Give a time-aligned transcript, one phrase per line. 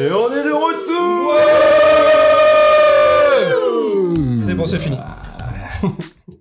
[0.00, 1.34] Et on est de retour
[4.46, 4.96] C'est bon, c'est fini.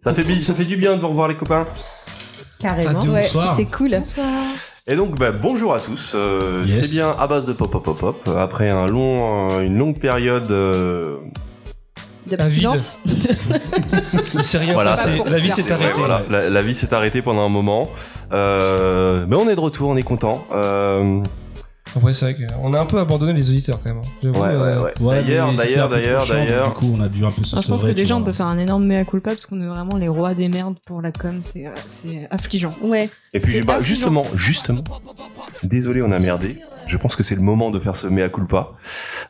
[0.02, 1.66] ça fait, ça fait du bien de vous revoir les copains.
[2.60, 3.02] Carrément.
[3.02, 3.56] Ouais, Bonsoir.
[3.56, 4.00] c'est cool.
[4.88, 6.82] Et donc bah, bonjour à tous, Euh, Yes.
[6.82, 8.30] c'est bien à base de pop pop pop pop.
[8.38, 11.18] Après un long, euh, une longue période, euh,
[12.28, 12.98] D'abstinence.
[14.74, 15.94] Voilà, La vie s'est arrêtée.
[15.98, 17.90] voilà, la, la vie s'est arrêtée pendant un moment.
[18.34, 20.46] Euh, mais on est de retour, on est content.
[21.96, 24.02] En vrai, c'est vrai qu'on a un peu abandonné les auditeurs quand même.
[24.04, 24.28] hein.
[24.28, 24.94] Ouais, ouais, euh, ouais.
[25.00, 26.68] Ouais, d'ailleurs, d'ailleurs, un peu d'ailleurs, d'ailleurs.
[26.70, 28.28] Du coup, on a dû un peu se je pense que déjà, on vois.
[28.28, 31.02] peut faire un énorme mea culpa parce qu'on est vraiment les rois des merdes pour
[31.02, 31.40] la com.
[31.42, 32.74] C'est euh, c'est affligeant.
[32.82, 33.10] Ouais.
[33.34, 34.84] Et puis bah, justement, justement,
[35.64, 36.60] désolé, on a merdé.
[36.88, 38.72] Je pense que c'est le moment de faire ce mea culpa.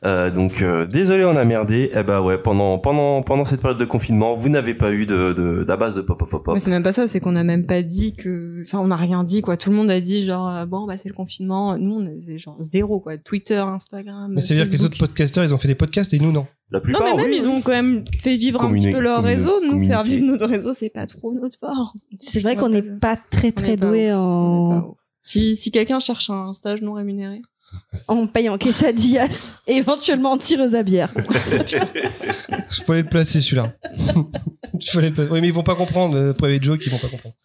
[0.06, 1.90] Euh, donc euh, désolé, on a merdé.
[1.94, 5.34] Eh ben ouais, pendant pendant pendant cette période de confinement, vous n'avez pas eu de
[5.34, 6.54] de d'abase de pop pop pop pop.
[6.54, 8.62] Mais c'est même pas ça, c'est qu'on a même pas dit que.
[8.62, 9.58] Enfin, on a rien dit, quoi.
[9.58, 11.78] Tout le monde a dit, genre, euh, bon, bah, c'est le confinement.
[11.78, 13.18] Nous, on est genre zéro, quoi.
[13.18, 14.32] Twitter, Instagram.
[14.34, 16.46] Mais c'est-à-dire que les autres podcasters, ils ont fait des podcasts et nous, non.
[16.70, 19.00] La Non, plupart, mais même, oui, ils ont quand même fait vivre un petit peu
[19.00, 19.60] leur réseau.
[19.66, 21.94] Nous, faire vivre notre réseau, c'est pas trop notre fort.
[22.20, 24.18] C'est vrai On qu'on n'est pas- très très doué ouf.
[24.20, 24.98] On est en...
[25.28, 27.42] Si, si quelqu'un cherche un stage non rémunéré.
[28.08, 31.14] en payant quesadillas et éventuellement en tireuse à bière.
[31.18, 33.74] Il fallait le placer celui-là.
[34.86, 35.30] Fallait le.
[35.30, 36.16] Oui, mais ils vont pas comprendre.
[36.16, 37.36] Euh, Private Joke, ils vont pas comprendre.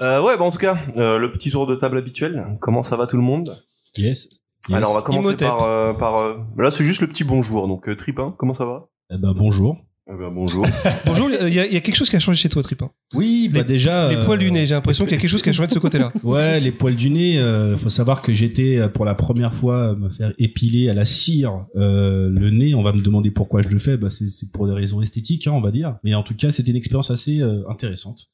[0.00, 2.56] Euh, ouais, bah en tout cas, euh, le petit tour de table habituel.
[2.60, 3.62] Comment ça va tout le monde?
[3.96, 4.28] Yes.
[4.68, 4.76] Yes.
[4.76, 5.46] Alors on va commencer Imhotep.
[5.48, 7.68] par euh, par euh, là c'est juste le petit bonjour.
[7.68, 8.88] Donc euh, Tripin, comment ça va?
[9.10, 9.76] Eh ben, bonjour.
[10.08, 10.64] Eh ben, bonjour.
[11.06, 12.80] Bonjour, il y, a- il y a quelque chose qui a changé chez toi, Trip.
[12.80, 12.92] hein.
[13.12, 14.08] Oui, bah Les- déjà.
[14.08, 15.66] Les euh, poils du nez, j'ai l'impression qu'il y a quelque chose qui a changé
[15.66, 16.12] de ce côté-là.
[16.22, 17.40] Ouais, les poils du nez.
[17.40, 20.94] euh, faut savoir que j'étais euh, pour la première fois euh, me faire épiler à
[20.94, 22.72] la cire euh, le nez.
[22.76, 23.96] On va me demander pourquoi je le fais.
[23.96, 25.96] Bah, c'est c'est pour des raisons esthétiques, hein, on va dire.
[26.04, 28.28] Mais en tout cas, c'était une expérience assez euh, intéressante.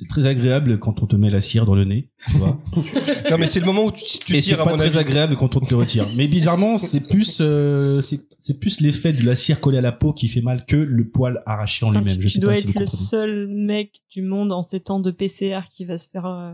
[0.00, 2.56] C'est très agréable quand on te met la cire dans le nez, tu vois.
[3.30, 4.98] Non, mais c'est le moment où tu, tu Et c'est pas mon très avis.
[4.98, 6.06] agréable quand on te le retire.
[6.14, 9.90] Mais bizarrement, c'est plus, euh, c'est c'est plus l'effet de la cire collée à la
[9.90, 12.14] peau qui fait mal que le poil arraché en lui-même.
[12.14, 15.00] Je tu sais dois pas si être le seul mec du monde en ces temps
[15.00, 16.52] de PCR qui va se faire euh,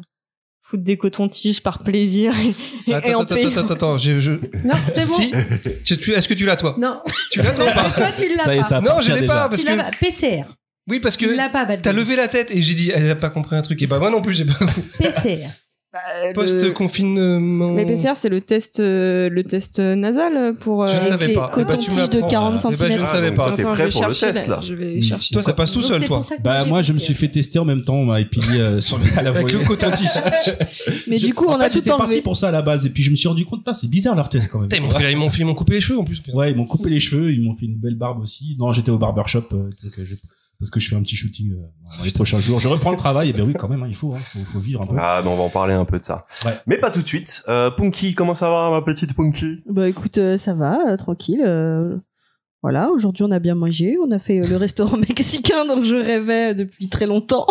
[0.63, 2.33] foutre des cotons-tiges par plaisir
[2.87, 3.45] et, et Attends, en attends, paix.
[3.45, 4.33] attends, attends, attends, je, je...
[4.33, 5.15] Non, c'est bon.
[5.85, 6.75] Si, est-ce que tu l'as toi?
[6.79, 7.91] Non, Tu l'as toi ou pas?
[7.91, 8.67] toi tu l'as Ça y est, pas.
[8.69, 9.91] ça Non, je l'ai pas parce Tu l'as que pas.
[10.01, 10.45] PCR.
[10.89, 11.27] Oui parce que
[11.83, 13.99] t'as levé la tête et j'ai dit elle a pas compris un truc et bah
[13.99, 14.55] moi non plus j'ai pas
[14.99, 15.39] PCR.
[15.95, 17.71] Bah, le- post confinement.
[17.73, 20.83] Mais PCR, c'est le test, euh, le test nasal pour.
[20.83, 21.53] euh, Je ne Avec savais les pas.
[21.57, 22.29] Eh ben, tu me cotons-tiges de l'apprends.
[22.29, 23.51] 40 Eh ben, je ne savais pas.
[23.53, 24.61] t'es Attends, prêt je vais pour le chercher, test, là.
[24.61, 25.33] Je vais chercher.
[25.35, 26.21] Toi ça passe tout Donc, seul toi.
[26.43, 27.05] Bah moi je me compris.
[27.05, 29.61] suis fait tester en même temps, on m'a épilé euh, sur à la Avec le
[29.61, 30.09] coton-tige.
[31.07, 32.23] Mais Je- du coup, en on a fait, tout j'étais parti enlevé.
[32.23, 34.17] pour ça à la base et puis je me suis rendu compte pas, c'est bizarre
[34.17, 34.71] leur test quand même.
[34.73, 35.17] Ils
[35.47, 36.21] m'ont coupé les cheveux en plus.
[36.33, 38.57] Ouais, ils m'ont coupé les cheveux, ils m'ont fait une belle barbe aussi.
[38.59, 40.17] Non, j'étais au barbershop euh, donc, euh, je-
[40.59, 42.61] parce que je fais un petit shooting euh, dans les prochains jours.
[42.61, 44.59] Je reprends le travail et ben oui quand même, hein, il faut, hein, faut, faut
[44.61, 44.95] vivre un peu.
[44.99, 46.25] Ah, ben on va en parler un peu de ça.
[46.45, 46.53] Ouais.
[46.67, 47.43] Mais pas tout de suite.
[47.49, 49.63] Euh, Punky, comment ça va, ma petite Punky?
[49.67, 51.43] Bah écoute, euh, ça va, euh, tranquille.
[51.45, 51.97] euh,
[52.63, 53.97] Voilà, aujourd'hui on a bien mangé.
[54.03, 57.47] On a fait le restaurant mexicain dont je rêvais depuis très longtemps.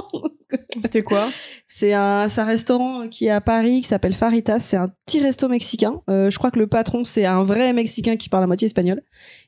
[0.82, 1.30] C'était quoi?
[1.68, 4.60] C'est un, c'est un restaurant qui est à Paris qui s'appelle Faritas.
[4.60, 6.02] C'est un petit resto mexicain.
[6.10, 9.02] Euh, je crois que le patron c'est un vrai mexicain qui parle à moitié espagnol.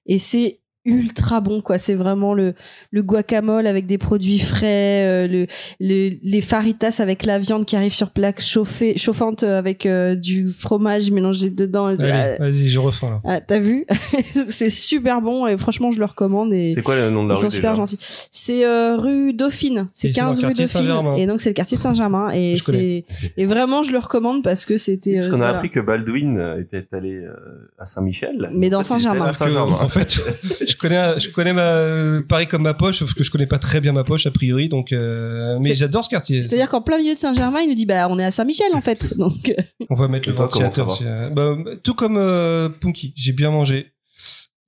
[0.07, 1.77] Et c'est ultra bon quoi.
[1.77, 2.53] C'est vraiment le,
[2.91, 5.47] le guacamole avec des produits frais, euh, le,
[5.79, 10.15] le- les faritas avec la viande qui arrive sur plaque chauffée, chauffante euh, avec euh,
[10.15, 11.87] du fromage mélangé dedans.
[11.87, 13.19] Allez, vas-y, je refais là.
[13.25, 13.85] ah, T'as vu?
[14.49, 16.53] C'est super bon et franchement je le recommande.
[16.53, 16.71] Et...
[16.71, 17.55] C'est quoi le nom de la Ils rue sont déjà?
[17.57, 17.97] super gentils.
[18.31, 19.87] C'est euh, rue Dauphine.
[19.91, 20.67] C'est Et c'est dans 15 le rue Dauphine.
[20.67, 21.15] Saint-Germain.
[21.15, 22.29] Et donc c'est le quartier de Saint-Germain.
[22.33, 23.05] Et c'est
[23.37, 25.15] et vraiment je le recommande parce que c'était.
[25.15, 25.57] Parce euh, qu'on a voilà.
[25.57, 27.33] appris que Baldwin euh, était allé euh,
[27.79, 28.49] à Saint-Michel.
[28.53, 29.31] Mais dans Saint-Germain.
[29.79, 30.19] en fait,
[30.75, 33.79] je connais, je connais ma Paris comme ma poche, sauf que je connais pas très
[33.79, 34.67] bien ma poche a priori.
[34.67, 36.43] Donc, euh, mais j'adore ce quartier.
[36.43, 38.81] C'est-à-dire qu'en plein milieu de Saint-Germain, il nous dit bah on est à Saint-Michel en
[38.81, 39.17] fait.
[39.17, 40.95] Donc euh, On va mettre Et le ventilateur.
[40.95, 43.93] si, euh, bah, tout comme euh, Punky, j'ai bien mangé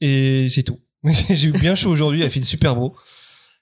[0.01, 0.79] et c'est tout.
[1.29, 2.95] j'ai eu bien chaud aujourd'hui, il a fait super beau.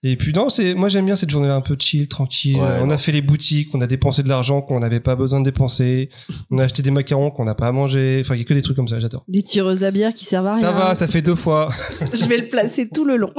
[0.07, 2.57] Et puis non, c'est moi j'aime bien cette journée-là un peu chill, tranquille.
[2.57, 2.93] Ouais, on non.
[2.93, 6.09] a fait les boutiques, on a dépensé de l'argent qu'on n'avait pas besoin de dépenser.
[6.51, 8.19] On a acheté des macarons qu'on n'a pas à manger.
[8.23, 9.23] Enfin, il y a que des trucs comme ça, j'adore.
[9.27, 10.61] des tireuses à bière qui servent à rien.
[10.61, 11.71] Ça va, ça fait deux fois.
[12.13, 13.33] Je vais le placer tout le long.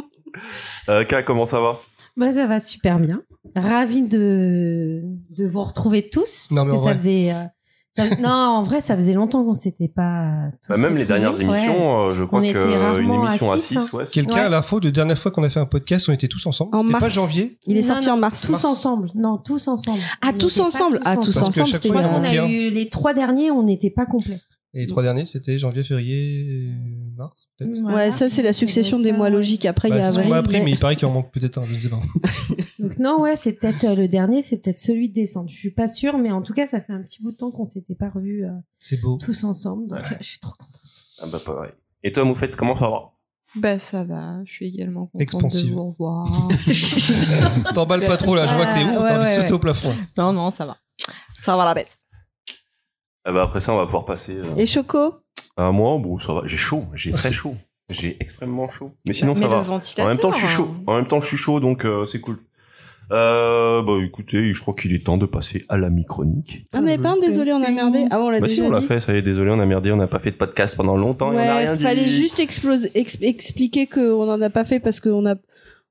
[0.89, 1.79] Euh, K, comment ça va?
[2.17, 3.23] Bah, ça va super bien.
[3.55, 5.03] Ravi de,
[5.37, 6.49] de vous retrouver tous.
[6.51, 6.93] Non, parce que ça vrai.
[6.95, 7.45] faisait, euh,
[7.97, 10.51] Ça- non, en vrai, ça faisait longtemps qu'on s'était pas.
[10.63, 13.25] tous Bah, même les dernières émissions, euh, je crois On que était euh, une rarement
[13.25, 14.05] à émission à six, 6, ouais.
[14.07, 14.41] c'est- Quelqu'un Ouais.
[14.43, 16.77] a l'info de dernière fois qu'on a fait un podcast, on était tous ensemble.
[16.77, 17.15] En C'était pas mars.
[17.15, 17.59] janvier.
[17.67, 18.43] Il est Non, sorti non, en mars.
[18.47, 19.09] Tous ensemble.
[19.15, 20.01] Non, tous ensemble.
[20.23, 21.01] Ah, On tous ensemble.
[21.05, 23.63] Ah, tous Parce que ensemble, Je fois, crois qu'on a eu les trois derniers, on
[23.63, 24.41] n'était pas complets.
[24.75, 26.71] Et les trois derniers, c'était janvier, février,
[27.17, 27.79] mars, peut-être.
[27.95, 29.67] Ouais, ça, c'est la succession des mois logiques.
[29.67, 30.57] Après, il y Bah, a c'est ce qu'on m'a avril.
[30.57, 30.71] appris, mais mai.
[30.73, 32.01] il paraît qu'il en manque peut-être un, je ne sais pas.
[32.79, 35.49] Donc non, ouais, c'est peut-être euh, le dernier, c'est peut-être celui de décembre.
[35.51, 37.51] Je suis pas sûre, mais en tout cas, ça fait un petit bout de temps
[37.51, 39.19] qu'on s'était pas revus euh, C'est beau.
[39.19, 39.89] tous ensemble.
[39.89, 40.73] Donc euh, je suis trop contente.
[41.19, 41.73] Ah bah pareil.
[42.05, 43.11] Et toi, Moufette, comment ça va?
[43.57, 45.69] Bah ça va, je suis également contente Expansive.
[45.71, 46.27] de vous revoir.
[47.75, 49.49] T'emballes pas trop là, je vois que t'es haut, Ouais, t'as envie de ouais, sauter
[49.49, 49.53] ouais.
[49.53, 49.95] au plafond.
[50.19, 50.77] non, non, ça va.
[51.41, 51.97] Ça va la baisse.
[53.29, 55.15] Ah bah après ça, on va pouvoir passer euh, Et Choco?
[55.57, 55.99] à moi.
[55.99, 56.43] Bon, ça va.
[56.45, 57.57] J'ai chaud, j'ai très chaud.
[57.91, 58.93] J'ai extrêmement chaud.
[59.07, 59.61] Mais sinon, Mais ça le va.
[59.61, 60.05] ventilateur.
[60.07, 60.69] En même temps, je suis chaud.
[60.79, 60.83] hein.
[60.87, 62.39] En même temps, je suis chaud, donc euh, c'est cool.
[63.13, 66.67] Euh, bah écoutez, je crois qu'il est temps de passer à la micronique.
[66.75, 68.07] On n'avait pas un désolé, on a merdé.
[68.11, 68.87] Ah bon, on l'a Bah si, déjà on l'a dit.
[68.87, 70.97] fait, ça y est, désolé, on a merdé, on n'a pas fait de podcast pendant
[70.97, 71.83] longtemps et on Ouais, dit.
[71.85, 72.61] fallait juste ex-
[73.23, 75.37] expliquer qu'on en a pas fait parce qu'on a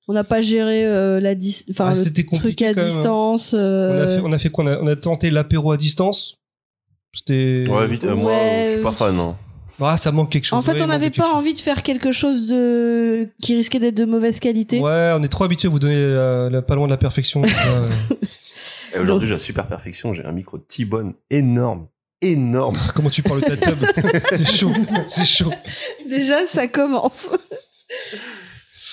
[0.08, 2.82] on n'a pas géré euh, la dis enfin Ah, le c'était truc compliqué à quand
[2.82, 2.94] même, hein.
[2.96, 3.54] distance.
[3.54, 4.66] On a euh, fait, on a fait quoi?
[4.66, 6.38] On a, on a tenté l'apéro à distance.
[7.16, 7.64] C'était.
[7.70, 8.34] Ouais, vite, euh, moi,
[8.66, 9.20] je suis pas fan.
[9.20, 9.38] hein.
[9.82, 10.58] Ah, ça manque quelque chose.
[10.58, 11.34] En fait, on n'avait pas chose.
[11.36, 14.80] envie de faire quelque chose de qui risquait d'être de mauvaise qualité.
[14.80, 17.42] Ouais, on est trop habitué à vous donner la, la- pas loin de la perfection.
[18.96, 21.88] Et aujourd'hui, j'ai la super perfection, j'ai un micro T-Bone énorme.
[22.22, 22.78] Énorme.
[22.96, 23.78] Comment tu parles de ta tub?
[24.30, 24.72] C'est chaud,
[25.10, 25.52] c'est chaud.
[26.10, 27.28] Déjà, ça commence.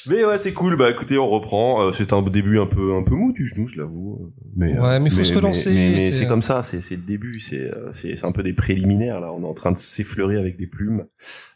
[0.09, 0.77] Mais ouais, c'est cool.
[0.77, 1.83] Bah écoutez, on reprend.
[1.87, 4.33] Euh, c'est un début un peu un peu mou du genou, je l'avoue.
[4.57, 6.63] Mais Ouais, mais faut se relancer, Mais, mais c'est- c'est comme ça.
[6.63, 7.39] C'est c'est le début.
[7.41, 9.33] C'est euh, c'est c'est un peu des préliminaires là.
[9.33, 11.05] On est en train de s'effleurer avec des plumes,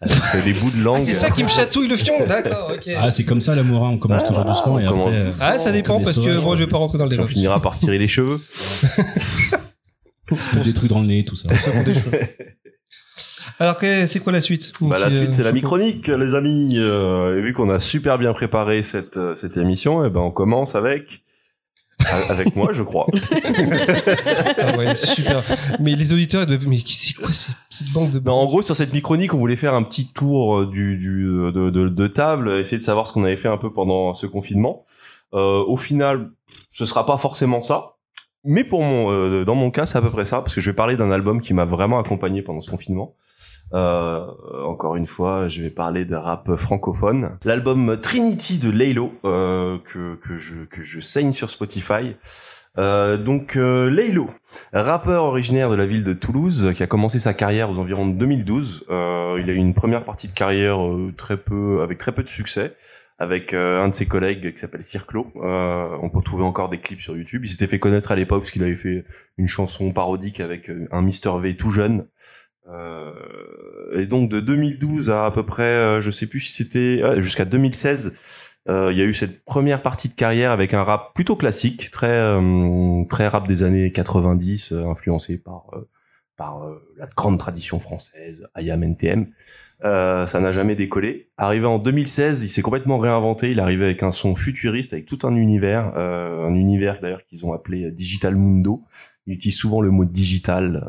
[0.00, 0.98] avec euh, des bouts de langue.
[1.00, 2.90] Ah, c'est ça qui me chatouille le fion, d'accord, ok.
[2.96, 5.16] Ah, c'est comme ça l'amour, hein, on commence Ouais, toujours doucement et après.
[5.16, 5.46] euh, doucement.
[5.48, 7.22] Ah, ça dépend des parce que moi je vais pas rentrer dans le Puis on
[7.22, 7.32] débat.
[7.32, 8.40] finira par se tirer les cheveux.
[10.64, 11.48] des trucs dans le nez, tout ça.
[11.64, 12.20] Ça prend des cheveux.
[13.58, 16.74] Alors, que- c'est quoi la suite Bah, la suite, euh, c'est la micronique, les amis.
[16.78, 20.30] Euh, et vu qu'on a super bien préparé cette, euh, cette émission, et ben, on
[20.30, 21.22] commence avec,
[22.28, 23.06] avec moi, je crois.
[24.58, 25.42] Ah ouais, super.
[25.80, 26.66] Mais les auditeurs, ils doivent.
[26.68, 28.18] Mais c'est quoi cette bande de.
[28.20, 31.70] Non, en gros, sur cette micronique, on voulait faire un petit tour du, du, de,
[31.70, 34.84] de, de table, essayer de savoir ce qu'on avait fait un peu pendant ce confinement.
[35.34, 36.30] Euh, au final,
[36.70, 37.92] ce sera pas forcément ça.
[38.44, 40.70] Mais pour mon, euh, dans mon cas, c'est à peu près ça, parce que je
[40.70, 43.14] vais parler d'un album qui m'a vraiment accompagné pendant ce confinement.
[43.74, 44.26] Euh,
[44.64, 47.38] encore une fois, je vais parler de rap francophone.
[47.44, 52.16] L'album Trinity de Laylo, euh, que, que, je, que je saigne sur Spotify.
[52.78, 54.28] Euh, donc euh, Laylo,
[54.72, 58.12] rappeur originaire de la ville de Toulouse, qui a commencé sa carrière aux environs de
[58.14, 58.84] 2012.
[58.90, 62.22] Euh, il a eu une première partie de carrière euh, très peu, avec très peu
[62.22, 62.74] de succès,
[63.18, 65.32] avec euh, un de ses collègues qui s'appelle Circlo.
[65.36, 67.44] Euh, on peut trouver encore des clips sur YouTube.
[67.44, 69.04] Il s'était fait connaître à l'époque parce qu'il avait fait
[69.38, 72.06] une chanson parodique avec un Mister V tout jeune.
[72.68, 73.12] Euh,
[73.94, 77.22] et donc de 2012 à à peu près, euh, je sais plus si c'était ouais,
[77.22, 81.14] jusqu'à 2016, euh, il y a eu cette première partie de carrière avec un rap
[81.14, 85.88] plutôt classique, très euh, très rap des années 90, euh, influencé par euh,
[86.36, 89.28] par euh, la grande tradition française, IAM NTM.
[89.84, 91.30] Euh, ça n'a jamais décollé.
[91.36, 93.50] Arrivé en 2016, il s'est complètement réinventé.
[93.50, 97.46] Il arrivait avec un son futuriste, avec tout un univers, euh, un univers d'ailleurs qu'ils
[97.46, 98.84] ont appelé Digital Mundo.
[99.26, 100.82] Il utilise souvent le mot digital.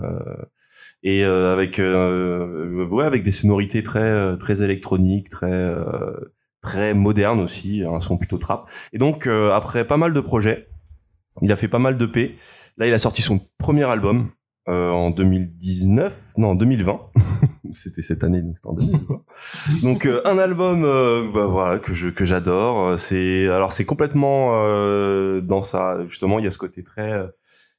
[1.03, 5.73] Et euh, avec euh, ouais avec des sonorités très euh, très électroniques très
[6.61, 8.69] très modernes aussi un son plutôt trap.
[8.93, 10.67] Et donc euh, après pas mal de projets
[11.41, 12.35] il a fait pas mal de P.
[12.77, 14.31] Là il a sorti son premier album
[14.67, 16.99] euh, en 2019 non en 2020
[17.77, 19.21] c'était cette année donc c'était en 2020
[19.83, 22.97] donc euh, un album euh, bah, voilà que je que j'adore.
[22.97, 27.27] C'est alors c'est complètement euh, dans ça justement il y a ce côté très euh,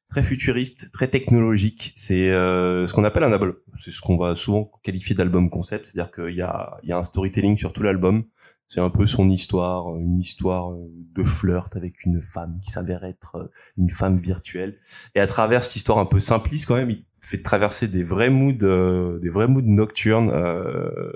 [0.08, 1.92] très futuriste, très technologique.
[1.94, 3.54] C'est euh, ce qu'on appelle un album.
[3.76, 6.98] C'est ce qu'on va souvent qualifier d'album concept, c'est-à-dire qu'il y a, il y a
[6.98, 8.24] un storytelling sur tout l'album.
[8.66, 10.74] C'est un peu son histoire, une histoire
[11.14, 14.74] de flirt avec une femme qui s'avère être une femme virtuelle.
[15.14, 18.30] Et à travers cette histoire un peu simpliste, quand même, il fait traverser des vrais
[18.30, 20.30] moods, euh, des vrais moods nocturnes.
[20.30, 21.12] Euh,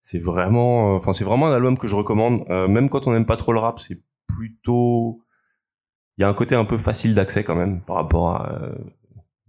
[0.00, 3.26] c'est vraiment, enfin, c'est vraiment un album que je recommande, euh, même quand on n'aime
[3.26, 3.78] pas trop le rap.
[3.78, 5.22] C'est plutôt
[6.18, 8.72] il y a un côté un peu facile d'accès quand même par rapport à euh,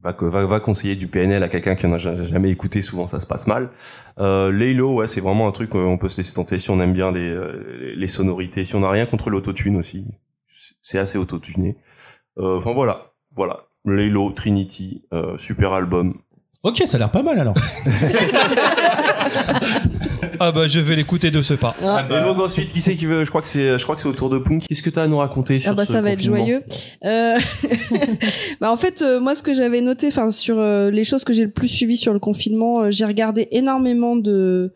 [0.04, 3.08] va, va, va conseiller du PNL à quelqu'un qui en a ja- jamais écouté souvent
[3.08, 3.70] ça se passe mal.
[4.20, 6.80] Euh, Laylo ouais c'est vraiment un truc euh, on peut se laisser tenter si on
[6.80, 10.06] aime bien les, euh, les sonorités si on n'a rien contre l'autotune aussi
[10.82, 11.78] C'est- assez autotuné.
[12.38, 13.62] Euh, enfin voilà voilà.
[13.86, 16.16] Laylo Trinity euh, super album.
[16.64, 17.56] Ok, ça a l'air pas mal alors.
[20.40, 21.76] Ah bah je vais l'écouter de ce pas.
[21.84, 24.02] Ah, Et donc ensuite, qui c'est qui veut Je crois que c'est, je crois que
[24.02, 24.66] c'est au tour de Punk.
[24.68, 26.64] Qu'est-ce que t'as à nous raconter sur Ah bah ce ça va être joyeux.
[27.06, 27.38] Euh,
[28.62, 31.34] bah en fait euh, moi ce que j'avais noté enfin sur euh, les choses que
[31.34, 34.74] j'ai le plus suivies sur le confinement, euh, j'ai regardé énormément de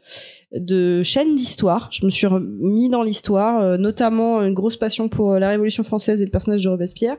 [0.54, 1.90] de chaînes d'histoire.
[1.92, 2.28] Je me suis
[2.60, 6.32] mis dans l'histoire, euh, notamment une grosse passion pour euh, la Révolution française et le
[6.32, 7.18] personnage de Robespierre.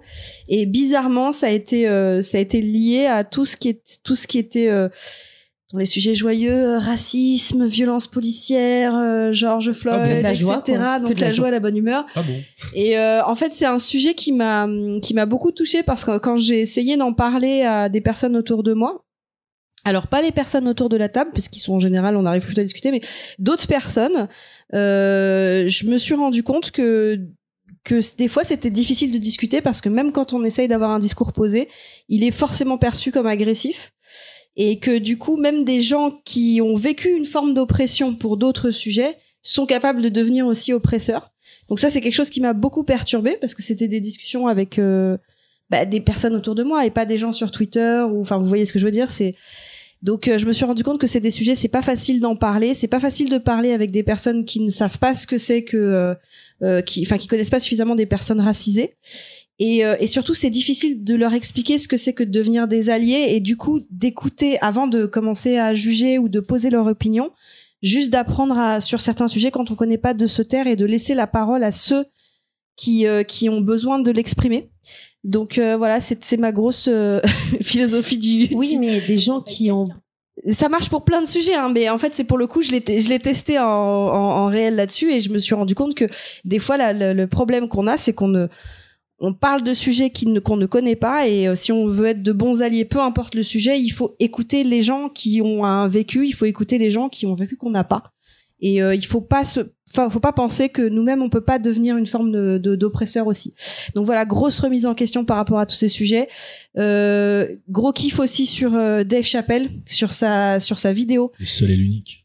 [0.48, 3.80] Et bizarrement, ça a été euh, ça a été lié à tout ce qui est
[4.04, 4.88] tout ce qui était euh,
[5.72, 10.34] dans les sujets joyeux, euh, racisme, violence policière, euh, George Floyd, de la etc.
[10.34, 10.98] joie, quoi.
[10.98, 12.06] Donc la la joie, la bonne humeur.
[12.14, 12.42] Ah bon?
[12.74, 14.68] Et euh, en fait, c'est un sujet qui m'a
[15.00, 18.62] qui m'a beaucoup touchée parce que quand j'ai essayé d'en parler à des personnes autour
[18.62, 19.04] de moi,
[19.84, 22.60] alors pas les personnes autour de la table, puisqu'ils sont en général, on arrive plutôt
[22.60, 23.00] à discuter, mais
[23.38, 24.28] d'autres personnes,
[24.74, 27.20] euh, je me suis rendu compte que
[27.84, 30.98] que des fois c'était difficile de discuter parce que même quand on essaye d'avoir un
[30.98, 31.68] discours posé,
[32.08, 33.93] il est forcément perçu comme agressif
[34.56, 38.70] et que du coup même des gens qui ont vécu une forme d'oppression pour d'autres
[38.70, 41.32] sujets sont capables de devenir aussi oppresseurs.
[41.68, 44.78] Donc ça c'est quelque chose qui m'a beaucoup perturbé parce que c'était des discussions avec
[44.78, 45.16] euh,
[45.70, 48.44] bah, des personnes autour de moi et pas des gens sur Twitter ou enfin vous
[48.44, 49.34] voyez ce que je veux dire c'est
[50.02, 52.36] donc euh, je me suis rendu compte que c'est des sujets c'est pas facile d'en
[52.36, 55.38] parler c'est pas facile de parler avec des personnes qui ne savent pas ce que
[55.38, 56.14] c'est que euh,
[56.62, 58.94] euh, qui enfin qui connaissent pas suffisamment des personnes racisées
[59.58, 62.66] et, euh, et surtout c'est difficile de leur expliquer ce que c'est que de devenir
[62.68, 66.86] des alliés et du coup d'écouter avant de commencer à juger ou de poser leur
[66.86, 67.30] opinion
[67.82, 70.86] juste d'apprendre à sur certains sujets quand on connaît pas de se taire et de
[70.86, 72.04] laisser la parole à ceux
[72.76, 74.70] qui euh, qui ont besoin de l'exprimer
[75.22, 77.20] donc euh, voilà c'est c'est ma grosse euh,
[77.62, 79.86] philosophie du Oui, mais des gens qui ont.
[80.50, 82.72] ça marche pour plein de sujets, hein, mais en fait, c'est pour le coup, je
[82.72, 85.94] l'ai, je l'ai testé en, en, en réel là-dessus et je me suis rendu compte
[85.94, 86.06] que
[86.44, 88.48] des fois, la- le, le problème qu'on a, c'est qu'on ne,
[89.20, 90.10] on parle de sujets
[90.44, 93.34] qu'on ne connaît pas et euh, si on veut être de bons alliés, peu importe
[93.34, 96.90] le sujet, il faut écouter les gens qui ont un vécu, il faut écouter les
[96.90, 98.14] gens qui ont vécu qu'on n'a pas.
[98.60, 102.58] Et euh, il faut faut pas penser que nous-mêmes on peut pas devenir une forme
[102.58, 103.54] d'oppresseur aussi.
[103.94, 106.28] Donc voilà, grosse remise en question par rapport à tous ces sujets.
[106.78, 111.70] Euh, gros kiff aussi sur euh, Dave Chappelle, sur sa sur sa vidéo Le seul
[111.70, 112.23] et l'unique.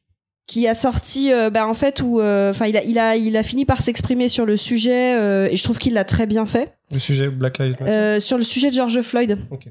[0.50, 3.44] Qui a sorti, euh, bah, en fait où, enfin il a il a il a
[3.44, 6.74] fini par s'exprimer sur le sujet euh, et je trouve qu'il l'a très bien fait.
[6.92, 7.92] Le sujet Black Lives Matter.
[7.92, 9.38] Euh, sur le sujet de George Floyd.
[9.52, 9.70] Ok.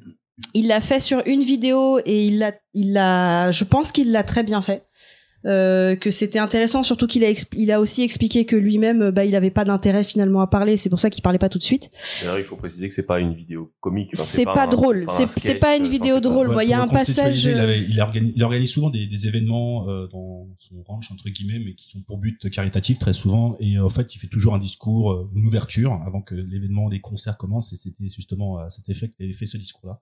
[0.55, 4.23] Il l'a fait sur une vidéo et il l'a, il l'a, je pense qu'il l'a
[4.23, 4.85] très bien fait.
[5.47, 9.37] Euh, que c'était intéressant, surtout qu'il a, il a aussi expliqué que lui-même, bah, il
[9.37, 10.77] avait pas d'intérêt finalement à parler.
[10.77, 11.91] C'est pour ça qu'il parlait pas tout de suite.
[12.21, 14.11] D'ailleurs, il faut préciser que c'est pas une vidéo comique.
[14.15, 15.07] enfin, c'est pas, un- drôle.
[15.07, 16.49] pas un C'est, c'est pas une vidéo pas- drôle.
[16.49, 17.45] Moi, il y a un passage.
[17.45, 21.13] Il, euh, avait- il organise, il organise souvent des, des événements euh, dans son ranch
[21.13, 23.57] entre guillemets, mais qui sont pour but caritatif très souvent.
[23.61, 27.01] Et euh, en fait, il fait toujours un discours, une ouverture avant que l'événement, les
[27.01, 27.73] concerts commencent.
[27.73, 30.01] Et c'était justement à cet effet qu'il avait fait ce discours-là.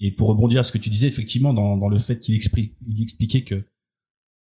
[0.00, 2.74] Et pour rebondir à ce que tu disais, effectivement, dans, dans le fait qu'il explique,
[2.86, 3.64] il expliquait que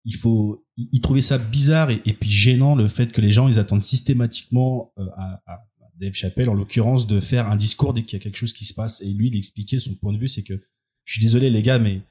[0.07, 3.59] il faut, il, trouvait ça bizarre et, puis gênant le fait que les gens ils
[3.59, 5.65] attendent systématiquement euh, à, à
[5.99, 8.63] Dave Chappelle en l'occurrence de faire un discours dès qu'il y a quelque chose qui
[8.63, 9.01] se passe.
[9.01, 10.61] Et lui, il expliquait son point de vue, c'est que
[11.03, 12.01] je suis désolé les gars, mais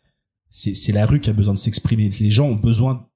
[0.51, 2.11] c'est la rue qui a besoin de s'exprimer.
[2.21, 3.09] Les gens ont besoin,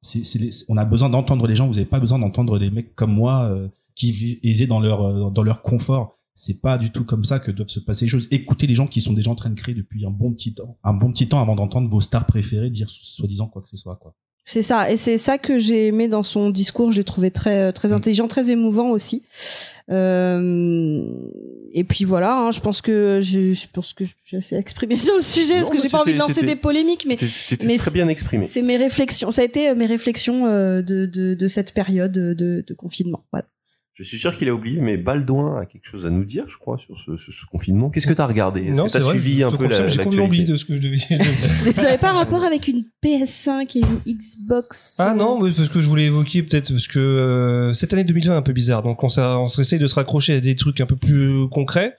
[0.69, 1.69] on a besoin d'entendre les gens.
[1.69, 5.31] Vous avez pas besoin d'entendre des mecs comme moi euh, qui vivent dans leur euh,
[5.31, 6.19] dans leur confort.
[6.35, 8.29] C'est pas du tout comme ça que doivent se passer les choses.
[8.31, 10.79] Écoutez les gens qui sont déjà en train de créer depuis un bon petit temps,
[10.83, 13.97] un bon petit temps avant d'entendre vos stars préférées dire soi-disant quoi que ce soit
[13.97, 14.15] quoi.
[14.45, 16.91] C'est ça, et c'est ça que j'ai aimé dans son discours.
[16.93, 17.73] J'ai trouvé très Mm.
[17.73, 19.23] très intelligent, très émouvant aussi.
[19.91, 21.03] Euh,
[21.73, 25.15] et puis voilà, hein, je pense que je, je pense que j'ai assez exprimé sur
[25.17, 27.91] le sujet Non, parce que j'ai pas envie de lancer des polémiques, mais C'était- très
[27.91, 28.47] bien exprimé.
[28.47, 29.31] c'est mes réflexions.
[29.31, 32.35] Ça a été euh, mes réflexions euh, de, de de cette période de,
[32.67, 33.25] de confinement.
[33.33, 33.47] Voilà.
[34.01, 36.57] Je suis sûr qu'il a oublié, mais Baldouin a quelque chose à nous dire, je
[36.57, 37.91] crois, sur ce, ce- ce confinement.
[37.91, 38.63] Qu'est-ce que t'as regardé?
[38.63, 39.13] Est-ce que t'as vrai.
[39.13, 40.97] suivi un peu la, J'ai complètement oublié de ce que je devais.
[40.99, 44.97] C'est- Ça n'avait pas rapport avec une PS5 et une Xbox.
[44.99, 48.37] Ah non, parce que je voulais évoquer peut-être parce que euh, cette année 2020 est
[48.37, 50.87] un peu bizarre, donc on, s'a- on s'essaye de se raccrocher à des trucs un
[50.87, 51.95] peu plus concrets.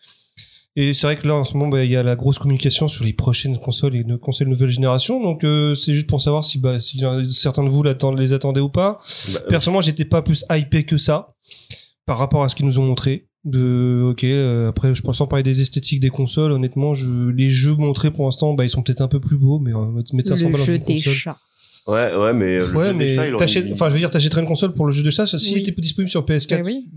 [0.78, 2.88] Et c'est vrai que là en ce moment, bah, il y a la grosse communication
[2.88, 5.22] sur les prochaines consoles et nos consoles nouvelle génération.
[5.22, 8.62] Donc euh, c'est juste pour savoir si, bah, si euh, certains de vous les attendaient
[8.62, 9.02] ou pas.
[9.34, 11.34] Bah, Personnellement, j'étais pas plus hypé que ça
[12.06, 13.28] par rapport à ce qu'ils nous ont montré.
[13.44, 16.52] De ok, euh, après je pense sans parler des esthétiques des consoles.
[16.52, 19.58] Honnêtement, je, les jeux montrés pour l'instant, bah ils sont peut-être un peu plus beaux,
[19.58, 21.14] mais euh, mettre 500 le balles dans jeu une des console.
[21.14, 21.38] chats.
[21.88, 24.42] Ouais, ouais, mais le ouais, jeu mais des chats, il enfin, je veux dire, t'achèterais
[24.42, 25.62] une console pour le jeu de chat, s'il Oui.
[25.62, 26.58] était disponible sur PS4.
[26.60, 26.88] Eh oui.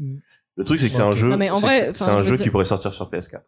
[0.56, 1.30] Le truc, c'est que c'est un jeu.
[1.30, 3.40] Non, mais en c'est un jeu dire- qui pourrait sortir sur PS4.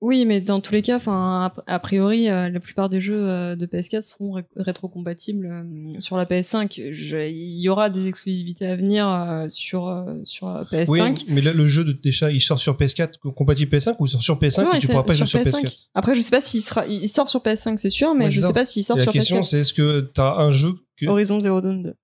[0.00, 3.56] Oui, mais dans tous les cas, enfin, a, priori, euh, la plupart des jeux euh,
[3.56, 6.90] de PS4 seront ré- rétrocompatibles euh, sur la PS5.
[6.92, 10.88] Je- Il y aura des exclusivités à venir euh, sur euh, sur la PS5.
[10.90, 14.10] Oui, mais là, le jeu de chats, il sort sur PS4 compatible PS5 ou il
[14.10, 15.62] sort sur PS5 Non, et tu pourras pas jouer sur sur PS5.
[15.64, 18.30] PS4 Après, je sais pas s'il sera, il sort sur PS5, c'est sûr, mais Ouais,
[18.30, 18.52] je sais ça.
[18.52, 19.44] pas s'il sort Et La sur question, PS4.
[19.44, 21.06] c'est est-ce que t'as un jeu que...
[21.06, 21.94] Horizon Zero Dawn 2.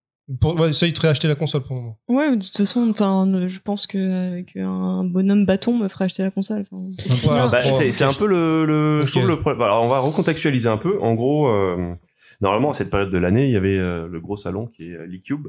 [0.40, 1.98] Pour, ouais, ça, il te ferait acheter la console pour le moment.
[2.08, 6.30] Ouais, de toute façon, enfin, je pense que qu'un bonhomme bâton me ferait acheter la
[6.30, 6.64] console.
[6.70, 6.90] enfin.
[7.24, 7.48] Voilà.
[7.48, 9.06] Bah, c'est c'est un peu le, le Ok.
[9.06, 9.62] je trouve le problème.
[9.62, 11.00] Alors on va recontextualiser un peu.
[11.00, 11.94] En gros, euh,
[12.40, 14.94] normalement à cette période de l'année, il y avait euh, le gros salon qui est
[14.96, 15.48] euh, l'eCube,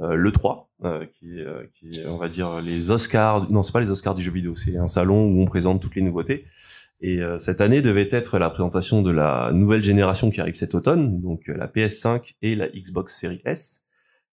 [0.00, 3.50] euh, le 3, euh, qui, est, euh, qui est, on va dire les Oscars.
[3.52, 4.56] Non, c'est pas les Oscars du jeu vidéo.
[4.56, 6.44] C'est un salon où on présente toutes les nouveautés.
[7.00, 10.74] Et euh, cette année devait être la présentation de la nouvelle génération qui arrive cet
[10.74, 13.84] automne, donc euh, la PS5 et la Xbox Series S.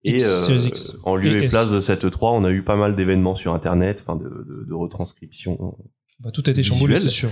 [0.05, 0.97] Et X, euh, X.
[1.05, 3.55] en lieu Et et place de cette 3, on a eu pas mal d'événements sur
[3.55, 5.77] Internet, enfin de, de, de retranscriptions
[6.19, 7.29] Bah, tout a été chamboulé, c'est sûr.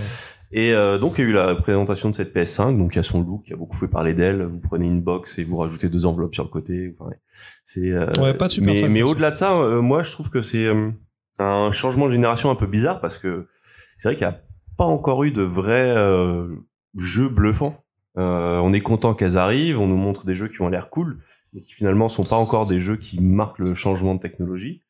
[0.51, 2.99] et euh, donc il y a eu la présentation de cette PS5, donc il y
[2.99, 4.43] a son look qui a beaucoup fait parler d'elle.
[4.43, 6.93] Vous prenez une box et vous rajoutez deux enveloppes sur le côté.
[6.97, 7.11] Enfin,
[7.65, 10.41] c'est euh, Ouais, pas de super mais au-delà de ça, euh, moi je trouve que
[10.41, 10.91] c'est euh,
[11.39, 13.47] un changement de génération un peu bizarre parce que
[13.97, 14.41] c'est vrai qu'il n'y a
[14.77, 16.47] pas encore eu de vrais euh,
[16.97, 17.80] jeux bluffants.
[18.17, 21.19] Euh, on est content qu'elles arrivent, on nous montre des jeux qui ont l'air cool,
[21.53, 24.81] mais qui finalement sont pas encore des jeux qui marquent le changement de technologie.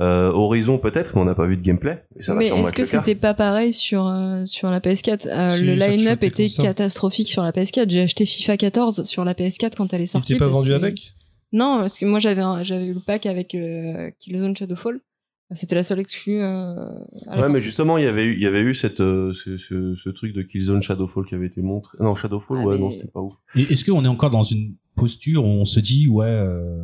[0.00, 2.02] Euh, Horizon peut-être, mais on n'a pas vu de gameplay.
[2.16, 5.28] Et ça va mais sûrement est-ce que c'était pas pareil sur euh, sur la PS4
[5.28, 7.90] Euh, Si, Le line-up était catastrophique sur la PS4.
[7.90, 10.32] J'ai acheté FIFA 14 sur la PS4 quand elle est sortie.
[10.32, 11.12] t'est pas vendu que- avec?
[11.52, 15.00] Non, parce que moi j'avais un- j'avais eu le pack avec euh, Killzone Shadowfall.
[15.52, 16.40] C'était la seule exclue.
[16.40, 16.74] Euh,
[17.26, 17.60] à la Ouais, mais sortie.
[17.62, 20.32] justement, il y avait eu, il y avait eu cette, euh, ce, ce, ce truc
[20.32, 21.98] de Killzone Shadowfall qui avait été montré.
[22.00, 23.34] Non, Shadowfall, Ah, ouais, mais- non, c'était pas ouf.
[23.56, 26.82] Et est-ce qu'on est encore dans une posture où on se dit ouais euh,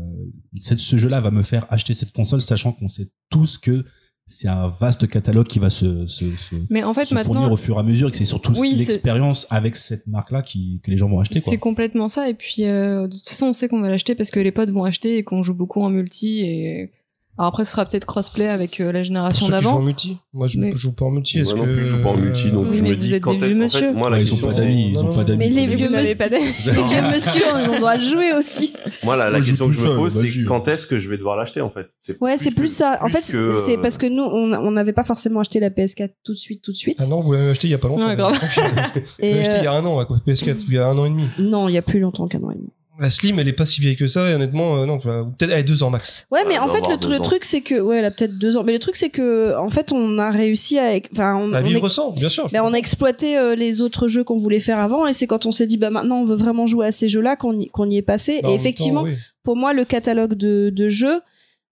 [0.61, 3.85] cette- ce jeu-là va me faire acheter cette console sachant qu'on sait tous que
[4.29, 7.53] c'est un vaste catalogue qui va se, se, se, Mais en fait se maintenant, fournir
[7.53, 10.81] au fur et à mesure et que c'est surtout Oui, l'expérience avec cette marque-là qui,
[10.83, 11.39] que les gens vont acheter.
[11.39, 12.29] C'est complètement ça.
[12.29, 14.71] Et puis, euh, de toute façon, on sait qu'on va l'acheter parce que les potes
[14.71, 16.41] vont acheter et qu'on joue beaucoup en multi.
[16.41, 16.91] Et
[17.39, 19.83] alors après, ce sera peut-être crossplay avec euh, la génération ceux qui jouent en d'avant.
[19.85, 20.17] multi.
[20.33, 21.37] Moi, je Mais- joue pas en multi.
[21.39, 23.21] Moi Est-ce non que plus, je joue pas en multi, donc Oui, je me dis
[23.21, 23.87] quand vieux en monsieur.
[23.89, 25.17] fait, moi, la Ouais, ils ont question, pas c'est, d'amis, ils Non, ont non, pas
[25.21, 25.25] non.
[25.25, 25.39] d'amis.
[25.39, 26.45] Mais les vieux monsieur- pas d'amis.
[26.65, 27.43] Les vieux monsieur,
[27.75, 28.73] on doit jouer aussi.
[29.05, 30.45] moi, la, la Moi, je question joue que je me pose, c'est vas-y.
[30.45, 31.87] quand est-ce que je vais devoir l'acheter, en fait?
[32.21, 32.99] Ouais, c'est plus ça.
[33.03, 36.11] En fait, que, c'est euh, parce que nous, on n'avait pas forcément acheté la PS4
[36.25, 36.97] tout de suite, tout de suite.
[37.01, 38.03] Ah non, vous l'avez acheté il y a pas longtemps.
[38.03, 40.87] Vous l'avez acheté il y euh, a un an, à quoi, PS4, il y a
[40.87, 41.25] un an et demi.
[41.39, 42.71] non, il y a plus longtemps qu'un an et demi.
[42.99, 45.59] La Slim, elle est pas si vieille que ça, et honnêtement, euh, non, peut-être, elle
[45.59, 46.27] est deux ans max.
[46.31, 48.57] Ouais, mais Elle en fait, le, le truc, c'est que, ouais, elle a peut-être deux
[48.57, 48.63] ans.
[48.65, 51.65] Mais le truc, c'est que, en fait, on a réussi à, enfin, on, À on
[51.65, 52.49] vivre sans, bien sûr.
[52.53, 55.45] Ben, on a exploité euh, les autres jeux qu'on voulait faire avant et c'est quand
[55.47, 57.91] on s'est dit bah maintenant on veut vraiment jouer à ces jeux-là qu'on y, qu'on
[57.91, 59.17] y est passé Bah, et effectivement temps, oui.
[59.43, 61.21] pour moi le catalogue de, de jeux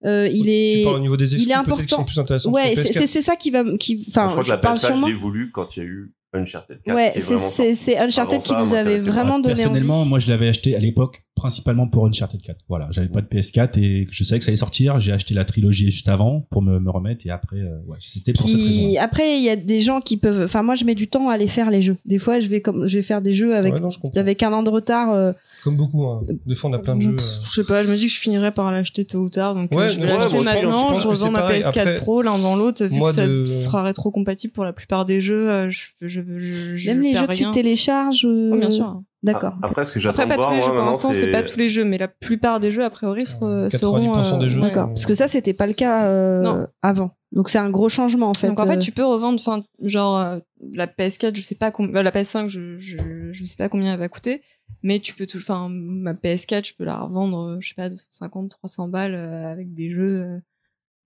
[0.05, 1.97] euh, il est au niveau des il est important.
[1.97, 2.93] sont plus intéressants ouais c'est PS4.
[2.93, 5.07] c'est- c'est ça qui va qui enfin je crois que je la parle PS4, sûrement
[5.07, 6.95] je l'ai voulu quand il y a eu Uncharted 4.
[6.95, 10.79] ouais c'est Uncharted qui nous avait vraiment donné Personnellement, envie moi je l'avais acheté à
[10.79, 12.57] l'époque principalement pour Uncharted 4.
[12.69, 14.99] Voilà, j'avais pas de PS4 et je savais que ça allait sortir.
[14.99, 18.33] J'ai acheté la trilogie juste avant pour me, me remettre et après, euh, ouais, c'était
[18.33, 18.99] pour cette Puis raison.
[19.01, 21.33] après il y a des gens qui peuvent enfin moi je mets du temps à
[21.33, 23.73] aller faire les jeux des fois je vais comme je vais faire des jeux avec
[23.73, 24.19] Ouais, non, je comprends.
[24.19, 26.23] avec un an de retard euh, Comme beaucoup, hein.
[26.45, 27.15] Des fois, on a plein de jeux.
[27.19, 29.55] euh, Je sais pas, je me dis que je finirais par l'acheter tôt ou tard.
[29.55, 30.93] Donc, Ouais, je vais ouais, l'acheter maintenant.
[30.95, 31.61] je revends ma pareil.
[31.63, 32.85] PS4 Après, Pro l'un dans l'autre.
[32.85, 36.89] Vu que ça de- sera rétro-compatible pour la plupart des jeux, je, je, je, je
[36.91, 37.47] même les jeux que rien.
[37.51, 39.01] tu télécharges euh, Oh, bien sûr.
[39.25, 41.13] D'accord Après, ce que j'attends Après, de pas tous voir, les jeux moi, pour l'instant,
[41.13, 43.67] c'est pas tous les jeux, mais la plupart des jeux, a priori, seront.
[43.67, 44.61] 90% des jeux.
[44.61, 44.87] D'accord.
[44.87, 47.11] Parce que ça, c'était pas le cas euh, avant.
[47.31, 48.47] Donc c'est un gros changement en fait.
[48.47, 50.39] Donc en fait, Euh, tu peux revendre, enfin, genre euh,
[50.71, 52.95] la PS4, je sais pas combien, la PS5, je, je,
[53.33, 54.41] je sais pas combien elle va coûter,
[54.83, 57.89] mais tu peux tout, enfin, ma PS4, je peux la revendre, euh, je sais pas,
[58.09, 60.37] 50, 300 balles euh, avec des jeux, euh,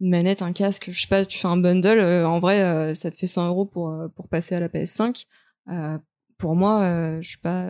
[0.01, 2.93] une manette, un casque, je sais pas, tu fais un bundle, euh, en vrai, euh,
[2.93, 5.25] ça te fait 100 euros pour euh, pour passer à la PS5.
[5.71, 5.97] Euh,
[6.37, 7.69] pour moi, euh, je suis pas,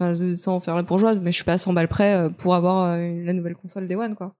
[0.00, 2.54] enfin, sans faire la bourgeoise, mais je suis pas à 100 balles près euh, pour
[2.54, 4.34] avoir euh, la nouvelle console Day One, quoi.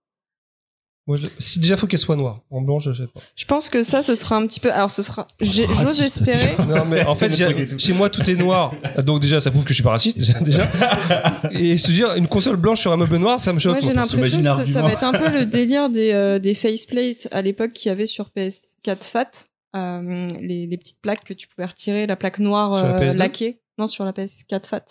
[1.06, 3.20] Moi, je- si déjà faut qu'elle soit noire, en blanc, je jette pas.
[3.34, 6.54] Je pense que ça, ce sera un petit peu, alors ce sera, j'ai- j'ose espérer.
[6.68, 7.32] Non, mais en fait,
[7.78, 8.74] chez moi, tout est noir.
[9.02, 10.38] Donc, déjà, ça prouve que je suis pas raciste, déjà.
[10.40, 10.68] déjà.
[11.52, 13.80] Et se dire, une console blanche sur un meuble noir, ça me choque.
[13.80, 16.52] Moi, j'ai l'impression que ça, ça va être un peu le délire des, euh, des
[16.54, 19.30] faceplates à l'époque qu'il y avait sur PS4 Fat.
[19.76, 23.12] Euh, les, les petites plaques que tu pouvais retirer, la plaque noire Sur la euh,
[23.12, 23.16] PS2?
[23.16, 23.62] laquée.
[23.78, 24.84] Non, sur la PS4 Fat.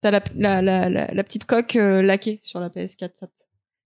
[0.00, 3.28] T'as la, la, la, la, la petite coque euh, laquée sur la PS4 Fat.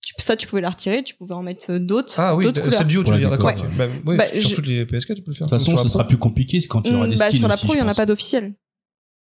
[0.05, 2.57] Tu, ça, tu pouvais la retirer, tu pouvais en mettre euh, d'autres, Ah oui, d'autres
[2.61, 2.83] c'est couleurs.
[2.83, 3.55] le duo, tu veux dire, d'accord.
[3.77, 5.47] Bah, Bah, sur je- toutes les PS4, tu peux le faire.
[5.47, 7.39] De toute façon, ce sera plus compliqué quand il y aura Hmm, des bah, skins
[7.39, 8.53] sur la aussi, pro, il je y en a pas d'officiel.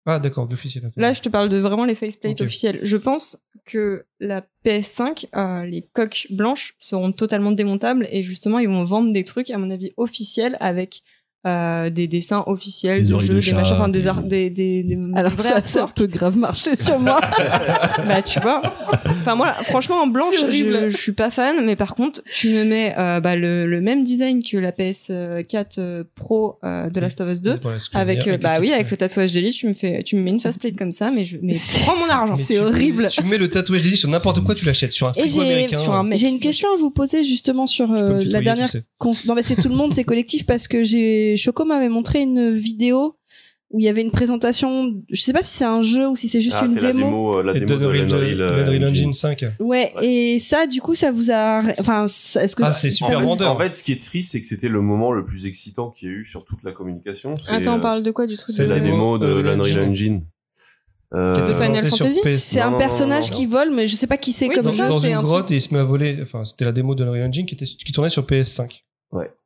[0.06, 0.90] Ah, d'accord, d'officiel.
[0.96, 2.46] Là, je te parle de vraiment les faceplates Ok.
[2.46, 2.80] officiels.
[2.82, 8.68] Je pense que la PS5, euh, les coques blanches seront totalement démontables et justement, ils
[8.68, 11.00] vont vendre des trucs, à mon avis, officiels avec
[11.46, 14.98] euh, des dessins officiels Des de jeux, de des machins, enfin des, des- des, des,
[15.14, 17.20] Alors ça, ça peut grave marcher sur moi.
[18.08, 18.62] bah tu vois
[19.20, 22.64] enfin moi franchement en blanche je, je suis pas fan mais par contre tu me
[22.64, 27.20] mets euh, bah, le, le même design que la PS4 euh, Pro euh, de Last
[27.20, 29.52] of Us 2 Voilà, ce que je veux avec bah oui avec le tatouage d'Ellie
[29.52, 32.08] tu me fais tu me mets une faceplate comme ça mais je mais prends mon
[32.08, 33.08] argent Mais C'est tu- horrible.
[33.10, 35.78] Tu mets le tatouage d'Ellie sur n'importe quoi, tu l'achètes sur un frigo j'ai- américain.
[35.78, 38.66] sur un mec J'ai une question à vous poser justement sur euh, la dernière.
[38.66, 38.84] tu sais.
[39.00, 42.20] conf- Non mais c'est tout le monde, c'est collectif parce que j'ai Choco m'avait montré
[42.20, 43.16] une vidéo
[43.70, 44.92] où il y a avait une présentation.
[45.10, 46.92] Je sais pas si c'est un jeu ou si c'est juste Ah, une c'est la
[46.92, 47.06] démo.
[47.06, 48.84] démo, euh, la Et démo de Unreal- l'Unreal euh, Engine.
[48.84, 49.44] Engine 5.
[49.58, 51.62] Ouais, et ça, du coup, ça vous a.
[51.80, 53.50] Enfin, ça- est-ce que Ah, c'est super vous- vendeur.
[53.52, 56.08] En fait, ce qui est triste, c'est que c'était le moment le plus excitant qu'il
[56.08, 57.34] y a eu sur toute la communication.
[57.48, 60.22] Attends on euh, parle de quoi du truc c'est la démo de l'Unreal Engine.
[61.12, 62.20] Euh, Final Fantasy.
[62.38, 63.36] C'est Non, un non, personnage non, non.
[63.38, 65.22] qui vole, mais je sais pas qui c'est Oui, comme ça, dans c'est une un
[65.22, 66.18] grotte et il se met à voler.
[66.22, 68.82] Enfin, c'était la démo de Unreal Engine qui, était, qui tournait sur PS5.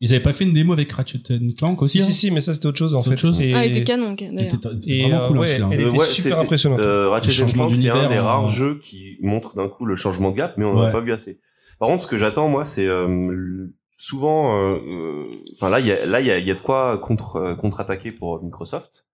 [0.00, 1.18] Ils avaient pas fait une démo avec Ratchet
[1.56, 3.16] Clank aussi Si, hein si, si, mais ça c'était autre chose en fait.
[3.16, 4.54] chose Et- ah il était canon d'ailleurs
[4.86, 5.68] Et, vraiment euh, cool hein, ouais, celui-là.
[5.72, 6.80] elle Euh, était ouais, super impressionnante.
[6.80, 9.84] Euh, Ratchet Le changement Clank, c'est un des euh, rares jeux qui montre d'un coup
[9.84, 10.86] le changement de gap, mais on n'en Ouais.
[10.88, 11.38] a pas vu assez.
[11.78, 15.92] Par contre, ce que j'attends, moi, c'est euh, souvent, euh, euh, enfin là, il y
[15.92, 19.06] a, là, il y a, il y a de quoi contre euh, contre-attaquer pour Microsoft.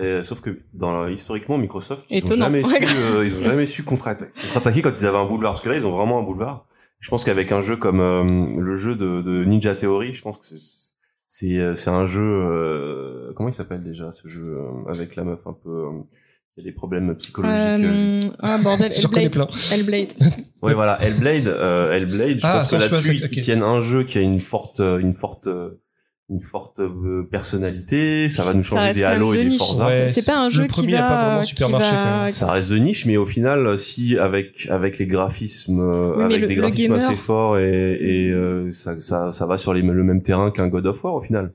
[0.00, 2.46] Euh, sauf que dans, historiquement, Microsoft, ils ont Étonnant.
[2.46, 2.84] jamais Ouais.
[2.86, 5.52] su, euh, ils ont jamais su contre-atta- contre-attaquer quand ils avaient un boulevard.
[5.52, 6.66] Parce que là, ils ont vraiment un boulevard.
[7.00, 10.38] Je pense qu'avec un jeu comme euh, le jeu de, de Ninja Theory, je pense
[10.38, 10.94] que c'est
[11.32, 15.24] c'est euh, c'est un jeu euh, comment il s'appelle déjà ce jeu euh, avec la
[15.24, 15.90] meuf un peu euh,
[16.56, 17.84] il y a des problèmes psychologiques.
[17.84, 18.20] euh.
[18.40, 19.48] Ah bordel Hellblade plein.
[19.72, 20.12] Hellblade
[20.62, 24.02] Ouais voilà, Hellblade, euh, Hellblade, je Ah, pense que là-dessus choix, ils, tiennent un jeu
[24.02, 25.80] qui a une forte une forte euh,
[26.30, 29.84] une forte euh, personnalité, ça va nous changer des Halo de et des Forza.
[29.86, 31.90] Ouais, c'est pas un le jeu premier qui a pas vraiment va super qui marché,
[31.92, 32.32] va-.
[32.32, 36.40] Ça reste de niche, mais au final, si avec avec les graphismes, euh, Oui, avec
[36.42, 39.82] le- des graphismes gamer- assez forts et, et euh, ça, ça ça va sur les,
[39.82, 41.52] le même terrain qu'un God of War au final.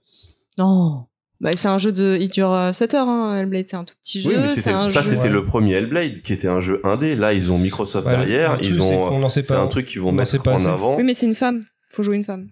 [0.57, 1.05] non
[1.41, 3.95] bah, c'est un jeu de il dure euh, 7 heures hein, Hellblade c'est un tout
[4.01, 5.29] petit jeu Oui, mais un ça, jeu c'était ouais.
[5.33, 7.13] le premier Hellblade qui était un jeu indé.
[7.17, 9.59] Là, ils ont Microsoft Ouais, derrière, truc, ils c'est ont c'est pas.
[9.59, 10.95] un truc qu'ils vont on mettre sait pas en avant.
[10.95, 12.47] oui mais c'est une femme faut jouer une femme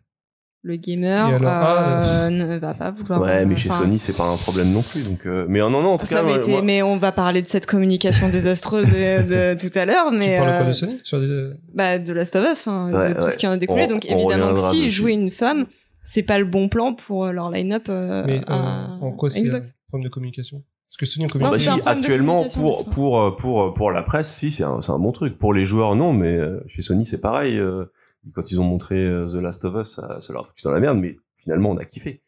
[0.65, 4.13] le gamer alors euh, Ah, ne va pas vouloir Ouais, mais chez enfin, Sony, c'est
[4.15, 5.07] pas un problème non plus.
[5.09, 7.41] Donc, euh, mais non, non, en tout ça cas, été- moi- mais on va parler
[7.41, 10.73] de cette communication désastreuse de, de tout à l'heure Tu mais parles quoi euh, de
[10.73, 13.31] Sony Sur des- bah, de Last of Us, enfin, Ouais, de tout ouais.
[13.31, 13.83] ce qui en a découlé.
[13.83, 14.89] On- Donc on évidemment que si dessus.
[14.89, 15.65] jouer une femme,
[16.01, 19.29] c'est pas le bon plan pour euh, leur line-up euh, Mais euh, à en quoi
[19.29, 20.63] c'est un problème de communication?
[20.89, 24.03] Parce que Sony en Non, Bah si, de actuellement, pour, pour, euh, pour, pour la
[24.03, 25.39] presse, si, c'est un, c'est un bon truc.
[25.39, 27.57] Pour les joueurs, non, mais euh, chez Sony, c'est pareil.
[27.57, 27.85] euh,
[28.33, 30.71] quand ils ont montré euh, The Last of Us, ça, ça leur a foutu dans
[30.71, 32.21] la merde, mais finalement, on a kiffé.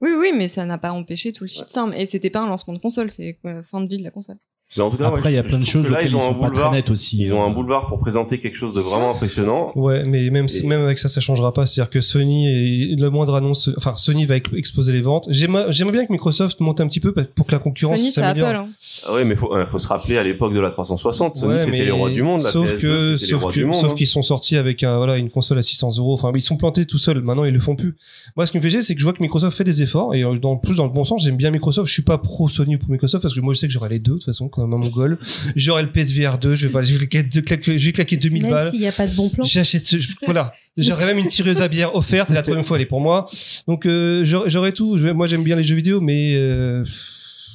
[0.00, 1.92] Oui, oui, mais ça n'a pas empêché tout le shitstorm.
[1.92, 4.38] Et c'était pas un lancement de console, c'est quoi, fin de vie de la console.
[4.76, 6.18] Mais en tout cas, ouais, Après, il y a plein de choses là, ils ont
[6.20, 6.90] un sont pas très boulevard.
[6.90, 7.16] aussi.
[7.18, 9.72] Ils ont un boulevard pour présenter quelque chose de vraiment impressionnant.
[9.74, 11.64] Ouais, mais même, si, Et- même avec ça, ça changera pas.
[11.64, 15.26] C'est-à-dire que Sony, est, le moindre annonce, enfin, Sony va ex- exploser les ventes.
[15.30, 18.48] J'aimerais bien que Microsoft monte un petit peu pour que la concurrence Sony, s'améliore.
[18.48, 18.58] Apple.
[18.58, 18.68] hein.
[19.08, 21.58] Ah ouais, mais faut, euh, faut se rappeler à l'époque de la 360, Sony Ouais,
[21.60, 23.74] c'était les rois du monde, la sauf PS2 que, sauf rois que, du monde.
[23.80, 23.94] sauf hein.
[23.96, 26.12] qu'ils sont sortis avec un, voilà, une console à 600 euros.
[26.12, 27.22] Enfin, ils sont plantés tout seuls.
[27.22, 27.96] Maintenant, ils le font plus.
[28.36, 30.14] Moi, ce qui me fait chier, c'est que je vois que Microsoft fait des efforts
[30.14, 31.24] et euh, dans plus dans le bon sens.
[31.24, 31.88] J'aime bien Microsoft.
[31.88, 33.88] Je suis pas pro Sony ou pro Microsoft parce que moi, je sais que j'aurai
[33.88, 35.18] les deux de toute façon, mongol.
[35.56, 36.54] J'aurai le PSVR 2.
[36.54, 38.70] Je vais, voilà, je vais claquer, je vais claquer 2000 Même balles.
[38.70, 39.44] s'il n'y a pas de bon plan.
[39.44, 40.52] J'achète, ce- voilà.
[40.76, 43.26] J'aurais même une tireuse à bière offerte et la troisième fois elle est pour moi.
[43.66, 44.96] Donc euh, j'aurais j'aurais tout.
[44.98, 46.84] Je- moi j'aime bien les jeux vidéo, mais euh,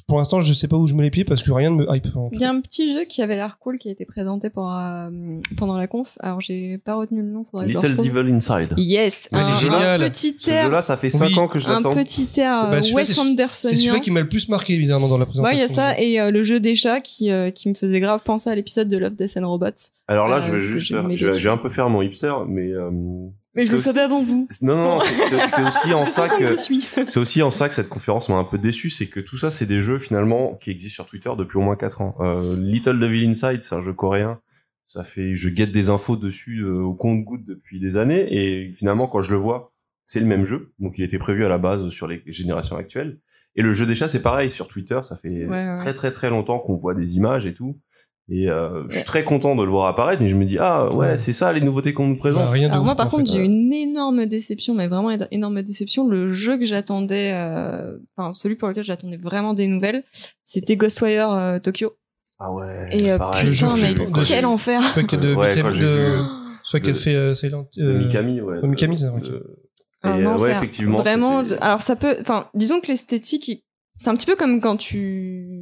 [0.08, 1.86] pour l'instant je sais pas où je mets les pieds parce que rien ne me
[1.96, 2.08] hype.
[2.32, 4.70] Il y a un petit jeu qui avait l'air cool qui a été présenté pour,
[4.72, 5.10] euh,
[5.58, 6.18] pendant la conf.
[6.20, 7.46] Alors, j'ai pas retenu le nom.
[7.66, 7.96] Little.
[7.98, 8.74] Devil Inside.
[8.78, 10.04] Yes, Ouais, un, c'est génial.
[10.04, 11.40] un petit Ce air, jeu-là, ça fait 5 Oui.
[11.40, 11.94] ans que je un l'attends.
[11.94, 13.76] petit air Bah, euh, Wes c'est- Andersonien.
[13.76, 15.56] C'est celui qui m'a le plus marqué évidemment dans la présentation.
[15.56, 17.74] Ouais, il y a ça et euh, le jeu des chats qui, euh, qui me
[17.74, 19.70] faisait grave penser à l'épisode de Love, Death and Robots.
[20.08, 22.34] Alors là, Euh, je vais juste je vais, je vais un peu faire mon hipster,
[22.48, 22.90] mais euh,
[23.56, 24.48] Mais je le savais avant vous.
[24.62, 26.56] non, non, non, c'est- aussi en ça que
[27.08, 29.52] c'est aussi en ça que cette conférence m'a un peu déçu, c'est que tout ça,
[29.52, 32.16] c'est des jeux finalement qui existent sur Twitter depuis au moins 4 ans.
[32.22, 34.40] Euh, Little Devil Inside, c'est un jeu coréen.
[34.88, 39.08] Ça fait, je guette des infos dessus euh, au compte-goutte depuis des années, et finalement,
[39.08, 39.72] quand je le vois,
[40.06, 40.74] c'est le même jeu.
[40.80, 43.20] Donc, il était prévu à la base sur les générations actuelles.
[43.56, 45.00] Et le jeu des chats, c'est pareil sur Twitter.
[45.04, 45.76] Ça fait Ouais, ouais.
[45.76, 47.80] très très très longtemps qu'on voit des images et tout.
[48.30, 50.90] Et euh, je suis très content de le voir apparaître, mais je me dis ah
[50.90, 51.18] ouais, Ouais.
[51.18, 52.44] c'est ça les nouveautés qu'on nous présente.
[52.46, 55.62] Bah, rien Alors moi par contre j'ai eu une énorme déception, mais vraiment une énorme
[55.62, 56.08] déception.
[56.08, 60.04] Le jeu que j'attendais, euh, enfin celui pour lequel j'attendais vraiment des nouvelles,
[60.46, 61.92] c'était Ghostwire euh, Tokyo.
[62.40, 62.88] Ah ouais.
[62.92, 63.50] Et euh, pareil.
[63.52, 63.94] Putain mais
[64.26, 65.54] quel enfer Soit que de, Ouais,
[66.96, 67.68] fait euh, Silent.
[67.78, 68.62] euh, Mikami, ouais.
[68.62, 71.00] de Mikami, c'est Et, euh, ouais, effectivement.
[71.00, 71.44] Vraiment.
[71.62, 73.66] Alors ça peut, enfin disons que l'esthétique,
[73.98, 75.53] c'est un petit peu comme quand tu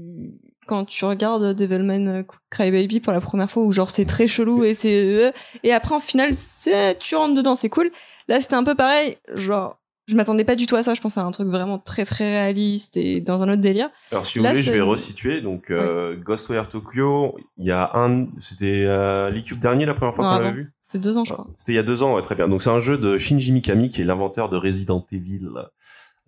[0.72, 4.74] quand tu regardes Devilman Crybaby pour la première fois où genre c'est très chelou et
[4.74, 7.92] c'est et après en final c'est tu rentres dedans c'est cool.
[8.30, 10.94] Là c'était un peu pareil genre je m'attendais pas du tout à ça.
[10.94, 13.90] Je pensais à un truc vraiment très très réaliste et dans un autre délire.
[14.14, 15.42] Alors si vous Là, voulez, je vais resituer.
[15.42, 20.24] Donc euh, Ghostwire Tokyo, il y a un, c'était euh, l'E-Cube dernier la première fois
[20.24, 20.74] qu'on l'avait vu?
[20.88, 21.48] C'est deux ans, je crois.
[21.58, 22.48] C'était il y a deux ans, ouais, très bien.
[22.48, 25.64] Donc c'est un jeu de Shinji Mikami qui est l'inventeur de Resident Evil, euh,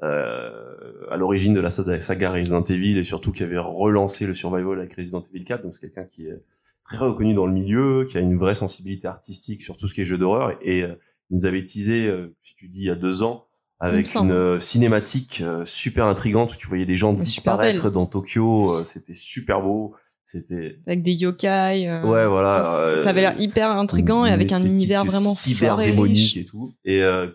[0.03, 4.93] à l'origine de la saga Resident Evil et surtout qui avait relancé le survival avec
[4.95, 5.63] Resident Evil 4.
[5.63, 6.41] Donc c'est quelqu'un qui est
[6.83, 10.01] très reconnu dans le milieu, qui a une vraie sensibilité artistique sur tout ce qui
[10.01, 10.95] est jeu d'horreur et euh,
[11.29, 13.45] il nous avait teasé, euh, si tu dis il y a deux ans,
[13.79, 18.71] avec une euh, cinématique euh, super intrigante où tu voyais des gens disparaître dans Tokyo.
[18.79, 19.93] euh, C'était super beau.
[20.25, 21.87] C'était Avec des yokai.
[21.89, 25.31] euh, Ouais, voilà, Ça, euh, ça avait l'air hyper intrigant et avec un univers vraiment
[25.33, 26.73] cyber démonique et tout.
[26.85, 27.27] Et euh,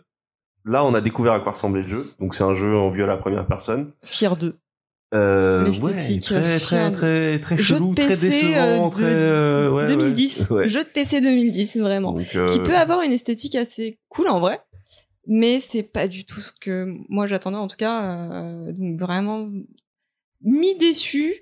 [0.68, 2.06] là, on a découvert à quoi ressemblait le jeu.
[2.20, 3.92] Donc c'est un jeu en vue à la première personne.
[4.02, 4.56] Fier d'eux.
[5.14, 9.06] Euh, L'esthétique, ouais, très euh, très très très chelou, très PC, décevant, euh, très de-
[9.08, 9.86] euh, ouais, ouais.
[9.88, 10.50] 2010.
[10.50, 10.68] Ouais.
[10.68, 12.18] Jeu de PC 2010, vraiment.
[12.36, 14.60] Euh, Qui peut avoir une esthétique assez cool en vrai.
[15.26, 18.02] Mais c'est pas du tout ce que moi j'attendais en tout cas.
[18.32, 19.48] euh, donc vraiment
[20.42, 21.34] mi-déçu,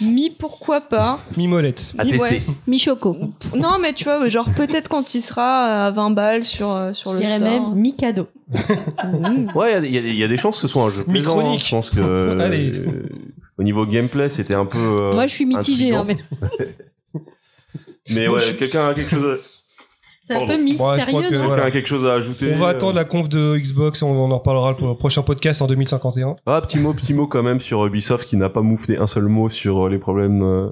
[0.00, 1.20] mi-pourquoi pas.
[1.36, 1.92] Mimolette.
[1.98, 2.36] à mi- tester.
[2.36, 2.42] ouais.
[2.66, 3.16] Michoko.
[3.56, 7.10] Non mais tu vois, genre peut-être quand il sera à 20 balles sur, euh, sur
[7.12, 7.50] Je le dirais store.
[7.70, 8.26] même mi-cadeau.
[8.48, 9.46] Mmh.
[9.54, 10.90] Ouais, il y, a- y, des- il y a des chances que ce soit un
[10.90, 11.32] jeu plaisant.
[11.38, 11.42] hein.
[11.42, 11.64] Micronique.
[11.66, 13.02] Je pense que euh,
[13.58, 14.78] au niveau gameplay, c'était un peu.
[14.78, 16.00] euh, Moi, je suis intriguant.
[16.08, 16.16] Hein,
[17.14, 17.20] mais...
[18.10, 19.38] Mais ouais, quelqu'un a quelque chose.
[20.26, 21.64] C'est un peu Ouais, je crois mystérieux, que- non Quelqu'un voilà.
[21.64, 24.30] a quelque chose à ajouter On va euh, attendre la conf de Xbox, on, on
[24.30, 26.36] en reparlera pour le prochain podcast en 2051.
[26.46, 29.24] Ah, petit mot, petit mot quand même sur Ubisoft qui n'a pas moufté un seul
[29.26, 30.42] mot sur euh, les problèmes.
[30.42, 30.70] euh,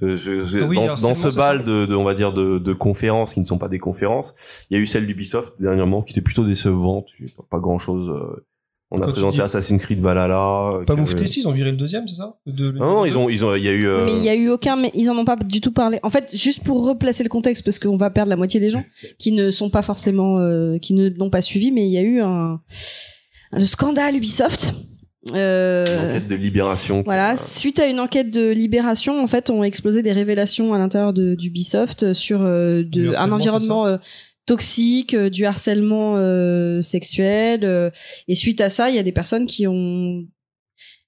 [0.00, 3.34] je- je- je- oui, dans, ce bal de, de, on va dire, de, de conférences
[3.34, 6.20] qui ne sont pas des conférences, il y a eu celle d'Ubisoft dernièrement qui était
[6.22, 7.06] plutôt décevante.
[7.20, 8.10] Il y a Pas, grand chose.
[8.92, 10.72] On a présenté dis- Assassin's Creed Valhalla.
[10.80, 13.04] euh, Pas moufté, si, ils ont viré le deuxième, c'est ça De- le- Non, non,
[13.04, 13.86] ils ont, ils ont, il y a eu.
[13.86, 15.98] euh, Mais il y a eu aucun, mais ils en ont pas du tout parlé.
[16.02, 18.84] En fait, juste pour replacer le contexte, parce qu'on va perdre la moitié des gens
[19.18, 22.02] qui ne sont pas forcément, euh, qui ne l'ont pas suivi, mais il y a
[22.02, 22.60] eu un,
[23.52, 24.74] un scandale Ubisoft.
[25.34, 27.02] Euh, une enquête de libération.
[27.04, 30.78] Voilà, a- suite à une enquête de libération, en fait, ont explosé des révélations à
[30.78, 33.86] l'intérieur de- d'Ubisoft sur euh, de, un environnement
[34.42, 37.60] euh, toxique, euh, du harcèlement euh, sexuel.
[37.64, 37.90] euh,
[38.28, 40.24] et suite à ça, il y a des personnes qui ont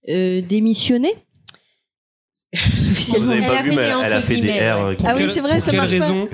[0.08, 1.10] euh, démissionné.
[2.54, 3.32] Vous Officiellement.
[3.32, 4.96] avez Elle pas a vu, fait mais des elle a fait des R.
[5.04, 6.04] Ah oui, c'est vrai, pour ça quelle marche pas.
[6.04, 6.28] raison?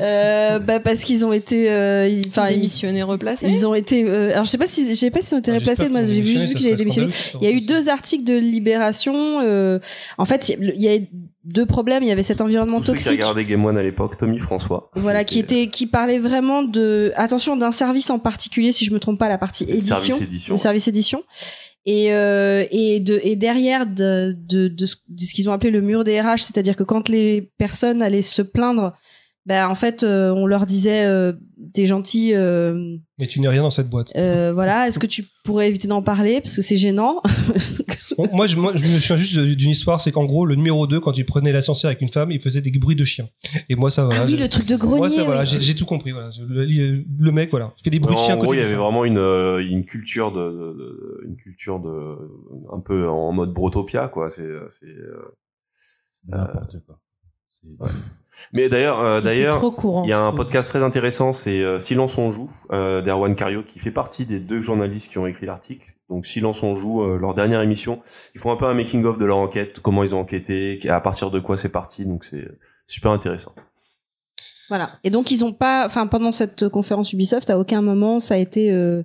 [0.00, 3.48] Euh, bah parce qu'ils ont été, euh, ils- enfin, ils, Démissionné, replacé.
[3.48, 4.04] ils ont été.
[4.06, 5.88] euh, alors je sais pas si, je sais pas si ils ont été Ah, replacés.
[5.88, 7.12] Moi, j'ai vu avaient serait démissionné.
[7.42, 9.40] Il y a eu deux articles de Libération.
[9.42, 9.80] euh,
[10.18, 10.98] en fait, il y a- il y a
[11.46, 12.02] deux problèmes.
[12.02, 14.90] Il y avait cet environnement Tous ceux qui regardaient Game One à l'époque, Tommy François.
[14.96, 18.98] Voilà, qui était, qui parlait vraiment de, attention, d'un service en particulier, si je me
[18.98, 21.22] trompe pas, la partie édition, service édition, le service édition,
[21.86, 25.70] et euh, et de et derrière de de de ce, de ce qu'ils ont appelé
[25.70, 28.92] le mur des RH, c'est-à-dire que quand les personnes allaient se plaindre,
[29.46, 31.32] ben en fait, euh, on leur disait, euh,
[31.72, 34.10] t'es gentil, euh, Mais tu n'es rien dans cette boîte.
[34.16, 37.22] euh, voilà, est-ce que tu pourrais éviter d'en parler parce que c'est gênant.
[38.18, 40.86] Bon, moi, je, moi, je me souviens juste d'une histoire, c'est qu'en gros, le numéro
[40.86, 43.28] 2, quand il prenait l'ascenseur avec une femme, il faisait des bruits de chien.
[43.68, 44.22] Et moi, ça, voilà.
[44.22, 44.96] ah oui, j'ai- le truc de grenier.
[44.98, 45.58] Moi, ça, voilà, oui.
[45.60, 46.12] j'ai tout compris.
[46.12, 46.30] Voilà.
[46.48, 48.36] Le, mec, voilà, il fait des bruits de en chien.
[48.36, 51.78] gros, côté il y avait vraiment une, euh, une culture de, de- de- une culture
[51.80, 52.16] de,
[52.72, 54.30] un peu en mode brotopia, quoi.
[54.30, 55.36] C'est, euh, c'est, euh,
[56.10, 56.98] C'est n'importe quoi.
[58.52, 59.62] Mais d'ailleurs, euh, d'ailleurs,
[60.04, 63.62] il y a un podcast très intéressant, c'est euh, Silence on joue euh, d'Erwan Cario,
[63.62, 65.94] qui fait partie des deux journalistes qui ont écrit l'article.
[66.10, 68.00] Donc Silence on joue, euh, leur dernière émission,
[68.34, 71.00] ils font un peu un making of de leur enquête, comment ils ont enquêté, à
[71.00, 72.04] partir de quoi c'est parti.
[72.04, 72.46] Donc c'est
[72.86, 73.52] super intéressant.
[74.68, 74.90] Voilà.
[75.02, 78.38] Et donc ils ont pas, enfin pendant cette conférence Ubisoft, à aucun moment ça a
[78.38, 79.02] été euh,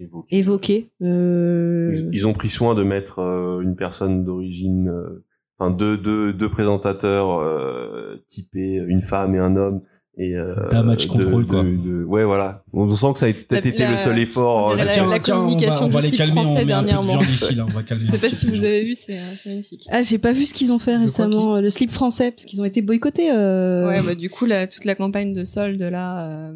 [0.00, 0.36] Évoqué.
[0.36, 0.90] évoqué.
[1.02, 5.24] Euh, Ils, ils ont pris soin de mettre euh, une personne d'origine, euh,
[5.58, 9.80] enfin deux, deux, deux présentateurs euh, typés, une femme et un homme.
[10.16, 11.62] Et, euh, Un match de- contrôle, de- quoi.
[11.64, 12.62] de- ouais, voilà.
[12.72, 14.68] On sent que ça a peut-être La- été la- le seul effort.
[14.68, 17.20] on euh, de- la- communication on va, du les slip calmer, on français dernièrement.
[17.22, 18.04] ici, là, on va calmer.
[18.04, 19.88] Je sais pas si vous avez vu, c'est euh, c'est magnifique.
[19.90, 22.64] Ah, j'ai pas vu ce qu'ils ont fait récemment, le slip français, parce qu'ils ont
[22.64, 23.32] été boycottés.
[23.32, 23.88] Euh...
[23.88, 26.52] Ouais, bah, du coup, la, toute la campagne de solde, là, euh,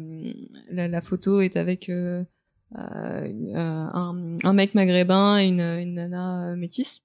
[0.71, 2.23] la, la photo est avec euh,
[2.73, 7.01] un, un mec maghrébin et une, une nana métisse.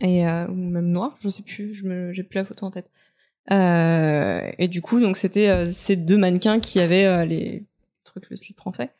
[0.00, 2.88] Et, euh, ou même noire, je sais plus, je j'ai plus la photo en tête.
[3.50, 7.64] Euh, et du coup, donc, c'était euh, ces deux mannequins qui avaient euh, les
[8.04, 8.90] trucs, le slip français.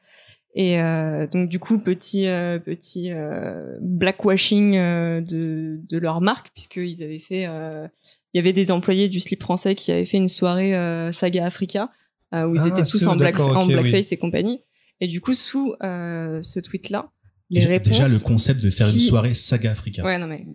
[0.55, 6.51] Et euh, donc, du coup, petit, euh, petit euh, blackwashing euh, de, de leur marque,
[6.55, 7.47] puisqu'ils avaient fait.
[7.47, 7.87] euh,
[8.35, 11.47] il y avait des employés du slip français qui avaient fait une soirée euh, Saga
[11.47, 11.91] Africa
[12.35, 14.61] euh, où ils Ah, étaient tous en, black, blackface et compagnie.
[15.01, 17.11] Et du coup, sous euh, ce tweet-là,
[17.51, 17.89] les Déjà, réponses.
[17.99, 20.05] déjà, le concept de faire une soirée saga Africa.
[20.05, 20.47] Ouais, non mais.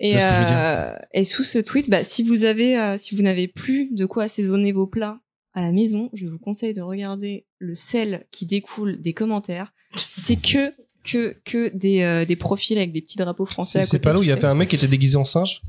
[0.00, 3.88] Et, euh, et sous ce tweet, bah, si vous avez, euh, si vous n'avez plus
[3.92, 5.18] de quoi assaisonner vos plats
[5.54, 9.72] à la maison, je vous conseille de regarder le sel qui découle des commentaires.
[10.08, 10.72] C'est que
[11.04, 14.22] que que des, euh, des profils avec des petits drapeaux français C'est pas là où
[14.22, 15.62] il y avait un mec qui était déguisé en singe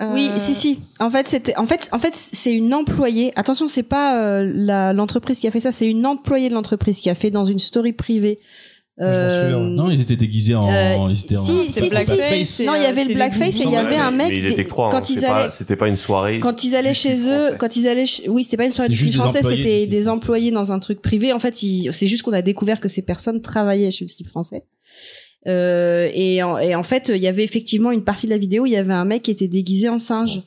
[0.00, 0.80] Oui, Euh, si, si.
[0.98, 3.32] En fait, c'était, en fait, en fait, c'est une employée.
[3.36, 7.00] Attention, c'est pas euh, la, l'entreprise qui a fait ça, c'est une employée de l'entreprise
[7.00, 8.40] qui a fait dans une story privée.
[8.96, 9.70] Souviens, ouais.
[9.70, 10.70] Non, ils étaient déguisés en.
[10.70, 12.66] Euh, ils étaient en- si, c'est si, si, blackface, si.
[12.66, 14.28] Non, il y euh, avait le blackface et il y avait un mec.
[14.28, 14.90] Mais il était trois.
[14.90, 15.02] quand hein.
[15.08, 16.38] ils C'est pas- allaient, C'était pas une soirée.
[16.40, 17.56] quand ils allaient chez eux, français.
[17.58, 20.50] quand ils allaient, chez- oui, c'était pas une soirée du style français, c'était des employés
[20.52, 21.32] dans un truc privé.
[21.32, 24.28] En fait, ils- c'est juste qu'on a découvert que ces personnes travaillaient chez le style
[24.28, 24.64] français.
[25.46, 28.62] Euh, et, en, et en fait, il y avait effectivement une partie de la vidéo
[28.62, 30.38] où il y avait un mec qui était déguisé en singe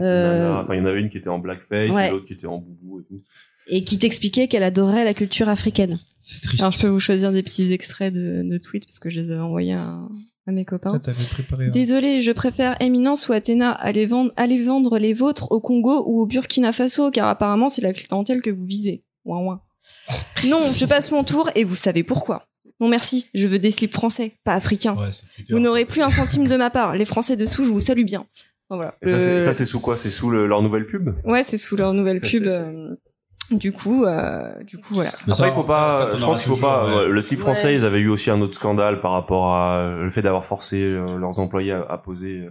[0.00, 0.54] Euh.
[0.62, 2.08] Enfin, il y en avait une qui était en blackface Ouais.
[2.08, 3.20] et l'autre qui était en boubou et tout.
[3.68, 5.98] Et qui t'expliquait qu'elle adorait la culture africaine.
[6.20, 6.60] C'est triste.
[6.60, 9.30] Alors je peux vous choisir des petits extraits de, de tweets parce que je les
[9.30, 9.98] avais envoyés à,
[10.46, 10.92] à mes copains.
[10.94, 11.66] Ah, t'avais préparé.
[11.66, 13.70] un- Désolé, je préfère Eminence ou Athéna.
[13.70, 17.82] Allez vendre, allez vendre les vôtres au Congo ou au Burkina Faso, car apparemment c'est
[17.82, 19.02] la clientèle que vous visez.
[19.24, 19.62] Ouin ouin.
[20.48, 22.46] Non, je passe mon tour et vous savez pourquoi.
[22.80, 24.96] Non merci, je veux des slips français, pas africains.
[24.96, 25.10] Ouais.
[25.50, 26.96] Vous n'aurez plus un centime de ma part.
[26.96, 28.26] Les Français dessous, je vous salue bien.
[28.70, 28.94] Voilà.
[29.02, 29.96] Et ça, c'est- Euh, ça, c'est sous quoi?
[29.96, 31.10] C'est sous le- leur nouvelle pub?
[31.24, 32.46] Ouais, c'est sous leur nouvelle pub.
[32.46, 32.94] euh,
[33.50, 35.12] Du coup, euh, du coup, voilà.
[35.26, 36.10] Mais Après, ça, il faut pas.
[36.12, 36.86] ça je pense qu'il faut toujours, pas.
[36.86, 36.96] ouais.
[37.04, 37.74] ouais, Le site français, Ouais.
[37.76, 41.16] ils avaient eu aussi un autre scandale par rapport à le fait d'avoir forcé euh,
[41.18, 42.50] leurs employés à, à poser euh,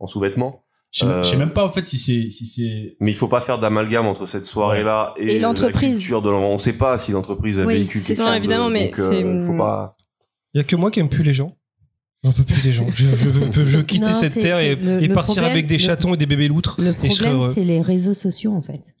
[0.00, 0.64] en sous-vêtements.
[0.90, 2.96] Je je sais Euh, même pas en fait si c'est si c'est.
[3.00, 6.08] Mais il faut pas faire d'amalgame entre cette soirée-là et, Et l'entreprise.
[6.10, 8.30] L'en- On sait pas si l'entreprise a Oui, véhicule c'est ça.
[8.32, 9.96] de- évidemment, mais donc, euh, c'est- faut pas.
[10.54, 11.56] Il y a que moi qui aime plus les gens.
[12.22, 12.86] J'en peux plus des gens.
[12.92, 15.50] Je, je veux, je veux quitter Non, cette c'est- terre et, le- le partir problème-
[15.50, 16.76] avec des le- chatons et des bébés loutres.
[16.80, 18.94] Le et je serais problème, c'est les réseaux sociaux, en fait.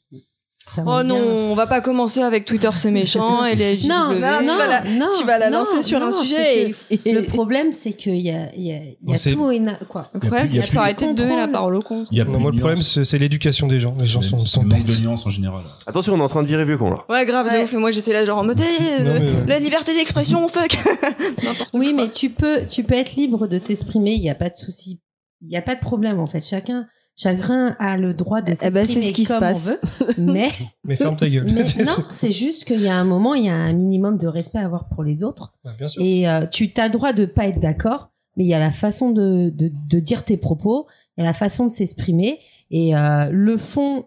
[0.78, 1.16] Oh non, bien.
[1.50, 4.20] on va pas commencer avec Twitter, c'est méchant et les Non, JW.
[4.20, 6.98] bah, non, tu vas la- non, tu vas la non, lancer sur un sujet et,
[7.04, 9.60] et- Le problème, c'est qu'il y a, il y a, il y a tout et
[9.60, 10.10] na- quoi.
[10.14, 11.76] Le problème, Il y a c'est qu'il plus faut de arrêter de donner la parole
[11.76, 12.02] aux cons.
[12.10, 13.94] Il y a Non, plus moi, de le problème, c'est l'éducation des gens.
[13.98, 14.86] Les gens sont, sont bêtes.
[14.86, 15.62] de nuances en général.
[15.86, 17.04] Attention, on est en train de virer vieux con là.
[17.08, 17.64] Ouais, grave, de Ouais.
[17.64, 17.72] ouf.
[17.74, 19.32] Et moi, j'étais là, genre en mode, eh, euh, ouais.
[19.46, 20.76] la liberté d'expression, fuck.
[21.74, 24.12] Oui, mais tu peux, tu peux être libre de t'exprimer.
[24.14, 25.00] Il n'y a pas de souci.
[25.42, 26.40] Il n'y a pas de problème, en fait.
[26.44, 29.72] Chacun, chacun a le droit de Eh s'exprimer ben, c'est ce qui se comme passe.
[30.00, 30.14] on veut.
[30.32, 30.50] Mais,
[30.84, 31.44] Mais ferme ta gueule.
[31.52, 34.26] mais non, c'est juste qu'il y a un moment, il y a un minimum de
[34.26, 35.52] respect à avoir pour les autres.
[35.64, 36.02] Bah, bien sûr.
[36.02, 38.72] Et euh, tu as le droit de pas être d'accord, mais il y a la
[38.72, 42.40] façon de, de, de dire tes propos, il y a la façon de s'exprimer.
[42.70, 44.06] Et euh, le fond,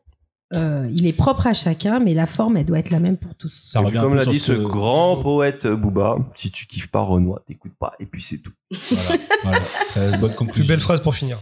[0.54, 3.36] euh, il est propre à chacun, mais la forme, elle doit être la même pour
[3.36, 3.62] tous.
[3.66, 7.40] Ça revient comme l'a dit ce que- grand poète Booba, si tu kiffes pas Renoir,
[7.46, 8.52] t'écoutes pas, et puis c'est tout.
[8.72, 9.60] Voilà, voilà.
[9.62, 10.64] C'est une bonne conclusion.
[10.64, 11.40] Plus belle phrase pour finir.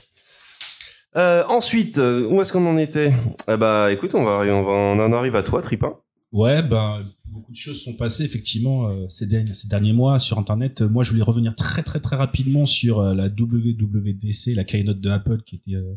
[1.18, 3.14] Euh, ensuite, euh, où est-ce qu'on en était?
[3.50, 5.94] Eh Bah, écoute, on va, on va, on en arrive à toi, Tripin.
[6.32, 10.38] Ouais, ben beaucoup de choses sont passées effectivement euh, ces, derniers, ces derniers mois sur
[10.38, 10.82] Internet.
[10.82, 15.00] Euh, Moi, je voulais revenir très très très rapidement sur euh, la WWDC, la keynote
[15.00, 15.94] de Apple qui était euh,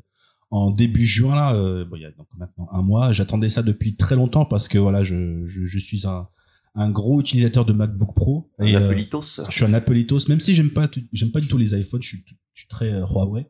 [0.50, 1.84] en début juin là.
[1.84, 3.10] bon, il y a donc maintenant un mois.
[3.12, 6.28] J'attendais ça depuis très longtemps parce que voilà, je, je, je suis un,
[6.74, 8.50] un gros utilisateur de MacBook Pro.
[8.58, 9.22] Un Et, euh, Appelitos.
[9.48, 12.08] je suis un Appleitos, même si j'aime pas, j'aime pas du tout les iPhones, je
[12.08, 13.46] suis, je suis très Huawei.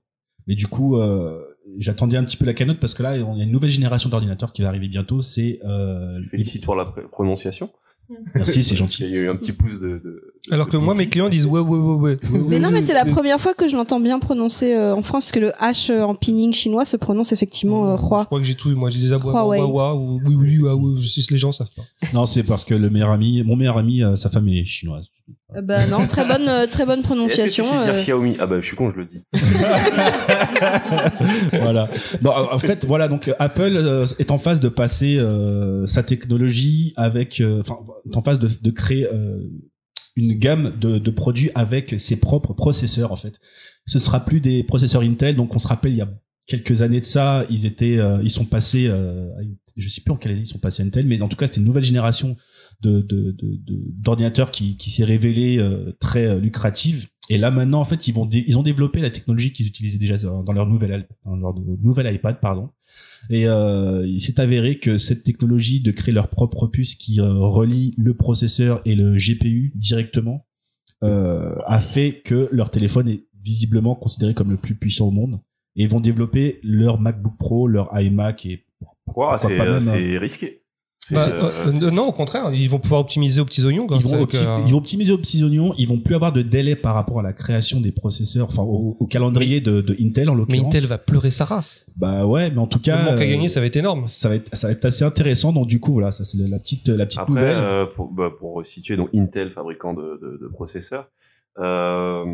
[0.49, 1.41] Mais du coup, euh,
[1.79, 4.09] j'attendais un petit peu la keynote parce que là, il y a une nouvelle génération
[4.09, 5.23] d'ordinateurs qui va arriver bientôt.
[5.23, 7.71] C'est euh, Félicite pour la pr- prononciation.
[8.35, 9.07] Merci, c'est Il gentil.
[9.11, 11.61] y a eu un petit pouce de- de- Alors que moi, mes clients disent ouais,
[11.61, 12.17] ouais, ouais, ouais.
[12.49, 15.25] Mais non, mais c'est la première fois que je l'entends bien prononcer euh, en France,
[15.27, 18.25] parce que le H euh, en pinyin chinois se prononce effectivement euh, Je roi.
[18.27, 18.71] crois que j'ai tout.
[18.71, 19.33] Moi, j'ai des abois.
[19.45, 21.83] Wawa, ou oui, oui, ah, oui, je sais que les gens savent pas.
[22.13, 25.07] Non, c'est parce que le meilleur ami, mon meilleur ami, euh, sa femme est chinoise.
[25.57, 27.65] Euh, bah non, très bonne, euh, très bonne Est-ce que tu prononciation.
[27.65, 28.37] sais dire Xiaomi?
[28.39, 29.25] Ah bah, je suis con, je le dis.
[31.53, 31.89] voilà.
[32.23, 33.09] Non, en fait, voilà.
[33.09, 37.79] Donc, Apple euh, est en phase de passer euh, sa technologie avec, euh, enfin,
[38.11, 39.39] est en phase de, de créer euh,
[40.19, 43.11] une gamme de, de produits avec ses propres processeurs.
[43.13, 43.35] En fait,
[43.87, 45.37] ce sera plus des processeurs Intel.
[45.37, 46.11] Donc, on se rappelle, il y a
[46.47, 49.29] quelques années de ça, ils étaient, euh, ils sont passés, euh,
[49.77, 51.47] je sais plus en quelle année ils sont passés à Intel, mais en tout cas,
[51.47, 52.37] c'était une nouvelle génération
[52.81, 53.59] de de- de-
[54.07, 57.09] d'ordinateurs qui, qui s'est révélée euh, très euh, lucrative.
[57.31, 60.17] Et là maintenant, en fait, ils vont ils ont développé la technologie qu'ils utilisaient déjà
[60.19, 62.71] dans leur nouvelle dans leur nouvelle iPad, pardon.
[63.31, 67.33] Et euh, il s'est avéré que cette technologie de créer leur propre puce qui euh,
[67.35, 70.47] relie le processeur et le GPU directement
[71.05, 75.41] euh, a fait que leur téléphone est visiblement considéré comme le plus puissant au monde.
[75.77, 78.65] Et ils vont développer leur MacBook Pro, leur iMac et
[79.49, 80.63] même, euh, c'est risqué.
[81.15, 83.87] Bah, euh, euh, c'est- non, au contraire, ils vont pouvoir optimiser aux petits oignons.
[83.91, 86.77] ils vont, opti- ils vont optimiser aux petits oignons, ils vont plus avoir de délai
[86.77, 90.35] par rapport à la création des processeurs, enfin au, au calendrier de, de Intel en
[90.35, 90.67] Mais l'occurrence.
[90.75, 91.87] Intel va pleurer sa race.
[91.97, 94.05] Bah ouais, mais en tout Le cas, manque à euh, gagner, ça va être énorme.
[94.07, 95.53] ça va être ça va être assez intéressant.
[95.53, 97.57] Donc du coup voilà, ça c'est la petite la petite Après, nouvelle.
[97.59, 101.09] euh, pour, bah, pour situer donc Intel, fabricant de, de, de processeurs,
[101.59, 102.25] euh,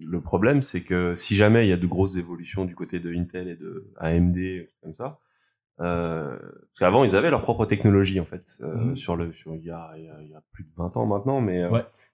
[0.00, 3.12] le problème c'est que si jamais il y a de grosses évolutions du côté de
[3.12, 5.18] Intel et de AMD comme ça,
[5.80, 8.96] Euh, parce qu'avant, ils avaient leur propre technologie en fait euh, Mhm.
[8.96, 10.96] sur le sur il y a, il y a- il y a plus de 20
[10.96, 11.68] ans maintenant, mais euh,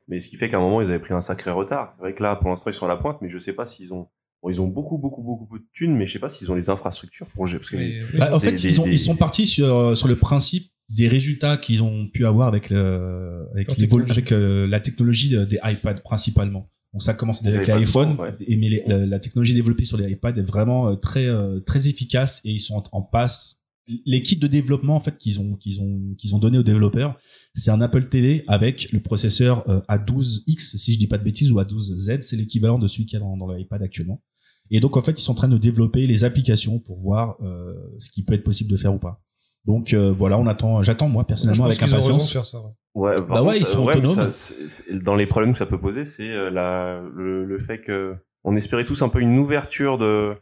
[0.08, 1.92] mais ce qui fait qu'à un moment ils avaient pris un sacré retard.
[1.92, 3.64] C'est vrai que là, pour l'instant, ils sont à la pointe, mais je sais pas
[3.64, 4.08] s'ils ont
[4.42, 6.70] bon, ils ont beaucoup beaucoup beaucoup de thunes, mais je sais pas s'ils ont les
[6.70, 7.60] infrastructures pour gérer.
[7.60, 10.16] Parce que les- Bah, en Des- fait, ils, ont, ils sont partis sur, sur le
[10.16, 15.36] principe des résultats qu'ils ont pu avoir avec, le, avec, les avec euh, la technologie
[15.36, 16.68] euh, des iPads principalement.
[16.92, 18.56] Donc ça commence déjà avec l'iPhone, ouais.
[18.56, 21.88] mais les- la, la technologie développée sur les iPads est vraiment euh, très euh, très
[21.88, 23.58] efficace et ils sont en, en passe.
[24.06, 27.18] L'équipe de développement en fait qu'ils ont qu'ils ont qu'ils ont donné aux développeurs,
[27.54, 31.50] c'est un Apple TV avec le processeur euh, A12X si je dis pas de bêtises
[31.50, 34.22] ou A12Z, c'est l'équivalent de celui qu'il y a dans, dans l'iPad actuellement.
[34.70, 37.74] Et donc en fait, ils sont en train de développer les applications pour voir euh,
[37.98, 39.20] ce qui peut être possible de faire ou pas.
[39.66, 42.32] Donc euh, voilà, on attend, j'attends moi je personnellement pense avec impatience.
[42.32, 42.58] faire ça.
[42.94, 43.14] ouais.
[43.14, 44.32] Bah contre, ouais, ils sont autonomes.
[44.32, 44.54] ça-
[44.92, 48.56] dans les problèmes que ça peut poser, c'est euh, la, le, le fait que on
[48.56, 50.34] espérait tous un peu une ouverture de.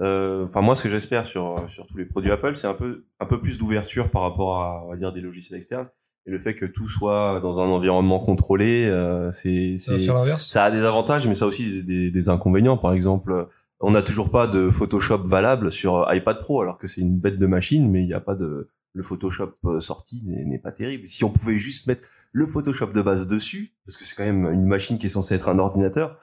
[0.00, 3.04] euh, Enfin, moi, ce que j'espère sur sur tous les produits Apple, c'est un peu
[3.20, 5.88] un peu plus d'ouverture par rapport à on va dire des logiciels externes
[6.26, 9.96] et le fait que tout soit dans un environnement contrôlé, euh, c'est Ça
[10.40, 12.76] ça a des avantages, mais ça a aussi des, des, des inconvénients.
[12.76, 13.46] Par exemple,
[13.80, 17.38] on n'a toujours pas de Photoshop valable sur iPad Pro, alors que c'est une bête
[17.38, 21.06] de machine, mais il n'y a pas de le Photoshop euh, sorti n'est pas terrible.
[21.06, 24.46] Si on pouvait juste mettre le Photoshop de base dessus, parce que c'est quand même
[24.46, 26.18] une machine qui est censée être un ordinateur,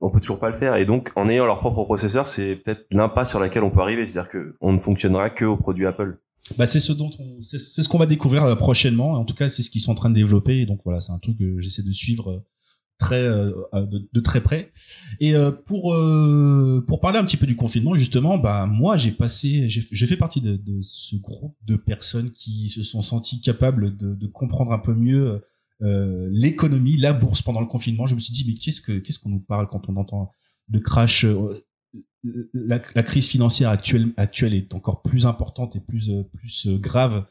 [0.00, 0.76] on peut toujours pas le faire.
[0.76, 4.06] Et donc, en ayant leur propre processeur, c'est peut-être l'impasse sur laquelle on peut arriver.
[4.06, 6.20] C'est-à-dire que on ne fonctionnera que aux produits Apple.
[6.56, 9.14] Bah c'est ce dont on, c'est ce qu'on va découvrir euh, prochainement.
[9.14, 10.60] En tout cas, c'est ce qu'ils sont en train de développer.
[10.60, 12.44] Et donc voilà, c'est un truc que j'essaie de suivre euh,
[12.98, 14.72] très euh, euh, de, très près.
[15.20, 19.12] Et euh, pour euh, pour parler un petit peu du confinement, justement, bah moi j'ai
[19.12, 23.96] passé, j'ai fait partie de, de ce groupe de personnes qui se sont senties capables
[23.96, 25.42] de, de comprendre un peu mieux
[25.82, 28.06] euh, l'économie, la bourse pendant le confinement.
[28.06, 30.30] Je me suis dit mais qu'est-ce que qu'est-ce qu'on nous parle quand on entend
[30.68, 31.54] de crash euh,
[32.52, 37.24] la, la crise financière actuelle, actuelle est encore plus importante et plus, plus grave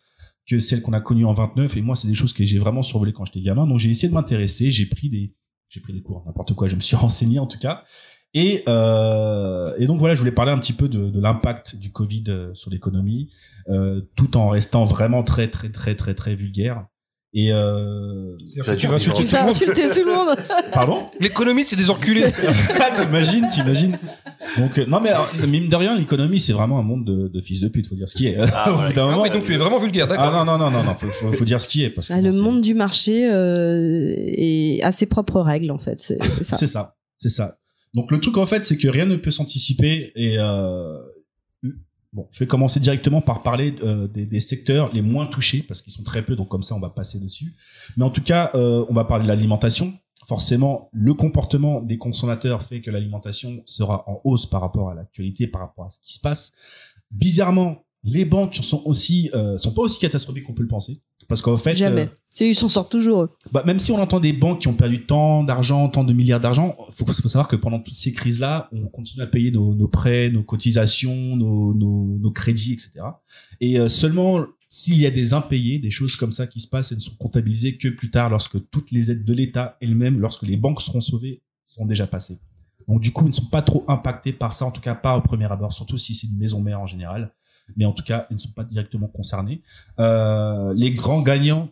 [0.47, 1.76] que celle qu'on a connue en 29.
[1.76, 3.68] Et moi, c'est des choses que j'ai vraiment survolées quand j'étais gamin.
[3.68, 4.72] Donc, j'ai essayé de m'intéresser.
[4.72, 5.34] J'ai pris des,
[5.76, 6.67] j'ai pris des cours, n'importe quoi.
[6.67, 7.84] Je me suis renseigné en tout cas.
[8.34, 12.26] Et, euh, et donc voilà, je voulais parler un petit peu de, l'impact du Covid
[12.28, 13.32] euh, sur l'économie,
[13.69, 16.86] euh, tout en restant vraiment très très très très très vulgaire.
[17.38, 18.38] Et euh...
[18.78, 19.50] Tu vas insulter tout vas le monde.
[19.50, 20.38] insulter tout le monde.
[20.72, 21.08] pardon?
[21.20, 22.32] L'économie, c'est des enculés.
[22.98, 23.98] t'imagines, t'imagines.
[24.58, 27.42] Donc euh, non mais alors, mine de rien, l'économie c'est vraiment un monde de, de
[27.42, 28.38] fils de pute, faut dire ce qui est.
[28.38, 28.94] Ah, voilà.
[28.96, 30.32] Ah moment, oui, donc tu es vraiment vulgaire, d'accord.
[30.34, 32.14] Ah non non non non non, faut, faut, faut dire ce qui est parce que
[32.14, 36.02] Ah, le monde du marché euh, est à ses propres règles en fait.
[36.02, 36.58] C'est c'est ça.
[36.58, 37.58] C'est ça, c'est ça.
[37.94, 40.98] Donc le truc en fait, c'est que rien ne peut s'anticiper et euh,
[42.16, 45.93] bon, je vais commencer directement par parler euh, des, secteurs les moins touchés parce qu'ils
[45.93, 47.55] sont très peu, donc comme ça on va passer dessus.
[47.97, 49.93] Mais en tout cas, euh, on va parler de l'alimentation.
[50.26, 55.45] Forcément, le comportement des consommateurs fait que l'alimentation sera en hausse par rapport à l'actualité,
[55.45, 56.53] par rapport à ce qui se passe.
[57.11, 61.41] Bizarrement, les banques sont aussi euh, sont pas aussi catastrophiques qu'on peut le penser parce
[61.41, 62.09] qu'en fait Jamais.
[62.41, 63.23] euh, Ils s'en sortent toujours.
[63.23, 63.30] eux.
[63.51, 66.39] bah, même si on entend des banques qui ont perdu tant d'argent, tant de milliards
[66.41, 69.88] d'argent, faut, faut savoir que pendant toutes ces crises-là, on continue à payer nos, nos
[69.88, 72.93] prêts, nos cotisations, nos, nos, nos crédits, etc.
[73.61, 76.91] Et euh, seulement s'il y a des impayés, des choses comme ça qui se passent,
[76.91, 80.41] elles ne sont comptabilisées que plus tard, lorsque toutes les aides de l'État elles-mêmes, lorsque
[80.43, 82.39] les banques seront sauvées, sont déjà passées.
[82.88, 85.15] Donc du coup, ils ne sont pas trop impactés par ça, en tout cas pas
[85.17, 87.34] au premier abord, surtout si c'est une maison mère en général.
[87.78, 89.61] Mais en tout cas, ils ne sont pas directement concernés.
[89.99, 91.70] Euh, les grands gagnants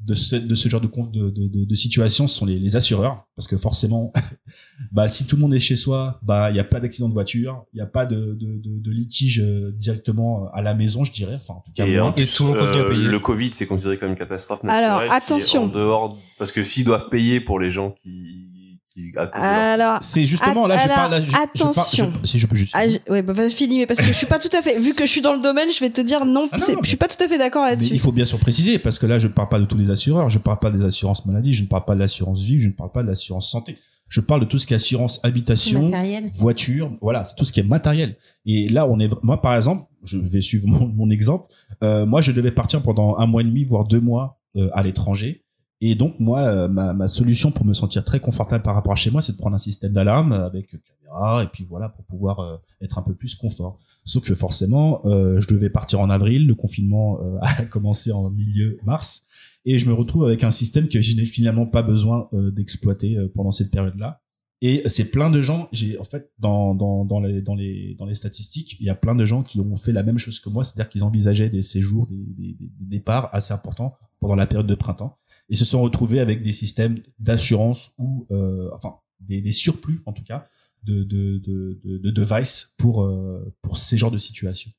[0.00, 3.46] de ce, de ce genre de, de, de, de, situation sont les, les assureurs parce
[3.46, 4.12] que forcément
[4.92, 7.14] bah si tout le monde est chez soi bah il y a pas d'accident de
[7.14, 11.04] voiture il y a pas de, de, de, de litige euh, directement à la maison
[11.04, 13.96] je dirais enfin en tout cas Et, en plus, tout euh, le Covid, c'est considéré
[13.96, 15.08] comme une catastrophe Alors, naturelle.
[15.08, 15.64] est attention.
[15.64, 18.48] En dehors, parce que s'ils doivent payer pour les gens qui,
[18.94, 22.12] qui Alors, c'est justement là je alors, parle là, je, je parle- attention.
[22.22, 24.26] je- si je peux juste ah, je- ouais, bah, finis, mais parce que je suis
[24.26, 24.78] pas tout à fait.
[24.78, 26.44] Vu que je suis dans le domaine, je vais te dire non.
[26.52, 27.92] Ah non, mais- Je suis pas tout à fait d'accord là-dessus.
[27.92, 29.90] il faut bien sûr préciser parce que là je ne parle pas de tous les
[29.90, 32.60] assureurs, je ne parle pas des assurances maladie, je ne parle pas de l'assurance vie,
[32.60, 33.76] je ne parle pas de l'assurance santé.
[34.08, 36.30] Je parle de tout ce qui est assurance habitation, matériel.
[36.36, 38.16] voiture, voilà, c'est tout ce qui est matériel.
[38.46, 41.46] Et là, on est, moi, par exemple, je vais suivre mon, mon exemple.
[41.82, 44.82] Euh, moi, je devais partir pendant un mois et demi, voire deux mois euh, à
[44.84, 45.42] l'étranger.
[45.80, 49.10] Et donc, moi, euh, ma, solution pour me sentir très confortable par rapport à chez
[49.10, 52.56] moi, c'est de prendre un système d'alarme avec caméra et puis voilà pour pouvoir euh,
[52.80, 53.78] être un peu plus confort.
[54.04, 58.30] Sauf que forcément, euh, je devais partir en avril, le confinement euh, a commencé en
[58.30, 59.26] milieu mars,
[59.64, 63.16] et je me retrouve avec un système que je n'ai finalement pas besoin euh, d'exploiter
[63.16, 64.20] euh, pendant cette période-là.
[64.60, 68.06] Et c'est plein de gens, j'ai en fait dans, dans, dans, les, dans, les, dans
[68.06, 70.48] les statistiques, il y a plein de gens qui ont fait la même chose que
[70.48, 75.18] moi, c'est-à-dire qu'ils envisageaient des séjours, des départs assez importants pendant la période de printemps,
[75.50, 80.12] et se sont retrouvés avec des systèmes d'assurance ou euh, enfin des, des surplus en
[80.12, 80.48] tout cas
[80.84, 84.70] de, de, de, de, de devices pour, euh, pour ces genres de situations.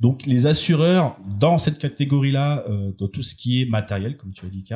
[0.00, 4.44] Donc les assureurs dans cette catégorie-là, euh, dans tout ce qui est matériel, comme tu
[4.44, 4.72] as dit, K,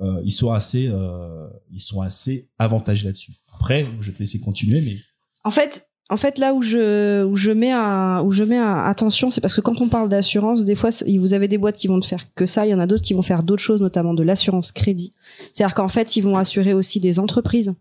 [0.00, 3.32] euh, ils sont assez, euh, ils sont assez avantagés là-dessus.
[3.54, 4.96] Après, je vais te laisser continuer, mais
[5.44, 9.30] En fait, en fait, là où je où je mets un, où je mets attention,
[9.30, 11.96] c'est parce que quand on parle d'assurance, des fois, vous avez des boîtes qui vont
[11.96, 12.64] ne faire que ça.
[12.64, 15.12] Il y en a d'autres qui vont faire d'autres choses, notamment de l'assurance crédit.
[15.52, 17.74] C'est-à-dire qu'en fait, ils vont assurer aussi des entreprises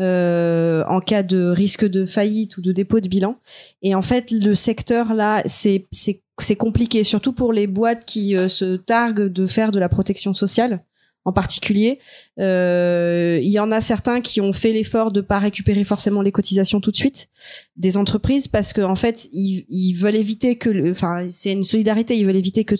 [0.00, 3.36] euh, en cas de risque de faillite ou de dépôt de bilan.
[3.82, 8.36] Et en fait, le secteur là, c'est c'est c'est compliqué, surtout pour les boîtes qui
[8.36, 10.82] euh, se targuent de faire de la protection sociale
[11.24, 11.98] en particulier.
[12.38, 16.32] Euh, il y en a certains qui ont fait l'effort de pas récupérer forcément les
[16.32, 17.28] cotisations tout de suite
[17.76, 22.26] des entreprises parce que en fait ils, veulent éviter que, enfin c'est une solidarité, ils
[22.26, 22.74] veulent éviter que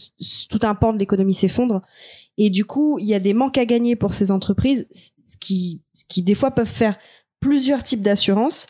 [0.49, 1.83] tout un pan de l'économie s'effondre.
[2.39, 4.89] Et du coup, il y a des manques à gagner pour ces entreprises
[5.41, 6.99] qui, qui des fois peuvent faire
[7.41, 8.67] plusieurs types d'assurances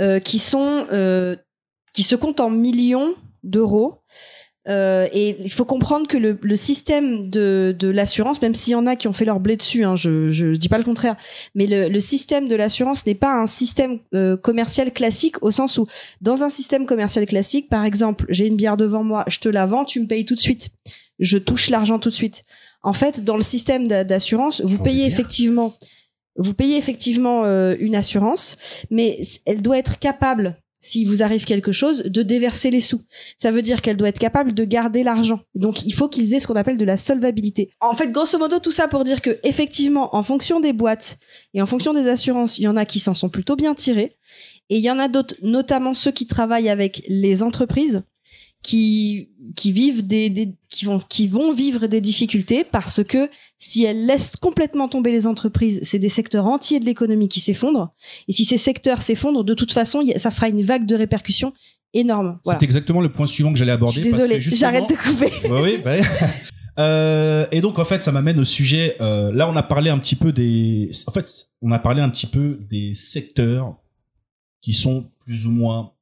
[0.00, 1.36] euh, qui sont euh,
[1.94, 3.14] qui se comptent en millions
[3.44, 4.02] d'euros.
[4.68, 8.74] Euh, et il faut comprendre que le, le système de, de l'assurance, même s'il y
[8.74, 11.16] en a qui ont fait leur blé dessus, hein, je, je dis pas le contraire,
[11.54, 15.78] mais le, le système de l'assurance n'est pas un système euh, commercial classique au sens
[15.78, 15.86] où
[16.20, 19.66] dans un système commercial classique, par exemple, j'ai une bière devant moi, je te la
[19.66, 20.70] vends, tu me payes tout de suite,
[21.20, 22.42] je touche l'argent tout de suite.
[22.82, 25.74] En fait, dans le système d'a- d'assurance, vous payez effectivement,
[26.36, 28.56] vous payez effectivement euh, une assurance,
[28.90, 30.56] mais elle doit être capable,
[30.86, 33.02] s'il vous arrive quelque chose, de déverser les sous.
[33.38, 35.40] Ça veut dire qu'elle doit être capable de garder l'argent.
[35.54, 37.70] Donc, il faut qu'ils aient ce qu'on appelle de la solvabilité.
[37.80, 41.18] En fait, grosso modo, tout ça pour dire que, effectivement, en fonction des boîtes
[41.54, 44.16] et en fonction des assurances, il y en a qui s'en sont plutôt bien tirés.
[44.70, 48.02] Et il y en a d'autres, notamment ceux qui travaillent avec les entreprises,
[48.62, 53.84] qui, qui vivent des, des- qui vont, qui vont vivre des difficultés parce que si
[53.84, 57.94] elles laissent complètement tomber les entreprises, c'est des secteurs entiers de l'économie qui s'effondrent.
[58.28, 61.52] Et si ces secteurs s'effondrent, de toute façon, ça fera une vague de répercussions
[61.94, 62.38] énorme.
[62.44, 62.58] Voilà.
[62.58, 64.00] c'est exactement le point suivant que j'allais aborder.
[64.02, 65.32] désolée, j'arrête de couper.
[65.48, 65.92] Bah oui, bah.
[66.78, 68.96] Euh, et donc en fait, ça m'amène au sujet.
[69.00, 70.90] euh, là, on a parlé un petit peu des.
[71.06, 73.76] En fait, on a parlé un petit peu des secteurs
[74.60, 75.92] qui sont plus ou moins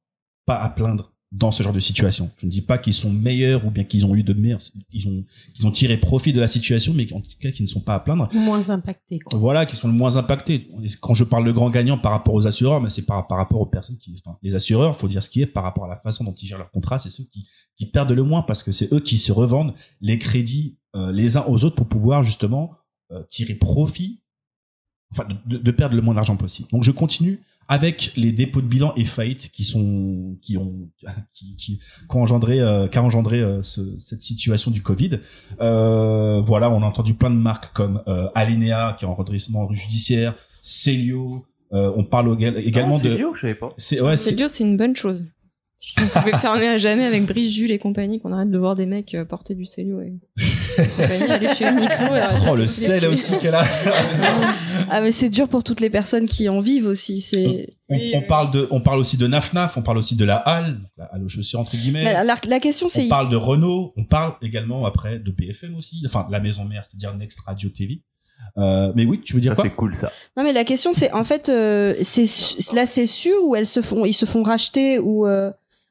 [0.47, 2.31] pas à plaindre dans ce genre de situation.
[2.39, 4.61] Je ne dis pas qu'ils sont meilleurs ou bien qu'ils ont eu de meilleurs.
[4.93, 5.25] Ils ont,
[5.59, 7.97] ils ont tiré profit de la situation, mais en tout cas, qui ne sont pas
[7.97, 8.29] à plaindre.
[8.33, 9.37] Moins impacté, quoi.
[9.39, 10.69] Voilà, qui sont le moins impactés.
[11.01, 13.61] Quand je parle de grands gagnants par rapport aux assureurs, mais c'est par, par rapport
[13.61, 15.97] aux personnes qui, enfin, les assureurs, faut dire ce qui est par rapport à la
[15.97, 18.71] façon dont ils gèrent leur contrat, c'est ceux qui, qui perdent le moins parce que
[18.71, 22.71] c'est eux qui se revendent les crédits euh, les uns aux autres pour pouvoir justement
[23.11, 24.21] euh, tirer profit,
[25.11, 26.69] enfin, de, de perdre le moins d'argent possible.
[26.71, 30.89] Donc je continue avec les dépôts de bilan et faillites qui sont, qui ont,
[31.35, 35.21] qui, qui, qui ont engendré, euh, qui a engendré euh, ce- cette situation du Covid.
[35.61, 39.71] Euh, voilà, on a entendu plein de marques comme euh, Alinea qui est en redressement
[39.73, 41.47] judiciaire, Celio.
[41.73, 43.17] euh, on parle également Ah, de.
[43.17, 43.73] Lio, je savais pas.
[43.79, 45.25] C'est ouais, c'est une bonne chose.
[46.01, 48.87] On pouvait fermer à jamais avec Brice, Jules et compagnie, qu'on arrête de voir des
[48.87, 50.15] mecs euh, porter du Célio et
[50.97, 52.15] compagnie, aller chez Uniqlo.
[52.17, 53.65] et arrêter Oh, le sel aussi qu'elle a.
[54.91, 57.21] Ah, mais c'est dur pour toutes les personnes qui en vivent aussi.
[57.21, 57.71] C'est.
[57.89, 60.79] on, on parle de, on parle aussi de Nafnaf, on parle aussi de la Halle,
[60.99, 62.05] la Halle aux chaussures entre guillemets.
[62.05, 65.75] Mais la, la question, c'est on parle de Renault, on parle également après de BFM
[65.77, 68.03] aussi, enfin la maison mère, c'est-à-dire Next Radio TV.
[68.59, 69.65] Euh, mais oui, tu veux dire Ça, quoi?
[69.65, 70.13] c'est cool, ça.
[70.37, 72.27] Non, mais la question, c'est en fait, euh, c'est
[72.75, 75.27] là, c'est sûr ou elles se font, ils se font racheter ou.
[75.27, 75.51] euh,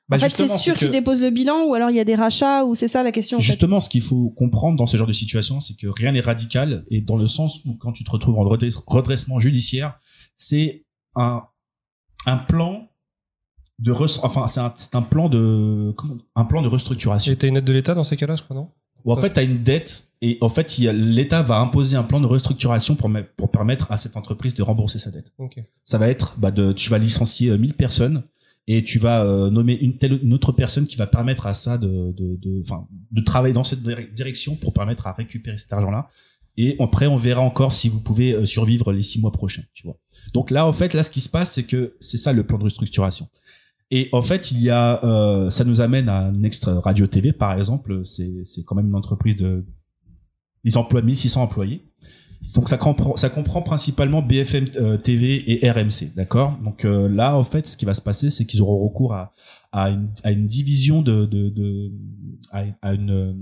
[0.09, 2.15] Bah, en fait, c'est sûr qu'ils déposent le bilan ou alors il y a des
[2.15, 3.37] rachats ou c'est ça la question.
[3.37, 3.45] En fait.
[3.47, 6.83] Justement, ce qu'il faut comprendre dans ce genre de situation, c'est que rien n'est radical
[6.89, 9.97] et dans le sens où quand tu te retrouves en redress- redressement judiciaire,
[10.37, 10.85] c'est
[11.15, 11.43] un
[12.25, 12.87] un plan
[13.79, 17.31] de res- enfin c'est un, c'est un plan de comment- un plan de restructuration.
[17.31, 18.69] Et t'as une aide de l'État dans ces cas-là, je crois, non?
[19.05, 22.25] En fait, tu as une dette et en fait, l'État va imposer un plan de
[22.25, 25.33] restructuration pour, me- pour permettre à cette entreprise de rembourser sa dette.
[25.37, 25.61] Ok.
[25.83, 28.23] Ça va être, bah, de, tu vas licencier euh, 1000 personnes
[28.67, 31.77] et tu vas euh, nommer une telle une autre personne qui va permettre à ça
[31.77, 32.63] de, de, de,
[33.11, 36.09] de travailler dans cette dire- direction pour permettre à récupérer cet argent-là.
[36.55, 39.87] Et après, on verra encore si vous pouvez euh, survivre les six mois prochains, tu
[39.87, 39.97] vois.
[40.33, 42.57] Donc là, en fait, là, ce qui se passe, c'est que c'est ça le plan
[42.57, 43.27] de restructuration.
[43.91, 47.57] Et en fait, il y a, euh, ça nous amène à Next Radio TV, par
[47.57, 48.03] exemple.
[48.05, 49.65] C'est, c'est quand même une entreprise de,
[50.63, 51.85] ils emploient 1600 employés.
[52.55, 56.57] Donc ça comprend, ça comprend principalement BFM euh, TV et RMC, d'accord?
[56.63, 59.31] Donc euh, là, en fait, ce qui va se passer, c'est qu'ils auront recours à,
[59.71, 61.91] à, une, à une division de, de, de
[62.51, 63.37] à, une,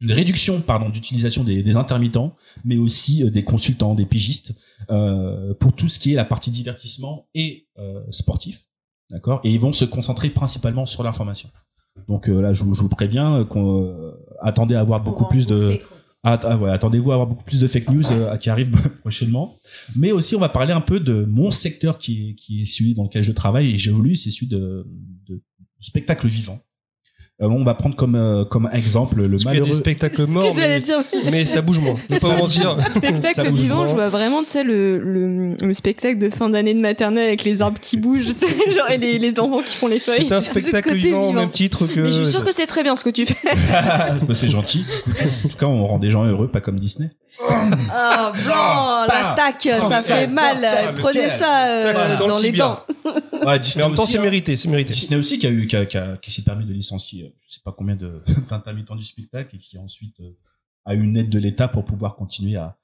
[0.00, 2.34] une réduction, pardon, d'utilisation des, des intermittents,
[2.64, 4.54] mais aussi euh, des consultants, des pigistes,
[4.90, 8.64] euh, pour tout ce qui est la partie divertissement et euh, sportif,
[9.10, 9.40] d'accord?
[9.44, 11.48] Et ils vont se concentrer principalement sur l'information.
[12.08, 14.12] Donc euh, là, je, vous- je vous préviens qu'on euh,
[14.42, 15.80] attendez à avoir beaucoup plus de
[16.24, 16.40] ah,
[16.72, 19.58] attendez-vous à avoir beaucoup plus de fake news euh, qui arrivent prochainement.
[19.94, 23.22] Mais aussi, on va parler un peu de mon secteur qui est, celui dans lequel
[23.22, 24.86] je travaille et j'évolue, c'est celui de,
[25.28, 25.42] de
[25.80, 26.60] spectacle vivant.
[27.42, 29.76] Euh, on va prendre comme euh, comme exemple le Parce qu'il y a des malheureux.
[29.80, 31.00] spectacles morts, mais, dire.
[31.32, 31.96] mais ça bouge moins.
[32.08, 32.76] Ne pas vous mentir.
[32.88, 36.78] Spectacle vivant, je vois vraiment, tu sais, le, le, le spectacle de fin d'année de
[36.78, 38.26] maternelle avec les arbres qui bougent,
[38.70, 40.26] genre, et les, les enfants qui font les feuilles.
[40.28, 41.98] C'est un spectacle vivant au même titre que.
[42.00, 43.34] Mais je suis sûre que c'est très bien ce que tu fais.
[44.28, 44.84] Bah, c'est gentil.
[45.44, 47.10] En tout cas, on rend des gens heureux, pas comme Disney.
[47.92, 50.58] Ah, blanc, l'attaque, Oh, ça fait mal.
[50.60, 52.78] ça, Prenez ça euh, dans le dans les dents.
[53.04, 53.12] Ouais,
[53.46, 54.22] Mais Disney en même temps, aussi, c'est hein.
[54.22, 54.92] mérité, c'est mérité.
[54.92, 57.34] Disney aussi qui a eu qui, a- qui, a- qui s'est permis de licencier euh,
[57.46, 60.36] je sais pas combien d'intermittents du spectacle et qui ensuite euh,
[60.84, 62.76] a eu une aide de l'État pour pouvoir continuer à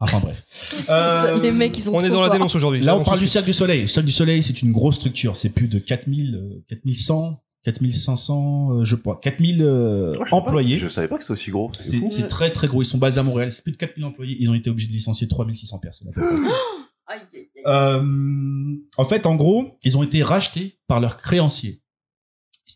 [0.00, 0.44] enfin bref
[0.90, 2.80] Euh, Les mecs, ils sont On est dans la dénonce aujourd'hui.
[2.80, 3.26] là on parle du.
[3.26, 6.34] Cirque du Soleil le Cirque du Soleil c'est une grosse structure c'est plus de 4000
[6.34, 10.36] euh, 4100 4500 euh, je crois 4000 euh, Oh, je sais pas.
[10.36, 11.70] employés Je savais pas que c'était aussi gros.
[12.10, 14.48] C'est très très gros ils sont basés à Montréal c'est plus de 4000 employés ils
[14.48, 16.10] ont été obligés de licencier 3600 personnes.
[17.66, 18.02] Euh,
[18.96, 21.80] en fait, en gros, ils ont été rachetés par leurs créanciers.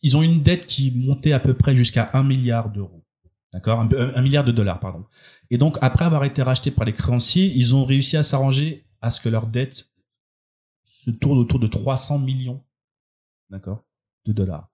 [0.03, 3.05] Ils ont une dette qui montait à peu près jusqu'à 1 milliard d'euros.
[3.53, 3.81] D'accord?
[3.81, 5.05] Un, milliard de dollars, pardon.
[5.51, 9.11] Et donc, après avoir été rachetés par les créanciers, ils ont réussi à s'arranger à
[9.11, 9.89] ce que leur dette
[11.05, 12.63] se tourne autour de 300 millions
[13.51, 13.85] d'accord,
[14.25, 14.69] de dollars.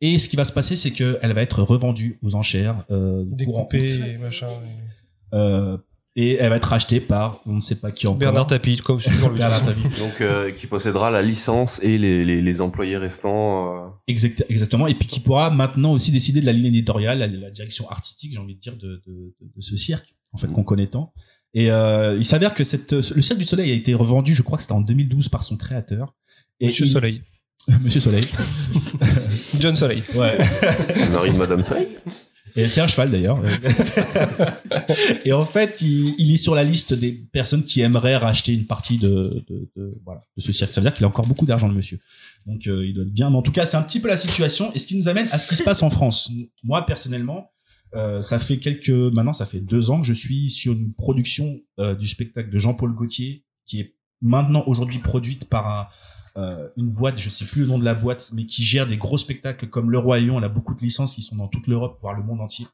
[0.00, 3.24] Et ce qui va se passer, c'est qu'elle va être revendue aux enchères euh,
[3.72, 4.48] et machin.
[5.34, 5.78] Euh,
[6.14, 8.18] et elle va être rachetée par on ne sait pas qui encore.
[8.18, 9.82] Bernard Tapie, comme c'est toujours le Bernard Tapie.
[9.98, 13.86] Donc, euh, qui possédera la licence et les, les, les employés restants.
[13.86, 14.86] euh, Exact- exactement.
[14.86, 18.32] Et puis qui pourra maintenant aussi décider de la ligne éditoriale, la, la direction artistique,
[18.32, 21.12] j'ai envie de dire, de, de, de, de ce cirque, en fait, qu'on connaît tant.
[21.54, 24.56] Et euh, il s'avère que cette, le Cirque du Soleil a été revendu, je crois
[24.56, 26.14] que c'était en 2012 par son créateur.
[26.60, 27.22] Et Monsieur il- Soleil.
[27.82, 28.24] Monsieur Soleil.
[29.60, 30.02] John Soleil.
[30.14, 30.38] Ouais.
[30.90, 31.88] C'est le mari de Madame Soleil.
[32.56, 33.40] Et c'est un cheval d'ailleurs.
[35.24, 38.66] et en fait, il, il est sur la liste des personnes qui aimeraient racheter une
[38.66, 40.72] partie de, de, de- voilà, de ce cirque.
[40.72, 41.98] Ça veut dire qu'il a encore beaucoup d'argent, le monsieur.
[42.46, 43.30] Donc euh, il doit être bien.
[43.30, 44.72] Mais en tout cas, c'est un petit peu la situation.
[44.74, 46.30] Et ce qui nous amène à ce qui se passe en France.
[46.62, 47.50] Moi, personnellement,
[47.94, 51.58] euh, ça fait quelques, maintenant, ça fait deux ans que je suis sur une production
[51.78, 55.86] euh, du spectacle de Jean-Paul Gaultier, qui est maintenant aujourd'hui produite par un,
[56.36, 58.96] euh, une boîte, je sais plus le nom de la boîte, mais qui gère des
[58.96, 60.38] gros spectacles comme Le Lion.
[60.38, 62.66] Elle a beaucoup de licences qui sont dans toute l'Europe, voire le monde entier.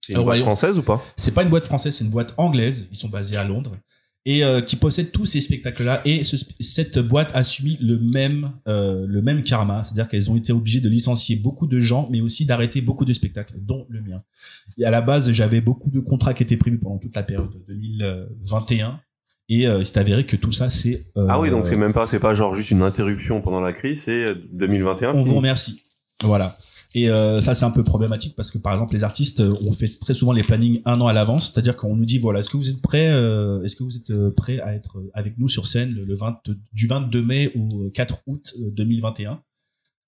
[0.00, 1.02] C'est une boîte française ou pas?
[1.16, 2.88] C'est pas une boîte française, c'est une boîte anglaise.
[2.90, 3.76] Ils sont basés à Londres
[4.26, 6.02] et euh, qui possède tous ces spectacles-là.
[6.04, 10.36] Et ce cette boîte a subi le même euh, le même karma, c'est-à-dire qu'elles ont
[10.36, 14.02] été obligées de licencier beaucoup de gens, mais aussi d'arrêter beaucoup de spectacles, dont le
[14.02, 14.22] mien.
[14.78, 17.50] Et à la base, j'avais beaucoup de contrats qui étaient prévus pendant toute la période
[17.50, 19.00] de 2021.
[19.52, 21.04] Et euh, il s'est avéré que tout ça, c'est...
[21.18, 23.72] euh, Ah oui, donc c'est même pas, c'est pas genre juste une interruption pendant la
[23.72, 25.12] crise, c'est 2021.
[25.14, 25.82] on vous remercie.
[26.22, 26.56] Voilà.
[26.94, 29.72] Et euh, ça, c'est un peu problématique parce que, par exemple, les artistes, euh, on
[29.72, 31.52] fait très souvent les plannings un an à l'avance.
[31.52, 34.10] C'est-à-dire qu'on nous dit, voilà, est-ce que vous êtes prêts, euh, est-ce que vous êtes
[34.10, 36.40] euh, prêts à être euh, avec nous sur scène le, le 20,
[36.72, 39.40] du 22 mai au 4 août euh, 2021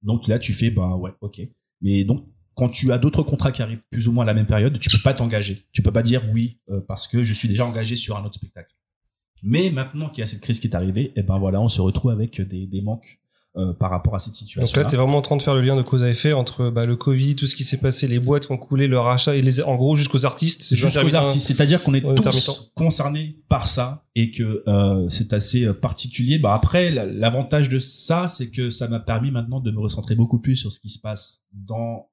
[0.02, 1.40] Donc là, tu fais, ben ouais, ok.
[1.82, 4.46] Mais donc, quand tu as d'autres contrats qui arrivent plus ou moins à la même
[4.46, 5.58] période, tu peux pas t'engager.
[5.72, 8.34] Tu peux pas dire oui euh, parce que je suis déjà engagé sur un autre
[8.34, 8.74] spectacle.
[9.42, 11.80] Mais maintenant qu'il y a cette crise qui est arrivée, et ben voilà, on se
[11.80, 13.18] retrouve avec des, des manques
[13.56, 14.62] euh, par rapport à cette situation.
[14.62, 16.70] Donc là, t'es vraiment en train de faire le lien de cause à effet entre
[16.70, 19.36] bah, le Covid, tout ce qui s'est passé, les boîtes qui ont coulé, leur achat
[19.36, 20.70] et les, en gros jusqu'aux artistes.
[20.70, 21.18] jusqu'aux intermittents.
[21.26, 21.46] artistes.
[21.48, 26.38] C'est-à-dire qu'on est tous concernés par ça et que euh, c'est assez euh, particulier.
[26.38, 30.14] Bah après, la- l'avantage de ça, c'est que ça m'a permis maintenant de me recentrer
[30.14, 32.08] beaucoup plus sur ce qui se passe dans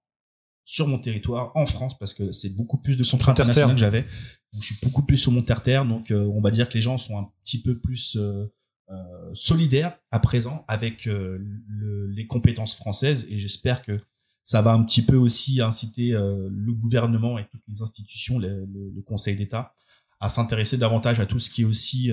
[0.65, 3.29] sur mon territoire en France parce que c'est beaucoup plus de terre-terre.
[3.29, 4.05] internationaux que j'avais.
[4.53, 5.85] Je suis beaucoup plus sur mon terre-terre.
[5.85, 8.45] Donc euh, on va dire que les gens sont un petit peu plus euh,
[8.89, 8.95] euh,
[9.33, 13.99] solidaires à présent avec le- les compétences françaises et j'espère que
[14.43, 18.65] ça va un petit peu aussi inciter le gouvernement et toutes les institutions, le,
[19.05, 19.75] Conseil d'État,
[20.19, 22.11] à s'intéresser davantage à tout ce qui est aussi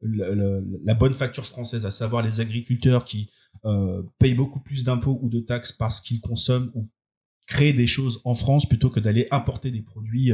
[0.00, 3.28] la bonne facture française, à savoir les agriculteurs qui
[4.18, 6.88] payent beaucoup plus d'impôts ou de taxes parce qu'ils consomment ou
[7.46, 10.32] créent des choses en France plutôt que d'aller importer des produits,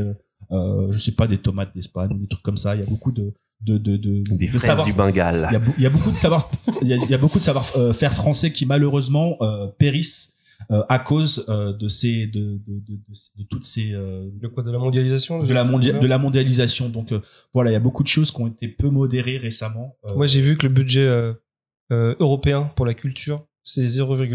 [0.53, 2.75] euh, je sais pas, des tomates d'Espagne, des trucs comme ça.
[2.75, 3.33] Il y a beaucoup de
[3.63, 5.49] de de, de, Des de fraises savoir- du Bengale.
[5.51, 6.51] il y a, beau- il y a beaucoup de savoir,
[6.83, 9.67] il y a, il y a beaucoup de savoir euh, faire français qui malheureusement euh,
[9.79, 10.33] périssent
[10.71, 14.49] euh, à cause euh, de ces, de, de, de, de, de toutes ces, euh, De
[14.49, 14.63] quoi?
[14.63, 16.89] De la mondialisation de la, mondia- de la mondialisation.
[16.89, 17.21] Donc euh,
[17.53, 19.97] voilà, il y a beaucoup de choses qui ont été peu modérées récemment.
[20.09, 21.33] Euh, Moi, j'ai vu que le budget euh,
[21.93, 23.85] euh, européen pour la culture, c'est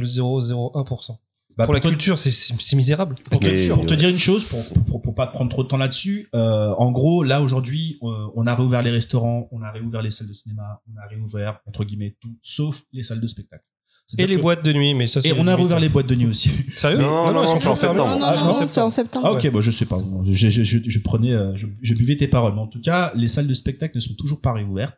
[0.09, 1.17] 0,001%.
[1.57, 3.15] bah, pour la te- culture, c'est- c'est c'est misérable.
[3.29, 5.77] Pour te, pour te dire une chose, pour, pour, pour pas prendre trop de temps
[5.77, 10.01] là-dessus, euh, en gros, là aujourd'hui, euh, on a réouvert les restaurants, on a réouvert
[10.01, 13.63] les salles de cinéma, on a réouvert entre guillemets tout, sauf les salles de spectacle.
[13.63, 15.89] Et C'est-à-dire les que- boîtes de nuit, mais ça c'est Et on a réouvert les
[15.89, 16.51] boîtes de nuit aussi.
[16.77, 18.09] Sérieux Non, non, ils sont c'est en septembre.
[18.11, 19.25] Non, non, Ah, non, c'est en c'est en septembre.
[19.27, 19.97] Ah ok, bon, je sais pas.
[19.97, 22.53] Bon, Je, je, je, je prenais, euh, je, je buvais tes paroles.
[22.53, 24.95] Mais en tout cas, les salles de spectacle ne sont toujours pas réouvertes.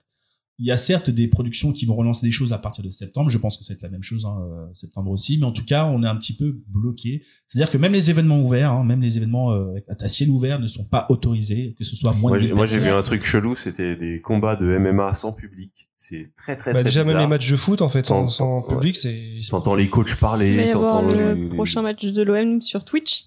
[0.60, 3.30] Il y a certes des productions qui vont relancer des choses à partir de septembre.
[3.30, 5.38] Je pense que c'est la même chose, hein, euh, septembre aussi.
[5.38, 7.22] Mais en tout cas, on est un petit peu bloqué.
[7.48, 10.66] C'est-à-dire que même les événements ouverts, hein, même les événements euh, à ciel ouvert ne
[10.68, 13.02] sont pas autorisés, que ce soit moins Moi, de j'ai, 1000 moi, j'ai vu un
[13.04, 15.90] truc chelou, c'était des combats de MMA sans public.
[15.96, 17.22] C'est très très Bah, très déjà, même bizarre.
[17.22, 18.68] les matchs de foot, en fait, sans, sans ouais.
[18.76, 19.40] public, c'est.
[19.52, 23.26] T'entends les coachs parler, Mais t'entends le les- prochain match de l'OM sur Twitch,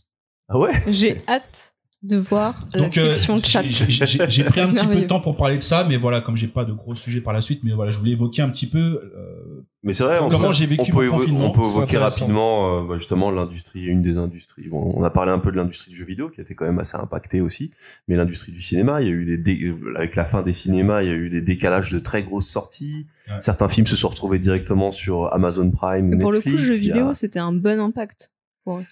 [0.49, 0.73] Ah ouais?
[0.89, 3.63] j'ai hâte de voir la euh, section chat.
[3.63, 5.99] j'ai- j'ai j'ai- j'ai pris un petit peu de temps pour parler de ça, mais
[5.99, 8.41] voilà, comme j'ai pas de gros sujets par la suite, mais voilà, je voulais évoquer
[8.41, 11.47] un petit peu euh, Mais c'est vrai, on, comment peut- j'ai vécu on peut, confinement.
[11.47, 14.69] on peut évoquer rapidement euh, bah, justement l'industrie, une des industries.
[14.69, 16.65] Bon, on a parlé un peu de l'industrie du jeu vidéo qui a été quand
[16.65, 17.71] même assez impactée aussi,
[18.09, 20.55] mais l'industrie du cinéma, il y a eu des dé- euh, avec la fin des
[20.55, 23.07] cinémas, il y a eu des décalages de très grosses sorties.
[23.29, 23.35] Ouais.
[23.41, 26.57] Certains films se sont retrouvés directement sur Amazon Prime ou Pour le Netflix.
[26.63, 28.31] coup, y a- vidéo, c'était un bon impact.
[28.65, 28.85] pour eux.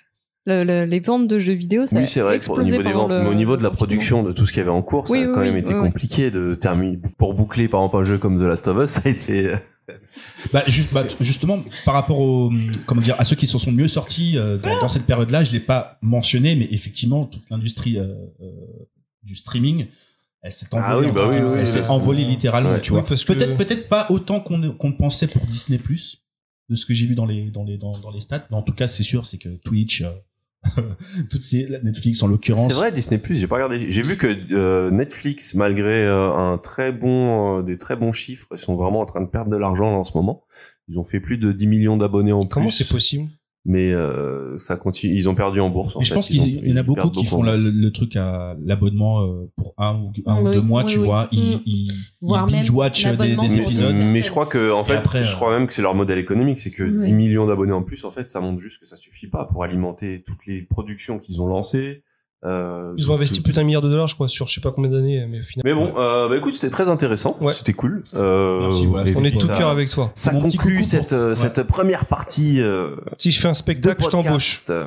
[0.49, 2.83] Le- le- les ventes de jeux vidéo, ça Oui, a c'est vrai, au explosé niveau
[2.83, 4.71] des ventes, le- mais au niveau de la production, de tout ce qu'il y avait
[4.71, 6.99] en cours, ça a oui, quand même été compliqué de terminer.
[7.19, 9.51] Pour boucler, par exemple, un jeu comme The Last of Us, ça a été.
[10.53, 12.53] Bah, juste, bah, justement, par rapport au,
[12.87, 15.53] comment dire, à ceux qui se sont mieux sortis euh, dans, dans cette période-là, je
[15.53, 18.05] l'ai pas mentionné, mais effectivement, toute l'industrie euh,
[18.43, 18.51] euh,
[19.23, 19.87] du streaming,
[20.43, 20.87] elle s'est envolée.
[20.87, 21.87] Ah oui, bah enfin, oui, oui, elle oui, s'est oui.
[21.89, 22.81] envolée littéralement, Ouais.
[22.83, 23.09] tu Oui, vois.
[23.17, 25.81] que- Peut-être, peut-être pas autant qu'on ne- qu'on ne pensait pour Disney
[26.69, 28.63] de ce que j'ai vu dans les dans les dans, dans les stats, mais en
[28.63, 30.11] tout cas, c'est sûr, c'est que Twitch, euh,
[31.31, 32.69] toutes ces Netflix en l'occurrence.
[32.69, 33.91] C'est vrai, Disney Plus, j'ai pas regardé.
[33.91, 38.49] J'ai vu que euh, Netflix, malgré euh, un très bon, euh, des très bons chiffres,
[38.53, 40.45] ils sont vraiment en train de perdre de l'argent en ce moment.
[40.89, 42.73] Ils ont fait plus de 10 millions d'abonnés en Comment plus.
[42.73, 43.29] c'est possible?
[43.71, 45.15] Mais euh, ça continue.
[45.15, 45.95] Ils ont perdu en bourse.
[45.95, 46.15] En Mais je fait.
[46.15, 49.51] pense qu'il y en a beaucoup qui font la- le, le truc à l'abonnement euh,
[49.59, 51.05] pour un ou, un ou deux mois, oui, tu oui.
[51.05, 51.29] vois.
[51.33, 51.61] Ils, Mm.
[51.67, 51.93] ils,
[52.23, 53.95] Voire ils même binge-watch des, épisodes.
[53.95, 55.95] Mais je crois que en Et fait, après, je euh, crois même que c'est leur
[55.95, 56.99] modèle économique, c'est que Oui.
[56.99, 59.63] 10 millions d'abonnés en plus, en fait, ça montre juste que ça suffit pas pour
[59.63, 62.03] alimenter toutes les productions qu'ils ont lancées.
[62.45, 64.61] Euh, Ils ont investi tout- plus d'un milliard de dollars, je crois, sur je sais
[64.61, 65.63] pas combien d'années, mais au final.
[65.65, 67.37] Mais bon, euh, bah écoute, c'était très intéressant.
[67.41, 67.53] Ouais.
[67.53, 68.05] C'était cool.
[68.15, 69.11] Euh, Merci, voilà.
[69.11, 70.13] et on est tout cœur avec toi.
[70.15, 71.65] Ça Mon conclut pour- cette, euh, Ouais.
[71.65, 74.63] première partie euh, Si je fais un spectacle, je t'embauche.
[74.71, 74.87] Euh,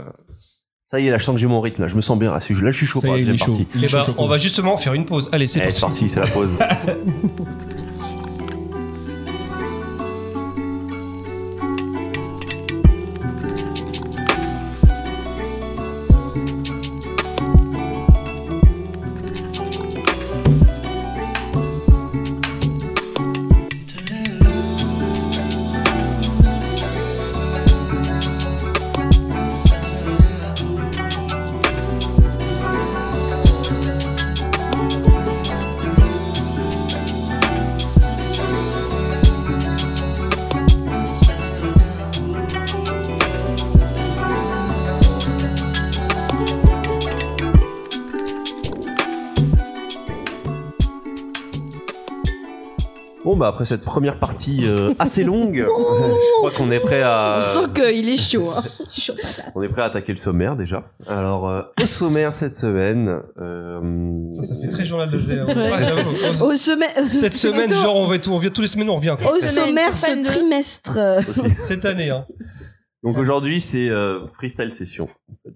[0.90, 1.82] Ça y est, là, je sens que j'ai mon rythme.
[1.84, 2.32] Là, je me sens bien.
[2.34, 3.68] Là, je là, je suis chaud pour la il est deuxième partie.
[3.76, 5.30] Il est Eh chaud, ben, on va justement faire une pause.
[5.32, 5.80] Allez, c'est parti.
[5.82, 6.58] parti, c'est la pause.
[53.62, 57.40] après cette première partie euh, assez longue, je crois qu'on est prêt à.
[57.40, 58.50] On sent qu'il est chaud.
[58.52, 58.64] hein.
[58.92, 59.52] Chaud patate.
[59.56, 60.92] On est prêt à attaquer le sommaire déjà.
[61.08, 63.20] Alors, euh, au sommaire cette semaine.
[63.40, 63.80] Euh,
[64.34, 65.54] Ça, ça, c'est très journal de Ouais.
[65.56, 66.42] Ouais.
[66.42, 69.16] Au sommet- Cette semaine, genre, on va tout, on vient tous les semaines, on revient.
[69.22, 69.34] quoi.
[69.34, 70.98] Au sommaire ce de- trimestre.
[71.30, 71.50] aussi.
[71.58, 72.26] Cette année, hein.
[73.04, 75.10] Donc aujourd'hui c'est euh, freestyle session.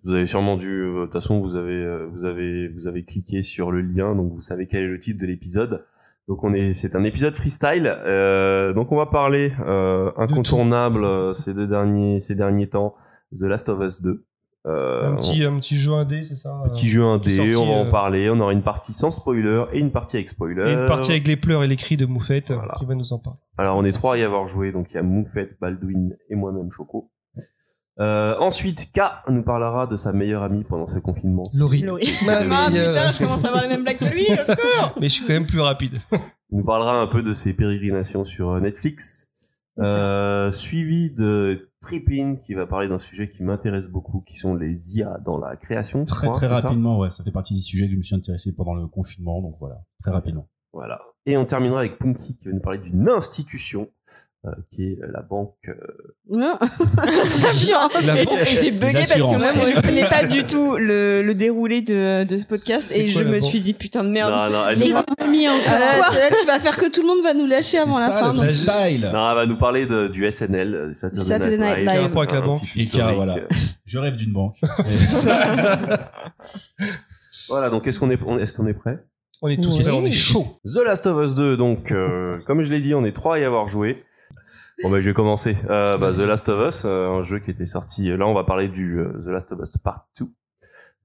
[0.03, 3.03] Vous avez sûrement dû, euh, de toute façon vous avez, euh, vous avez, vous avez
[3.03, 5.85] cliqué sur le lien, donc vous savez quel est le titre de l'épisode.
[6.27, 7.85] Donc on est, c'est un épisode freestyle.
[7.87, 12.95] Euh, donc on va parler euh, incontournable euh, ces deux derniers, ces derniers temps,
[13.37, 14.25] The Last of Us 2.
[14.67, 17.67] Euh, Un petit, un petit jeu indé, c'est ça euh, petit jeu indé, sorti, on
[17.67, 18.31] va en parler.
[18.31, 20.63] On aura une partie sans spoiler et une partie avec spoiler.
[20.63, 22.73] Et une partie avec les pleurs et les cris de Moufette Voilà.
[22.79, 23.37] qui va nous en parler.
[23.59, 26.35] Alors on est trois à y avoir joué, donc il y a Moufette, Baldwin et
[26.35, 27.11] moi-même Choco.
[27.99, 31.43] Euh, ensuite, K nous parlera de sa meilleure amie pendant ce confinement.
[31.53, 31.81] Laurie.
[31.81, 32.11] Laurie.
[32.25, 34.35] Bah, Ah mais, euh, putain, je commence à avoir les mêmes blagues que lui, au
[34.45, 36.01] secours Mais je suis quand même plus rapide.
[36.11, 36.19] Il
[36.57, 39.31] nous parlera un peu de ses pérégrinations sur euh, Netflix.
[39.77, 44.97] Euh, suivi de Trippin qui va parler d'un sujet qui m'intéresse beaucoup, qui sont les
[44.97, 46.05] IA dans la création.
[46.05, 47.09] Très crois, très c'est ça rapidement, ouais.
[47.11, 49.81] Ça fait partie des sujets que je me suis intéressé pendant le confinement, donc voilà,
[50.01, 50.47] très rapidement.
[50.71, 51.01] Voilà.
[51.25, 53.89] Et on terminera avec Punky qui va nous parler d'une institution
[54.45, 55.55] euh, qui est la banque.
[55.67, 55.75] euh,
[56.39, 56.59] Ah.
[57.53, 57.87] Chiant.
[58.03, 58.39] La banque.
[58.41, 61.81] et j'ai bugué parce que moi, moi, je connais pas du tout le, le déroulé
[61.81, 64.29] de, de ce podcast et quoi, je me banque suis dit putain de merde.
[64.31, 65.61] Non, non, elle, économies encore.
[65.67, 68.07] Euh, là, tu vas faire que tout le monde va nous lâcher avant C'est la
[68.07, 68.31] ça, fin.
[68.33, 69.09] le donc- freestyle.
[69.13, 72.01] non, elle va nous parler de, du SNL, euh, Saturday, Saturday Night Night Live.
[72.01, 72.61] Rapport avec la banque.
[72.61, 73.35] K, voilà.
[73.85, 74.57] Je rêve d'une banque.
[77.49, 78.97] Voilà, donc est-ce qu'on est, est-ce qu'on est prêt?
[79.41, 79.83] On est tous Oui.
[79.83, 80.43] prêts, on est chaud.
[80.65, 83.39] The Last of Us 2, donc, euh, comme je l'ai dit, on est trois à
[83.39, 84.03] y avoir joué.
[84.83, 85.55] Bon, bah, je vais commencer.
[85.69, 88.15] Euh, bah, The Last of Us, euh, un jeu qui était sorti.
[88.15, 90.27] Là, on va parler du euh, The Last of Us Part 2.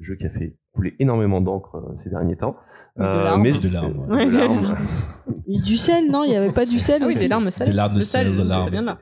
[0.00, 2.56] jeu qui a fait couler énormément d'encre euh, ces derniers temps.
[2.96, 3.42] De larmes.
[3.42, 4.26] mais de larmes, euh, ouais.
[4.26, 4.76] de larmes.
[5.46, 7.70] Du sel, non Il n'y avait pas du sel Ah oui, des larmes salées.
[7.70, 8.98] Des larmes de Le sel, sel, de larmes.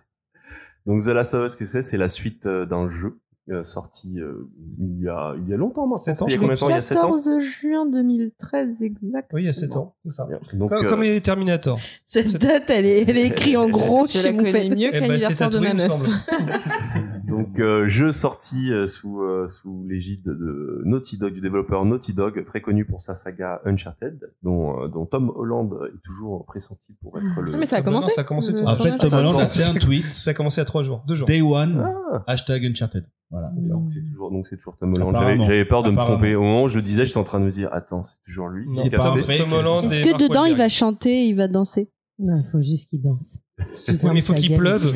[0.86, 1.82] Donc The Last of Us, que c'est?
[1.82, 3.18] C'est la suite euh, d'un jeu
[3.50, 4.46] euh, sorti euh,
[4.78, 6.04] il y a il y a longtemps maintenant.
[6.04, 7.00] Sept ans, il y a je combien de temps Il y a 7 ans.
[7.02, 9.30] 14 juin 2013 exact.
[9.32, 10.28] Oui, il y a 7 ans, c'est ça.
[10.52, 11.78] Donc Comme, euh, comme les Terminator.
[12.04, 14.96] Cette date, elle est, elle est écrite en gros Je chez la connais mieux que
[14.96, 15.92] Eh c'est l'anniversaire de ma meuf.
[17.38, 22.12] Donc euh, jeu sorti euh, sous euh, sous l'égide de Naughty Dog du développeur Naughty
[22.14, 26.94] Dog très connu pour sa saga Uncharted dont euh, dont Tom Holland est toujours pressenti
[27.00, 28.10] pour être le Ah, mais ça a non, commencé.
[28.12, 28.96] ça a commencé Le tout En fait.
[28.98, 30.06] Tom Holland a fait un tweet.
[30.12, 31.26] Ça a commencé à 3 jours, 2 jours.
[31.28, 33.04] Day one, Ah, hashtag Uncharted.
[33.30, 33.52] Voilà.
[33.68, 35.40] donc c'est toujours donc c'est toujours Tom Holland.
[35.44, 37.44] J'avais peur de me tromper au moment où je le disais, j'étais en train de
[37.44, 38.64] me dire attends, c'est toujours lui.
[38.64, 41.90] Est-ce que dedans, il va chanter, il va danser?
[42.18, 43.38] Non, il faut juste qu'il danse.
[44.04, 44.94] Mais il faut qu'il pleuve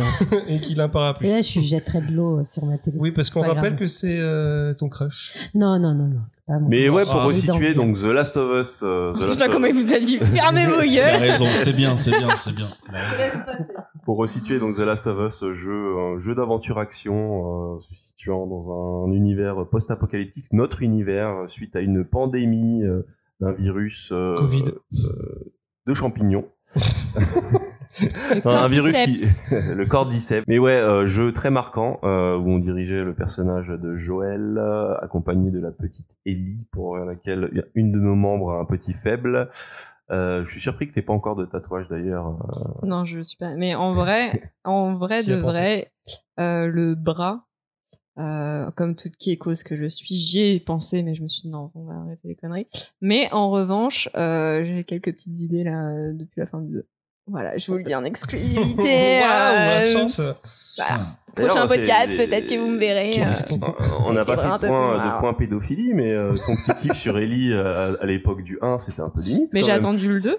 [0.48, 1.28] et qu'il a un parapluie.
[1.28, 2.96] Et là, je jetterai de l'eau euh, sur ma télé.
[3.00, 3.78] Oui, parce qu'on pas rappelle grave.
[3.80, 5.34] que c'est euh, ton crush.
[5.54, 6.68] Non, non, non, non, c'est pas mon.
[6.68, 9.66] Mais ouais, pour resituer, donc The Last of Us, euh, The Last Putain, of- comment
[9.66, 12.66] il vous a dit fermez vos Il a raison, c'est bien, c'est bien, c'est bien.
[14.04, 18.46] pour resituer donc The Last of Us, jeu, un jeu d'aventure action euh, se situant
[18.46, 23.02] dans un univers post-apocalyptique, notre univers euh, suite à une pandémie euh,
[23.40, 24.64] d'un virus euh, Covid.
[24.94, 25.52] euh,
[25.86, 26.44] de champignons.
[28.44, 30.44] Un virus qui le cordyceps.
[30.48, 34.96] Mais ouais, euh, jeu très marquant euh, où on dirigeait le personnage de Joël euh,
[35.00, 39.48] accompagné de la petite Ellie pour laquelle une de nos membres a un petit faible.
[40.10, 42.36] Je suis surpris que t'aies pas encore de tatouage d'ailleurs.
[42.82, 43.54] Non, je suis pas.
[43.54, 45.90] Mais en vrai, en vrai de vrai,
[46.36, 47.46] le bras,
[48.18, 51.28] euh, comme toute qui est cause que je suis, j'y ai pensé, mais je me
[51.28, 52.66] suis dit non, on va arrêter les conneries.
[53.00, 56.86] Mais en revanche, euh, j'ai quelques petites idées là depuis la fin du 2.
[57.26, 59.20] Voilà, je vous le dis en exclusivité.
[59.20, 60.20] Waouh, la euh, chance.
[60.78, 61.00] bah,
[61.34, 63.22] prochain podcast, peut-être que vous me verrez.
[63.22, 63.32] Euh.
[64.06, 67.18] On n'a pas fait de point, de point pédophilie, mais euh, ton petit kiff sur
[67.18, 69.52] Ellie euh, à, l'époque du 1, c'était un peu limite.
[69.54, 70.36] Mais j'ai attendu le 2.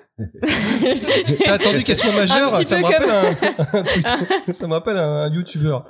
[1.46, 5.86] T'as attendu qu'elle soit majeure, ça me rappelle un, ça me rappelle un, un youtubeur.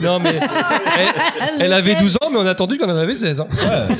[0.00, 3.40] Non mais elle, elle avait 12 ans, mais on a attendu qu'on en avait 16.
[3.40, 3.46] hein.
[3.52, 3.96] Ouais.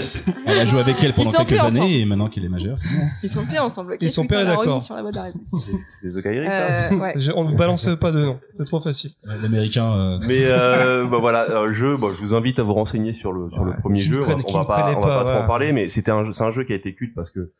[0.46, 1.92] Elle a joué avec elle pendant quelques années ensemble.
[1.92, 3.04] et maintenant qu'il est majeur, c'est bon.
[3.22, 3.96] Ils sont plus ensemble.
[4.00, 4.82] Ils sont remis d'accord.
[4.82, 5.40] Sur la raison.
[5.88, 6.90] C'est- Kairi, ça
[7.34, 9.10] On ne balance pas de nom, c'est trop facile.
[9.42, 10.20] L'américain.
[10.34, 11.96] Mais euh, bah voilà, un jeu.
[11.96, 13.70] Bon, je vous invite à vous renseigner sur le sur Ouais.
[13.74, 14.22] le premier jeu.
[14.22, 16.50] On va, pas on va pas, pas trop en parler, mais c'était un c'est un
[16.50, 17.50] jeu qui a été culte parce que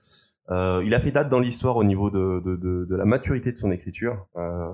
[0.50, 3.52] euh, il a fait date dans l'histoire au niveau de de, de de la maturité
[3.52, 4.26] de son écriture.
[4.36, 4.66] Euh,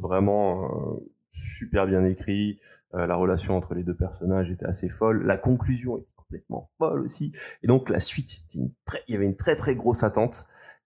[0.00, 2.58] vraiment euh, super bien écrit.
[2.94, 5.24] Euh, la relation entre les deux personnages était assez folle.
[5.24, 7.32] La conclusion était complètement folle aussi.
[7.62, 10.44] Et donc la suite, c'était une très, il y avait une très très grosse attente.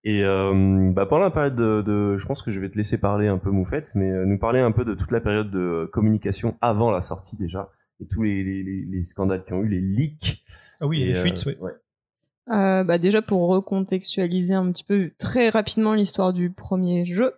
[0.08, 2.96] Et euh, bah, pendant la période de, de, je pense que je vais te laisser
[2.96, 5.90] parler un peu Moufette, mais euh, nous parler un peu de toute la période de
[5.92, 9.68] communication avant la sortie déjà et tous les, les, les, les scandales qui ont eu,
[9.68, 10.44] les leaks.
[10.80, 11.56] Ah oui, Et, les euh, fuites, oui.
[11.60, 11.72] ouais.
[12.50, 17.34] Euh, bah déjà pour recontextualiser un petit peu très rapidement l'histoire du premier jeu.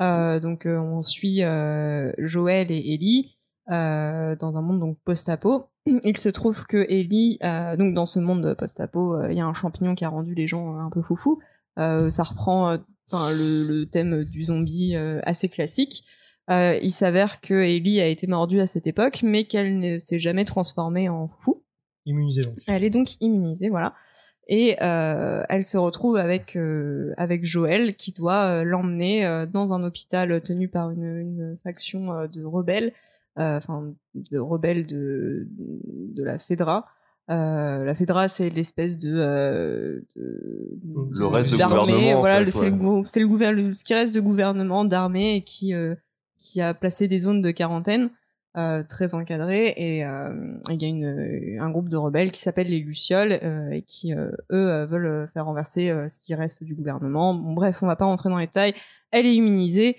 [0.00, 3.36] Euh, donc euh, on suit euh, Joël et Ellie
[3.68, 5.70] euh, dans un monde donc post-apo.
[5.86, 9.46] Il se trouve que Ellie, euh, donc dans ce monde post-apo, euh, il y a
[9.46, 11.40] un champignon qui a rendu les gens un peu foufous.
[11.78, 12.76] Euh, ça reprend euh,
[13.12, 16.04] le, le thème du zombie euh, assez classique.
[16.48, 20.44] Il s'avère que Ellie a été mordue à cette époque, mais qu'elle ne s'est jamais
[20.44, 21.62] transformée en foufou.
[22.04, 22.58] Immunisé donc.
[22.66, 23.94] Elle est donc immunisée, voilà.
[24.48, 29.82] Et euh, elle se retrouve avec euh, avec Joël qui doit euh, l'emmener dans un
[29.82, 32.92] hôpital tenu par une, une faction de rebelles,
[33.36, 36.86] enfin de rebelles de de la Fedra.
[37.30, 42.50] Euh, la Fedra, c'est l'espèce de, euh, de- Le reste de gouvernement, en Voilà, fait,
[42.50, 42.70] c'est ouais.
[42.70, 45.94] le, gouvernement, ce qui reste de gouvernement d'armée qui euh,
[46.40, 48.10] qui a placé des zones de quarantaine
[48.88, 53.32] très encadrées et il y a une, un groupe de rebelles qui s'appelle les Lucioles
[53.72, 57.32] et qui eux veulent faire renverser ce qui reste du gouvernement.
[57.32, 58.74] Bon, bref, on va pas rentrer dans les détails.
[59.12, 59.96] Elle est immunisée.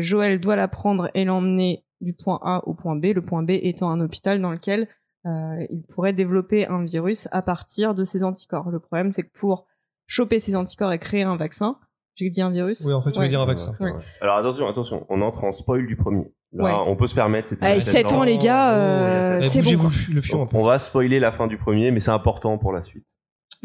[0.00, 3.06] Joël doit la prendre et l'emmener du point A au point B.
[3.14, 4.88] Le point B étant un hôpital dans lequel
[5.26, 8.70] euh, il pourrait développer un virus à partir de ses anticorps.
[8.70, 9.66] Le problème, c'est que pour
[10.06, 11.78] choper ces anticorps et créer un vaccin,
[12.16, 12.84] j'ai dit un virus.
[12.86, 13.28] Oui, en fait, tu veux Ouais.
[13.28, 13.72] dire un vaccin.
[13.80, 14.02] Ouais, ouais.
[14.20, 16.32] Alors attention, attention, on entre en spoil du premier.
[16.52, 16.72] Là, Ouais.
[16.86, 17.48] on peut se permettre.
[17.48, 19.76] c'était Allez, il y a 7 sept ans, les gars, Oh, euh, c'est bon.
[19.78, 19.90] Quoi.
[20.12, 20.46] le, fion.
[20.52, 23.08] On va spoiler la fin du premier, mais c'est important pour la suite.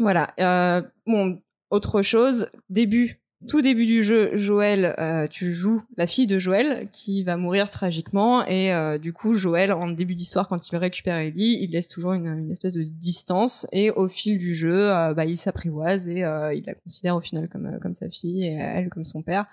[0.00, 0.32] Voilà.
[0.40, 1.40] Euh, bon,
[1.70, 6.88] autre chose, début, tout début du jeu, Joël, euh, tu joues la fille de Joël
[6.92, 11.16] qui va mourir tragiquement et euh, du coup, Joël, en début d'histoire, quand il récupère
[11.16, 15.24] Ellie, il laisse toujours une, espèce de distance et au fil du jeu, euh, bah,
[15.24, 19.06] il s'apprivoise et il la considère au final comme, comme sa fille et elle comme
[19.06, 19.46] son père.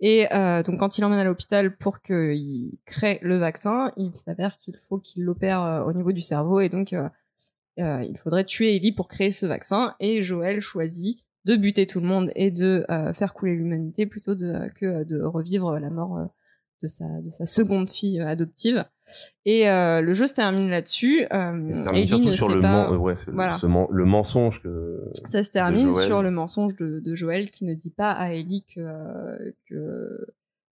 [0.00, 0.26] Et
[0.66, 4.98] donc quand il l'emmène à l'hôpital pour qu'il crée le vaccin, il s'avère qu'il faut
[4.98, 6.94] qu'il l'opère au niveau du cerveau et donc
[7.78, 9.94] il faudrait tuer Ellie pour créer ce vaccin.
[10.00, 14.34] Et Joël choisit de buter tout le monde et de euh, faire couler l'humanité plutôt
[14.34, 16.24] de, que de revivre la mort euh,
[16.82, 18.84] de, sa, de sa seconde fille euh, adoptive.
[19.44, 21.26] Et euh, le jeu se termine là-dessus.
[21.32, 23.48] Euh, Et ça termine surtout sur le, pas- men- ouais, le- men-
[24.04, 25.00] mensonge que.
[25.26, 28.64] Ça se termine sur le mensonge de, de Joël qui ne dit pas à Ellie
[28.74, 30.26] que, euh, que-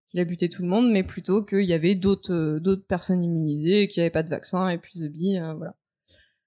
[0.08, 3.22] qu'il a buté tout le monde, mais plutôt qu'il y avait d'autres euh, d'autres personnes
[3.22, 5.74] immunisées, qu'il n'y avait pas de vaccin, et puis The Bee, euh, voilà.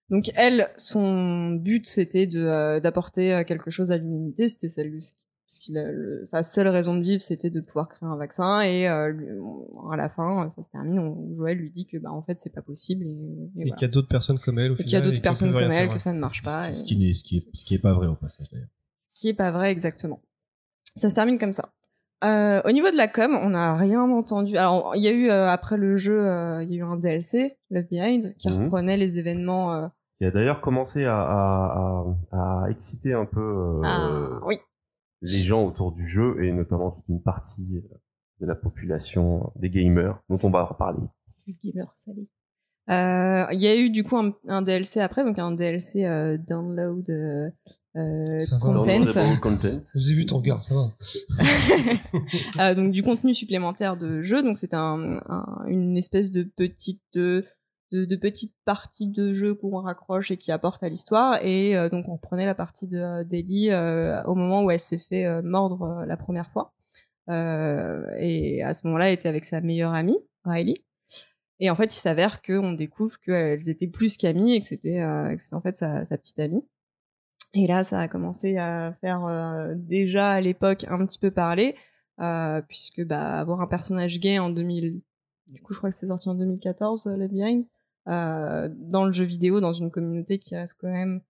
[0.10, 4.94] Donc elle, son but c'était de euh, d'apporter euh, quelque chose à l'humanité, c'était celle
[5.48, 8.62] ce qu'il a- le- sa seule raison de vivre, c'était de pouvoir créer un vaccin.
[8.62, 10.98] Et euh, lui- on- à la fin, ça se termine.
[11.00, 13.76] On, Joël lui dit que bah en fait c'est pas possible et, et Et voilà.
[13.76, 15.72] qu'il y a d'autres personnes comme elle au Et qu'il y a d'autres personnes comme
[15.72, 16.72] elle que ça ne marche pas.
[16.74, 18.70] Ce et- qui n'est ce qui est ce qui est pas vrai au passage d'ailleurs.
[19.14, 20.22] qui est pas vrai exactement.
[20.96, 21.74] Ça se termine comme ça.
[22.24, 24.58] Euh, au niveau de la com, on n'a rien entendu.
[24.58, 26.96] Alors, il y a eu euh, après le jeu, euh, il y a eu un
[26.96, 28.64] DLC, Left Behind, qui Mhm.
[28.66, 29.92] reprenait les événements.
[30.18, 34.60] Qui a d'ailleurs commencé à, à, à, à exciter un peu ah, oui,
[35.22, 37.84] les gens autour du jeu et notamment toute une partie
[38.40, 41.04] de la population des gamers dont on va reparler.
[41.46, 41.92] du gamer
[42.90, 46.38] Euh, Il y a eu du coup un, un DLC après, donc un DLC euh,
[46.38, 47.50] download euh,
[47.96, 48.84] euh, content.
[49.42, 49.68] Content.
[49.96, 50.82] J'ai vu ton regard, ça va.
[52.60, 54.42] Euh, donc du contenu supplémentaire de jeu.
[54.44, 57.44] Donc c'était un, un- une espèce de petite de,
[57.92, 61.40] de petite partie de jeu qu'on raccroche et qui apporte à l'histoire.
[61.44, 64.98] Et euh, donc on reprenait la partie de d'Ellie euh, au moment où elle s'est
[64.98, 66.74] fait euh, mordre euh, la première fois.
[67.30, 70.84] Euh, et à ce moment-là, elle était avec sa meilleure amie, Riley.
[71.60, 75.36] Et en fait, il s'avère qu'on découvre qu'elles étaient plus qu'amies et que c'était euh,
[75.52, 76.64] en fait sa, sa petite amie.
[77.56, 81.76] Et là, ça a commencé à faire euh, déjà à l'époque un petit peu parler,
[82.20, 85.02] euh, puisque bah, avoir un personnage gay en 2000,
[85.54, 87.66] du coup, je crois que c'est sorti en 2014, euh, Left Behind,
[88.06, 91.22] dans le jeu vidéo, dans une communauté qui reste quand même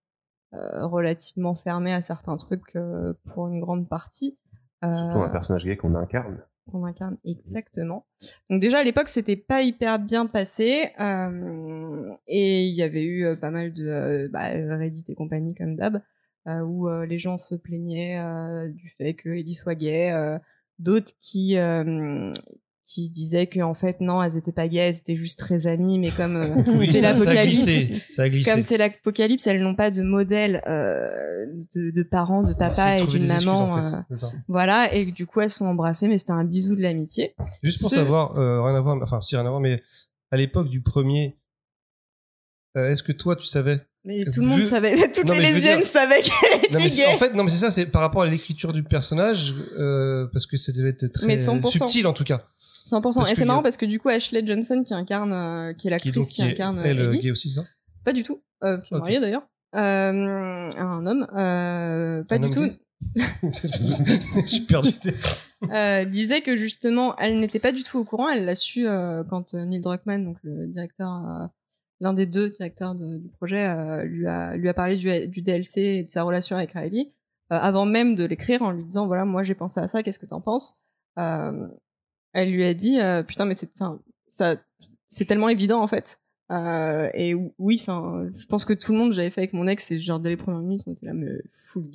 [0.52, 2.78] relativement fermée à certains trucs
[3.26, 4.38] pour une grande partie.
[4.84, 6.44] Surtout un personnage gay qu'on incarne.
[6.72, 8.06] Qu'on incarne exactement.
[8.50, 13.26] Donc déjà à l'époque c'était pas hyper bien passé euh, et il y avait eu
[13.26, 16.02] euh, pas mal de euh, bah, Reddit et compagnie comme d'hab
[16.48, 18.20] euh, où les gens se plaignaient
[18.70, 20.38] du fait que Ellie soit gay,
[20.78, 21.58] d'autres qui
[22.88, 25.98] qui disaient que en fait non elles étaient pas gays, elles étaient juste très amies
[25.98, 27.66] mais comme euh, Oui, c'est l'apocalypse
[28.46, 33.08] comme c'est l'apocalypse, elles n'ont pas de modèle euh, de, de parents, de papa et
[33.08, 33.64] d'une excuses, maman.
[33.74, 36.82] en fait, euh, voilà, et du coup elles sont embrassées, mais c'était un bisou de
[36.82, 37.36] l'amitié.
[37.64, 39.82] Juste pour Ce- savoir, rien à voir, enfin si rien à voir, mais
[40.32, 41.38] à l'époque du premier,
[42.76, 45.80] est-ce que toi tu savais Mais tout le monde je- savait, toutes Non, les lesbiennes
[45.80, 47.08] dire- savaient qu'elle était non mais, c'est- gay.
[47.14, 50.46] en fait, non mais c'est ça, c'est par rapport à l'écriture du personnage, euh, parce
[50.46, 51.70] que ça devait être très Mais 100%.
[51.70, 52.44] subtil en tout cas.
[52.90, 53.02] 100%.
[53.02, 55.88] parce et c'est a- marrant parce que du coup Ashley Johnson qui incarne, euh, qui
[55.88, 57.64] est Qui, l'actrice qui, qui est, incarne elle euh, Ellie, gay aussi, ça
[58.04, 59.02] pas du tout, euh, qui est Ok.
[59.02, 62.78] mariée d'ailleurs, euh, un homme, euh, pas Un du homme tout.
[63.44, 64.90] Je suis perdu.
[65.72, 68.30] euh, disait que justement, elle n'était pas du tout au courant.
[68.30, 71.48] Elle l'a su euh, quand Neil Druckmann, donc le directeur, euh,
[72.00, 76.04] l'un des deux directeurs du projet, euh, lui a lui a parlé du, DLC et
[76.04, 77.12] de sa relation avec Riley
[77.52, 80.20] euh, avant même de l'écrire, en lui disant voilà, moi j'ai pensé à ça, qu'est-ce
[80.20, 80.76] que t'en penses?
[81.18, 81.68] Euh,
[82.34, 83.70] Elle lui a dit putain, mais c'est,
[84.28, 84.58] ça,
[85.08, 86.20] c'est tellement évident en fait.
[86.52, 90.20] Et oui, je pense que tout le monde, j'avais fait avec mon ex, et genre
[90.20, 91.86] dès les premières minutes, on était là, mais full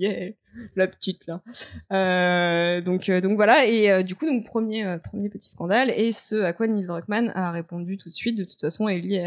[0.75, 2.81] la petite là.
[2.81, 6.67] Donc, donc voilà, et du coup, donc premier, premier petit scandale, et ce à quoi
[6.67, 8.37] Neil Druckmann a répondu tout de suite.
[8.37, 9.21] De toute façon, Ellie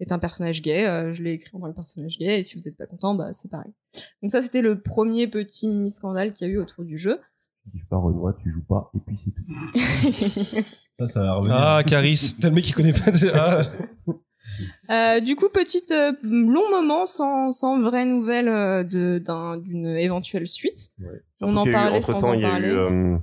[0.00, 0.86] est un personnage gay.
[0.86, 3.14] euh, je l'ai écrit en tant que personnage gay, et si vous n'êtes pas content,
[3.14, 3.72] bah c'est pareil.
[4.22, 7.20] Donc ça, c'était le premier petit mini scandale qu'il y a eu autour du jeu.
[7.64, 9.44] Tu kiffes pas Renoir, tu joues pas, et puis c'est tout.
[10.98, 11.56] Ça, ça va revenir.
[11.56, 13.10] Ah, Caris, t'as le mec qui connaît pas.
[13.34, 13.62] Ah.
[14.90, 20.88] Euh, du coup, petite euh, long moment sans, sans vraie nouvelle euh, d'une éventuelle suite.
[21.40, 22.68] On en parlait sans en il y a parler.
[22.68, 23.16] eu, euh,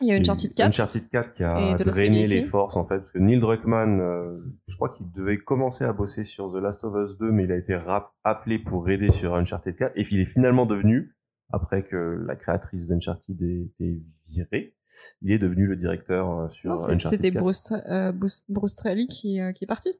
[0.00, 0.66] Il y a Uncharted 4.
[0.66, 4.38] Uncharted 4 qui a drainé les forces en fait parce que Neil Druckmann euh,
[4.68, 7.52] je crois qu'il devait commencer à bosser sur The Last of Us 2 mais il
[7.52, 7.78] a été
[8.24, 11.14] appelé pour aider sur Uncharted 4 et il est finalement devenu
[11.50, 11.96] après que
[12.26, 14.74] la créatrice d'Uncharted ait été virée
[15.22, 18.72] il est devenu le directeur euh, sur Non, Uncharted C'était 4 Bruce, euh, Bruce, Bruce
[18.72, 19.90] Straley qui, euh, qui est parti.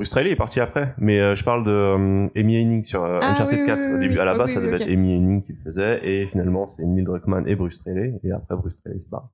[0.00, 3.32] Bruce est parti après mais euh, je parle de euh, Amy Hennig sur euh, Ah,
[3.32, 5.52] Uncharted oui, 4 oui, au début à la base ça devait être Amy Hennig qui
[5.52, 9.10] le faisait et finalement c'est Neil Druckmann et Bruce Straley et après Bruce Straley c'est
[9.10, 9.26] barré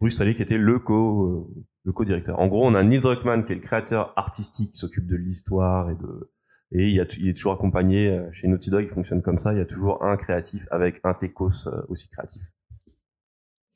[0.00, 2.38] Bruce Straley qui était le co euh, le co-directeur.
[2.38, 5.90] En gros, on a Neil Druckmann qui est le créateur artistique qui s'occupe de l'histoire
[5.90, 6.30] et de
[6.72, 9.38] et il, y a, il est toujours accompagné euh, chez Naughty Dog, il fonctionne comme
[9.38, 12.42] ça, il y a toujours un créatif avec un techos euh, aussi créatif.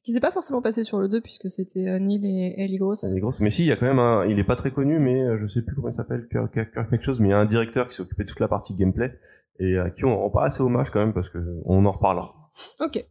[0.09, 3.05] Qui s'est pas forcément passé sur le 2 puisque c'était euh, Neil et Ellie Gross.
[3.05, 3.41] Elle est grosse.
[3.41, 5.37] Mais si, il y a quand même un, il est pas très connu, mais euh,
[5.37, 7.95] je sais plus comment il s'appelle, quelque chose, mais il y a un directeur qui
[7.95, 9.13] s'est occupé de toute la partie gameplay
[9.61, 12.51] et à qui on rend pas assez hommage quand même parce que on en reparlera.
[12.81, 13.05] Ok.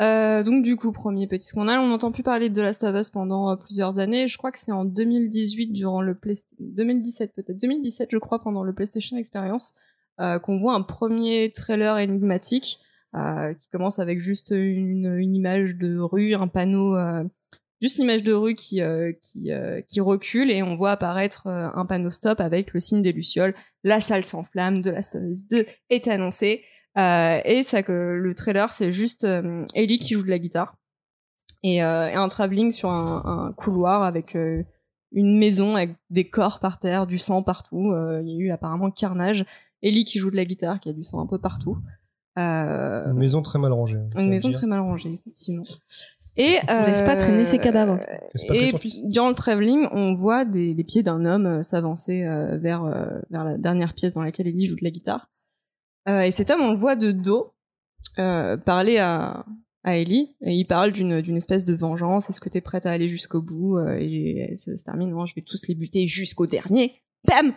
[0.00, 2.96] Euh, donc du coup, premier petit scandale, on n'entend plus parler de The Last of
[2.96, 4.26] Us pendant euh, plusieurs années.
[4.26, 8.64] Je crois que c'est en 2018, durant le Play 2017 peut-être, 2017 je crois, pendant
[8.64, 9.74] le PlayStation Experience,
[10.18, 12.78] euh, qu'on voit un premier trailer énigmatique
[13.16, 17.22] euh, qui commence avec juste une, image de rue, un panneau, euh,
[17.80, 19.12] juste une image de rue qui euh,
[19.98, 23.54] recule et on voit apparaître un panneau stop avec le signe des lucioles.
[23.84, 26.64] La salle s'enflamme, The Last of Us 2 est annoncé.
[26.98, 29.24] Euh, et le trailer c'est juste
[29.74, 30.76] Ellie qui joue de la guitare
[31.62, 37.18] et, un travelling sur un, couloir avec une maison avec des corps par terre, du
[37.18, 37.94] sang partout.
[38.22, 39.44] Il y a eu apparemment carnage.
[39.82, 41.78] Ellie qui joue de la guitare, qui a du sang un peu partout.
[42.38, 43.96] Euh, Une maison très mal rangée.
[43.96, 44.58] hein, une maison dire.
[44.58, 45.62] très mal rangée, effectivement.
[46.36, 48.00] Et On laisse pas traîner ses cadavres.
[48.52, 49.00] Et ton fils.
[49.04, 53.06] durant le travelling, on voit des, les pieds d'un homme euh, s'avancer euh, vers euh,
[53.30, 55.30] vers la dernière pièce dans laquelle Ellie joue de la guitare.
[56.08, 57.52] Euh, et cet homme, on le voit de dos
[58.18, 59.44] euh, parler à
[59.84, 62.30] à Ellie et il parle d'une d'une espèce de vengeance.
[62.30, 63.78] Est-ce que t'es prête à aller jusqu'au bout?
[63.78, 65.10] Euh, Et ça se termine.
[65.10, 66.94] Non, je vais tous les buter jusqu'au dernier.
[67.28, 67.52] Bam.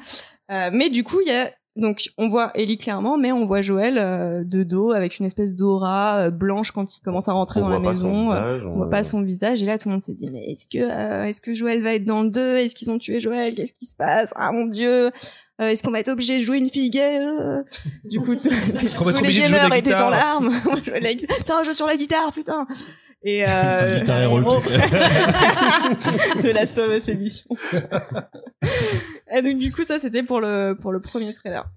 [0.52, 3.62] Euh, mais du coup, il y a donc on voit Ellie clairement, mais on voit
[3.62, 7.62] Joël euh, de dos avec une espèce d'aura euh, blanche quand il commence à rentrer
[7.62, 8.24] on dans la voit pas son maison.
[8.24, 10.68] visage, On voit pas son visage et là tout le monde s'est dit mais est-ce
[10.68, 13.54] que euh, est-ce que Joël va être dans le 2 Est-ce qu'ils ont tué Joël?
[13.54, 14.34] Qu'est-ce qui se passe?
[14.36, 15.12] Ah mon dieu!
[15.60, 17.64] Euh, Est-ce qu'on va être obligé de jouer une fille gay euh
[18.06, 20.52] Du coup tous les obligé de jouer de gamers étaient en larmes.
[21.46, 22.68] Tiens, un jeu sur la guitare putain
[23.24, 24.42] et euh, héros,
[26.42, 27.50] de la Last of Us édition.
[29.32, 31.68] et donc du coup ça c'était pour le pour le premier trailer.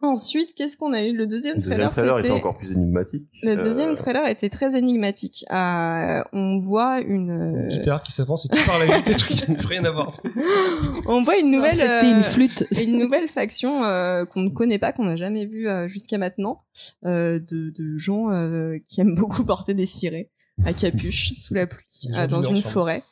[0.00, 1.12] Ensuite, qu'est-ce qu'on a eu?
[1.12, 3.26] Le deuxième Le deuxième trailer, trailer était encore plus énigmatique.
[3.42, 5.44] le deuxième Euh, trailer était très énigmatique.
[5.50, 9.50] Euh, on voit une, Une guitare qui s'avance et qui parle avec des trucs qui
[9.50, 10.20] n'ont rien à voir.
[11.06, 12.64] on voit une nouvelle, C'était euh, une flûte.
[12.80, 16.62] une nouvelle faction euh, qu'on ne connaît pas, qu'on n'a jamais vue euh, jusqu'à maintenant,
[17.04, 20.30] euh, de, de gens euh, qui aiment beaucoup porter des cirés
[20.64, 21.86] à capuche sous la pluie
[22.28, 23.02] dans une forêt.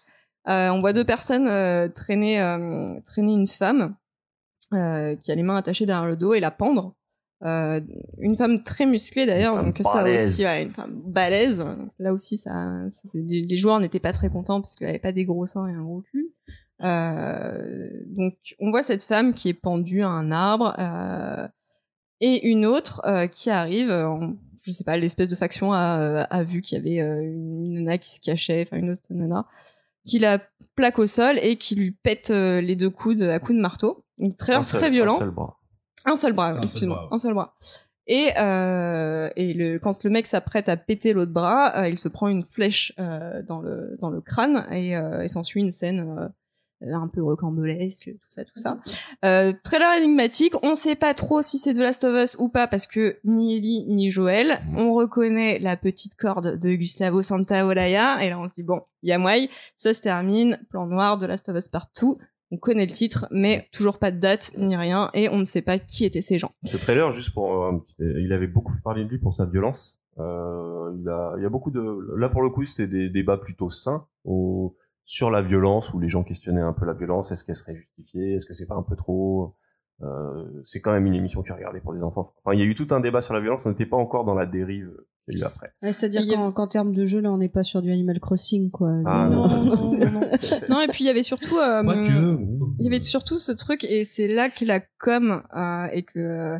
[0.48, 3.96] Euh, on voit deux personnes euh, traîner, euh, traîner une femme
[4.70, 6.94] qui a les mains attachées derrière le dos et la pendre.
[7.44, 7.80] Euh,
[8.18, 11.58] une femme très musclée d'ailleurs, donc ça aussi, ouais, une femme balèze.
[11.58, 12.80] Donc Là aussi, ça,
[13.14, 15.82] les joueurs n'étaient pas très contents parce qu'elle avait pas des gros seins et un
[15.82, 16.32] gros cul.
[16.82, 21.48] Euh, donc on voit cette femme qui est pendue à un arbre euh,
[22.20, 23.90] et une autre qui arrive.
[23.90, 24.16] euh,
[24.66, 27.96] je sais pas, l'espèce de faction a, a vu qu'il y avait euh, une nana
[27.98, 29.46] qui se cachait, enfin une autre nana,
[30.04, 30.38] qui la
[30.74, 34.04] plaque au sol et qui lui pète euh, les deux coudes à coups de marteau.
[34.18, 35.16] Donc un très seul- très violent.
[35.16, 35.56] un seul bras.
[36.04, 37.54] Un seul bras, excuse-moi, un seul bras.
[38.08, 42.08] Et, euh, et le, quand le mec s'apprête à péter l'autre bras, euh, il se
[42.08, 46.16] prend une flèche euh, dans, le, dans le crâne et, euh, et s'ensuit une scène
[46.18, 46.28] euh,
[46.82, 48.78] un peu rocambolesque, tout ça, tout ça.
[49.24, 52.66] Euh, trailer énigmatique, on sait pas trop si c'est The Last of Us ou pas
[52.66, 54.78] parce que ni Ellie ni Joël, Mhm.
[54.78, 59.08] on reconnaît la petite corde de Gustavo Santaolalla et là on se dit bon, il
[59.08, 59.46] y a moyen,
[59.76, 62.18] ça se termine, plan noir, The Last of Us partout.
[62.52, 65.62] On connaît le titre, mais toujours pas de date ni rien, et on ne sait
[65.62, 66.52] pas qui étaient ces gens.
[66.64, 69.46] Ce trailer, juste pour euh, un petit- il avait beaucoup parler de lui pour sa
[69.46, 69.98] violence.
[70.18, 71.82] Euh, il, a, il y a beaucoup de,
[72.16, 74.76] là pour le coup, c'était des débats plutôt sains au,
[75.08, 77.30] sur la violence où les gens questionnaient un peu la violence.
[77.32, 79.54] Est-ce qu'elle serait justifiée Est-ce que c'est pas un peu trop
[80.02, 82.34] euh, C'est quand même une émission qui est regardée pour des enfants.
[82.44, 83.64] Enfin, il y a eu tout un débat sur la violence.
[83.66, 84.90] On n'était pas encore dans la dérive
[85.28, 85.72] qu'il y a eu après.
[85.80, 87.90] Ouais, C'est-à-dire Il y a- qu'en termes de jeu, là, on n'est pas sur du
[87.92, 88.90] Animal Crossing, quoi.
[89.06, 89.64] Ah, non, non.
[89.64, 90.20] non, non, non.
[90.68, 92.38] Non, et puis il y avait surtout, euh, Quoique.
[92.80, 96.58] il y avait surtout ce truc, et c'est là que la com euh, et que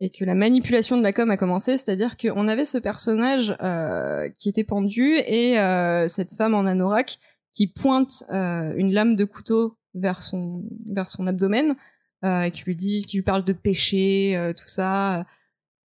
[0.00, 4.28] et que la manipulation de la com a commencé, c'est-à-dire qu'on avait ce personnage euh,
[4.38, 7.18] qui était pendu et euh, cette femme en anorak
[7.54, 11.76] qui pointe euh, une lame de couteau vers son vers son abdomen
[12.24, 15.24] euh, et qui lui dit, qui lui parle de péché, euh, tout ça.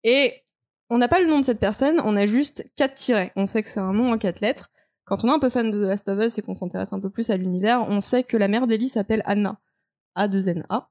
[0.02, 0.32] Et
[0.90, 3.32] on n'a pas le nom de cette personne, on a juste quatre tirets.
[3.36, 4.70] On sait que c'est un nom en quatre lettres.
[5.04, 7.00] Quand on est un peu fan de The Last of Us et qu'on s'intéresse un
[7.00, 9.58] peu plus à l'univers, on sait que la mère d'Ellie s'appelle Anna.
[10.16, 10.86] A2NA.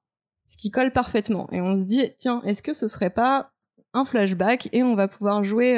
[0.46, 1.50] Ce qui colle parfaitement.
[1.52, 3.52] Et on se dit, tiens, est-ce que ce serait pas
[3.94, 5.78] un flashback et on va pouvoir jouer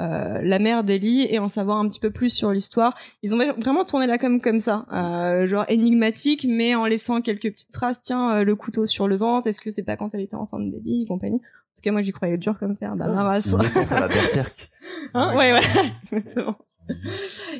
[0.00, 2.96] euh, la mère d'Ellie et en savoir un petit peu plus sur l'histoire.
[3.22, 7.50] Ils ont vraiment tourné la com comme ça, euh, genre énigmatique, mais en laissant quelques
[7.50, 8.00] petites traces.
[8.00, 10.70] Tiens, euh, le couteau sur le ventre, est-ce que c'est pas quand elle était enceinte
[10.70, 11.36] d'Ellie et compagnie?
[11.36, 13.54] En tout cas, moi j'y croyais dur comme fer, bah ma race.
[13.54, 14.70] À la berserk.
[15.14, 15.36] Hein?
[15.36, 15.66] ouais, voilà,
[16.12, 16.56] exactement.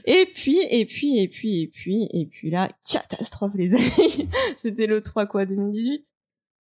[0.06, 4.28] Et puis, et puis, et puis, et puis, et puis là, catastrophe les amis.
[4.62, 6.04] C'était le 3 quoi, 2018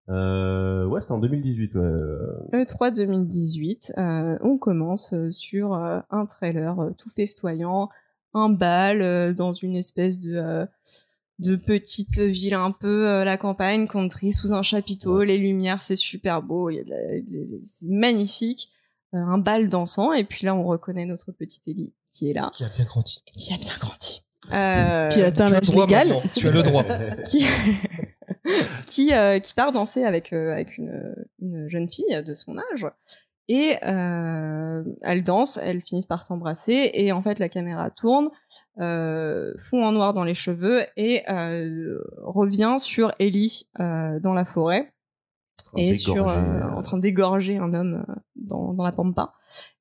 [0.08, 1.74] Euh, ouais, c'était en 2018.
[1.74, 1.80] Ouais.
[1.80, 7.88] Euh, Le 3 2018, euh, on commence euh, sur euh, un trailer euh, tout festoyant
[8.34, 10.66] un bal euh, dans une espèce de euh,
[11.38, 15.96] de petite ville un peu euh, la campagne, country, sous un chapiteau, les lumières, c'est
[15.96, 18.70] super beau, il y a de la- de- c'est magnifique,
[19.14, 22.50] Euh, un bal dansant, et puis là on reconnaît notre petite Ellie qui est là,
[22.54, 23.18] Qui a bien grandi.
[23.36, 24.22] qui a bien grandi.
[24.52, 26.08] Euh, Qui atteint l'âge légal.
[26.34, 26.84] Tu as le droit.
[27.30, 27.44] qui
[28.86, 32.86] qui, euh, qui part danser avec euh, avec une, une jeune fille de son âge
[33.48, 38.28] et euh, elles dansent, elles finissent par s'embrasser et en fait la caméra tourne,
[38.81, 41.23] euh, fond en noir dans les cheveux et
[42.23, 44.93] revient sur Ellie dans la forêt
[45.77, 48.05] et sur en train d'égorger un homme
[48.36, 49.32] dans, dans la pampa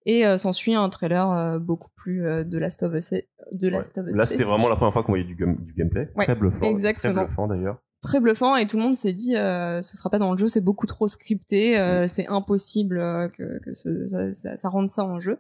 [0.06, 3.14] et s'ensuit un trailer beaucoup plus de Last of Us
[3.54, 5.74] de Last of Us Là, c'était vraiment la première fois qu'on voyait du, gam- du
[5.74, 6.10] gameplay.
[6.16, 6.66] Ouais, très bluffant.
[6.70, 7.14] exactement.
[7.16, 7.82] Très bluffant d'ailleurs.
[8.06, 10.48] Très bluffant et tout le monde s'est dit euh, ce sera pas dans le jeu,
[10.48, 14.90] c'est beaucoup trop scripté, euh, c'est impossible euh, que, que ce- ça, ça, ça rende
[14.90, 15.40] ça en jeu.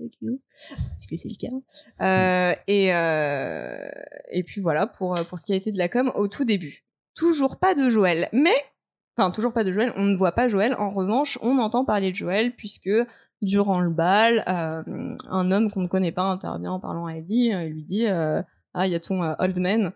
[0.00, 1.54] Est-ce que c'est le cas?
[2.04, 2.88] Euh, et,
[4.38, 6.84] et puis voilà pour, pour ce qui a été de la com au tout début.
[7.14, 8.54] Toujours pas de Joël, mais
[9.16, 10.74] enfin toujours pas de Joël, on ne voit pas Joël.
[10.78, 12.90] En revanche, on entend parler de Joël puisque
[13.40, 17.68] durant le bal, un homme qu'on ne connaît pas intervient en parlant à Ellie et
[17.68, 19.92] lui dit ah il y a ton old man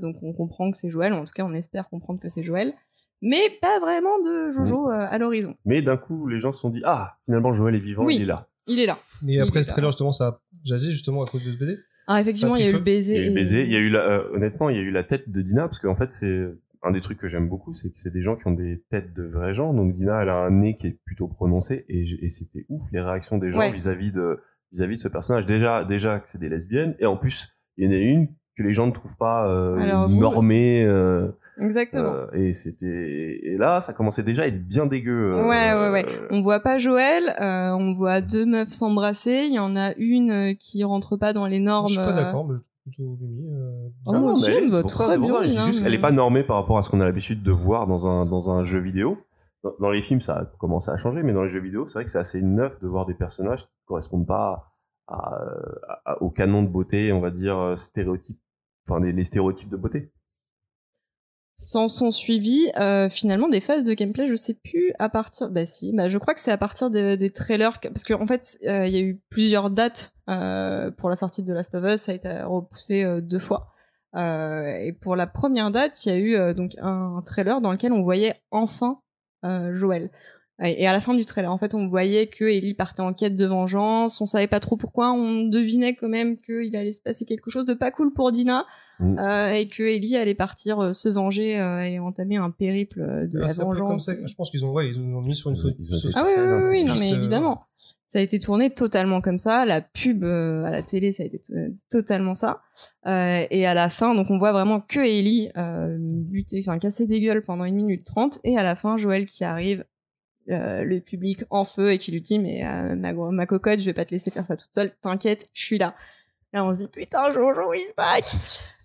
[0.00, 2.42] donc on comprend que c'est Joël, ou en tout cas on espère comprendre que c'est
[2.42, 2.74] Joël,
[3.22, 5.54] mais pas vraiment de Jojo euh, à l'horizon.
[5.64, 8.16] Mais d'un coup, les gens se sont dit Ah, finalement, Joël est vivant, Oui.
[8.16, 8.48] il est là.
[8.66, 8.98] Il est là.
[9.22, 9.72] Mais après ce là.
[9.72, 11.78] trailer, justement, ça a jasé justement à cause de ce BD.
[12.06, 13.16] Ah effectivement il y a eu le baiser.
[13.18, 14.82] Il y a eu baiser, il y a eu la, euh, honnêtement, il y a
[14.82, 16.46] eu la tête de Dina, parce qu'en fait, c'est
[16.82, 19.12] un des trucs que j'aime beaucoup, c'est que c'est des gens qui ont des têtes
[19.12, 19.74] de vrais gens.
[19.74, 23.36] Donc Dina, elle a un nez qui est plutôt prononcé, et, c'était ouf les réactions
[23.38, 23.72] des gens Ouais.
[23.72, 24.40] vis-à-vis de
[24.72, 25.46] vis-à-vis de ce personnage.
[25.46, 28.28] Déjà, déjà que c'est des lesbiennes, et en plus, il y en a une
[28.60, 30.84] que les gens ne trouvent pas euh, normée.
[30.84, 31.28] euh,
[31.60, 32.12] Exactement.
[32.14, 35.32] euh, et c'était et là, ça commençait déjà à être bien dégueu.
[35.34, 36.06] euh, Ouais, ouais, ouais.
[36.08, 39.44] euh, On voit pas Joël, euh, on voit deux meufs s'embrasser.
[39.48, 41.88] Il y en a une qui rentre pas dans les normes.
[41.88, 45.80] Je suis pas d'accord, mais plutôt euh, Oh, mais elle- va très bien, hein, juste,
[45.82, 48.06] mais- elle est pas normée par rapport à ce qu'on a l'habitude de voir dans
[48.06, 49.18] un, dans un jeu vidéo.
[49.62, 51.94] Dans, dans les films, ça a commencé à changer, mais dans les jeux vidéo, c'est
[51.94, 54.72] vrai que c'est assez neuf de voir des personnages qui correspondent pas
[55.08, 55.34] à,
[55.88, 58.40] à- à- au canon de beauté, on va dire, stéréotypes,
[58.88, 60.10] enfin, les, stéréotypes de beauté.
[61.56, 65.50] S'en sont suivis euh, finalement des phases de gameplay, je sais plus à partir.
[65.50, 68.58] Bah si, bah je crois que c'est à partir des, trailers parce qu'en en fait
[68.66, 72.00] euh, il y a eu plusieurs dates euh, pour la sortie de Last of Us,
[72.00, 73.68] ça a été repoussé deux fois.
[74.16, 78.02] Et pour la première date, il y a eu donc un trailer dans lequel on
[78.02, 79.02] voyait enfin
[79.42, 80.10] Joël.
[80.62, 83.34] Et à la fin du trailer, en fait, on voyait que Ellie partait en quête
[83.34, 84.20] de vengeance.
[84.20, 85.10] On savait pas trop pourquoi.
[85.12, 88.66] On devinait quand même qu'il allait se passer quelque chose de pas cool pour Dina.
[88.98, 89.18] Mm.
[89.18, 93.26] Euh, et que Ellie allait partir euh, se venger euh, et entamer un périple euh,
[93.26, 94.04] de Ah, la peu comme vengeance.
[94.04, 94.12] ça.
[94.26, 95.74] Je pense qu'ils ont, ouais, ils ont mis sur une faute.
[96.14, 97.62] Ah oui, oui, oui, oui, non, mais évidemment.
[98.06, 99.64] Ça a été tourné totalement comme ça.
[99.64, 101.40] La pub euh, à la télé, ça a été
[101.90, 102.60] totalement ça.
[103.06, 107.06] Euh, et à la fin, donc on voit vraiment que Ellie euh, buter, enfin casser
[107.06, 108.38] des gueules pendant une minute trente.
[108.42, 109.84] Et à la fin, Joël qui arrive,
[110.50, 113.92] euh, le public en feu et qui lui dit mais euh, ma, cocotte, je vais
[113.94, 114.92] pas te laisser faire ça toute seule.
[115.02, 115.94] T'inquiète, je suis là.
[116.52, 118.24] Là, on se dit putain, Jojo is back.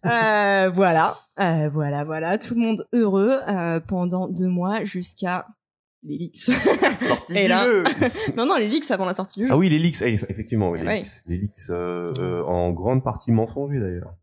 [0.06, 5.48] Euh, voilà, Euh, voilà, voilà, tout le monde heureux euh, pendant deux mois jusqu'à
[6.04, 6.36] les leaks.
[6.94, 7.82] Sortie du là- jeu
[8.38, 9.52] non, non, les leaks avant la sortie du jeu.
[9.52, 10.98] Ah oui, les leaks, eh, effectivement, oui, les Ouais.
[11.00, 11.24] leaks.
[11.26, 14.14] Les leaks, euh, euh, en grande partie mensongers d'ailleurs.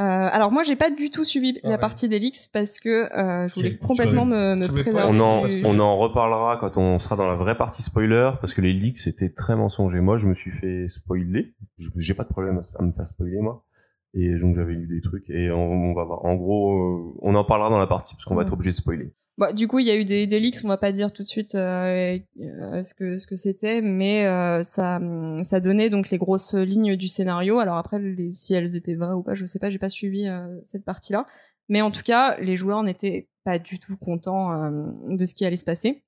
[0.00, 1.78] Euh, alors moi, j'ai pas du tout suivi Ah la ouais.
[1.80, 5.02] partie des leaks parce que euh, je voulais complètement me, me préserver.
[5.08, 8.54] On en, du- on en reparlera quand on sera dans la vraie partie spoiler, parce
[8.54, 10.00] que les leaks c'était très mensonger.
[10.00, 11.54] Moi, je me suis fait spoiler.
[11.78, 13.64] Je- J'ai pas de problème à me faire spoiler, moi.
[14.14, 16.24] Et donc, j'avais lu des trucs, et on, on va voir.
[16.24, 18.76] En gros, euh, on en parlera dans la partie, parce qu'on va être obligé de
[18.76, 19.12] spoiler.
[19.36, 20.58] Bah, du coup, il y a eu des, des leaks.
[20.64, 24.24] On va pas dire tout de suite euh, euh, ce que ce que c'était, mais
[24.26, 25.00] euh, ça
[25.42, 27.58] ça donnait donc les grosses lignes du scénario.
[27.58, 29.70] Alors après, les- si elles étaient vraies ou pas, je sais pas.
[29.70, 31.26] J'ai pas suivi euh, cette partie-là.
[31.68, 34.70] Mais en tout cas, les joueurs n'étaient pas du tout contents
[35.08, 36.04] de ce qui allait se passer.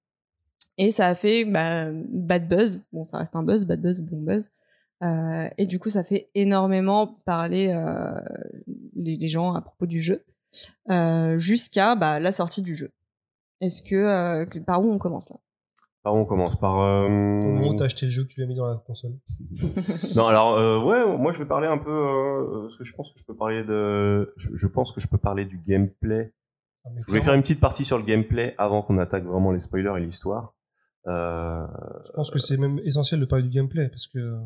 [0.79, 2.85] Et ça a fait bah, bad buzz.
[2.93, 4.51] Bon, ça reste un buzz, bad buzz, bon buzz.
[5.03, 8.13] Euh, et du coup, ça fait énormément parler euh,
[8.95, 10.25] les, les gens à propos du jeu,
[10.91, 12.91] euh, jusqu'à bah, la sortie du jeu.
[13.61, 15.37] Est-ce que, euh, par où on commence là?
[16.03, 16.57] Par où on commence?
[16.59, 16.79] Par.
[16.81, 19.13] euh, Au moment où t'as acheté le jeu que tu l'as mis dans la console.
[20.17, 21.91] Non, alors euh, ouais, moi je vais parler un peu.
[21.91, 24.33] Euh, parce que je pense que je peux parler de.
[24.37, 26.33] Je, je pense que je peux parler du gameplay.
[26.85, 29.59] Ah, Je voulais faire une petite partie sur le gameplay avant qu'on attaque vraiment les
[29.59, 30.55] spoilers et l'histoire.
[31.09, 31.67] Euh,
[32.07, 34.39] Je pense que c'est même essentiel de parler du gameplay parce que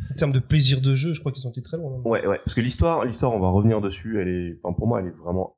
[0.00, 1.92] en termes de plaisir de jeu, je crois qu'ils ont été très loin.
[1.96, 2.02] hein.
[2.04, 2.38] Ouais, ouais.
[2.44, 4.20] Parce que l'histoire, l'histoire, on va revenir dessus.
[4.20, 5.56] Elle est, enfin, pour moi, elle est vraiment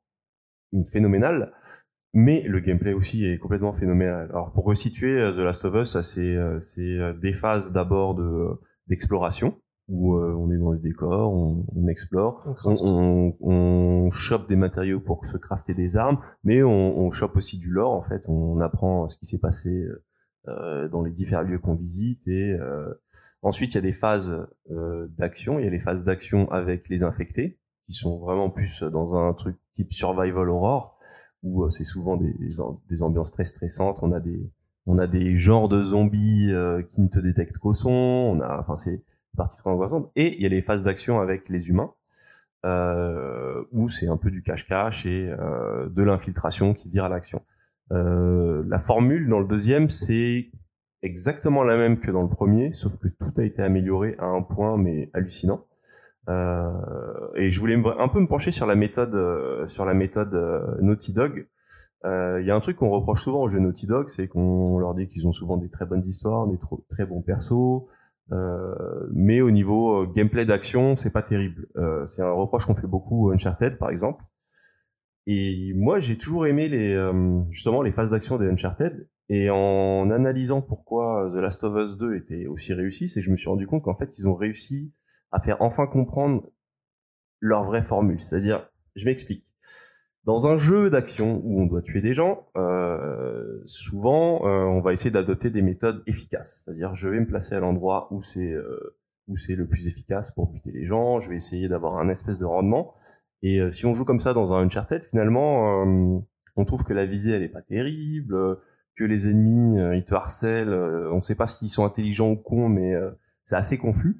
[0.91, 1.53] phénoménale.
[2.13, 4.27] Mais le gameplay aussi est complètement phénoménal.
[4.31, 8.15] Alors, pour resituer euh, The Last of Us, c'est, euh, c'est euh, des phases d'abord
[8.15, 8.49] de,
[8.87, 9.57] d'exploration,
[9.87, 15.01] où on est dans les décors, on, on explore, On on, on, chope des matériaux
[15.01, 18.23] pour se crafter des armes, mais on, chope aussi du lore en fait.
[18.29, 19.85] On, apprend ce qui s'est passé
[20.47, 22.93] dans les différents lieux qu'on visite et euh,
[23.41, 25.59] ensuite il y a des phases euh, d'action.
[25.59, 29.33] Il y a les phases d'action avec les infectés qui sont vraiment plus dans un
[29.33, 30.97] truc type survival horror
[31.43, 33.99] où euh, c'est souvent des, des, am- des ambiances très stressantes.
[34.01, 34.51] On a des
[34.87, 37.91] on a des genres de zombies euh, qui ne te détectent qu'au son.
[37.91, 39.03] On a, enfin, c'est
[39.37, 40.11] partie très angoissante.
[40.15, 41.93] Et il y a les phases d'action avec les humains,
[42.65, 47.43] euh, où c'est un peu du cache-cache et euh, de l'infiltration qui vire à l'action.
[47.91, 50.49] Euh, la formule dans le deuxième, c'est
[51.01, 54.41] exactement la même que dans le premier, sauf que tout a été amélioré à un
[54.41, 55.65] point mais hallucinant.
[56.29, 56.71] Euh,
[57.35, 60.77] et je voulais un peu me pencher sur la méthode, euh, sur la méthode euh,
[60.81, 61.47] Naughty Dog.
[62.03, 64.95] Il y a un truc qu'on reproche souvent aux jeux Naughty Dog, c'est qu'on leur
[64.95, 66.57] dit qu'ils ont souvent des très bonnes histoires, des
[66.89, 67.83] très bons persos,
[69.11, 71.67] mais au niveau gameplay d'action, c'est pas terrible.
[72.07, 74.23] C'est un reproche qu'on fait beaucoup à Uncharted, par exemple.
[75.27, 79.07] Et moi, j'ai toujours aimé les, euh, justement les phases d'action des Uncharted.
[79.29, 83.31] Et en analysant pourquoi The Last of Us 2 était aussi réussi, c'est que je
[83.31, 84.93] me suis rendu compte qu'en fait, ils ont réussi
[85.31, 86.51] à faire enfin comprendre
[87.39, 88.19] leur vraie formule.
[88.19, 89.45] C'est-à-dire, je m'explique.
[90.23, 94.93] Dans un jeu d'action où on doit tuer des gens, euh, souvent euh, on va
[94.93, 96.61] essayer d'adopter des méthodes efficaces.
[96.63, 100.29] C'est-à-dire, je vais me placer à l'endroit où c'est euh, où c'est le plus efficace
[100.31, 101.19] pour buter les gens.
[101.19, 102.93] Je vais essayer d'avoir un espèce de rendement.
[103.43, 106.19] Et euh, si on joue comme ça dans un Uncharted, finalement, euh,
[106.55, 108.55] on trouve que la visée elle est pas terrible, euh,
[108.95, 110.69] que les ennemis euh, ils te harcèlent.
[110.69, 112.93] euh, on sait pas s'ils sont intelligents ou cons, mais
[113.45, 114.19] c'est assez confus.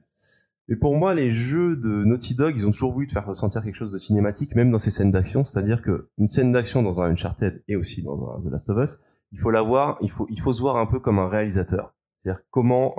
[0.70, 3.62] Et pour moi, les jeux de Naughty Dog, ils ont toujours voulu te faire ressentir
[3.62, 5.44] quelque chose de cinématique, même dans ces scènes d'action.
[5.44, 8.84] C'est-à-dire que une scène d'action dans un Uncharted et aussi dans un The Last of
[8.84, 8.98] Us,
[9.34, 11.94] il faut la voir, il faut, il faut se voir un peu comme un réalisateur.
[12.20, 12.96] C'est-à-dire comment,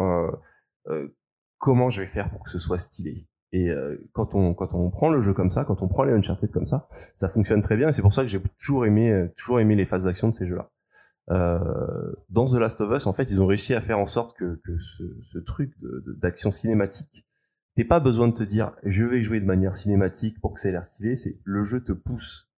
[1.59, 3.15] comment je vais faire pour que ce soit stylé.
[3.53, 6.13] Et euh, quand on quand on prend le jeu comme ça, quand on prend les
[6.13, 7.89] Uncharted comme ça, ça fonctionne très bien.
[7.89, 10.35] Et c'est pour ça que j'ai toujours aimé euh, toujours aimé les phases d'action de
[10.35, 10.71] ces jeux-là.
[11.31, 14.37] Euh, dans The Last of Us, en fait, ils ont réussi à faire en sorte
[14.37, 17.27] que, que ce, ce truc de- de- d'action cinématique,
[17.77, 20.69] t'es pas besoin de te dire je vais jouer de manière cinématique pour que ça
[20.71, 21.15] ait l'air stylé.
[21.17, 22.51] C'est le jeu te pousse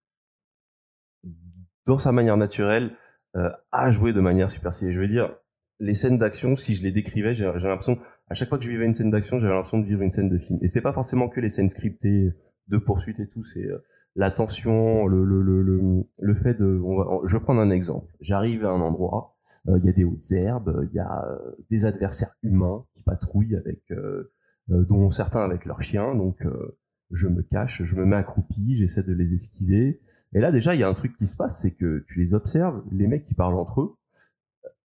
[1.87, 2.97] dans sa manière naturelle
[3.37, 4.93] euh, à jouer de manière super stylée.
[4.93, 5.35] Je veux dire,
[5.81, 7.99] les scènes d'action, si je les décrivais, j'ai l'impression,
[8.29, 10.29] à chaque fois que je vivais une scène d'action, j'avais l'impression de vivre une scène
[10.29, 10.59] de film.
[10.63, 12.33] Et c'est pas forcément que les scènes scriptées
[12.69, 13.79] de poursuite et tout, c'est euh,
[14.17, 16.81] la tension, le, le, le, le, fait de...
[16.85, 18.13] On va, je vais prendre un exemple.
[18.21, 19.37] J'arrive à un endroit,
[19.69, 23.03] euh, il y a des hautes herbes, il y a euh, des adversaires humains qui
[23.03, 23.81] patrouillent avec...
[23.91, 24.31] euh,
[24.69, 26.79] dont certains avec leurs chiens, donc euh,
[27.11, 30.01] je me cache, je me mets accroupi, j'essaie de les esquiver.
[30.33, 32.33] Et là déjà, il y a un truc qui se passe, c'est que tu les
[32.33, 33.97] observes, les mecs qui parlent entre eux,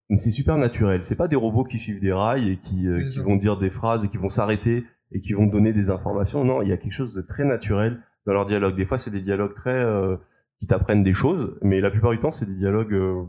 [0.10, 1.04] mais c'est super naturel.
[1.04, 3.70] C'est pas des robots qui suivent des rails et qui, euh, qui vont dire des
[3.70, 6.44] phrases et qui vont s'arrêter et qui vont donner des informations.
[6.44, 8.76] Non, il y a quelque chose de très naturel dans leur dialogue.
[8.76, 10.18] Des fois, c'est des dialogues très euh,
[10.60, 13.24] qui t'apprennent des choses, mais la plupart du temps, c'est des dialogues euh,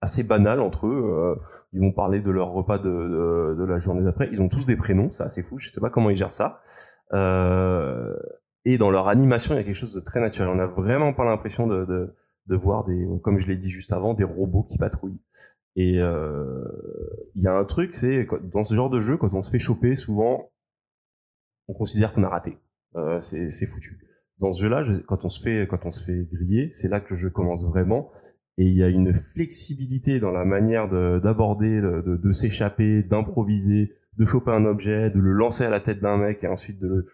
[0.00, 1.02] assez banals entre eux.
[1.04, 1.34] Euh,
[1.72, 4.28] ils vont parler de leur repas de, de, de la journée d'après.
[4.32, 5.58] Ils ont tous des prénoms, c'est assez fou.
[5.58, 6.60] Je sais pas comment ils gèrent ça.
[7.12, 8.14] Euh,
[8.64, 10.48] et dans leur animation, il y a quelque chose de très naturel.
[10.48, 12.14] On n'a vraiment pas l'impression de, de,
[12.46, 15.20] de voir des, comme je l'ai dit juste avant, des robots qui patrouillent.
[15.76, 16.64] Et euh,
[17.34, 19.58] il y a un truc, c'est dans ce genre de jeu, quand on se fait
[19.58, 20.50] choper, souvent,
[21.68, 22.58] on considère qu'on a raté.
[22.96, 23.98] Euh, c'est foutu.
[24.38, 27.00] Dans ce jeu-là, je- quand on se fait quand on se fait griller, c'est là
[27.00, 28.10] que le jeu commence vraiment.
[28.58, 33.02] Et il y a une flexibilité dans la manière de- d'aborder, de, de, de s'échapper,
[33.02, 36.78] d'improviser, de choper un objet, de le lancer à la tête d'un mec et ensuite
[36.78, 37.06] de le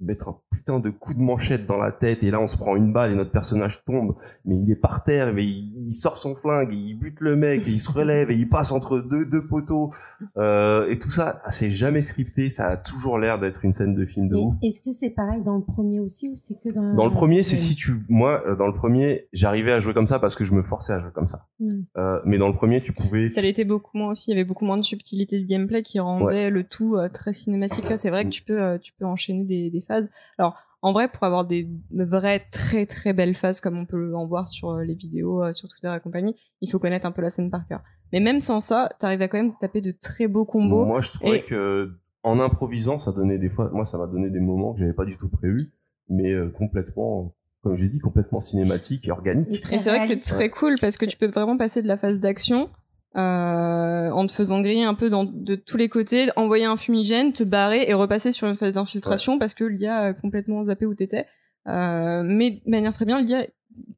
[0.00, 2.76] mettre un putain de coup de manchette dans la tête et là on se prend
[2.76, 4.14] une balle et notre personnage tombe.
[4.44, 7.36] Mais il est par terre mais il, il sort son flingue et il bute le
[7.36, 9.92] mec et il se relève et il passe entre deux deux poteaux.
[10.36, 12.48] Euh, et tout ça ah, c'est jamais scripté.
[12.48, 14.54] Ça a toujours l'air d'être une scène de film de Et ouf.
[14.62, 17.42] Est-ce que c'est pareil dans le premier aussi ou c'est que dans dans le premier
[17.42, 20.44] c'est si tu moi euh, dans le premier j'arrivais à jouer comme ça parce que
[20.44, 21.46] je me forçais à jouer comme ça.
[21.60, 21.80] Mm.
[21.96, 24.30] euh, mais dans le premier tu pouvais Ça l'était beaucoup moins aussi.
[24.30, 27.32] Il y avait beaucoup moins de subtilité de gameplay qui rendait le tout euh, très
[27.32, 27.88] cinématique.
[27.88, 30.10] Là, c'est vrai que tu peux, euh, tu peux enchaîner des, des phases.
[30.38, 34.26] Alors, en vrai, pour avoir des vraies très très belles phases comme on peut en
[34.26, 37.22] voir sur euh, les vidéos, euh, sur Twitter et compagnie, il faut connaître un peu
[37.22, 37.80] la scène par cœur.
[38.12, 40.84] Mais même sans ça, t'arrives à quand même taper de très beaux combos.
[40.84, 41.92] Moi, je trouvais Et- que
[42.24, 45.04] en improvisant, ça donnait des fois, moi, ça m'a donné des moments que j'avais pas
[45.04, 45.72] du tout prévus,
[46.08, 49.62] mais euh, complètement, comme j'ai dit, complètement cinématique et organique.
[49.72, 51.96] Et c'est vrai que c'est très cool parce que tu peux vraiment passer de la
[51.96, 52.70] phase d'action
[53.16, 57.32] euh, en te faisant griller un peu dans, de tous les côtés, envoyer un fumigène,
[57.32, 60.94] te barrer et repasser sur une phase d'infiltration parce que l'IA a complètement zappé où
[60.94, 61.26] t'étais.
[61.68, 63.46] Euh, mais de manière très bien, l'IA,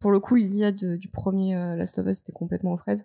[0.01, 3.05] pour le coup, l'IA du premier euh, Last of Us, c'était complètement aux fraises.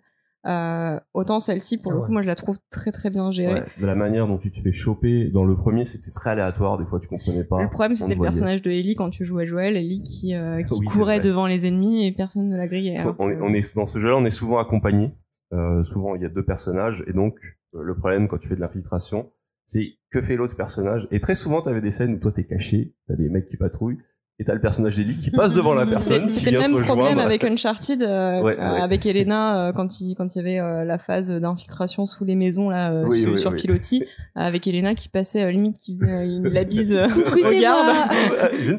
[1.14, 2.06] Autant celle-ci, pour Ah le ouais.
[2.06, 3.54] coup, moi je la trouve très très bien gérée.
[3.60, 5.26] Ouais, de la manière dont tu te fais choper.
[5.30, 6.78] Dans le premier, c'était très aléatoire.
[6.78, 7.62] Des fois, tu comprenais pas.
[7.62, 8.30] Le problème, c'était le voyait.
[8.32, 10.28] personnage de Ellie quand tu jouais à Joël, Ellie qui,
[10.68, 12.94] qui Oui, c'est courait devant les ennemis et personne ne la grillait.
[12.94, 15.10] Que- on est- dans ce jeu-là, on est souvent accompagné.
[15.52, 17.36] Euh, souvent, il y a deux personnages, et donc
[17.74, 19.30] euh, le problème quand tu fais de l'infiltration,
[19.64, 21.08] c'est que fait l'autre personnage?
[21.10, 23.98] Et très souvent, t'avais des scènes où toi t'es caché, t'as des mecs qui patrouillent,
[24.38, 26.98] et t'as le personnage d'Ellie qui passe devant la personne, qui C'était le même problème
[27.04, 27.20] rejoindre.
[27.20, 28.60] avec Uncharted, euh, Ouais, ouais.
[28.60, 32.36] avec Elena euh, quand il quand il y avait euh, la phase d'infiltration sous les
[32.36, 33.60] maisons là euh, Oui, sur, oui, sur oui.
[33.60, 34.04] Pilotis,
[34.34, 38.10] avec Elena qui passait limite qui faisait une, la bise au garde,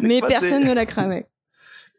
[0.01, 1.27] mais personne ne la cramait.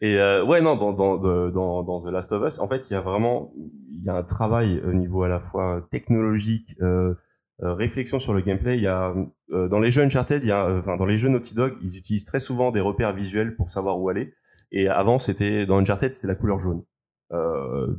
[0.03, 2.93] Et euh, ouais, non, dans, dans, dans, dans The Last of Us, en fait, il
[2.93, 7.15] y a vraiment il y a un travail au niveau à la fois technologique, euh,
[7.63, 8.77] euh, réflexion sur le gameplay.
[8.77, 9.15] Il y a
[9.53, 11.77] euh, dans les jeux Uncharted, il y a, euh, enfin dans les jeux Naughty Dog,
[11.83, 14.35] ils utilisent très souvent des repères visuels pour savoir où aller.
[14.73, 16.83] Et avant, c'était dans Uncharted, c'était la couleur jaune,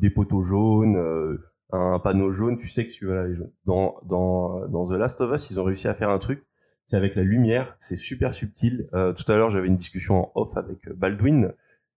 [0.02, 0.98] des poteaux jaunes,
[1.72, 2.58] un panneau jaune.
[2.58, 3.52] Tu sais que tu vas aller jaune.
[3.66, 6.44] Dans dans dans The Last of Us, ils ont réussi à faire un truc.
[6.84, 8.90] C'est avec la lumière, c'est super subtil.
[8.94, 11.54] Euh, tout à l'heure, j'avais une discussion en off avec Baldwin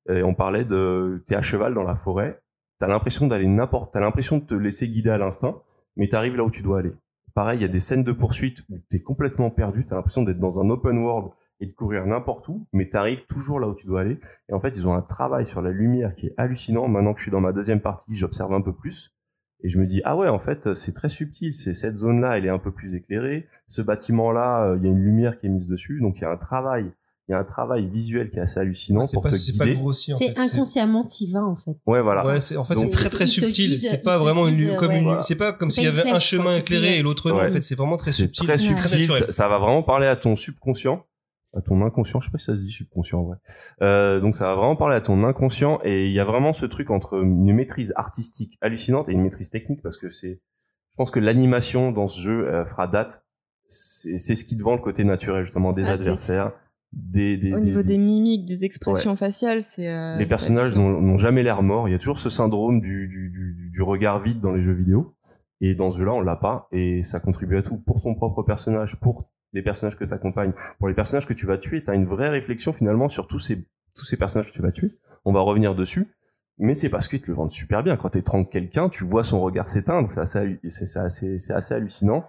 [0.09, 2.41] et on parlait de t'es à cheval dans la forêt,
[2.79, 5.63] t'as l'impression d'aller n'importe, t'as l'impression de te laisser guider à l'instinct,
[5.97, 6.93] mais t'arrives là où tu dois aller.
[7.35, 10.39] Pareil, il y a des scènes de poursuite où t'es complètement perdu, t'as l'impression d'être
[10.39, 13.87] dans un open world et de courir n'importe où, mais t'arrives toujours là où tu
[13.87, 14.19] dois aller.
[14.49, 16.89] Et en fait, ils ont un travail sur la lumière qui est hallucinant.
[16.89, 19.15] Maintenant que je suis dans ma deuxième partie, j'observe un peu plus.
[19.63, 21.55] Et je me dis, ah ouais, en fait, c'est très subtil.
[21.55, 23.47] C'est cette zone-là, elle est un peu plus éclairée.
[23.69, 26.01] Ce bâtiment-là, euh, il y a une lumière qui est mise dessus.
[26.01, 26.93] Donc, il y a un travail,
[27.29, 29.77] il y a un travail visuel qui est assez hallucinant c'est pour pas, te guider.
[30.17, 31.77] C'est inconsciemment t'y vas en fait.
[31.87, 32.25] Ouais, voilà.
[32.25, 33.81] Ouais, c'est en fait c'est très très subtil.
[33.83, 34.99] C'est pas vraiment une comme ouais.
[34.99, 35.23] une Voilà.
[35.23, 37.41] c'est pas comme s'il y avait un chemin quoi, éclairé et l'autre non.
[37.41, 38.47] En fait, c'est vraiment très C'est subtil.
[38.47, 41.05] très subtil, ça, ça va vraiment parler à ton subconscient,
[41.57, 43.37] à ton inconscient, je sais pas si ça se dit subconscient en vrai.
[43.83, 46.65] Euh, donc ça va vraiment parler à ton inconscient et il y a vraiment ce
[46.67, 50.41] truc entre une maîtrise artistique hallucinante et une maîtrise technique parce que c'est,
[50.91, 53.25] je pense que l'animation dans ce jeu euh, fera date.
[53.69, 56.53] C'est c'est ce qui te vend le côté naturel justement des Ah, adversaires,
[56.93, 61.01] des, des, Au niveau des- des mimiques, des expressions faciales, c'est euh, les personnages hallucinant.
[61.01, 61.89] n'ont jamais l'air morts.
[61.89, 64.73] Il y a toujours ce syndrome du, du, du, du regard vide dans les jeux
[64.73, 65.15] vidéo.
[65.61, 66.69] Et dans ce jeu-là, on l'a pas.
[66.73, 67.79] Et ça contribue à tout.
[67.79, 71.47] Pour ton propre personnage, pour les personnages que tu accompagnes, pour les personnages que tu
[71.47, 74.55] vas tuer, tu as une vraie réflexion finalement sur tous ces, tous ces personnages que
[74.57, 74.93] tu vas tuer.
[75.25, 76.09] On va revenir dessus.
[76.59, 77.97] Mais c'est parce qu'ils te le vendent super bien.
[77.97, 80.09] Quand tu étranges quelqu'un, tu vois son regard s'éteindre.
[80.09, 80.59] C'est assez,
[80.97, 82.25] assez, c'est assez hallucinant.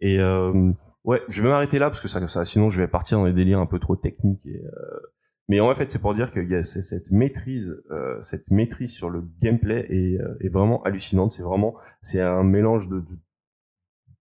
[0.00, 0.70] Et euh,
[1.06, 3.32] ouais, je vais m'arrêter là parce que ça, ça, sinon je vais partir dans des
[3.32, 4.44] délires un peu trop techniques.
[4.44, 5.00] Et, euh,
[5.48, 9.08] mais en fait, c'est pour dire qu'il y a cette maîtrise, euh, cette maîtrise sur
[9.08, 11.32] le gameplay est, euh, est vraiment hallucinante.
[11.32, 13.18] C'est vraiment, c'est un mélange de, de-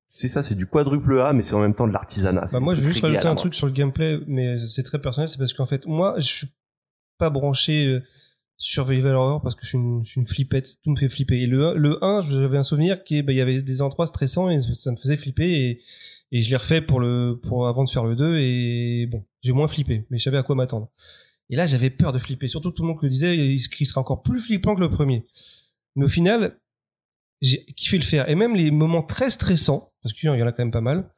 [0.08, 2.46] c'est ça, c'est du quadruple A, mais c'est en même temps de l'artisanat.
[2.54, 5.28] Bah, moi, je vais juste rajouter un truc sur le gameplay, mais c'est très personnel.
[5.28, 6.48] C'est parce qu'en fait, moi, je suis
[7.18, 8.00] pas branché
[8.58, 10.78] survival horror parce que je suis une, je suis une flippette.
[10.84, 11.42] Tout me fait flipper.
[11.42, 14.50] Et le, 1 le 1, j'avais un souvenir qu'il bah, y avait des endroits stressants
[14.50, 15.50] et ça me faisait flipper.
[15.50, 15.82] Et,
[16.36, 18.40] et je l'ai refait pour le, pour, avant de faire le 2.
[18.40, 20.90] Et bon, j'ai moins flippé, mais je savais à quoi m'attendre.
[21.50, 22.50] Et là, j'avais peur de flipper.
[22.50, 25.24] Surtout tout le monde le disait, qu'il serait encore plus flippant que le premier.
[25.96, 26.60] Mais au final,
[27.42, 28.28] j'ai kiffé le faire.
[28.28, 31.10] Et même les moments très stressants, parce qu'il y en a quand même pas mal,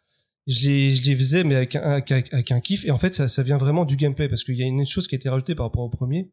[0.45, 2.85] je les, je les faisais, mais avec un, avec, un kiff.
[2.85, 5.07] Et en fait, ça, ça vient vraiment du gameplay, parce qu'il y a une chose
[5.07, 6.29] qui a été rajoutée par rapport au premier,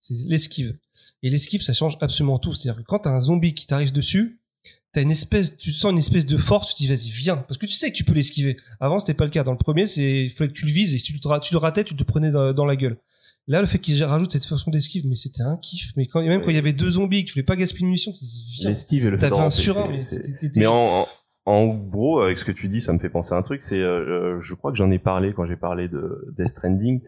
[0.00, 0.78] c'est l'esquive.
[1.22, 2.52] Et l'esquive, ça change absolument tout.
[2.52, 4.38] C'est-à-dire que quand t'as un zombie qui t'arrive dessus,
[4.92, 7.36] t'as une espèce, tu sens une espèce de force, tu te dis vas-y, viens.
[7.36, 8.56] Parce que tu sais que tu peux l'esquiver.
[8.80, 9.44] Avant, c'était pas le cas.
[9.44, 11.40] Dans le premier, c'est, il fallait que tu le vises, et si tu te, ra-
[11.40, 12.96] tu le ratais, tu te prenais dans, dans la gueule.
[13.46, 15.92] Là, le fait qu'ils rajoutent cette façon d'esquive, mais c'était un kiff.
[15.96, 17.86] Mais quand, même quand il y avait deux zombies, que tu voulais pas gaspiller de
[17.86, 18.24] munitions, tu
[18.58, 18.68] viens.
[18.68, 19.88] L'esquive et le fait de T'avais un surin,
[20.56, 20.66] mais
[21.46, 23.62] en gros, avec ce que tu dis, ça me fait penser à un truc.
[23.62, 27.00] C'est, euh, euh, je crois que j'en ai parlé quand j'ai parlé de Death Stranding.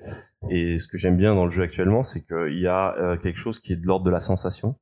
[0.48, 3.38] Et ce que j'aime bien dans le jeu actuellement, c'est qu'il y a euh, quelque
[3.38, 4.76] chose qui est de l'ordre de la sensation.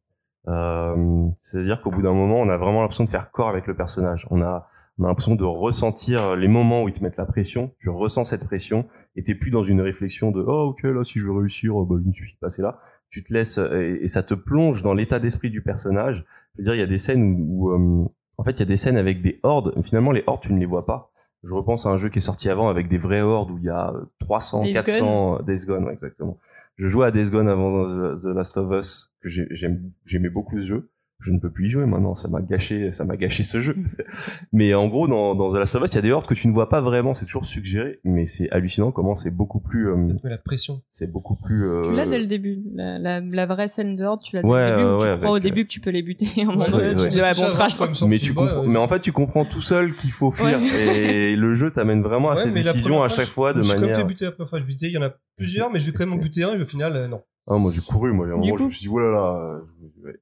[0.47, 3.77] Euh, C'est-à-dire qu'au bout d'un moment, on a vraiment l'impression de faire corps avec le
[3.77, 4.27] personnage.
[4.31, 4.67] On a,
[4.99, 7.73] on a l'impression de ressentir les moments où ils te mettent la pression.
[7.79, 8.87] Tu ressens cette pression
[9.17, 11.85] et t'es plus dans une réflexion de oh ok là si je veux réussir, oh,
[11.85, 12.79] bah, il me suffit de passer là.
[13.11, 16.25] Tu te laisses et, et ça te plonge dans l'état d'esprit du personnage.
[16.55, 18.09] Je veux dire, il y a des scènes où, où, euh,
[18.39, 19.75] en fait, il y a des scènes avec des hordes.
[19.83, 21.11] Finalement, les hordes, tu ne les vois pas.
[21.45, 23.65] Je repense à un jeu qui est sorti avant avec des vraies hordes où il
[23.65, 26.39] y a euh, 300, Days 400 euh, Days Gone, ouais, exactement.
[26.79, 30.91] Je jouais à Days Gone avant The, Last of Us, que j'aimais beaucoup ce jeu.
[31.21, 33.75] Je ne peux plus y jouer maintenant, ça m'a gâché, ça m'a gâché ce jeu.
[34.53, 36.35] mais en gros, dans, dans The Last of Us, il y a des hordes que
[36.35, 39.89] tu ne vois pas vraiment, c'est toujours suggéré, mais c'est hallucinant comment c'est beaucoup plus,
[39.91, 40.81] euh, la pression.
[40.93, 41.67] c'est beaucoup plus.
[41.69, 42.63] euh, Tu l'as dès le début.
[42.73, 44.89] La, la, la vraie scène de Horde, tu l'as dès Ouais, le début.
[44.91, 46.29] ouais, tu ouais, crois au début que tu peux les buter.
[46.39, 47.83] À un moment donné, tu te dis, bon trace.
[47.95, 50.61] je mais tu comprends, euh, mais en fait tu comprends tout seul qu'il faut fuir
[50.63, 53.81] et le jeu t'amène vraiment à ces décisions à chaque fois de je suis comme
[53.83, 54.61] manière fait buter la première fois.
[54.61, 56.57] Je disais, il y en a plusieurs, mais je vais quand même en buter un,
[56.57, 57.21] et au final, euh, non.
[57.49, 59.59] ah moi j'ai couru moi à un moment je coup- me suis dit oh là
[60.07, 60.13] euh.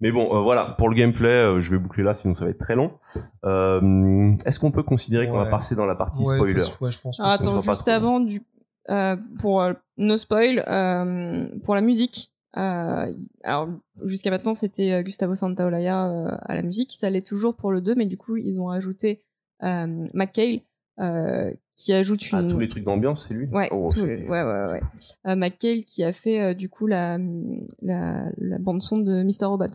[0.00, 2.50] Mais bon, euh, voilà, pour le gameplay, euh, je vais boucler là, sinon ça va
[2.50, 2.92] être très long.
[3.44, 6.90] Euh, Est-ce qu'on peut considérer qu'on va passer dans la partie Ouais, spoiler parce- ouais,
[6.90, 8.42] je pense que Ah, attends, juste avant, du,
[8.88, 12.32] euh, pour euh, no spoil, euh, pour la musique.
[12.56, 13.12] euh,
[13.44, 13.68] alors
[14.04, 17.94] jusqu'à maintenant c'était Gustavo Santaolalla euh, à la musique, ça l'est toujours pour le 2,
[17.94, 19.22] mais du coup ils ont rajouté
[19.62, 20.60] euh, McHale
[20.98, 22.38] euh, qui ajoute une.
[22.38, 23.46] Ah, tous les trucs d'ambiance, c'est lui?
[23.52, 24.80] Ouais, Oh, c'était- ouais, ouais, ouais.
[25.28, 27.18] Euh, McHale qui a fait euh, du coup la,
[27.82, 29.44] la, la bande son de Mr.
[29.46, 29.66] Robot.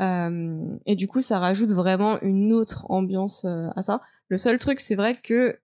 [0.00, 4.00] Euh, et du coup, ça rajoute vraiment une autre ambiance euh, à ça.
[4.28, 5.58] Le seul truc, c'est vrai que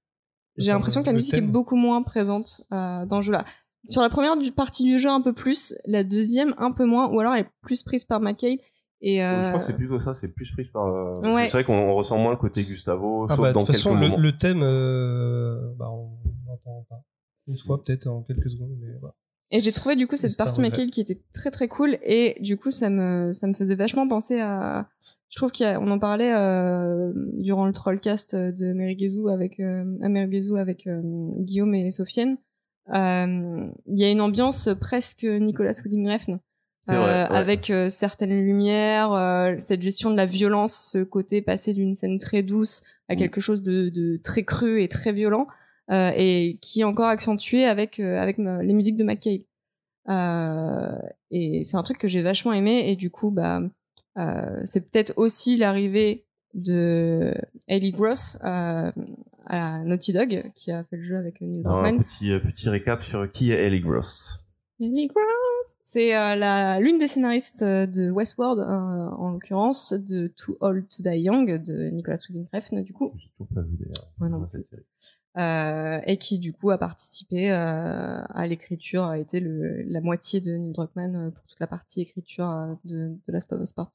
[0.57, 3.45] j'ai l'impression que la musique est beaucoup moins présente euh, dans le jeu là.
[3.89, 7.09] Sur la première du- partie du jeu, un peu plus, la deuxième, un peu moins,
[7.11, 8.21] ou alors elle est plus prise par.
[9.05, 11.21] Et euh, Je crois que c'est plutôt ça, c'est plus pris par.
[11.23, 11.49] Ouais.
[11.49, 13.75] C'est vrai qu'on on ressent moins le côté Gustavo, Ah sauf bah, de dans toute
[13.75, 14.17] quelques façon, le, moments.
[14.17, 16.11] le thème, euh, bah, on
[16.47, 17.03] l'entend pas.
[17.49, 18.77] Une fois, peut-être, en quelques secondes.
[18.81, 19.15] Mais voilà.
[19.55, 20.61] Et j'ai trouvé du coup cette partie.
[20.63, 24.09] McHale qui était très très cool et du coup ça me ça me faisait vachement
[24.09, 24.89] penser à
[25.29, 30.87] je trouve qu'on en parlait euh, durant le trollcast de Meriguezou avec euh, à avec
[30.87, 31.01] euh,
[31.39, 32.39] Guillaume et Sofiane
[32.93, 36.39] Euh, il y a une ambiance presque Nicolas Winding Refn
[36.87, 37.37] C'est vrai, euh, ouais.
[37.37, 42.43] avec certaines lumières euh, cette gestion de la violence ce côté passé d'une scène très
[42.43, 43.19] douce à Mm.
[43.19, 45.47] quelque chose de, de très cru et très violent
[45.91, 49.47] et qui est encore accentué avec euh, avec les musiques de McKay.
[50.09, 50.99] Euh,
[51.31, 53.61] et c'est un truc que j'ai vachement aimé et du coup bah
[54.19, 57.35] euh, c'est peut-être aussi l'arrivée de
[57.69, 58.91] Ellie Gross euh,
[59.47, 62.05] à Naughty Dog qui a fait le jeu avec Neil Un Druckmann.
[62.05, 64.45] petit, euh, petit récap sur qui est Ellie Gross.
[64.81, 65.43] Ellie Gross
[65.85, 70.89] c'est euh, la l'une des scénaristes euh, de Westworld euh, en l'occurrence de Too Old
[70.89, 74.11] to Die Young de Nicolas Winding Refn du coup J'ai toujours pas vu d'ailleurs.
[74.21, 74.83] Ouais, non cette série.
[75.39, 80.41] Euh, et qui du coup a participé euh, à l'écriture, a été le, la moitié
[80.41, 83.91] de Neil Druckmann euh, pour toute la partie écriture de, de Last of Us Part.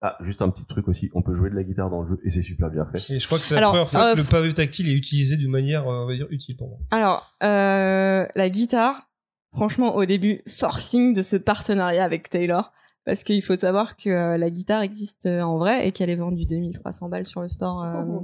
[0.00, 2.20] Ah, juste un petit truc aussi, on peut jouer de la guitare dans le jeu
[2.22, 3.14] et c'est super bien fait.
[3.14, 5.36] Et je crois que c'est la première fois euh, que le pavé tactile est utilisé
[5.36, 6.78] d'une manière, on va dire, utile pour moi.
[6.92, 9.08] Alors, euh, la guitare,
[9.52, 12.72] franchement, au début, forcing de ce partenariat avec Taylor,
[13.04, 16.46] parce qu'il faut savoir que euh, la guitare existe en vrai et qu'elle est vendue
[16.46, 17.82] 2300 balles sur le store.
[17.82, 18.20] euh,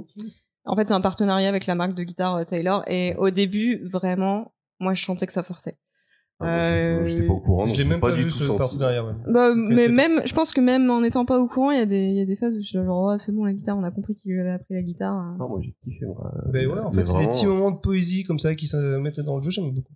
[0.65, 3.87] En fait, c'est un partenariat avec la marque de guitare euh, Taylor, et au début,
[3.87, 5.77] vraiment, moi, je sentais que ça forçait.
[6.41, 8.43] Ah, Euh, J'étais pas au courant, donc je même pas, pas, du vu tout ce
[8.43, 8.57] senti.
[8.57, 9.05] partenariat.
[9.05, 9.13] ouais.
[9.31, 11.85] Bah, mais même, je pense que même en n'étant pas au courant, il y a
[11.85, 13.77] des, il y a des phases où je suis genre, oh, c'est bon, la guitare,
[13.77, 15.13] on a compris qu'il lui avait appris la guitare.
[15.13, 15.37] hein.
[15.39, 16.05] Non, moi j'ai kiffé.
[16.05, 16.29] Moi.
[16.51, 18.75] Ben ouais, en Mais fait, c'est des petits moments de poésie comme ça qui se
[18.97, 19.93] mettaient dans le jeu, j'aime beaucoup.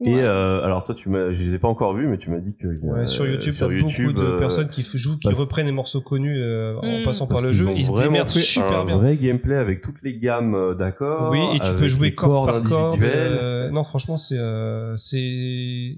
[0.00, 2.38] Et euh, alors toi, tu m'as, je les ai pas encore vus, mais tu m'as
[2.38, 4.68] dit que il y a- Ouais, sur YouTube, sur t'as YouTube, beaucoup de euh, personnes
[4.68, 7.02] qui jouent, qui reprennent les morceaux connus euh, en Mm.
[7.02, 7.66] passant parce par le jeu.
[7.76, 8.96] Ils se vraiment démerdent fait super un bien.
[8.98, 11.32] vrai gameplay avec toutes les gammes euh, d'accords.
[11.32, 15.96] Oui, et tu peux jouer corps cordes par euh, non, franchement, c'est, euh, c'est,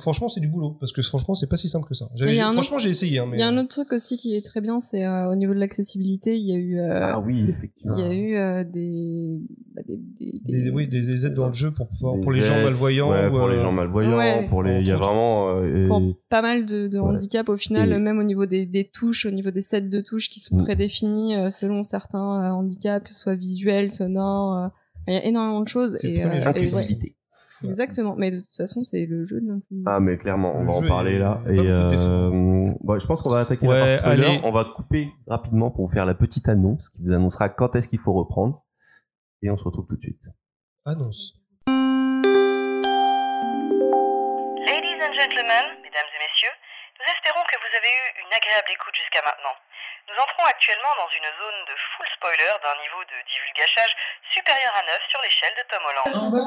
[0.00, 2.06] franchement, c'est du boulot parce que franchement, c'est pas si simple que ça.
[2.52, 3.20] Franchement, j'ai essayé.
[3.20, 5.36] Hein, Il y a un autre truc aussi qui est très bien, c'est euh, au
[5.36, 7.96] niveau de l'accessibilité, il y a eu, euh, Ah oui, effectivement.
[7.96, 9.40] il y a eu euh, des,
[9.74, 12.32] bah, des, des, des, des- oui, des aides dans le jeu pour pouvoir, Des pour
[12.32, 12.64] les gens aides,
[13.10, 13.32] malvoyants.
[13.32, 14.46] ouais, pour les euh, gens malvoyants, Ouais.
[14.48, 15.48] pour les, il y a vraiment.
[15.50, 17.04] euh, et- pour pas mal de, de Ouais.
[17.16, 20.00] handicaps au final, Et- même au niveau des, des touches, au niveau des sets de
[20.00, 20.64] touches qui sont Mm.
[20.64, 24.56] prédéfinis euh, selon certains euh, handicaps, que ce soit visuels, sonores.
[24.56, 24.68] euh,
[25.08, 25.96] il y a énormément de choses.
[26.02, 28.14] Et, euh, et ouais, exactement.
[28.16, 29.84] Mais de toute façon, c'est le jeu de l'inclusivité.
[29.90, 31.42] Ah mais clairement, on Le va en parler est- là.
[31.48, 34.24] Et euh, bon, je pense qu'on va attaquer Ouais, la partie spoiler.
[34.24, 34.40] allez.
[34.44, 37.88] On va couper rapidement pour vous faire la petite annonce qui vous annoncera quand est-ce
[37.88, 38.64] qu'il faut reprendre.
[39.42, 40.30] Et on se retrouve tout de suite.
[40.86, 41.34] Annonce.
[45.14, 46.54] Gentlemen, mesdames et messieurs,
[46.98, 49.54] nous espérons que vous avez eu une agréable écoute jusqu'à maintenant.
[50.10, 53.94] Nous entrons actuellement dans une zone de full spoiler d'un niveau de divulgachage
[54.34, 56.06] supérieur à 9 sur l'échelle de Tom Holland.
[56.10, 56.42] Un moment.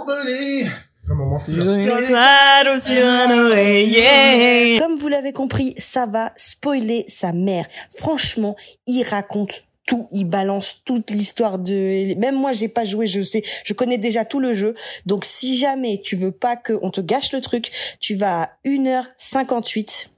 [4.80, 7.66] Comme vous l'avez compris, ça va spoiler sa mère.
[7.98, 12.14] Franchement, il raconte tout, il balance toute l'histoire de.
[12.20, 14.76] Même moi, j'ai pas joué, je sais, je connais déjà tout le jeu.
[15.08, 18.50] Donc, si jamais tu veux pas que on te gâche le truc, tu vas à
[18.66, 20.10] 1h58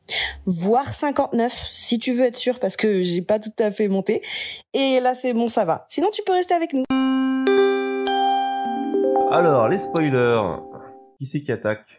[0.47, 4.23] voire 59 si tu veux être sûr parce que j'ai pas tout à fait monté
[4.73, 6.83] et là c'est bon ça va sinon tu peux rester avec nous
[9.31, 10.41] Alors les spoilers.
[11.19, 11.98] Qui c'est qui attaque?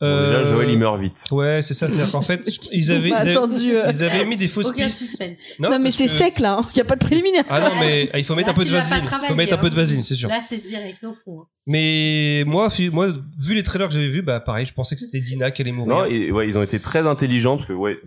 [0.00, 1.24] Bon, Euh, Déjà Joël il meurt vite.
[1.30, 1.88] Ouais, c'est ça.
[1.88, 2.40] C'est qu'en fait,
[2.72, 3.74] ils avaient, ils avaient, attendu.
[3.76, 3.90] euh.
[3.92, 4.98] ils avaient mis des fausses Aucun pistes.
[4.98, 5.40] suspense.
[5.58, 7.44] Non, mais c'est que- sec là, il y a pas de préliminaire.
[7.48, 8.96] Ah non, mais il faut mettre Là, un peu de vasine.
[9.22, 9.78] Il faut mettre un peu de hein.
[9.78, 10.28] vasine, c'est sûr.
[10.28, 11.40] Là, c'est direct au fond.
[11.42, 11.46] hein.
[11.66, 13.08] Mais moi, moi,
[13.38, 15.70] vu les trailers que j'avais vus, bah pareil, je pensais que c'était Dina qui allait
[15.72, 15.94] mourir.
[15.94, 17.98] Non, et, ouais, ils ont été très intelligents parce que ouais,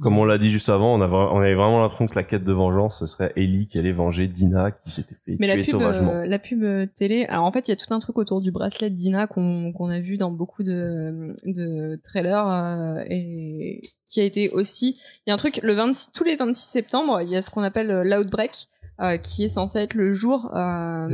[0.00, 2.44] comme on l'a dit juste avant, on, avait, on avait vraiment l'impression que la quête
[2.44, 5.62] de vengeance, ce serait Ellie qui allait venger Dina qui s'était fait Mais tuer la
[5.62, 6.12] pub, sauvagement.
[6.12, 8.40] euh, la pub euh, télé, alors en fait, il y a tout un truc autour
[8.40, 14.20] du bracelet de Dina qu'on a vu dans beaucoup de, de trailers euh, et qui
[14.20, 14.98] a été aussi.
[15.26, 17.50] Il y a un truc, le 26, tous les 26 septembre, il y a ce
[17.50, 18.68] qu'on appelle euh, l'Outbreak.
[19.00, 21.06] Euh, qui est censé être le jour euh,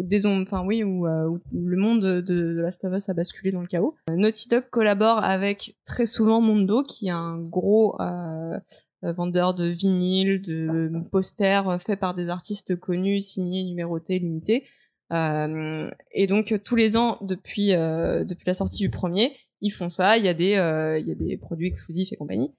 [0.00, 0.42] Des zombies.
[0.42, 3.60] enfin oui où, euh, où le monde de, de Last of Us a basculé dans
[3.60, 3.94] le chaos.
[4.10, 7.96] Naughty Dog collabore avec très souvent Mondo qui est un gros
[9.02, 14.64] vendeur de vinyles, de posters faits par des artistes connus, signés, numérotés, limités.
[15.12, 20.18] Et donc tous les ans depuis depuis la sortie du premier, ils font ça.
[20.18, 20.54] Il y a des
[21.00, 22.52] il y a des produits exclusifs et compagnie.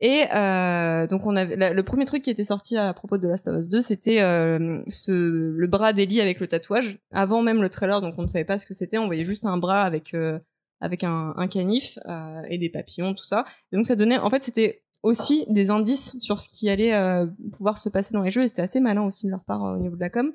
[0.00, 3.48] Et euh, donc on avait le premier truc qui était sorti à propos de Last
[3.48, 5.10] of Us 2, c'était euh, ce
[5.50, 6.98] le bras d'Ellie avec le tatouage.
[7.12, 8.98] Avant même le trailer, donc on ne savait pas ce que c'était.
[8.98, 10.38] On voyait juste un bras avec euh,
[10.80, 13.44] avec un, un canif euh, et des papillons, tout ça.
[13.72, 17.78] Donc ça donnait, en fait, c'était aussi des indices sur ce qui allait euh, pouvoir
[17.78, 18.42] se passer dans les jeux.
[18.42, 20.32] Et c'était assez malin aussi de leur part euh, au niveau de la com.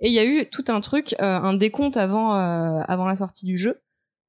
[0.00, 3.56] Et il y a eu tout un truc, un décompte avant avant la sortie du
[3.56, 3.80] jeu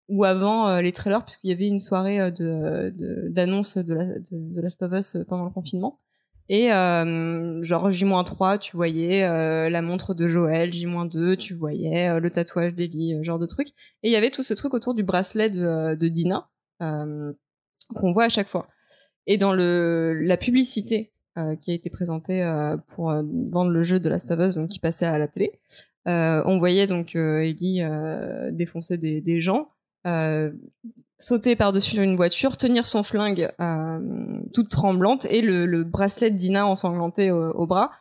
[0.08, 4.06] ou avant euh, les trailers, puisqu'il y avait une soirée euh, de d'annonce de, la,
[4.20, 6.00] de The Last of Us euh, pendant le confinement.
[6.48, 12.20] Et euh, genre J-3, tu voyais euh, la montre de Joël, J-2, tu voyais euh,
[12.20, 13.70] le tatouage d'Ellie, genre de truc.
[14.04, 16.48] Et il y avait tout ce truc autour du bracelet de, de Dina
[16.80, 18.68] qu'on voit à chaque fois.
[19.28, 21.12] Et dans le la publicité
[21.62, 22.44] qui a été présentée
[22.90, 25.60] pour vendre le jeu de Last of Us, donc qui passait à la télé,
[26.06, 27.82] on voyait donc Ellie
[28.52, 29.70] défoncer des, des gens,
[31.18, 36.36] sauter par-dessus une voiture, tenir son flingue euh, toute tremblante et le, le bracelet de
[36.36, 37.92] Dina ensanglanté au, au bras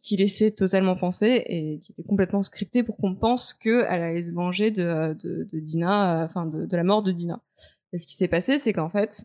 [0.00, 4.32] qui laissait totalement penser et qui était complètement scripté pour qu'on pense qu'elle allait se
[4.32, 7.40] venger de, de, de Dina, euh, enfin de, de la mort de Dina.
[7.92, 9.24] Et ce qui s'est passé, c'est qu'en fait,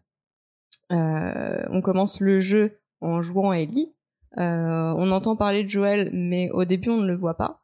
[0.92, 3.94] euh, on commence le jeu en jouant à Ellie.
[4.40, 7.63] Euh, on entend parler de Joël, mais au début on ne le voit pas.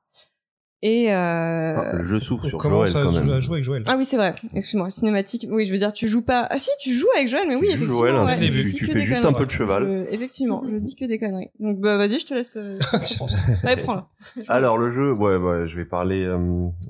[0.81, 1.77] Et euh...
[1.77, 3.29] Enfin, le jeu s'ouvre On sur Joël quand même.
[3.31, 3.83] à jouer avec Joël.
[3.89, 4.33] ah oui c'est vrai.
[4.55, 5.45] Excuse-moi, cinématique.
[5.51, 6.47] Oui, je veux dire, tu joues pas.
[6.49, 7.97] Ah si, tu joues avec Joël, mais oui, Tu joues effectivement.
[7.99, 9.35] Joël, hein, ouais, tu- je fais des juste conneries.
[9.35, 9.83] un peu de cheval.
[10.07, 11.49] Je- effectivement, je dis que des conneries.
[11.59, 12.55] Donc bah vas-y, je te laisse.
[12.57, 12.79] euh,
[13.65, 14.07] Allez, prends-la.
[14.47, 16.23] Alors le jeu, ouais, ouais, je vais parler.
[16.23, 16.37] euh,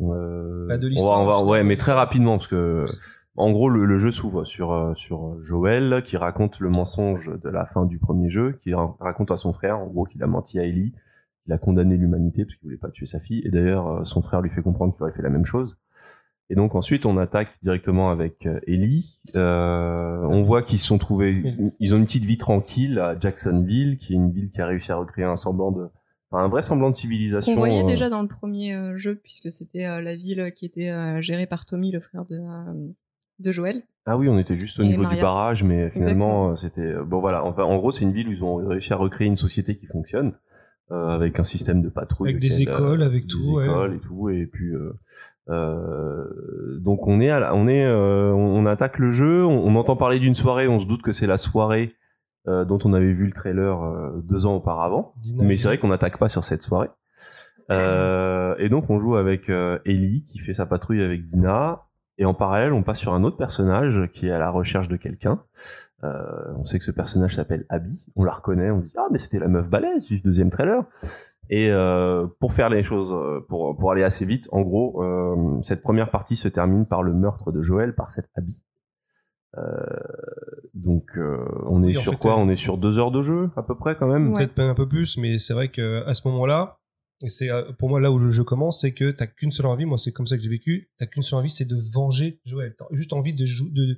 [0.02, 2.86] euh, Bah, de on va, l'histoire, on va, ouais, mais très rapidement parce que,
[3.38, 7.50] en gros, le, le jeu s'ouvre sur euh, sur Joël qui raconte le mensonge de
[7.50, 10.28] la fin du premier jeu, qui ra- raconte à son frère, en gros, qu'il a
[10.28, 10.94] menti à Ellie,
[11.50, 14.22] qu'il a condamné l'humanité parce qu'il voulait pas tuer sa fille, et d'ailleurs, euh, son
[14.22, 15.78] frère lui fait comprendre qu'il aurait fait la même chose.
[16.52, 19.20] Et donc ensuite, on attaque directement avec euh, Ellie.
[19.36, 21.44] Euh, on voit qu'ils se sont trouvés,
[21.80, 24.92] ils ont une petite vie tranquille à Jacksonville, qui est une ville qui a réussi
[24.92, 25.90] à recréer un semblant de,
[26.30, 27.54] enfin, un vrai semblant de civilisation.
[27.54, 30.90] Qu'on voyait euh, déjà dans le premier jeu, puisque c'était euh, la ville qui était
[30.90, 32.74] euh, gérée par Tommy, le frère de, euh,
[33.40, 33.84] de Joël.
[34.08, 35.18] Ah oui, on était juste au Et niveau Maria.
[35.18, 37.44] du barrage, mais finalement, c'était bon voilà.
[37.46, 40.34] En gros, c'est une ville où ils ont réussi à recréer une société qui fonctionne
[40.92, 43.66] euh, avec un système de patrouille, Avec des lequel, écoles, avec des tout, ouais.
[43.66, 44.94] écoles et tout, et puis euh,
[45.50, 46.26] euh,
[46.80, 49.46] donc on est, à la- on est, euh, on, on attaque le jeu.
[49.46, 51.94] On, on entend parler d'une soirée, on se doute que c'est la soirée
[52.48, 55.14] euh, dont on avait vu le trailer euh, deux ans auparavant.
[55.22, 56.90] Dina, Mais c'est vrai qu'on n'attaque pas sur cette soirée.
[57.72, 61.84] Euh, et donc on joue avec euh, Ellie qui fait sa patrouille avec Dina.
[62.18, 64.98] Et en parallèle, on passe sur un autre personnage qui est à la recherche de
[64.98, 65.42] quelqu'un.
[66.04, 68.06] Euh, on sait que ce personnage s'appelle Abby.
[68.16, 68.72] On la reconnaît.
[68.72, 70.84] On dit ah mais c'était la meuf balèze du deuxième trailer.
[71.50, 75.60] Et euh, pour faire les choses, euh, pour pour aller assez vite, en gros, euh,
[75.62, 78.64] cette première partie se termine par le meurtre de Joël par cette Abby.
[79.58, 79.64] Euh,
[80.76, 83.50] donc euh, on est Oui, sur fait, quoi On est sur deux heures de jeu
[83.56, 84.32] à peu près quand même.
[84.32, 84.38] Ouais.
[84.38, 86.78] peut-être pas un peu plus, mais c'est vrai que à ce moment-là,
[87.24, 87.50] et c'est
[87.80, 89.86] pour moi là où le jeu commence, c'est que t'as qu'une seule envie.
[89.86, 90.90] Moi, c'est comme ça que j'ai vécu.
[91.00, 92.76] T'as qu'une seule envie, c'est de venger Joël.
[92.78, 93.98] T'as juste envie de, de,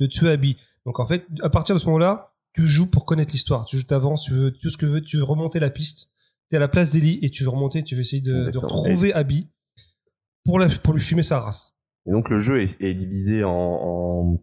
[0.00, 0.56] de tuer Abby.
[0.86, 3.64] Donc en fait, à partir de ce moment-là, tu joues pour connaître l'histoire.
[3.66, 6.10] Tu joues, t'avances, tu veux tout ce que veux, tu veux remonter la piste.
[6.48, 9.12] T'es à la place d'Ellie et tu veux remonter, tu veux essayer de, de retrouver
[9.12, 9.48] Abby
[10.44, 11.74] pour la, pour lui fumer sa race.
[12.06, 14.40] Et donc le jeu est, est divisé en, en-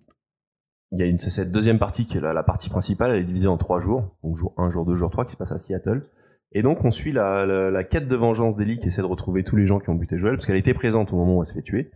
[0.93, 3.25] il y a une cette deuxième partie qui est la, la partie principale, elle est
[3.25, 5.57] divisée en trois jours, donc jour 1, jour 2, jour 3 qui se passe à
[5.57, 6.03] Seattle.
[6.57, 9.43] Et donc on suit la, la, la quête de vengeance d'Ellie qui essaie de retrouver
[9.43, 11.45] tous les gens qui ont buté Joël parce qu'elle était présente au moment où elle
[11.45, 11.91] se fait tuer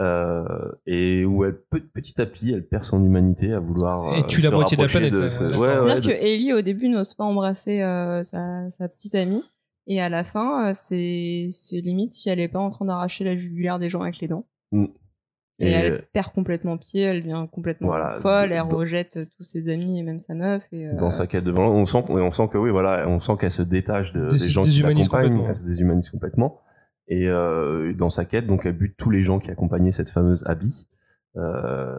[0.00, 0.44] euh,
[0.86, 4.26] et où elle pe- petit à petit elle perd son humanité à vouloir Et euh,
[4.26, 6.24] tue la se moitié de la planète, ouais, ce- ouais, ouais, ouais, C'est-à-dire de- que
[6.24, 9.42] Ellie, au début, n'ose pas embrasser euh, sa, sa petite amie.
[9.88, 11.48] Et à la fin, euh, c'est
[11.80, 14.46] limite si elle est pas en train d'arracher la jugulaire des gens avec les dents.
[15.58, 18.18] Et, et, elle perd complètement pied, elle devient complètement Voilà.
[18.20, 20.62] folle, elle Dans- rejette tous ses amis et même sa meuf.
[20.72, 23.08] Et, euh, dans sa quête de vengeance, on sent, qu'on- on sent que oui, voilà,
[23.08, 26.60] on sent qu'elle se détache de, des gens qui l'accompagnent, elle se déshumanise complètement.
[27.08, 30.44] Et euh, dans sa quête, donc elle bute tous les gens qui accompagnaient cette fameuse
[30.46, 30.88] Abby.
[31.36, 31.98] euh,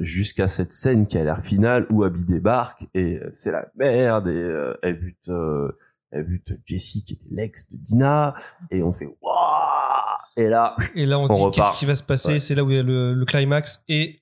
[0.00, 4.26] jusqu'à cette scène qui a l'air finale où Abby débarque et euh, c'est la merde
[4.28, 5.70] et euh, elle bute euh,
[6.10, 8.34] elle bute Jessie qui était l'ex de Dina
[8.72, 9.81] et on fait waouh
[10.36, 12.32] et là Et là, on, On se dit qu'est-ce qui va se passer?
[12.34, 12.40] Ouais.
[12.40, 14.18] C'est là où il y a le, le climax et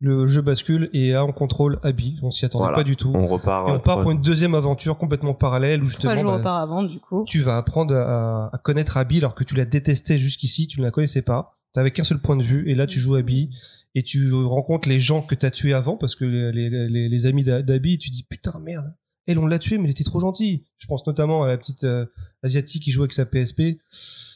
[0.00, 2.18] le jeu bascule et là, on contrôle Abby.
[2.22, 2.76] On s'y attendait Voilà.
[2.76, 3.12] pas du tout.
[3.14, 6.32] on repart Et on part pour une deuxième aventure complètement parallèle où Trois justement jours
[6.32, 7.24] bah, auparavant, du coup?
[7.28, 10.84] tu vas apprendre à, à connaître Abby alors que tu la détestais jusqu'ici, tu ne
[10.86, 11.56] la connaissais pas.
[11.72, 13.50] Tu n'avais qu'un seul point de vue et là tu joues Abby
[13.94, 17.08] et tu rencontres les gens que tu as tués avant parce que les, les, les-
[17.08, 18.92] les amis d'A- d'Abby, tu dis putain merde,
[19.28, 20.64] elle on l'a tué mais elle était trop gentille.
[20.78, 22.06] Je pense notamment à la petite euh,
[22.42, 23.78] asiatique qui jouait avec sa PSP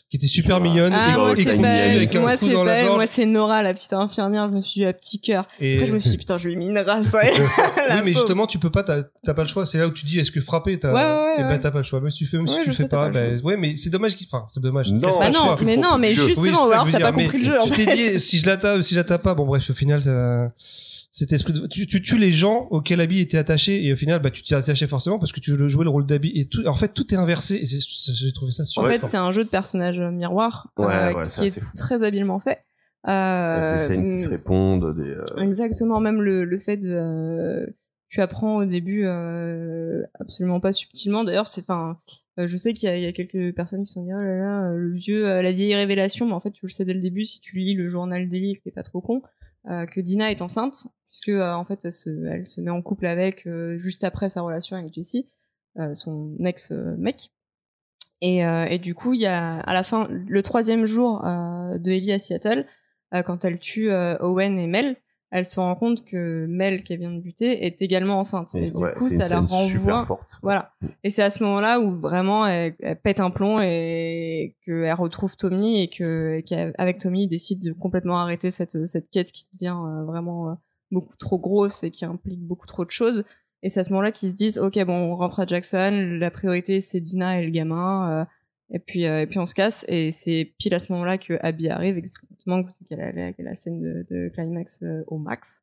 [0.09, 2.61] qui était super mignonne Ah, et, moi, et c'est avec un Moi, coup c'est dans
[2.61, 2.85] pas la elle.
[2.87, 2.97] gorge.
[2.99, 4.49] Moi, c'est Nora, la petite infirmière.
[4.49, 5.49] Je me suis dit, à petit cœur.
[5.59, 7.13] Et- Après, je me suis dit, putain, je lui ai mis une race.
[7.13, 7.33] ouais.
[7.37, 9.67] Oui, mais justement, tu peux pas, t'as pas le choix.
[9.67, 11.73] C'est là où tu dis, est-ce que frapper, t'as, Ouais, ouais, ouais, eh ben, t'as
[11.73, 12.01] pas le choix.
[12.01, 14.29] Même si tu fais, même si tu fais pas, ben, ouais, mais c'est dommage qu'il,
[14.31, 14.93] enfin, c'est dommage.
[14.93, 17.55] Non, Bah non, mais non, mais justement, alors, t'as pas compris le jeu.
[17.65, 19.75] Tu t'es dit, si je la tape, si je la tape pas, bon, bref, au
[19.75, 20.53] final, ça-
[21.19, 24.21] cet esprit de, tu, tu tues les gens auxquels Abby était attaché et au final,
[24.21, 26.63] bah, tu t'es attaché forcément parce que tu veux jouer le rôle d'Abby et tout,
[26.67, 29.33] en fait, tout est inversé et c'est, c'est- j'ai trouvé ça En fait, c'est un
[29.33, 32.59] jeu de personnages miroir Ouais, euh, ouais, qui est, très habilement fait.
[33.09, 36.91] Euh, des scènes qui se répondent des euh, Exactement, même le, le fait de.
[36.91, 37.67] euh,
[38.09, 41.23] tu apprends au début euh, absolument pas subtilement.
[41.25, 41.63] D'ailleurs, c'est.
[41.63, 41.99] Enfin,
[42.37, 44.19] je sais qu'il y, a- il y a quelques personnes qui se sont dit oh
[44.21, 47.01] là là, le vieux, la vieille révélation, mais en fait, tu le sais dès le
[47.01, 49.23] début si tu lis le journal d'Ellie et que t'es pas trop con,
[49.71, 52.83] euh, que Dina est enceinte, puisque euh, en fait, elle se, elle se met en
[52.83, 55.29] couple avec euh, juste après sa relation avec Jessie,
[55.79, 57.31] euh, son ex-mec.
[58.21, 61.79] Et, euh, et du coup, il y a à la fin, le troisième jour euh,
[61.79, 62.67] de Ellie à Seattle,
[63.15, 64.97] euh, quand elle tue euh, Owen et Mel,
[65.31, 68.55] elle se rend compte que Mel, qu'elle vient de buter, est également enceinte.
[68.55, 70.05] Et, et- du ouais, coup, ça la renvoie.
[70.07, 70.73] forte Voilà.
[71.05, 75.37] Et c'est à ce moment-là où vraiment elle, elle pète un plomb et qu'elle retrouve
[75.37, 79.77] Tommy et que qu'avec Tommy, il décide de complètement arrêter cette, cette quête qui devient
[80.07, 80.57] vraiment
[80.91, 83.25] beaucoup trop grosse et qui implique beaucoup trop de choses.
[83.63, 86.31] Et c'est à ce moment-là qu'ils se disent, ok, bon, on rentre à Jackson, la
[86.31, 88.25] priorité c'est Dina et le gamin, euh,
[88.71, 89.85] et puis euh, et puis on se casse.
[89.89, 94.31] Et c'est pile à ce moment-là que Abby arrive, exactement qu'elle a, la- scène de,
[94.35, 95.61] climax euh, au max,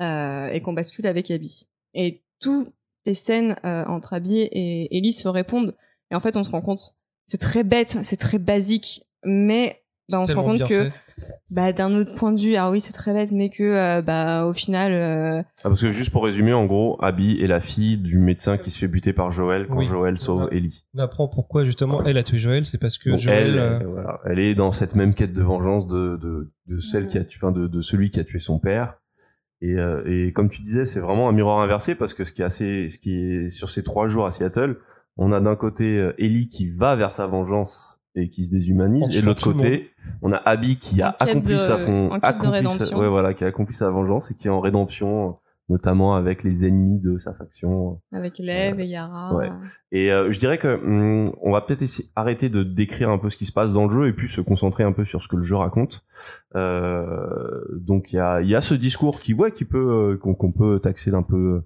[0.00, 1.64] euh, et qu'on bascule avec Abby.
[1.94, 2.72] Et toutes
[3.06, 5.74] les scènes euh, entre Abby et Ellie se répondent.
[6.10, 6.96] Et en fait, on se rend compte,
[7.26, 10.92] c'est très bête, c'est très basique, mais bah, on se rend compte que fait.
[11.50, 14.46] bah, d'un autre point de vue, alors oui, c'est très bête, mais que euh, bah,
[14.46, 17.96] au final, euh, Ah, parce que juste pour résumer, en gros, Abby est la fille
[17.96, 19.86] du médecin qui se fait buter par Joël quand Oui.
[19.86, 20.48] Joël sauve.
[20.52, 20.84] Ellie.
[20.94, 23.78] On apprend pourquoi justement elle a tué Joël, c'est parce que Donc Joël, elle, euh,
[23.80, 27.18] elle, voilà, elle est dans cette même quête de vengeance de, de, de celle qui
[27.18, 28.98] a tué, enfin, de, de celui qui a tué son père.
[29.60, 32.42] Et, euh, et comme tu disais, c'est vraiment un miroir inversé parce que ce qui
[32.42, 34.76] est assez, ce qui est sur ces trois jours à Seattle,
[35.16, 39.20] on a d'un côté Ellie qui va vers sa vengeance et qui se déshumanise, et
[39.20, 39.90] de l'autre côté,
[40.22, 42.98] on a Abby qui a accompli de- sa fon- en quête de accompli sa- rédemption.
[42.98, 45.36] ouais, voilà, qui a accompli sa vengeance et qui est en rédemption,
[45.68, 48.00] notamment avec les ennemis de sa faction.
[48.12, 49.34] avec Lev et Yara.
[49.34, 49.50] ouais.
[49.92, 53.30] Et euh, je dirais que hum, on va peut-être essayer arrêter de décrire un peu
[53.30, 55.26] ce qui se passe dans le jeu et puis se concentrer un peu sur ce
[55.28, 56.04] que le jeu raconte.
[56.54, 60.16] Euh, donc il y a, il y a ce discours qui ouais qui peut euh,
[60.18, 61.62] qu'on peut taxer d'un peu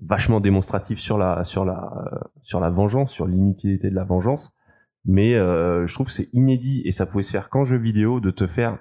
[0.00, 4.54] vachement démonstratif sur la sur la sur la vengeance, sur l'inutilité de la vengeance.
[5.04, 8.20] Mais euh, je trouve que c'est inédit et ça pouvait se faire qu'en jeu vidéo
[8.20, 8.78] de te faire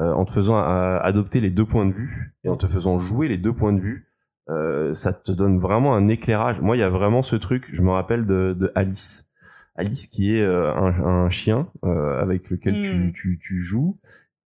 [0.00, 2.98] euh, en te faisant euh, adopter les deux points de vue et en te faisant
[2.98, 4.06] jouer les deux points de vue
[4.48, 6.60] euh, ça te donne vraiment un éclairage.
[6.60, 7.68] Moi, il y a vraiment ce truc.
[7.72, 9.30] Je me rappelle de, de Alice.
[9.76, 13.12] Alice qui est euh, un, un chien euh, avec lequel tu, Mm.
[13.12, 14.00] tu, tu joues.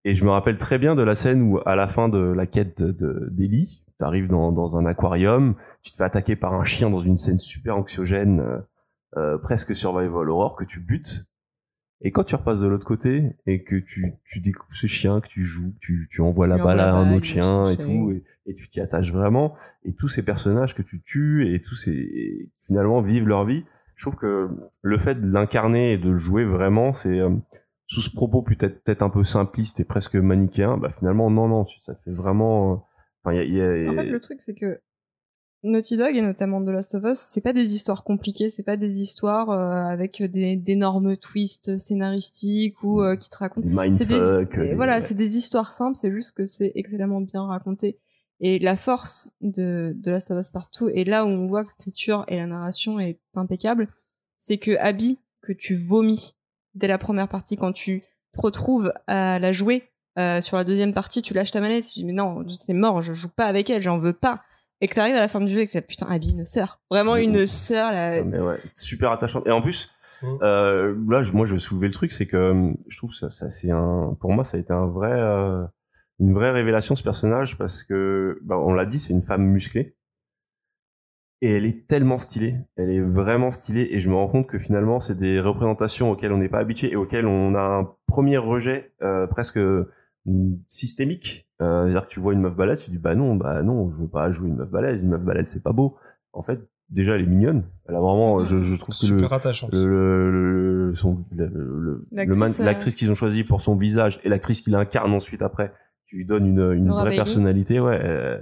[0.05, 2.44] Et je me rappelle très bien de la scène où, à la fin de la
[2.47, 6.52] quête de- de- d'Ellie, tu arrives dans, dans un aquarium, tu te fais attaquer par
[6.52, 8.43] un chien dans une scène super anxiogène,
[9.16, 11.27] euh, presque survival horror, que tu butes.
[12.01, 15.28] Et quand tu repasses de l'autre côté et que tu, tu découpes ce chien que
[15.28, 18.53] tu joues, tu, tu envoies la balle à un autre chien et tout, et, et
[18.55, 19.55] tu t'y attaches vraiment,
[19.85, 23.65] et tous ces personnages que tu tues et tous ces finalement vivent leur vie.
[23.97, 24.51] Je trouve que
[24.82, 27.31] le fait de l'incarner et de le jouer vraiment, c'est euh,
[27.86, 30.77] sous ce propos peut-être peut-être un peu simpliste et presque manichéen.
[30.77, 32.85] Bah finalement non non, ça te fait vraiment.
[33.27, 34.81] euh, y a, il y a- En fait, le truc, c'est que
[35.65, 38.77] Naughty Dog et notamment The Last of Us, c'est pas des histoires compliquées, c'est pas
[38.77, 43.66] des histoires euh, avec des d'énormes twists scénaristiques ou euh, qui te racontent.
[43.66, 44.59] des C'est des- mindfuck.
[44.59, 47.99] des- voilà, c'est des histoires simples, c'est juste que c'est excellemment bien raconté.
[48.41, 51.70] Et la force de, de Last of Us Partout, et là où on voit que
[51.78, 53.89] l'écriture et la narration est impeccable,
[54.36, 56.35] c'est que Abby, que tu vomis
[56.74, 59.85] dès la première partie, quand tu te retrouves à la jouer
[60.19, 63.03] euh, sur la deuxième partie, tu lâches ta manette, tu dis mais non, c'est mort,
[63.03, 64.43] je joue pas avec elle, j'en veux pas.
[64.85, 66.82] Et que t'arrives à la fin du jeu et que c'est putain Abby, une sœur.
[66.90, 68.23] Vraiment une sœur, là.
[68.23, 69.47] Mais ouais, super attachante.
[69.47, 69.90] Et en plus,
[70.23, 70.39] Mm.
[70.43, 73.31] euh, là, moi, je vais soulever le truc, c'est que euh, je trouve que ça,
[73.31, 75.65] ça c'est un, pour moi, ça a été un vrai, euh,
[76.20, 79.97] une vraie révélation ce personnage parce que bah, on l'a dit, c'est une femme musclée
[81.40, 84.59] et elle est tellement stylée, elle est vraiment stylée et je me rends compte que
[84.59, 88.39] finalement c'est des représentations auxquelles on n'est pas habitué et auxquelles on a un premier
[88.39, 91.44] rejet euh, presque mm, systémique.
[91.62, 93.97] Euh, C'est-à-dire que tu vois une meuf balèze, tu dis bah non, bah non, je
[94.02, 95.97] veux pas jouer une meuf balèze, une meuf balèze c'est pas beau.
[96.32, 96.60] En fait,
[96.90, 99.40] déjà elle est mignonne, elle a vraiment, je, je trouve que le, Super
[99.72, 103.60] le, le, le- son- le- le- le man- L'actrice, euh, l'actrice qu'ils ont choisi pour
[103.60, 105.72] son visage et l'actrice qu'il incarne ensuite après,
[106.09, 107.16] qui lui donne une, une vraie Bailey.
[107.16, 108.39] personnalité, ouais, euh,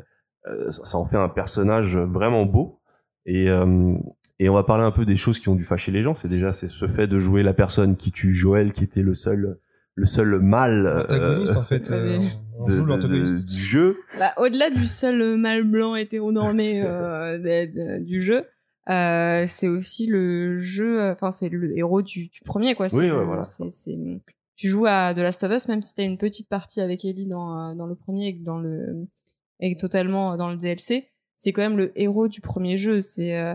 [0.48, 2.80] euh, ça, ça en fait un personnage vraiment beau.
[3.26, 3.94] Et, euh,
[4.40, 6.14] et on va parler un peu des choses qui ont dû fâcher les gens.
[6.14, 9.14] C'est déjà c'est ce fait de jouer la personne qui tue Joël, qui était le
[9.14, 9.58] seul
[9.94, 11.90] le seul mal euh, en fait.
[11.90, 12.18] euh,
[12.66, 13.34] de- joue de- l'antagoniste.
[13.36, 13.98] de- du jeu.
[14.18, 18.44] Bah, au-delà du seul mâle blanc hétéronormé euh, de- de- du jeu,
[18.88, 22.88] euh, c'est aussi le jeu, euh, enfin c'est le héros du, du premier quoi.
[22.92, 23.42] Oui, ouais, voilà.
[24.56, 27.26] tu joues à The Last of Us même si t'as une petite partie avec Ellie
[27.26, 29.06] dans, euh, dans le premier et dans le
[29.60, 33.00] et totalement dans le DLC, c'est quand même le héros du premier jeu.
[33.00, 33.54] C'est euh,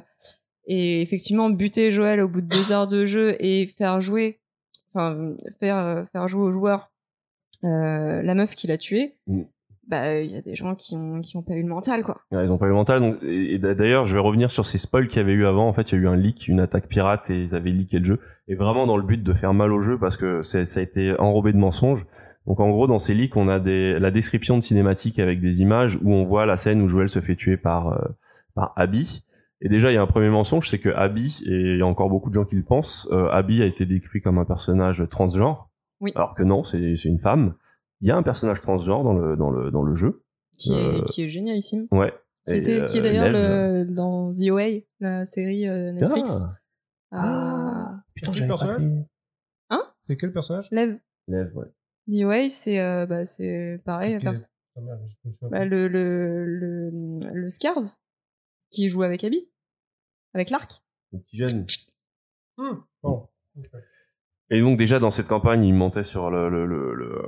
[0.65, 4.39] et effectivement buter Joël au bout de deux heures de jeu et faire jouer,
[4.93, 6.89] enfin faire euh, faire jouer au joueur
[7.63, 9.15] euh, la meuf qui l'a tué.
[9.27, 9.43] Mm.
[9.87, 12.19] Bah il y a des gens qui ont qui ont pas eu le mental quoi.
[12.33, 12.99] Ouais, ils ont pas eu le mental.
[12.99, 15.65] Donc, et et d'ailleurs, je vais revenir sur ces spoils qu'il y avait eu avant.
[15.65, 17.99] En fait, il y a eu un leak, une attaque pirate, et ils avaient leaké
[17.99, 18.19] le jeu.
[18.49, 21.17] Et vraiment dans le but de faire mal au jeu, parce que ça a été
[21.19, 22.05] enrobé de mensonges.
[22.47, 25.61] Donc, en gros, dans ces leaks, on a des, la description de cinématique avec des
[25.61, 28.07] images où on voit la scène où Joel se fait tuer par, euh,
[28.55, 29.23] par Abby.
[29.59, 31.85] Et déjà, il y a un premier mensonge, c'est que Abby, et il y a
[31.85, 35.03] encore beaucoup de gens qui le pensent, euh, Abby a été décrit comme un personnage
[35.09, 35.69] transgenre.
[35.99, 36.11] Oui.
[36.15, 37.55] Alors que non, c'est c'est une femme.
[38.01, 40.23] Il y a un personnage transgenre dans le, dans le, dans le jeu.
[40.57, 41.87] Qui est Euh, qui est génialissime.
[41.91, 42.13] Ouais.
[42.47, 44.67] Qui, était, qui est euh, d'ailleurs dans The OA,
[44.99, 46.45] la série euh, Netflix.
[47.11, 47.19] Ah.
[47.19, 48.03] Ah.
[48.13, 49.07] Putain, Quel personnage fait.
[50.09, 50.67] C'est quel personnage?
[50.71, 50.99] Lev.
[51.27, 51.65] Lev, ouais.
[52.07, 54.17] The OA, c'est euh, bah, c'est pareil.
[54.21, 54.31] Ah,
[54.81, 55.09] merde,
[55.41, 57.75] bah, le, le, le, le Scars,
[58.69, 59.49] qui joue avec Abby,
[60.33, 60.81] avec l'arc.
[61.11, 61.65] Le petit jeune.
[62.57, 63.27] Hmm, bon.
[64.49, 67.21] Et donc déjà dans cette campagne, il montait sur le le le, le,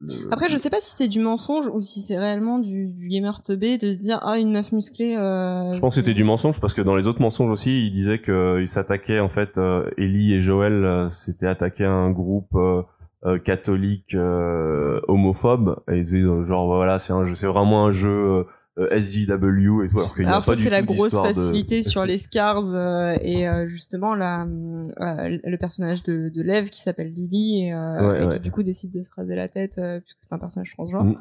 [0.00, 3.08] le- Après, je sais pas si c'est du mensonge ou si c'est réellement du, du
[3.08, 5.16] gamer teubé de se dire ah une meuf musclée.
[5.16, 7.90] euh, Je pense que c'était du mensonge parce que dans les autres mensonges aussi, il
[7.92, 12.10] disait que il s'attaquait en fait euh, Ellie et Joël euh, s'étaient attaqués à un
[12.10, 12.82] groupe euh,
[13.24, 17.92] euh, catholique euh, homophobe et ils disaient euh, genre voilà, c'est un c'est vraiment un
[17.92, 18.44] jeu euh, euh,
[18.76, 21.18] SJW et tout alors qu'il a Alors pas ça du c'est la tout grosse de-
[21.18, 26.70] facilité sur les scars euh, et euh, justement la, euh, le personnage de, de Lev
[26.70, 28.34] qui s'appelle Lily et, euh, Ouais, et ouais.
[28.34, 31.04] qui du coup décide de se raser la tête euh, puisque c'est un personnage transgenre.
[31.04, 31.16] Mm.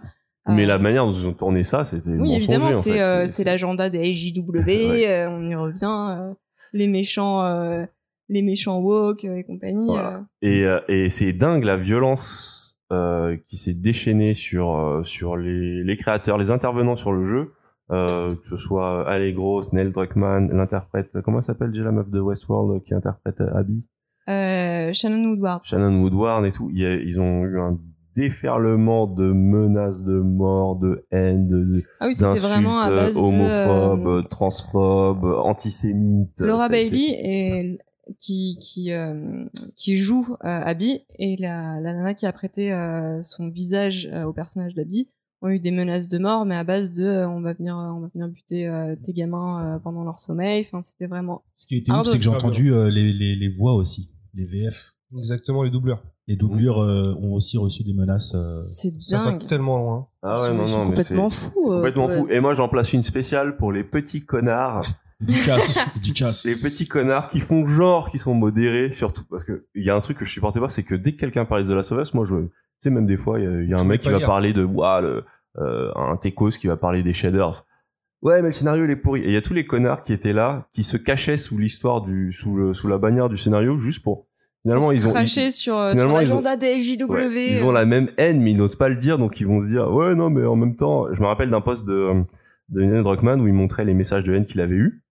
[0.49, 3.01] Mais Euh, la manière dont ils ont tourné ça, c'était oui évidemment en c'est fait.
[3.01, 5.07] euh, C'est- c'est l'agenda des JW Ouais.
[5.09, 6.33] euh, on y revient euh,
[6.73, 7.85] les méchants euh,
[8.29, 9.85] les méchants woke euh, et compagnie.
[9.85, 10.15] Voilà.
[10.17, 10.21] euh.
[10.41, 12.62] Et, euh, et c'est dingue la violence
[12.93, 17.51] euh, qui s'est déchaînée sur euh, sur les, les créateurs, les intervenants sur le jeu,
[17.91, 22.19] euh, que ce soit Allegro, Neil Druckmann, l'interprète, comment elle s'appelle déjà la meuf de
[22.19, 23.83] Westworld qui interprète Abby,
[24.27, 25.61] Shannon Woodward.
[25.65, 26.69] Shannon Woodward et tout.
[26.73, 27.77] Ils ont eu un
[28.15, 33.19] déferlement de menaces de mort, de haine, de de- Ah oui vraiment à base de
[33.19, 36.39] homophobes, euh, transphobes, antisémites.
[36.41, 37.79] Laura été- Bailey et
[38.19, 43.21] qui qui euh, qui joue euh, Abby et la, la nana qui a prêté euh,
[43.23, 45.07] son visage euh, au personnage d'Abby
[45.41, 47.89] ont eu des menaces de mort mais à base de euh, on va venir euh,
[47.89, 51.65] on va venir buter euh, tes gamins euh, pendant leur sommeil enfin c'était vraiment Ce
[51.67, 54.93] qui était ouf, c'est que j'ai entendu euh, les, les, les voix aussi, les VF.
[55.17, 56.01] Exactement, les doubleurs.
[56.27, 58.33] Les doublures euh, ont aussi reçu des menaces.
[58.33, 60.07] euh, c'est Ça dingue tellement loin.
[60.23, 62.15] Ah ouais, non, non, complètement euh, complètement ouais.
[62.15, 62.27] fou.
[62.29, 64.87] Et moi, j'en place une spéciale pour les petits connards.
[66.45, 69.95] Les petits connards qui font genre qui sont modérés, surtout parce que il y a
[69.95, 71.91] un truc que je supportais pas, c'est que dès que quelqu'un parlait de The Last
[71.91, 72.49] of Us, moi je, tu
[72.81, 74.17] sais même des fois il y a, il y a un Je mec qui va
[74.17, 74.27] lire.
[74.27, 75.23] parler de ouah, le,
[75.59, 77.65] euh, un techos qui va parler des shaders.
[78.21, 79.21] Ouais, mais le scénario il est pourri.
[79.21, 82.01] Et il y a tous les connards qui étaient là, qui se cachaient sous l'histoire
[82.01, 84.27] du, sous le, sous la bannière du scénario, juste pour.
[84.61, 85.11] Finalement ils ont.
[85.11, 87.73] craché ils- sur, euh, sur finalement, ils ont- l'agenda des JW Ouais, ils ont euh.
[87.73, 90.15] la même haine, mais ils n'osent pas le dire, donc ils vont se dire ouais
[90.15, 92.11] non, mais en même temps, je me rappelle d'un post de
[92.69, 95.02] de Neil Druckmann où il montrait les messages de haine qu'il avait eu.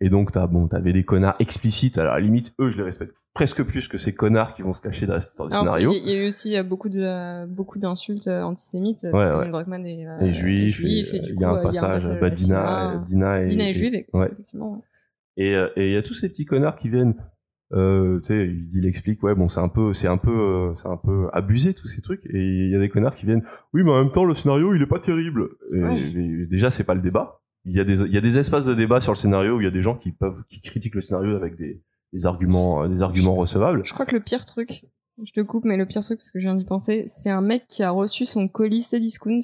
[0.00, 1.98] Et donc t'as bon, t'avais des connards explicites.
[1.98, 4.72] Alors à la limite, eux, je les respecte presque plus que ces connards qui vont
[4.72, 5.92] se cacher derrière cette histoire Alors, scénario.
[5.92, 9.02] Il y a eu aussi euh, beaucoup de euh, beaucoup d'insultes euh, antisémites.
[9.04, 9.42] Ouais, parce que ouais.
[9.42, 13.02] Neil Druckmann est, euh, Les juifs, est juif, il y a un passage, bah, Dina,
[13.04, 14.26] Dina, et, Dina est et- juive, ouais.
[14.32, 14.82] effectivement.
[15.36, 17.14] Et il y a tous ces petits connards qui viennent.
[17.72, 20.74] Euh, tu sais, il, il explique ouais bon c'est un peu c'est un peu euh,
[20.74, 23.42] c'est un peu abusé tous ces trucs et il y a des connards qui viennent
[23.72, 25.78] oui mais en même temps le scénario il est pas terrible et,
[26.42, 28.66] et déjà c'est pas le débat il y a des il y a des espaces
[28.66, 30.94] de débat sur le scénario où il y a des gens qui peuvent qui critiquent
[30.94, 31.82] le scénario avec des
[32.12, 34.84] des arguments euh, des arguments recevables Je crois que le pire truc
[35.22, 37.40] je te coupe, mais le pire truc, parce que je viens d'y penser, c'est un
[37.40, 39.38] mec qui a reçu son colis Cdiscount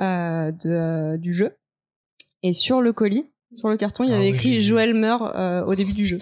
[0.00, 1.56] euh, de, euh, du jeu.
[2.42, 4.62] Et sur le colis, sur le carton, il y Ah avait oui, écrit vu.
[4.62, 6.18] Joël meurt euh, au début du jeu.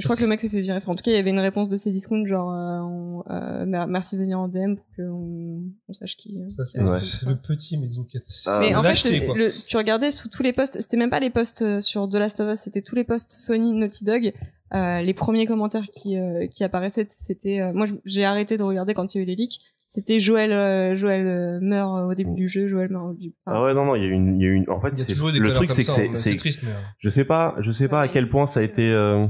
[0.00, 0.78] Je crois que le mec s'est fait virer.
[0.78, 3.66] Enfin, en tout cas, il y avait une réponse de Cdiscount, genre euh, on- euh,
[3.66, 6.38] mer- merci de venir en DM pour qu'on on sache qui.
[6.40, 6.98] euh, c'est a Ouais.
[7.26, 8.08] le petit, mais donc.
[8.46, 11.30] Ah, Mais en fait, le- tu regardais sous tous les posts, c'était même pas les
[11.30, 14.32] posts sur The Last of Us, c'était tous les posts Sony, Naughty Dog.
[14.72, 18.94] Euh, les premiers commentaires qui, euh, qui apparaissaient, c'était, euh, moi j'ai arrêté de regarder
[18.94, 19.60] quand il y a eu les leaks.
[19.92, 23.34] C'était Joël, euh, Joël euh, meurt au début du jeu, Joël meurt au début.
[23.46, 24.98] Ah ouais, non, non, il y a une, il y a une, en fait, Il
[24.98, 26.70] y a c'est, toujours des le truc, c'est que c'est, c'est, triste, mais.
[26.98, 29.26] je sais pas, je sais pas à quel point ça a été, euh,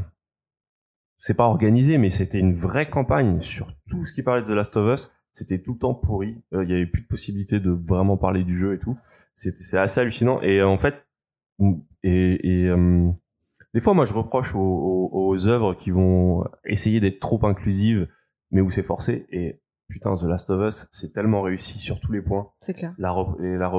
[1.23, 4.53] c'est pas organisé, mais c'était une vraie campagne sur tout ce qui parlait de The
[4.53, 5.13] Last of Us.
[5.33, 6.43] C'était tout le temps pourri.
[6.55, 8.99] Euh, Il y avait plus de possibilité de vraiment parler du jeu et tout.
[9.35, 10.41] C'est assez hallucinant.
[10.41, 11.07] Et euh, en fait,
[12.03, 13.11] et, et euh,
[13.75, 18.09] des fois, moi, je reproche aux, aux, aux œuvres qui vont essayer d'être trop inclusives,
[18.51, 19.27] mais où c'est forcé.
[19.31, 22.95] Et putain, The Last of Us, c'est tellement réussi sur tous les points C'est clair.
[22.99, 23.71] la et la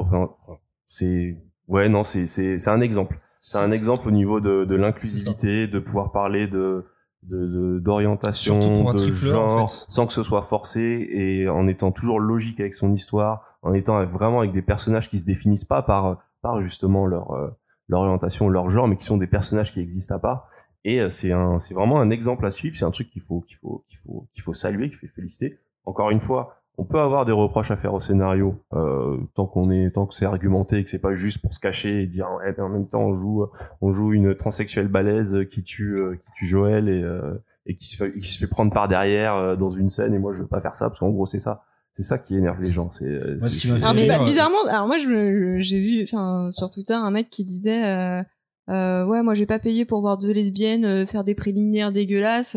[0.86, 1.36] c'est
[1.68, 5.66] ouais non c'est c'est c'est un exemple c'est un exemple au niveau de de l'inclusivité
[5.66, 6.84] de pouvoir parler de
[7.22, 8.58] de de- d'orientation
[8.92, 9.84] de tripleur, en genre fait.
[9.88, 13.96] sans que ce soit forcé et en étant toujours logique avec son histoire en étant
[13.98, 17.48] avec- vraiment avec des personnages qui se définissent pas par par justement leur euh,
[17.88, 20.48] leur orientation leur genre mais qui sont des personnages qui existent à part.
[20.84, 22.74] Et euh, c'est un c'est vraiment un exemple à suivre.
[22.76, 25.60] C'est un truc qu'il faut qu'il faut qu'il faut qu'il faut saluer qu'il faut féliciter.
[25.84, 29.70] Encore une fois on peut avoir des reproches à faire au scénario euh, tant qu'on
[29.70, 32.26] est tant que c'est argumenté et que c'est pas juste pour se cacher et dire
[32.38, 33.46] ouais, mais en même temps on joue
[33.80, 37.34] on joue une transsexuelle balèze qui tue euh, qui tue Joël et euh,
[37.66, 40.18] et qui se fait qui se fait prendre par derrière euh, dans une scène et
[40.18, 41.62] moi je veux pas faire ça parce qu'en gros c'est ça
[41.92, 44.02] c'est ça qui énerve les gens c'est Moi, ce c'est- qui m'a fait Alors, mais
[44.08, 47.28] rire, bah, bizarrement, alors moi je me- je- j'ai vu, enfin sur Twitter un mec
[47.28, 48.22] qui disait, euh,
[48.70, 52.56] euh, ouais moi j'ai pas payé pour voir deux lesbiennes euh, faire des préliminaires dégueulasses.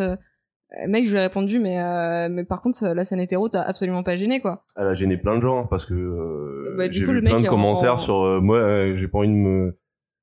[0.84, 3.62] Euh, mec, je lui ai répondu, mais euh, mais par contre la scène hétéro t'as
[3.62, 4.64] absolument pas gêné quoi.
[4.76, 7.48] elle a gêné plein de gens parce que euh, Bah, j'ai vu le plein de
[7.48, 9.78] commentaires en- sur euh, moi euh, j'ai pas envie de me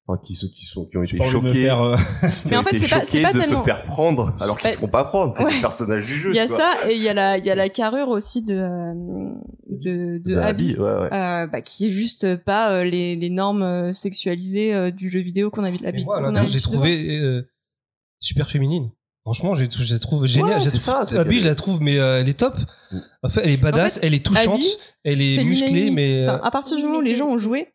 [0.07, 2.63] enfin, qui sont qui sont qui ont été choqués faire, euh, qui Mais ont en
[2.65, 4.73] fait, été c'est pas- c'est choqués pas de tellement- se faire prendre alors qu'ils Bah,
[4.73, 5.53] se feront pas prendre c'est ouais.
[5.55, 7.51] les personnages du jeu Il y a ça et il y a la il y
[7.51, 8.93] a la carrure aussi de euh,
[9.71, 10.73] de, de De Abby.
[10.73, 11.15] Abby, ouais, ouais.
[11.15, 15.51] euh, bah, qui est juste pas euh, les, les normes sexualisées euh, du jeu vidéo
[15.51, 17.43] qu'on a vu de la Mais moi, à qu'on a l'inverse, j'ai trouvé euh,
[18.21, 18.91] super féminine.
[19.23, 20.59] Franchement, j'ai je la trouve géniale.
[20.59, 22.57] Ouais, Je trouve- ça, c'est Abby, je la trouve, mais euh, elle est top.
[23.23, 24.67] En fait, elle est badass, En fait, elle est touchante, Abby
[25.05, 27.69] elle est musclée, mais euh, Enfin, à partir du moment où les gens ont joué,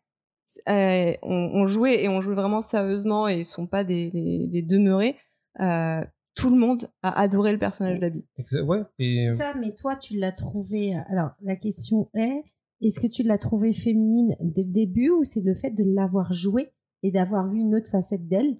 [0.68, 4.46] euh, on, on jouait et on jouait vraiment sérieusement et ils sont pas des, des,
[4.46, 5.16] des demeurés,
[5.60, 6.02] euh,
[6.34, 8.24] tout le monde a adoré le personnage d'Abby.
[8.64, 8.82] ouais.
[8.98, 10.94] Et C'est ça, mais toi, tu l'as trouvé.
[11.10, 12.42] Alors, la question est
[12.80, 16.32] est-ce que tu l'as trouvée féminine dès le début ou c'est le fait de l'avoir
[16.32, 16.70] jouée
[17.02, 18.56] et d'avoir vu une autre facette d'elle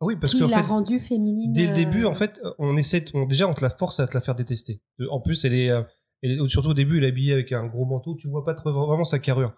[0.00, 2.76] oui, parce qui qu'en l'a fait, rendue féminine dès le début, euh, en fait, on
[2.76, 4.80] essaie, on, déjà, on te la force à te la faire détester.
[5.10, 5.82] En plus, elle est, euh,
[6.22, 8.54] elle est- surtout au début, elle est habillée avec un gros manteau, tu vois pas
[8.54, 9.52] trop, vraiment sa carrure.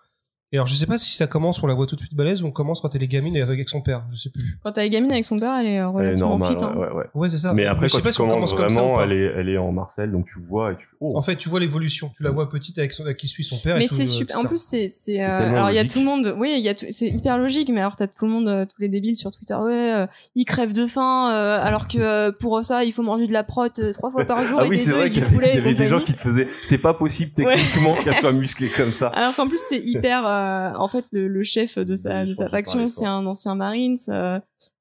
[0.53, 2.43] Et alors, je sais pas si ça commence, on la voit tout de suite balèze,
[2.43, 4.59] ou on commence quand elle est gamine et avec son père, je sais plus.
[4.63, 6.65] Quand elle est gamine avec son père, elle est euh, Elle est relativement normale, fit.
[6.65, 6.75] hein.
[6.77, 7.05] ouais, ouais, ouais.
[7.15, 7.55] Ouais, c'est ça.
[7.55, 8.97] Mais après, je sais quand pas tu si on commences commence comme ça ou vraiment,
[8.99, 9.05] pas.
[9.05, 11.17] elle est, elle est en Marcel, donc tu vois et tu fais, oh.
[11.17, 12.13] En fait, tu vois l'évolution.
[12.17, 13.77] Tu la vois petite avec son, qui suit son père.
[13.77, 14.39] Mais c'est euh, super.
[14.39, 15.25] En plus, c'est c'est.
[15.25, 16.35] Euh, alors il y a tout le monde.
[16.39, 17.71] Oui, il y a tout- c'est hyper logique.
[17.73, 19.55] Mais alors t'as tout le monde, euh, tous les débiles sur Twitter.
[19.55, 21.33] Ouais, euh, ils crèvent de faim.
[21.33, 24.25] euh, alors que euh, pour ça, il faut manger de la prot euh, trois fois
[24.27, 24.61] par jour.
[24.63, 27.33] Ah oui, c'est vrai qu'il y avait, des gens qui te faisaient, c'est pas possible
[27.33, 29.09] techniquement qu'elle soit musclée comme ça.
[29.15, 30.27] Alors qu'en plus c'est hyper.
[30.43, 33.97] Euh, en fait, le, le chef de sa de faction, c'est un ancien Marines.
[34.09, 34.39] euh,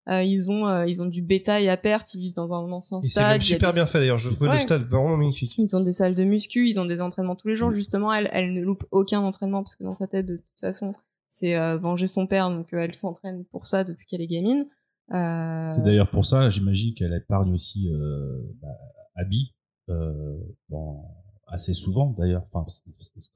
[0.09, 2.13] euh, ils ont euh, ils ont du bétail à perte.
[2.15, 3.27] Ils vivent dans un ancien Et c'est stade.
[3.33, 4.17] même a super des- bien fait d'ailleurs.
[4.17, 4.53] Je Ouais.
[4.55, 5.55] le stade vraiment magnifique.
[5.57, 7.57] Ils ont des salles de muscu, ils ont des entraînements tous les Mm.
[7.57, 7.71] jours.
[7.73, 10.93] Justement, elle, elle ne loupe aucun entraînement parce que dans sa tête, de toute façon,
[11.29, 14.65] c'est euh, venger son père, donc euh, elle s'entraîne pour ça depuis qu'elle est gamine.
[15.13, 18.69] Euh, C'est d'ailleurs pour ça, j'imagine qu'elle épargne aussi euh, bah,
[19.15, 19.53] Abby,
[19.89, 20.35] euh,
[20.69, 21.03] bon,
[21.52, 22.44] assez souvent d'ailleurs.
[22.52, 22.65] Enfin,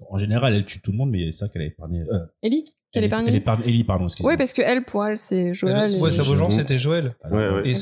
[0.10, 2.02] en général, elle tue tout le monde, mais c'est ça qu'elle a épargné.
[2.02, 3.28] Euh, Ellie, qu'elle elle, épargne.
[3.28, 4.32] elle épargne Ellie, pardon, excusez-moi.
[4.34, 5.76] Oui, parce que elle, pour elle, c'est Joël.
[5.94, 6.62] Elle- ouais, et- sa vengeance, J'avoue.
[6.62, 7.16] c'était Joël.
[7.30, 7.74] Ouais, ouais.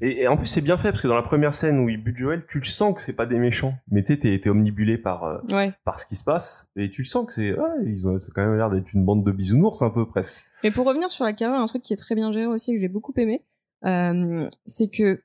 [0.00, 0.30] Et la...
[0.32, 2.44] En plus, c'est bien fait parce que dans la première scène où il bute Joël,
[2.48, 3.74] tu le sens que c'est pas des méchants.
[3.90, 5.72] Mais tu sais, t'es t'es omnibulé par, euh, Ouais.
[5.84, 8.32] par ce qui se passe et tu le sens que c'est, ouais, ils ont, c'est
[8.32, 10.42] quand même l'air d'être une bande de bisounours un peu presque.
[10.64, 12.80] Mais pour revenir sur la carrière, un truc qui est très bien géré aussi, que
[12.80, 13.42] j'ai beaucoup aimé,
[13.84, 15.20] euh, c'est que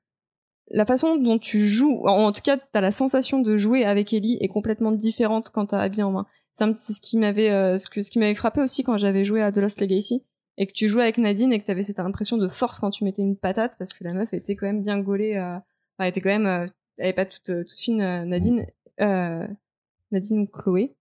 [0.69, 4.37] la façon dont tu joues, en tout cas, t'as la sensation de jouer avec Ellie
[4.41, 6.27] est complètement différente quand t'as Abby en main.
[6.53, 9.41] C'est ce qui m'avait, euh, ce que, ce qui m'avait frappé aussi quand j'avais joué
[9.41, 10.23] à The Lost Legacy
[10.57, 13.03] et que tu jouais avec Nadine et que t'avais cette impression de force quand tu
[13.03, 15.63] mettais une patate parce que la meuf était quand même bien gaulée, euh, enfin,
[15.99, 16.65] elle était quand même, euh,
[16.97, 18.67] elle est pas toute, toute fine, Nadine,
[18.99, 20.95] Nadine ou Chloé.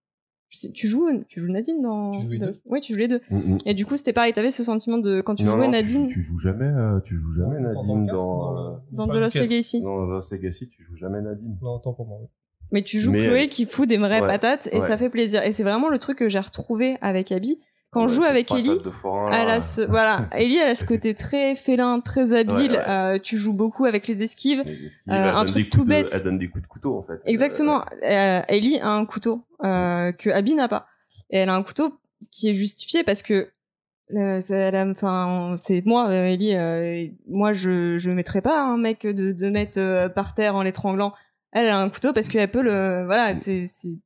[0.53, 2.11] Tu, sais- tu joues, tu joues Nadine dans.
[2.11, 3.21] Tu joues les dans- deux Ouais, tu joues les deux.
[3.31, 3.57] Mm, mm.
[3.65, 4.33] Et du coup, c'était pareil.
[4.33, 6.99] T'avais ce sentiment de quand tu Non, jouais non, Nadine Tu, tu joues jamais, euh,
[6.99, 8.55] tu joues jamais Nadine dans.
[8.57, 9.81] euh, dans The Lost Legacy.
[9.81, 11.57] Dans Lost Legacy, tu joues jamais Nadine.
[11.61, 12.19] Non, attends pour moi.
[12.21, 12.27] oui.
[12.71, 14.87] Mais tu joues Mais, Chloé euh, qui fout des vraies ouais, patates et ouais.
[14.87, 15.41] ça fait plaisir.
[15.43, 17.59] Et c'est vraiment le truc que j'ai retrouvé avec Abby.
[17.93, 20.75] Quand je Ouais, joue avec Ellie, de forain, elle a ce, voilà, Ellie, elle a
[20.75, 22.71] ce côté très félin, très habile.
[22.71, 22.89] Ouais, ouais.
[22.89, 24.63] euh, tu joues beaucoup avec les esquives.
[24.65, 26.09] les esquives, euh, un truc tout de- bête.
[26.11, 27.21] Elle donne des coups de couteau, en fait.
[27.25, 27.83] Exactement.
[28.03, 30.87] Euh, Ellie a un couteau euh, que Abby n'a pas.
[31.29, 31.93] Et elle a un couteau
[32.31, 33.49] qui est justifié parce que
[34.15, 36.55] euh, c'est- elle a- enfin, c'est moi, euh, Ellie.
[36.55, 40.63] euh, moi, je je mettrais pas un mec de, de mettre euh, par terre en
[40.63, 41.13] l'étranglant.
[41.51, 43.03] Elle a un couteau parce qu'elle peut le.
[43.05, 43.99] Voilà, c'est c'est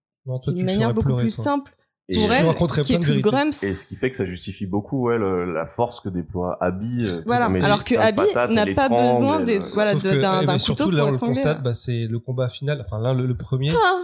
[0.43, 1.43] c'est une manière beaucoup pleurer, plus toi.
[1.45, 1.73] simple
[2.09, 3.63] Et- pour elle, qui est toute grumps.
[3.63, 7.03] Et ce qui fait que ça justifie beaucoup ouais, le- la force que déploie Abby.
[7.05, 8.21] euh, Voilà, alors que Abby
[8.53, 11.61] n'a pas besoin euh, voilà, d'un- eh, d'un mais couteau surtout là on le constate,
[11.63, 13.71] bah, c'est le combat final, enfin là le, le premier.
[13.75, 14.03] Ah,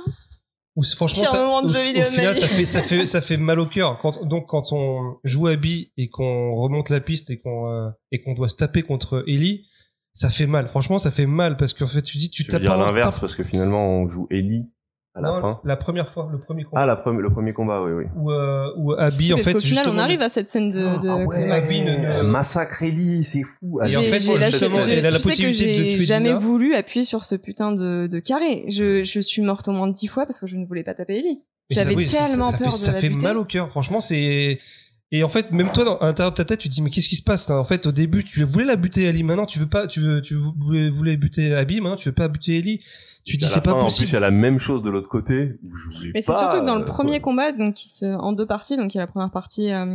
[0.75, 3.21] Où c'est- franchement, ça, moment de au, jeu au final, ça fait, ça fait, ça
[3.21, 3.99] fait mal au cœur.
[4.01, 8.21] Quand, donc, quand on joue Abby et qu'on remonte la piste et qu'on, euh, et
[8.21, 9.67] qu'on doit se taper contre Ellie,
[10.13, 10.67] ça fait mal.
[10.67, 13.35] Franchement, ça fait mal parce qu'en fait, tu dis, tu Tu tapes dire l'inverse parce
[13.35, 14.67] que finalement on joue Ellie
[15.15, 15.60] à la Non, fin.
[15.64, 16.81] la première fois, le premier combat.
[16.81, 18.06] Ah, la pre- le premier combat, oui, oui.
[18.15, 20.80] Où, euh, où Abby, en parce fait, qu'au final, on arrive à cette scène de.
[20.80, 21.65] de- ah de ouais, Max.
[21.65, 23.80] Abby ne- elle massacre Ellie, c'est fou.
[23.81, 26.30] Et en fait, lâché- justement, elle a la sais que possibilité de j'ai tuer jamais
[26.30, 26.40] Dina.
[26.40, 28.65] voulu appuyer sur ce putain de, de carré.
[28.69, 31.18] Je, je suis morte au moins dix fois parce que je ne voulais pas taper
[31.19, 31.41] Ellie.
[31.72, 33.23] Ça- J'avais oui, ça- tellement ça, peur fait, de ça la fait buter.
[33.23, 33.69] mal au cœur.
[33.69, 34.60] Franchement, c'est.
[35.15, 36.90] Et en fait, même toi, dans- à l'intérieur de ta tête, tu te dis mais
[36.90, 39.22] qu'est-ce qui se passe En fait, au début, tu voulais la buter Ellie.
[39.23, 41.80] Maintenant, tu veux pas, tu veux, tu voulais, voulais buter Abby.
[41.81, 42.81] Maintenant, tu veux pas buter Ellie.
[43.23, 44.06] Tu dis c'est pas fin, En possible.
[44.07, 45.53] plus, il y a la même chose de l'autre côté.
[45.64, 47.31] où je voulais Mais c'est surtout que dans le euh, premier quoi.
[47.31, 49.85] combat, donc qui se, en deux parties, donc il y a la première partie euh,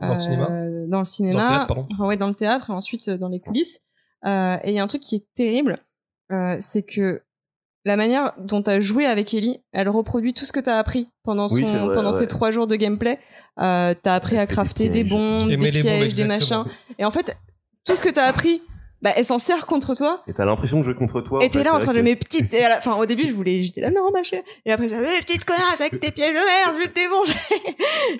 [0.00, 0.48] Dans le cinéma.
[0.50, 1.86] euh, dans le cinéma, Dans le théâtre, pardon.
[1.92, 3.80] enfin, ouais, dans le théâtre, et ensuite euh, dans les coulisses.
[4.24, 5.78] Euh, et il y a un truc qui est terrible,
[6.32, 7.20] euh, c'est que
[7.84, 10.78] la manière dont tu as joué avec Ellie, elle reproduit tout ce que tu as
[10.78, 12.18] appris pendant, son, Oui, c'est vrai, pendant ouais.
[12.18, 13.18] ces trois jours de gameplay.
[13.60, 16.24] Euh, tu as appris Elle à des crafter des, bombes, Aimer des bombes, pièges, des
[16.24, 16.64] machins.
[16.98, 17.36] Et en fait,
[17.84, 18.62] tout ce que tu as appris,
[19.00, 20.22] bah, elle s'en sert contre toi.
[20.26, 21.44] Et t'as l'impression de jouer contre toi.
[21.44, 22.52] Et t'es là en train de mes petites.
[22.52, 22.78] Et à la...
[22.78, 24.42] enfin, au début, je voulais, j'étais là, non, ma chère.
[24.66, 27.34] Et après, j'avais, Eh, petite connasse avec tes pièges de merde, je vais te défoncer.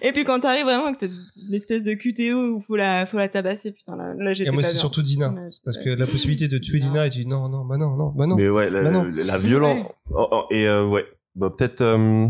[0.02, 1.12] et puis quand t'arrives vraiment que t'as
[1.48, 4.52] une espèce de QTO où faut la, faut la tabasser, putain, là, là j'étais Et
[4.52, 5.34] moi, c'est surtout Dina.
[5.64, 8.12] Parce que la possibilité de tuer Dina, et tu dis non, non, bah non, non,
[8.16, 8.36] bah non.
[8.36, 9.02] Mais ouais, la, Bah non.
[9.04, 9.86] la- la violence.
[10.10, 12.26] Oh, oh, et euh, ouais, bah, peut-être, euh,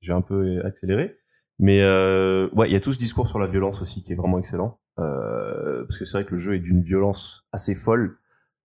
[0.00, 1.16] j'ai un peu accéléré.
[1.62, 4.16] Mais euh, ouais, il y a tout ce discours sur la violence aussi qui est
[4.16, 4.80] vraiment excellent.
[4.98, 8.18] Euh, parce que c'est vrai que le jeu est d'une violence assez folle,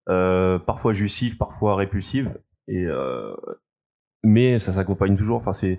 [0.10, 2.40] euh, parfois jouissive, parfois répulsive.
[2.68, 3.36] Et euh,
[4.24, 5.38] mais ça s'accompagne toujours.
[5.38, 5.78] Enfin, c'est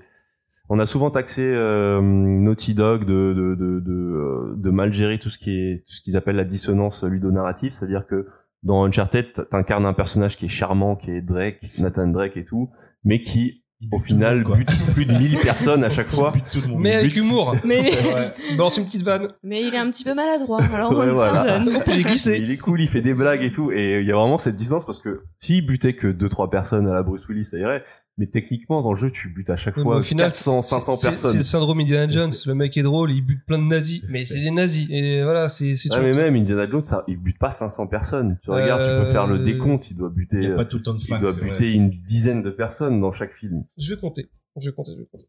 [0.68, 5.28] on a souvent taxé euh, Naughty Dog de de, de, euh, de mal gérer tout
[5.28, 8.28] ce qui est ce qu'ils appellent la dissonance ludonarrative, c'est-à-dire que
[8.62, 12.70] dans Uncharted, t'incarnes un personnage qui est charmant, qui est Drake, Nathan Drake et tout,
[13.02, 16.32] mais qui au final monde, bute plus de 1000 personnes à chaque fois.
[16.34, 16.80] Il bute tout le monde.
[16.80, 17.54] Mais avec humour.
[17.64, 18.34] Mais, Ouais.
[18.56, 19.28] Balance une petite vanne.
[19.42, 21.62] mais il est un petit peu maladroit, alors Ouais, voilà.
[21.86, 22.38] J'ai glissé.
[22.42, 24.56] Il est cool, il fait des blagues et tout, et il y a vraiment cette
[24.56, 27.84] distance parce que s'il butait que 2-3 personnes à la Bruce Willis, ça irait.
[28.18, 31.00] Mais techniquement, dans le jeu, tu butes à chaque fois au final, 400, 500 C'est-
[31.02, 31.36] C'est personnes.
[31.38, 32.32] le syndrome Indiana Jones.
[32.46, 34.02] Le mec est drôle, il bute plein de nazis.
[34.08, 34.88] Mais c'est des nazis.
[34.90, 36.02] Et voilà, c'est c'est Ouais, tout.
[36.02, 38.36] mais même Indiana Jones, ça, il bute pas 500 personnes.
[38.42, 40.64] Tu Euh, regardes, tu peux faire le décompte, il doit buter, n'y a euh, pas
[40.64, 41.50] tout le temps de il flingues, doit vrai.
[41.50, 43.64] buter une dizaine de personnes dans chaque film.
[43.78, 44.28] Je vais compter.
[44.60, 45.26] Je vais compter, je vais compter.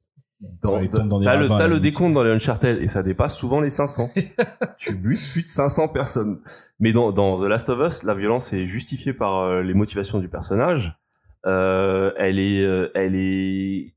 [0.61, 1.35] Dans, t'as
[1.67, 4.09] le, le décompte dans les Uncharted et ça dépasse souvent les 500.
[4.79, 6.37] tu butes plus de 500 personnes.
[6.79, 10.17] Mais dans, dans The Last of Us, la violence est justifiée par euh, les motivations
[10.19, 10.97] du personnage.
[11.45, 13.95] Euh, elle est, euh, elle est,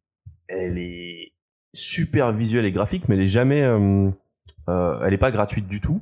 [0.48, 1.32] elle est
[1.74, 4.10] super visuelle et graphique, mais elle est jamais, euh,
[4.68, 6.00] euh, elle est pas gratuite du tout.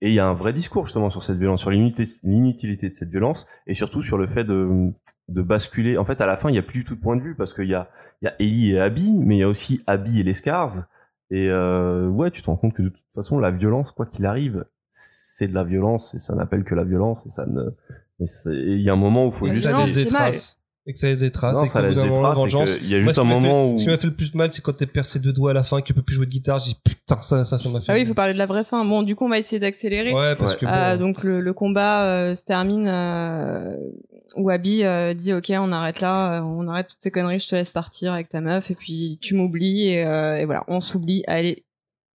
[0.00, 3.10] Et il y a un vrai discours justement sur cette violence, sur l'inutilité de cette
[3.10, 4.92] violence, et surtout sur le fait de,
[5.26, 5.98] de basculer.
[5.98, 7.34] En fait, à la fin, il y a plus du tout de point de vue
[7.34, 7.88] parce qu'il y a,
[8.22, 10.86] il y a Ellie et Abby, mais il y a aussi Abby et les Scars.
[11.30, 14.24] Et euh, ouais, tu te rends compte que de toute façon, la violence, quoi qu'il
[14.24, 17.70] arrive, c'est de la violence et ça n'appelle que la violence et ça ne.
[18.46, 19.64] Il y a un moment où il faut juste.
[19.64, 20.60] ça violence, laisse des traces.
[20.88, 21.54] Et que ça laisse des traces.
[21.56, 22.78] Non, et ça laisse des traces, vengeance.
[22.80, 24.06] il y a juste ce un qui m'a fait- moment où- Ce qui m'a fait
[24.06, 25.92] le plus mal, c'est quand t'es percé deux doigts à la fin et que tu
[25.94, 26.58] peux plus jouer de guitare.
[26.60, 27.92] J'ai putain, ça, ça, ça m'a fait.
[27.92, 28.84] Ah oui, il faut parler de la vraie fin.
[28.86, 30.14] Bon, du coup, on va essayer d'accélérer.
[30.14, 30.58] Ouais, parce Ouais.
[30.60, 30.66] que.
[30.66, 33.76] Euh, bon, donc le, le combat euh, se termine euh,
[34.36, 37.48] où Abby euh, dit ok on arrête là, euh, on arrête toutes ces conneries, je
[37.48, 40.80] te laisse partir avec ta meuf et puis tu m'oublies et, euh, et voilà on
[40.80, 41.22] s'oublie.
[41.26, 41.66] Allez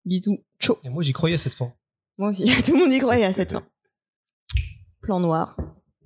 [0.04, 0.76] bisous, ciao.
[0.84, 1.72] Et moi, j'y croyais à cette fin.
[2.18, 3.62] Moi aussi, tout le monde y croyait à cette fin.
[5.02, 5.56] Plan noir.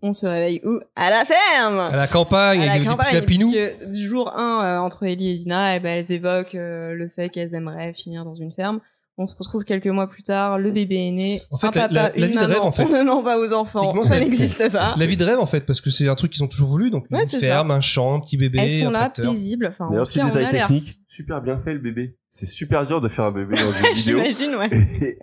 [0.07, 0.81] On se réveille où?
[0.97, 1.79] À la ferme.
[1.79, 3.51] À la campagne, À la avec campagne, clapinou.
[3.51, 7.31] puisque du jour 1, entre Ellie et Dina, eh ben, elles évoquent euh, le fait
[7.31, 8.81] qu'elles aimeraient finir dans une ferme.
[9.17, 11.81] On se retrouve quelques mois plus tard, le bébé est né, En fait, un la-
[11.89, 12.83] papa, la- la une vie de maman, rêve, en fait.
[12.85, 14.95] on ne ment pas aux enfants, ça n'existe pas.
[14.99, 16.91] La vie de rêve, en fait, parce que c'est un truc qu'ils ont toujours voulu.
[16.91, 18.59] Donc, Ouais, une c'est ferme, un champ, un petit bébé.
[18.61, 20.67] Elles sont un là, paisibles, enfin, en D'ailleurs, tout petit cas, on détail a l'air.
[20.67, 22.17] technique, super bien fait le bébé.
[22.37, 24.19] C'est super dur de faire un bébé dans une vidéo.
[24.19, 24.69] J'imagine, ouais.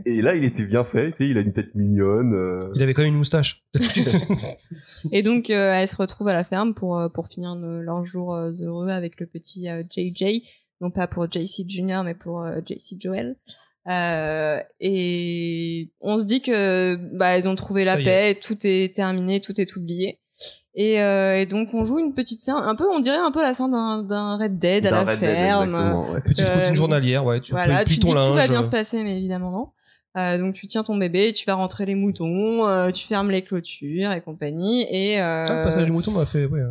[0.05, 1.09] Et, et là, il était bien fait.
[1.11, 2.33] Tu sais, il a une tête mignonne.
[2.33, 3.65] euh, Il avait quand même une moustache.
[5.11, 8.05] Et donc, euh, elle se retrouve à la ferme pour, euh, pour finir ne- leurs
[8.05, 10.41] jours heureux avec le petit euh, JJ.
[10.79, 13.35] Non pas pour JC Junior, mais pour euh, JC Joel.
[13.89, 19.41] Euh, et on se dit que bah elles ont trouvé la paix, tout est terminé,
[19.41, 20.19] tout est oublié.
[20.73, 23.41] Et, euh, et donc on joue une petite scène, un peu, on dirait un peu
[23.41, 25.73] la fin d'un Red Dead à la Red Dead, ferme.
[26.13, 26.21] ouais.
[26.21, 27.41] Petite Euh, routine journalière, ouais.
[27.41, 29.69] Tu voilà, tu ton dis que tout va bien euh, se passer, mais évidemment non.
[30.17, 33.43] Euh, donc tu tiens ton bébé, tu vas rentrer les moutons, euh, tu fermes les
[33.43, 34.85] clôtures et compagnie.
[34.89, 36.61] Et euh, ah, le passage du mouton m'a fait, ouais.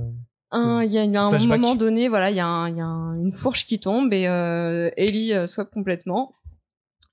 [0.50, 1.60] un- il y a un Flashback.
[1.60, 4.12] moment donné, voilà, il y a, un- il y a un- une fourche qui tombe
[4.12, 6.34] et euh, Ellie euh, swap complètement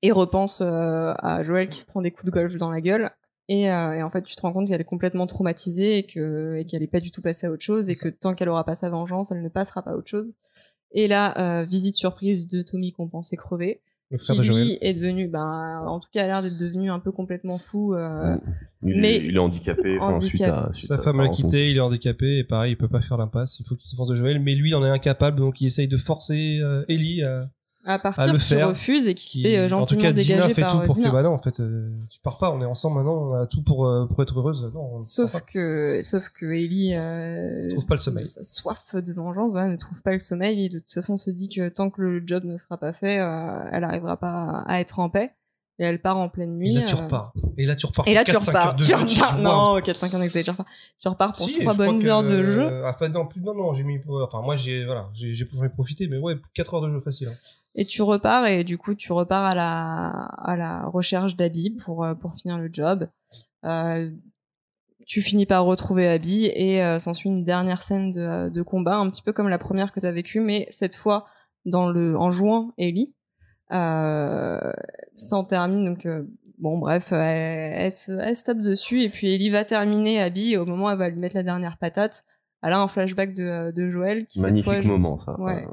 [0.02, 3.12] et repense euh, à Joël qui se prend des coups de golf dans la gueule.
[3.50, 6.56] Et, euh, et en fait, tu te rends compte qu'elle est complètement traumatisée et que
[6.58, 8.66] et qu'elle est pas du tout passée à autre chose et que tant qu'elle aura
[8.66, 10.34] pas sa vengeance, elle ne passera pas à autre chose.
[10.92, 14.64] Et là, euh, visite surprise de Tommy qu'on pensait crever, Le qui frère de Joël.
[14.66, 17.94] lui est devenu, ben, en tout cas, a l'air d'être devenu un peu complètement fou.
[17.94, 18.36] euh,
[18.84, 19.98] Il, mais- est, il est handicapé.
[20.00, 22.78] Enfin, suite à, suite Sa à femme l'a quitté, il est handicapé, et pareil, il
[22.78, 24.84] peut pas faire l'impasse, il faut qu'il se force de Joël, mais lui, il en
[24.86, 27.50] est incapable, donc il essaye de forcer euh, Ellie à,
[27.88, 28.68] à partir, à qui faire.
[28.70, 30.86] refuse et qui se qui- fait euh, en tout gentiment cas, Dina fait tout euh,
[30.86, 31.08] pour Dina.
[31.10, 33.48] que, bah non, en fait, euh, tu pars pas, on est ensemble maintenant, on a
[33.48, 34.70] tout pour, euh, pour être heureuse.
[34.74, 38.28] Non, on Sauf que, sauf que Ellie euh, trouve pas le sommeil.
[38.28, 41.30] Sa soif de vengeance, voilà, ne trouve pas le sommeil et de toute façon se
[41.32, 45.00] dit que tant que le job ne sera pas fait, elle arrivera pas à être
[45.00, 45.32] en paix.
[45.80, 46.72] Et elle part en pleine nuit.
[46.76, 47.34] Et là, tu euh, repars.
[47.58, 48.08] Et là, tu repars.
[48.08, 48.68] Et là, pour tu 4-5 repars.
[48.68, 49.38] heures de Tu jeu, repars.
[49.38, 49.80] Non, waouh.
[49.80, 50.66] 4-5 ans n'exagère pas.
[51.00, 52.62] Tu repars pour Si, 3 je crois bonnes que, heures de jeu.
[52.62, 55.70] euh, enfin, non, plus, non, non, j'ai mis, enfin, moi, j'ai, voilà, j'ai, j'en ai
[55.70, 57.28] profité, mais ouais, 4 heures de jeu facile.
[57.28, 57.34] hein.
[57.80, 62.04] Et tu repars et du coup tu repars à la à la recherche d'Abby pour
[62.04, 63.08] euh, pour finir le job.
[63.66, 64.10] Euh,
[65.06, 69.08] tu finis par retrouver Abby et euh, s'ensuit une dernière scène de, de combat, un
[69.12, 71.28] petit peu comme la première que tu as vécue, mais cette fois
[71.66, 73.14] dans le en jouant Ellie.
[73.72, 74.72] Euh,
[75.18, 76.24] ça en termine donc euh,
[76.58, 80.54] bon bref elle, elle, se, elle se tape dessus et puis Ellie va terminer Abby
[80.54, 82.24] et au moment où elle va lui mettre la dernière patate.
[82.64, 85.40] Elle a un flashback de, de Joël qui cette Magnifique fois, joue- moment, ça.
[85.40, 85.66] Ouais.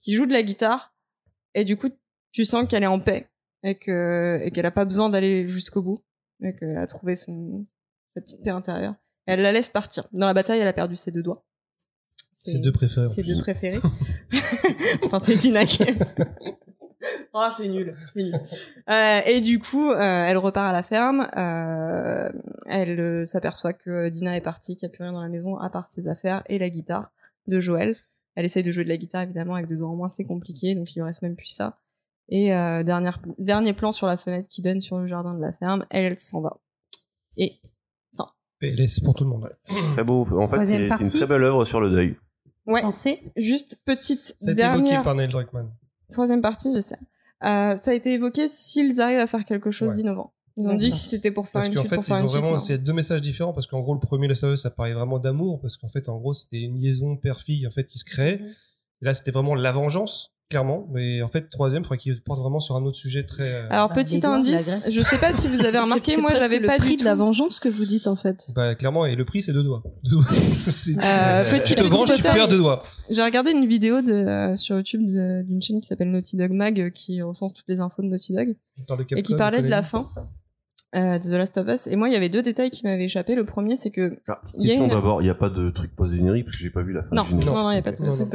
[0.00, 0.92] Qui joue de la guitare
[1.54, 1.90] et du coup
[2.32, 3.28] tu sens qu'elle est en paix
[3.62, 6.04] et que et qu'elle a pas besoin d'aller jusqu'au bout
[6.42, 7.66] et qu'elle a trouvé son
[8.14, 8.94] sa petite paix intérieure.
[9.28, 10.08] Et elle la laisse partir.
[10.12, 11.44] Dans la bataille elle a perdu ses deux doigts.
[12.34, 13.80] Ses deux préférés, ses deux préférés.
[15.04, 15.60] Enfin c'est Dina
[17.32, 17.96] Ah, c'est nul.
[18.88, 21.28] Euh, et du coup, euh, elle repart à la ferme.
[21.36, 22.30] euh,
[22.66, 25.56] elle euh, s'aperçoit que Dina est partie, qu'il n'y a plus rien dans la maison
[25.58, 27.10] à part ses affaires et la guitare
[27.46, 27.96] de Joël.
[28.34, 30.74] Elle essaye de jouer de la guitare évidemment avec deux doigts en moins, c'est compliqué,
[30.74, 31.78] donc il lui reste même plus ça.
[32.28, 35.52] Et euh, dernière, dernier plan sur la fenêtre qui donne sur le jardin de la
[35.52, 36.58] ferme, elle s'en va.
[37.36, 37.60] Et
[38.60, 39.48] PLS pour tout le monde.
[39.94, 40.26] Très beau.
[40.36, 42.16] En fait, c'est une très belle œuvre sur le deuil.
[42.66, 45.70] ouais, Pensez juste petite a été évoqué dernière par Neil Druckmann.
[46.10, 46.98] Troisième partie, j'espère.
[47.44, 49.96] Euh, ça a été évoqué s'ils arrivent à faire quelque chose Ouais.
[49.96, 50.32] d'innovant.
[50.56, 52.22] Ils ont dit que c'était pour faire Parce une qu'en suite, fait, pour ils faire
[52.24, 54.92] ont vraiment, c'est deux messages différents, parce qu'en gros, le premier, le SAE, ça parlait
[54.92, 58.04] vraiment d'amour, parce qu'en fait, en gros, c'était une liaison père-fille, en fait, qui se
[58.04, 58.38] créait.
[58.38, 58.46] Mhm.
[59.02, 60.86] Et là, c'était vraiment la vengeance, clairement.
[60.92, 63.52] Mais en fait, troisième, il faudrait qu'il porte vraiment sur un autre sujet très.
[63.52, 66.66] euh, Alors Bah, petit indice, je sais pas si vous avez remarqué, moi j'avais le
[66.66, 68.46] pas prix du de la tout- vengeance que vous dites en fait.
[68.54, 69.82] Bah, clairement, et le prix, c'est deux doigts.
[70.04, 70.24] Deux doigts.
[70.72, 72.82] C'est- Euh, petit- tu te petit venges, tu perds deux doigts.
[73.10, 76.92] J'ai regardé une vidéo de, euh, sur YouTube d'une chaîne qui s'appelle Naughty Dog Mag
[76.92, 78.56] qui recense toutes les infos de Naughty Dog
[78.86, 80.08] Dans le et qui parlait de la fin
[80.94, 81.86] euh, de The Last of Us.
[81.86, 83.34] Et moi il y avait deux détails qui m'avaient échappé.
[83.34, 85.34] Le premier c'est que Ah, petite Il y a question une- d'abord, il n'y a
[85.34, 87.74] pas de truc post-générique parce que j'ai pas vu la fin non, non, non, il
[87.74, 88.30] y a pas de Non, truc non.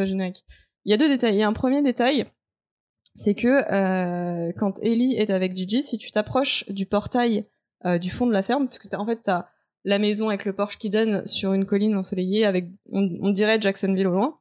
[0.86, 1.36] Il y a deux détails.
[1.36, 2.26] Il y a un premier détail,
[3.16, 7.46] c'est que euh, quand Ellie est avec Gigi, si tu t'approches du portail
[7.86, 9.46] euh, du fond de la ferme, parce que t'as- en fait t'as
[9.86, 13.60] la maison avec le porche qui donne sur une colline ensoleillée avec, on, on dirait
[13.60, 14.38] Jacksonville au loin,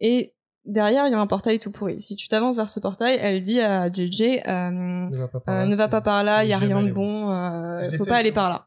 [0.00, 0.34] et
[0.64, 2.00] derrière il y a un portail tout pourri.
[2.00, 5.54] Si tu t'avances vers ce portail, elle dit à JJ euh, Ne va pas par
[5.54, 7.30] euh, là, pas par là, il y a rien de bon,
[7.90, 8.66] l'ai faut pas aller par là.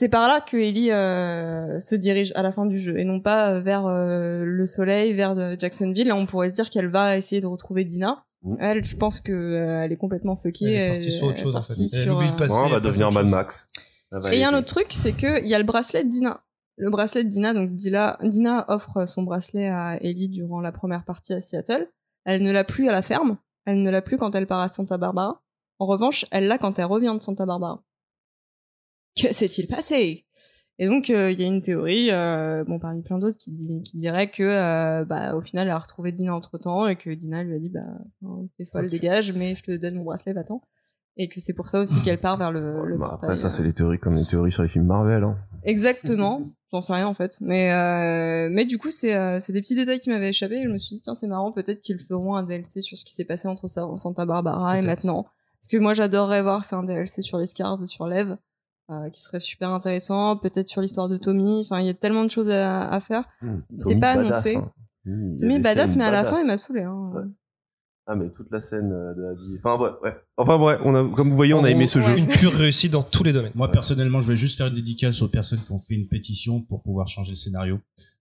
[0.00, 3.20] C'est par là que Ellie euh, se dirige à la fin du jeu et non
[3.20, 6.08] pas euh, vers euh, le soleil, vers euh, Jacksonville.
[6.08, 8.24] Là, on pourrait se dire qu'elle va essayer de retrouver Dina.
[8.42, 8.56] Mm.
[8.60, 10.72] Elle, je pense que euh, elle est complètement fuckée.
[10.72, 11.74] Elle est partie sur autre chose, en fait.
[11.78, 12.30] Elle sur, oublie.
[12.30, 13.26] Ouais, on va devenir Mad.
[13.26, 13.68] Max.
[14.32, 16.08] Et il y a un autre truc, c'est que il y a le bracelet de
[16.08, 16.44] Dina.
[16.78, 21.04] Le bracelet de Dina, donc Dina, Dina offre son bracelet à Ellie durant la première
[21.04, 21.90] partie à Seattle.
[22.24, 23.36] Elle ne l'a plus à la ferme.
[23.66, 25.42] Elle ne l'a plus quand elle part à Santa Barbara.
[25.78, 27.82] En revanche, elle l'a quand elle revient de Santa Barbara.
[29.16, 30.24] Que s'est-il passé?
[30.78, 33.52] Et donc, euh, il y a une théorie, euh, bon, parmi plein d'autres, qui,
[33.94, 37.42] dirait que, euh, bah, au final, elle a retrouvé Dina entre temps et que Dina
[37.42, 37.80] lui a dit, bah,
[38.24, 40.62] hein, t'es folle, dégage, mais je te donne mon bracelet, va-t'en.
[41.18, 43.28] et que c'est pour ça aussi qu'elle part vers le, le Bah, portail.
[43.30, 45.22] après, ça, c'est les théories comme les théories sur les films Marvel.
[45.22, 45.36] Hein.
[45.64, 46.48] Exactement.
[46.72, 47.36] J'en sais rien en fait.
[47.42, 49.12] Mais, mais du coup, c'est
[49.52, 50.60] des petits détails qui m'avaient échappé.
[50.60, 53.04] Et je me suis dit, tiens, c'est marrant, peut-être qu'ils feront un DLC sur ce
[53.04, 55.26] qui s'est passé entre Sa- Santa Barbara et maintenant.
[55.60, 58.36] Ce que moi j'adorerais voir, c'est un DLC sur les Scars et sur Lev,
[59.12, 60.36] qui serait super intéressant.
[60.36, 61.62] Peut-être sur l'histoire de Tommy.
[61.62, 63.24] Enfin, il y a tellement de choses à, à faire.
[63.42, 64.56] Hmm, C'est pas badass, annoncé.
[64.56, 64.72] hein.
[65.04, 66.82] Hmm, Tommy badass, mais à la fin, il m'a saoulé.
[66.82, 67.10] Hein.
[67.14, 67.22] Ouais.
[68.06, 69.56] Ah, mais toute la scène euh, de Abby.
[69.62, 70.14] Enfin, bref, ouais.
[70.36, 72.18] Enfin, bref, on a, comme vous voyez, on a aimé ce jeu.
[72.18, 73.52] Une pure réussite dans tous les domaines.
[73.54, 76.60] Moi, personnellement, je vais juste faire une dédicace aux personnes qui ont fait une pétition
[76.60, 77.78] pour pouvoir changer le scénario.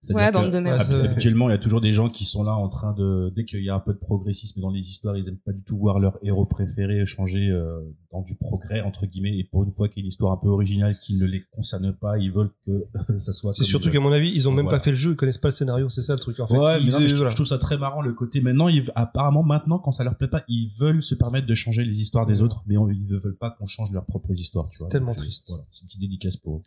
[0.08, 2.54] Ouais, que, hab- Ouais, c'est- Habituellement, il y a toujours des gens qui sont là
[2.54, 5.28] en train de, dès qu'il y a un peu de progressisme dans les histoires, ils
[5.28, 7.82] aiment pas du tout voir leur héros préféré changer euh,
[8.12, 9.38] dans du progrès entre guillemets.
[9.38, 11.44] Et pour une fois qu'il y a une histoire un peu originale qui ne les
[11.52, 12.88] concerne pas, ils veulent que
[13.20, 13.54] ça soit.
[13.54, 14.80] C'est surtout qu'à mon avis, ils ont même Voilà.
[14.80, 16.40] pas fait le jeu, ils connaissent pas le scénario, c'est ça le truc.
[16.40, 16.58] En fait.
[16.58, 17.30] Ouais, mais, Ils- non, mais je, trouve- voilà.
[17.32, 18.40] je trouve ça très marrant le côté.
[18.42, 21.84] Maintenant, ils, apparemment, maintenant, quand ça leur plaît pas, ils veulent se permettre de changer
[21.84, 24.68] les histoires des autres, mais on- ils ne veulent pas qu'on change leurs propres histoires.
[24.72, 24.88] Tu vois.
[24.88, 25.46] Tellement Donc, triste.
[25.50, 26.62] Voilà, c'est une petite dédicace pour eux.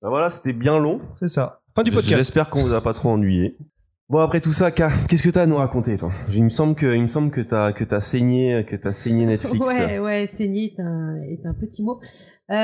[0.00, 1.00] Bah voilà, c'était bien long.
[1.18, 1.60] C'est ça.
[1.74, 2.16] Fin du podcast.
[2.16, 3.56] J'espère qu'on vous a pas trop ennuyé.
[4.08, 6.10] Bon, après tout ça, K, qu'est-ce que t'as à nous raconter, toi?
[6.32, 9.26] Il me semble que, il me semble que t'as, que t'as saigné, que t'as saigné
[9.26, 9.58] Netflix.
[9.68, 12.00] Ouais, ouais, saigner est un, est un petit mot.
[12.50, 12.54] Euh,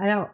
[0.00, 0.28] alors,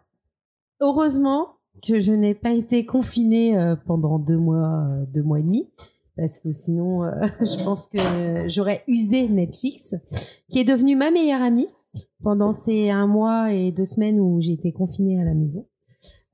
[0.81, 5.43] heureusement que je n'ai pas été confinée euh, pendant deux mois, euh, deux mois et
[5.43, 5.69] demi,
[6.17, 7.11] parce que sinon, euh,
[7.41, 9.95] je pense que j'aurais usé Netflix,
[10.49, 11.69] qui est devenu ma meilleure amie
[12.23, 15.67] pendant ces un mois et deux semaines où j'ai été confinée à la maison.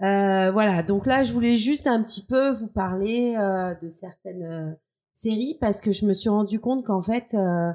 [0.02, 4.42] Euh, voilà, donc là, je voulais juste un petit peu vous parler euh, de certaines
[4.44, 4.72] euh,
[5.16, 7.72] séries parce que je me suis rendu compte qu'en fait, euh,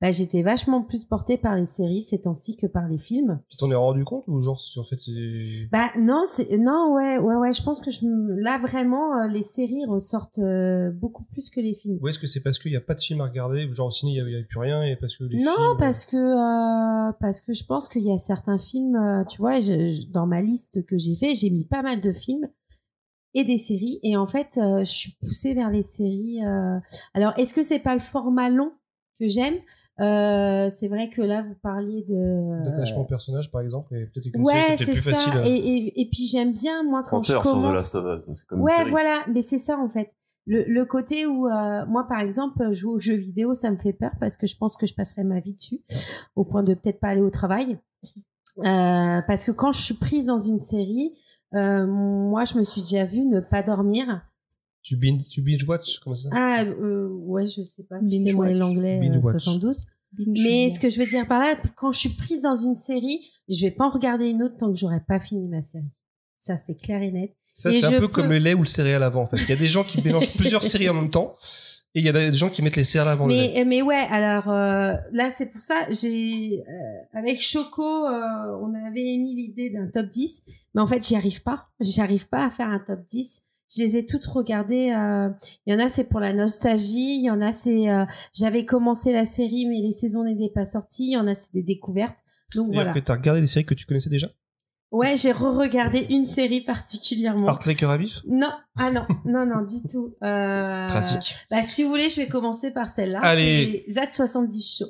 [0.00, 3.40] bah, j'étais vachement plus portée par les séries ces temps-ci que par les films.
[3.48, 4.96] Tu t'en es rendu compte ou genre, en fait.
[5.72, 7.52] Bah non, c'est non, ouais, ouais, ouais.
[7.52, 8.06] Je pense que je
[8.40, 11.98] là vraiment, euh, les séries ressortent euh, beaucoup plus que les films.
[12.00, 13.90] Ou est-ce que c'est parce qu'il n'y a pas de film à regarder Genre au
[13.90, 15.76] ciné, il n'y avait, plus rien et parce que les Non, films.
[15.78, 20.12] parce que parce que je pense qu'il y a certains films, tu vois, je- je-
[20.12, 22.48] dans ma liste que j'ai fait, j'ai mis pas mal de films
[23.34, 23.98] et des séries.
[24.02, 26.44] Et en fait, euh, je suis poussée vers les séries.
[26.44, 26.78] euh.
[27.14, 28.72] Alors, est-ce que c'est pas le format long
[29.20, 29.54] que j'aime?
[30.00, 34.28] Euh, C'est vrai que là, vous parliez de D'attachement au personnage, par exemple, et peut-être
[34.38, 35.12] Ouais, c'est ça.
[35.12, 35.40] facile.
[35.46, 37.74] Et, et, et puis j'aime bien moi quand 30 je heures sur The commence.
[37.76, 40.10] Last of Us, donc c'est comme une Ouais, voilà, mais c'est ça en fait.
[40.46, 43.94] Le, le côté où euh, moi par exemple jouer aux jeux vidéo ça me fait
[43.94, 45.80] peur parce que je pense que je passerai ma vie dessus
[46.36, 47.78] au point de peut-être pas aller au travail
[48.58, 51.12] Euh, parce que quand je suis prise dans une série
[51.54, 54.22] euh, moi je me suis déjà vue ne pas dormir
[54.82, 58.32] Tu binge, tu binge watch, comment ça ah euh, ouais je sais pas Binge c'est
[58.32, 58.56] moi watch.
[58.56, 59.42] l'anglais Binge euh, watch.
[59.42, 59.86] 72
[60.26, 63.20] mais ce que je veux dire par là quand je suis prise dans une série
[63.48, 65.90] je vais pas en regarder une autre tant que j'aurai pas fini ma série
[66.38, 68.66] ça c'est clair et net Ça, c'est un peu peux- comme le lait ou le
[68.66, 69.36] céréal avant, en fait.
[69.38, 71.36] Il y a des gens qui mélangent plusieurs séries en même temps,
[71.94, 73.52] et il y a des gens qui mettent les céréales avant le lait.
[73.54, 78.20] Mais, mais ouais, alors euh, là, c'est pour ça, j'ai euh, avec Choco, euh,
[78.62, 80.42] on avait émis l'idée d'un top 10,
[80.74, 81.68] mais en fait, j'y arrive pas.
[81.80, 83.42] J'y arrive pas à faire un top 10.
[83.76, 84.90] Je les ai toutes regardées.
[84.96, 85.28] euh,
[85.66, 87.16] Il y en a, c'est pour la nostalgie.
[87.18, 90.66] Il y en a, c'est euh, j'avais commencé la série, mais les saisons n'étaient pas
[90.66, 91.06] sorties.
[91.08, 92.18] Il y en a, c'est des découvertes.
[92.54, 92.92] Donc voilà.
[92.92, 94.28] que tu as regardé des séries que tu connaissais déjà?
[94.94, 97.48] Ouais, j'ai re-regardé une série particulièrement.
[97.48, 100.14] Hartley Cœur à vif Non, ah non, non, non, du tout.
[100.22, 101.34] Euh, Classique.
[101.50, 103.18] Bah, si vous voulez, je vais commencer par celle-là.
[103.20, 103.84] Allez.
[103.88, 104.84] C'est ZAT70 Show.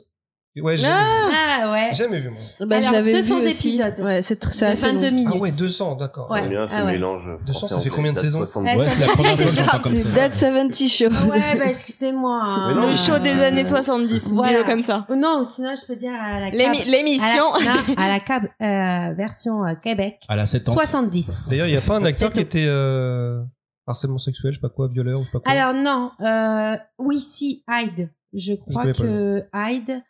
[0.62, 1.93] Ouais, j'ai Ah ouais.
[1.94, 2.39] jamais vu, moi.
[2.60, 3.94] Bah, Alors, je l'avais 200 vu épisodes.
[3.98, 5.14] Ouais, c'est c'est de assez 22 long.
[5.16, 5.32] minutes.
[5.35, 6.31] Ah ouais, 200, d'accord.
[6.31, 6.48] Ouais.
[6.48, 6.93] Bien ce Ah ouais.
[6.93, 8.76] mélange 200, ça français fait combien de saisons 70.
[8.78, 10.28] Ouais, c'est la première fois que j'entends comme C'est ça.
[10.28, 11.05] That 70 Show.
[11.10, 12.40] Ah ouais, bah excusez-moi.
[12.44, 12.89] hein.
[12.90, 14.52] Le show des Euh, années 70, voilà.
[14.52, 15.06] dis-le comme ça.
[15.10, 17.52] Non, sinon je peux dire à la L'émission.
[17.55, 20.20] À à la cab euh, version euh, Québec.
[20.28, 20.72] À la 7 ans.
[20.74, 21.48] 70.
[21.51, 23.43] D'ailleurs, il n'y a pas un acteur qui C'est était euh,
[23.89, 25.51] harcèlement sexuel, je sais pas quoi, violeur ou je sais pas quoi?
[25.52, 28.09] Alors non, euh, oui, si, Hyde.
[28.36, 30.02] Je crois que Hyde,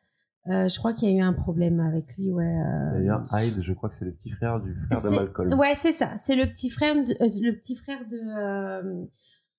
[0.50, 2.44] euh, je crois qu'il y a eu un problème avec lui, ouais.
[2.44, 5.54] euh, D'ailleurs, Hyde, je crois que c'est le petit frère du frère de C'est- Malcolm.
[5.58, 6.16] Ouais, c'est ça.
[6.16, 8.18] C'est le petit frère de, euh, le petit frère de.
[8.38, 9.04] euh,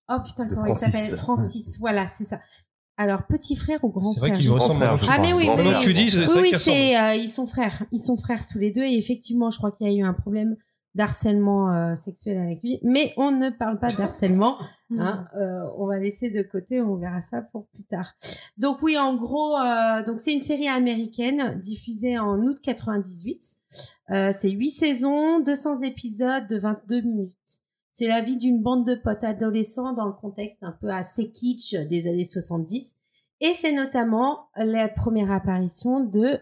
[0.07, 0.87] Oh putain, De comment Francis.
[0.87, 1.19] il s'appelle?
[1.19, 1.77] Francis.
[1.79, 2.39] Voilà, c'est ça.
[2.97, 5.09] Alors petit frère ou grand c'est frère vrai qu'ils je sais ressemblent frère.
[5.11, 7.27] Ah, mais oui, Grand mais- que tu dis, c'est Oui, vrai oui, c'est euh, ils
[7.29, 7.83] sont frères.
[7.91, 10.13] Ils sont frères tous les deux et effectivement, je crois qu'il y a eu un
[10.13, 10.55] problème
[10.93, 12.79] d'harcèlement euh, sexuel avec lui.
[12.83, 14.57] Mais on ne parle pas d'harcèlement.
[14.97, 15.27] Hein.
[15.35, 16.81] Euh, on va laisser de côté.
[16.81, 18.13] On verra ça pour plus tard.
[18.57, 23.41] Donc oui, en gros, euh, donc c'est une série américaine diffusée en août 98.
[24.11, 27.33] Euh, c'est huit saisons, 200 épisodes de 22 minutes.
[27.93, 31.75] C'est la vie d'une bande de potes adolescents dans le contexte un peu assez kitsch
[31.89, 32.93] des années 70.
[33.41, 36.39] Et c'est notamment la première apparition de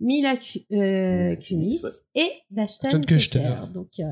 [0.00, 1.90] Mila Ku- euh, Kunis ouais.
[2.14, 3.54] et d'Ashton Ashton Kutcher.
[3.72, 4.04] Donc euh,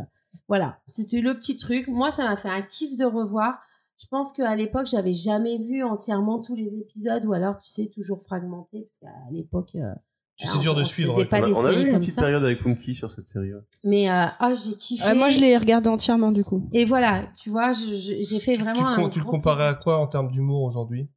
[0.48, 1.88] voilà, c'était le petit truc.
[1.88, 3.60] Moi, ça m'a fait un kiff de revoir.
[4.02, 7.86] Je pense qu'à l'époque, j'avais jamais vu entièrement tous les épisodes, ou alors, tu sais,
[7.94, 9.92] toujours fragmenté, parce qu'à l'époque, euh,
[10.38, 11.24] C'est dur de suivre, ouais.
[11.26, 12.22] pas On, a- on avait séries eu une petite ça.
[12.22, 13.52] période avec Punky sur cette série.
[13.54, 13.60] ouais.
[13.84, 15.14] Mais euh, oh, j'ai kiffé.
[15.14, 16.68] Moi, je l'ai regardé entièrement du coup.
[16.72, 19.08] Et voilà, tu vois, j'ai fait Tu, vraiment tu, un.
[19.10, 21.08] tu le comparais à quoi en termes d'humour aujourd'hui?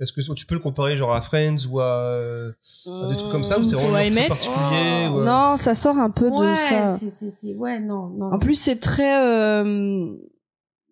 [0.00, 2.52] Est-ce que tu peux le comparer genre à Friends ou à, euh,
[3.02, 4.28] à des trucs comme ça ou c'est Ou vraiment à très MF?
[4.28, 6.86] particulier ou, euh, Non, ça sort un peu de Ouais, ça.
[6.98, 8.32] c'est, c'est, c'est, ouais, non, non.
[8.32, 10.14] En plus, c'est très, euh,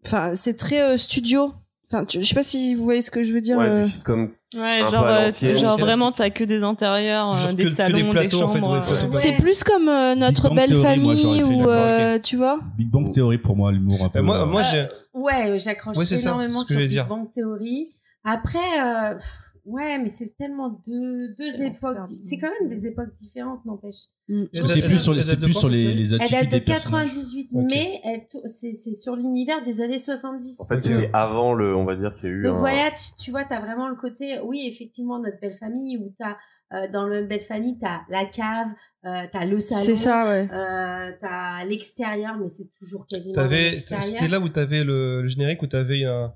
[0.07, 1.53] enfin, c'est très euh, studio.
[1.93, 3.59] Enfin, tu- je sais pas si vous voyez ce que je veux dire.
[3.59, 3.83] Ouais, euh.
[3.85, 4.31] sitcom.
[4.57, 7.69] Ouais, Un peu genre, à euh, genre vraiment, t'as que des intérieurs, que- des que
[7.69, 8.73] des salons, des, plateaux, en fait, chambres.
[8.73, 9.07] ouais, plateaux.
[9.07, 9.12] ouais.
[9.12, 12.59] C'est plus comme euh, notre belle Theory, famille ou euh, tu vois.
[12.77, 14.19] Big Bang Theory pour moi, l'humour un peu.
[14.19, 14.87] Euh, moi, euh, moi j'ai.
[15.15, 17.01] Ouais, j'accroche Ouais, c'est ça, énormément sur Big.
[17.09, 17.91] Bang Theory.
[18.24, 19.33] Après, euh, pff,
[19.66, 21.98] ouais, mais c'est tellement deux, deux époques.
[22.22, 24.06] C'est quand même des époques différentes, n'empêche.
[24.28, 27.09] Elle c'est plus sur les, c'est plus sur les, les Elle date de des personnages.
[27.10, 27.64] 98, Ok.
[27.68, 30.60] mais tou- c'est c'est sur l'univers des années 70.
[30.60, 32.90] En fait, c'était avant le, on va dire qu'il y a eu Donc un- voilà,
[32.90, 36.36] tu, tu vois, t'as vraiment le côté, oui, effectivement, notre belle famille, où t'as,
[36.72, 38.66] euh, dans le belle famille, t'as la cave,
[39.05, 40.48] euh, t'as le salon, C'est ça, ouais.
[40.52, 44.05] euh, t'as l'extérieur, mais c'est toujours quasiment l'extérieur.
[44.05, 46.32] c'était là où t'avais le, le générique où t'avais un,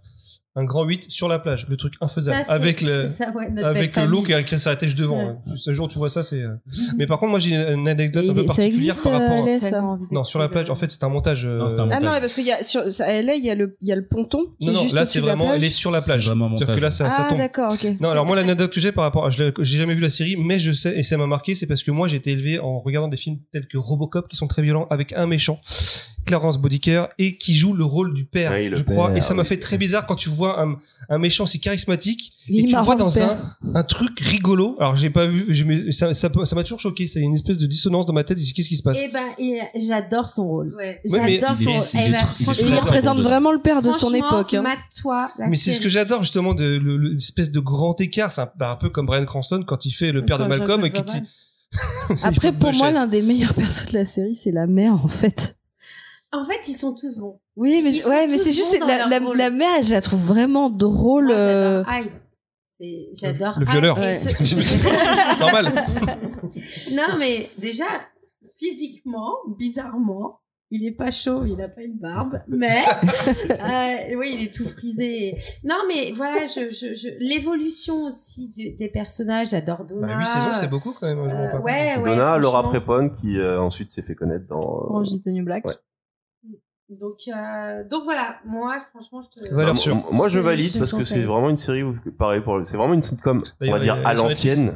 [0.56, 3.31] un grand 8 sur la plage, le truc infaisable, Ça, c'est- avec le, c'est ça,
[3.31, 5.18] ouais, avec l'eau qui, qui s'arrêtait juste devant.
[5.18, 5.35] Ouais.
[5.47, 5.55] hein.
[5.56, 6.43] Ce jour, tu vois ça, c'est.
[6.43, 6.55] euh,
[6.98, 9.44] Mais par contre, moi, j'ai une anecdote Et un peu ça particulière existe, par rapport.
[9.47, 10.68] euh, à- LA, ça Non, sur la plage.
[10.68, 11.47] En fait, c'est un montage.
[11.47, 12.20] Non, c'est un euh, Ah non, montage.
[12.20, 14.05] parce qu'il y a sur à LA, il y a le il y a le
[14.06, 16.27] ponton qui Non, est non, juste là, c'est vraiment, elle est sur la C'est plage.
[16.27, 16.82] vraiment un C'est-à-dire que montage.
[16.82, 17.39] là, ça, ça Ah tombe.
[17.39, 17.86] d'accord, ok.
[18.01, 20.36] Non, alors moi, l'anecdote que j'ai par rapport, je l'ai- j'ai jamais vu la série,
[20.36, 22.81] mais je sais, et ça m'a marqué, c'est parce que moi, j'ai été élevé en
[22.81, 25.60] regardant des films tels que Robocop, qui sont très violents, avec un méchant,
[26.27, 29.09] Clarence Bodicker, et qui joue le rôle du père, Oui, je crois.
[29.09, 30.77] père, Et ça m'a fait très bizarre quand tu vois un,
[31.09, 33.39] un méchant si charismatique, et tu vois dans un,
[33.75, 34.77] un truc rigolo.
[34.79, 37.07] Alors, j'ai pas vu, mais ça, ça, ça m'a toujours choqué.
[37.07, 38.39] C'est une espèce de dissonance dans ma tête.
[38.39, 38.99] Qu'est-ce qui se passe?
[39.03, 39.25] Eh ben,
[39.75, 40.77] j'adore son rôle.
[41.05, 41.87] J'adore il son est- rôle.
[41.95, 42.19] il est- Eh ben,
[42.61, 44.55] il il représente vraiment le père de son époque.
[44.55, 44.63] hein.
[45.49, 48.33] Mais c'est ce que j'adore justement de le- le- l'espèce de grand écart.
[48.33, 50.83] C'est un, bah, un peu comme Brian Cranston quand il fait le père de Malcolm
[52.23, 55.57] Après, pour moi, l'un des meilleurs persos de la série, c'est la mère en fait.
[56.32, 57.40] En fait, ils sont tous bons.
[57.57, 59.90] Oui, mais Ils sont ouais, mais tous c'est juste la, dans la, la mère, je
[59.93, 61.27] la trouve vraiment drôle.
[61.27, 61.85] Moi, euh,
[63.15, 63.98] j'adore Le violeur.
[63.98, 64.15] Ouais.
[64.15, 65.66] ce- Normal.
[66.93, 67.85] non, mais déjà,
[68.59, 70.40] physiquement, bizarrement,
[70.73, 72.78] il est pas chaud, il a pas une barbe, mais
[73.51, 75.36] euh, oui, il est tout frisé.
[75.65, 80.07] Non, mais voilà, je, je, je- l'évolution aussi du- des personnages, j'adore Donna.
[80.07, 81.19] Bah, 8 saisons, c'est beaucoup quand même.
[81.19, 82.11] Euh, ouais, ouais.
[82.11, 82.62] Donna, Laura.
[82.62, 84.61] Prepon, qui euh, ensuite s'est fait connaître dans.
[84.61, 85.65] euh, Orange is the New Black.
[86.91, 89.55] Donc, euh, donc voilà, moi, franchement, je te.
[89.55, 89.95] Valeur Bah, sûre.
[89.95, 92.95] moi- Moi, je valide parce que c'est vraiment une série, où- pareil, pour, c'est vraiment
[92.95, 94.75] une sitcom, on D'ailleurs, va dire à l'ancienne.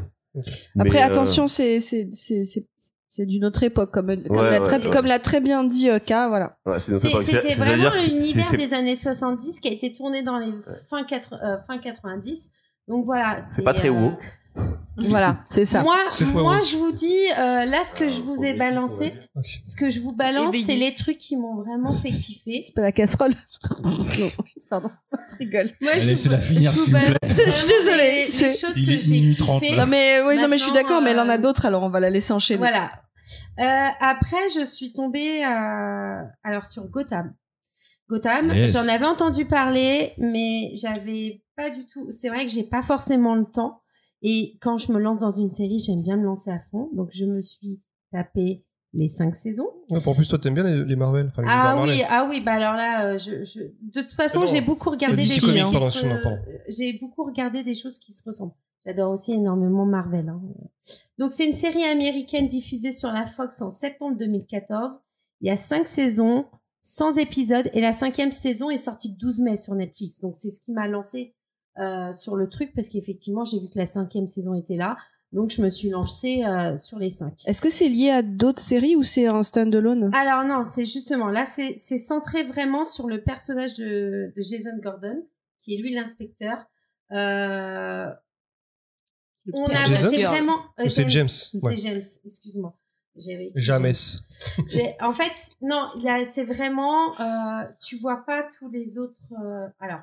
[0.78, 2.68] Après, euh, attention, c'est c'est c'est c'est
[3.08, 4.90] c'est d'une autre époque, comme comme Ouais, l'a ouais, très ouais.
[4.92, 6.56] comme l'a très bien dit euh, K, voilà.
[6.66, 10.52] ouais, c'est vraiment l'univers des années 70 qui a été tourné dans les
[10.90, 12.50] fin, quatre- euh, fin 90.
[12.88, 13.40] Donc voilà.
[13.50, 14.22] C'est pas très euh, woke.
[14.96, 15.82] Voilà, c'est ça.
[15.82, 19.12] Moi, C'est moi je vous dis, euh, là, ce que je vous ai balancé,
[19.66, 22.62] ce que je vous balance, c'est les trucs qui m'ont vraiment fait kiffer.
[22.64, 23.34] C'est pas la casserole.
[23.82, 23.98] non,
[24.70, 24.90] pardon,
[25.32, 25.72] je rigole.
[25.80, 27.14] Moi, je Laissez-la vous- finir, je vous s'il vous plaît.
[27.20, 29.74] balance Je suis désolée, Les, les c'est- choses que j'ai minuit trente, kiffé.
[29.74, 29.84] là.
[29.84, 31.82] Non mais oui, non mais je suis d'accord, mais elle en a euh, d'autres, alors
[31.82, 32.58] on va la laisser enchaîner.
[32.58, 32.92] Voilà.
[33.58, 37.34] Euh, après, je suis tombée euh, alors sur Gotham.
[38.08, 38.72] Gotham, Yes.
[38.72, 42.06] j'en avais entendu parler, mais j'avais pas du tout.
[42.12, 43.80] C'est vrai que j'ai pas forcément le temps.
[44.26, 46.88] Et quand je me lance dans une série, j'aime bien me lancer à fond.
[46.94, 47.80] Donc je me suis
[48.10, 48.64] tapé
[48.94, 49.68] les cinq saisons.
[49.90, 51.26] Ouais, en plus, toi, t'aimes bien les, les Marvel.
[51.28, 52.06] Enfin, les Ah oui, Marvel.
[52.08, 55.28] ah oui, bah alors là, euh, je, je- de toute façon, j'ai beaucoup regardé DC
[55.28, 55.50] des choses
[55.90, 56.38] se- pardon.
[56.68, 58.54] J'ai beaucoup regardé des choses qui se ressemblent.
[58.86, 60.28] J'adore aussi énormément Marvel.
[60.28, 60.40] hein.
[61.18, 64.92] Donc c'est une série américaine diffusée sur la Fox en septembre 2014.
[65.40, 66.46] Il y a cinq saisons,
[66.82, 70.20] 100 épisodes, et la cinquième saison est sortie le 12 mai sur Netflix.
[70.20, 71.34] Donc c'est ce qui m'a lancé
[71.78, 74.96] euh, sur le truc parce qu'effectivement j'ai vu que la cinquième saison était là.
[75.32, 77.42] Donc je me suis lancée euh, sur les cinq.
[77.46, 80.10] Est-ce que c'est lié à d'autres séries ou c'est un stand-alone?
[80.14, 84.78] Alors non, c'est justement là, c'est c'est centré vraiment sur le personnage de, de Jason
[84.80, 85.26] Gordon,
[85.58, 86.64] qui est lui l'inspecteur.
[87.10, 88.06] Euh,
[89.52, 90.60] on a, c'est vraiment.
[90.78, 91.76] euh, c'est James, C'est ouais.
[91.76, 92.74] James, excuse-moi.
[93.16, 93.92] Jamais.
[95.00, 97.12] En fait, non, là, c'est vraiment.
[97.20, 99.20] Euh, tu vois pas tous les autres.
[99.40, 100.00] euh, alors,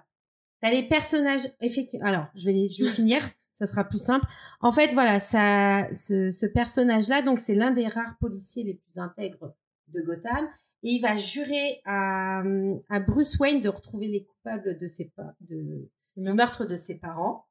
[0.62, 1.48] t'as les personnages.
[1.60, 2.06] Effectivement.
[2.08, 3.22] Alors, je vais, les- je vais finir.
[3.54, 4.26] Ça sera plus simple.
[4.62, 8.98] En fait, voilà, ça, ce, ce personnage-là, donc c'est l'un des rares policiers les plus
[9.00, 9.54] intègres
[9.90, 10.48] de Gotham,
[10.84, 12.42] et il va jurer à,
[12.90, 15.12] à Bruce Wayne de retrouver les coupables de ses
[15.42, 17.46] de, du meurtre de ses parents.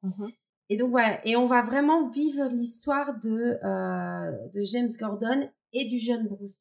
[0.69, 5.85] Et donc voilà, et on va vraiment vivre l'histoire de euh, de James Gordon et
[5.87, 6.51] du jeune Bruce.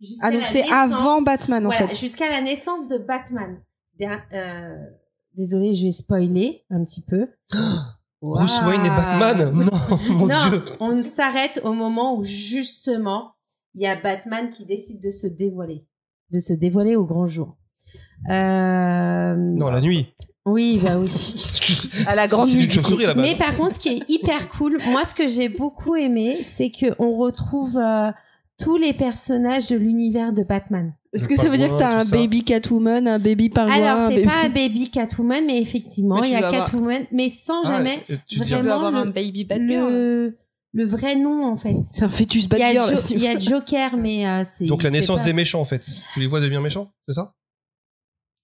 [0.00, 1.94] Jusqu'à Ah donc c'est avant Batman en voilà, fait.
[1.96, 3.60] jusqu'à la naissance de Batman.
[4.00, 4.76] Euh,
[5.36, 7.28] désolée, je vais spoiler un petit peu.
[8.22, 9.18] Bruce Wayne et Waouh.
[9.18, 13.32] Batman Non, mon non, dieu on s'arrête au moment où justement
[13.74, 15.86] il y a Batman qui décide de se dévoiler,
[16.30, 17.56] de se dévoiler au grand jour.
[18.28, 20.08] Euh, Non, la nuit.
[20.44, 21.08] Oui, bah oui.
[22.06, 22.68] À la grande nuit.
[23.16, 26.70] Mais par contre, ce qui est hyper cool, moi, ce que j'ai beaucoup aimé, c'est
[26.70, 28.10] que on retrouve euh,
[28.58, 30.94] tous les personnages de l'univers de Batman.
[31.12, 32.16] Est-ce que ça veut dire que t'as un ça.
[32.16, 36.30] baby Catwoman, un baby pingouin Alors, c'est baby- pas un baby Catwoman, mais effectivement, il
[36.30, 39.90] y a avoir- Catwoman, mais sans Ah, jamais tu vraiment avoir le- un baby Batgirl.
[39.92, 40.38] le,
[40.72, 41.74] le vrai nom, en fait.
[41.92, 42.72] C'est un fœtus Il y, a.
[42.74, 43.38] Jo- il y a.
[43.38, 44.66] Joker, mais euh, c'est.
[44.66, 45.84] Donc la naissance pas- des méchants en fait.
[46.14, 47.34] Tu les vois devenir méchants, c'est ça?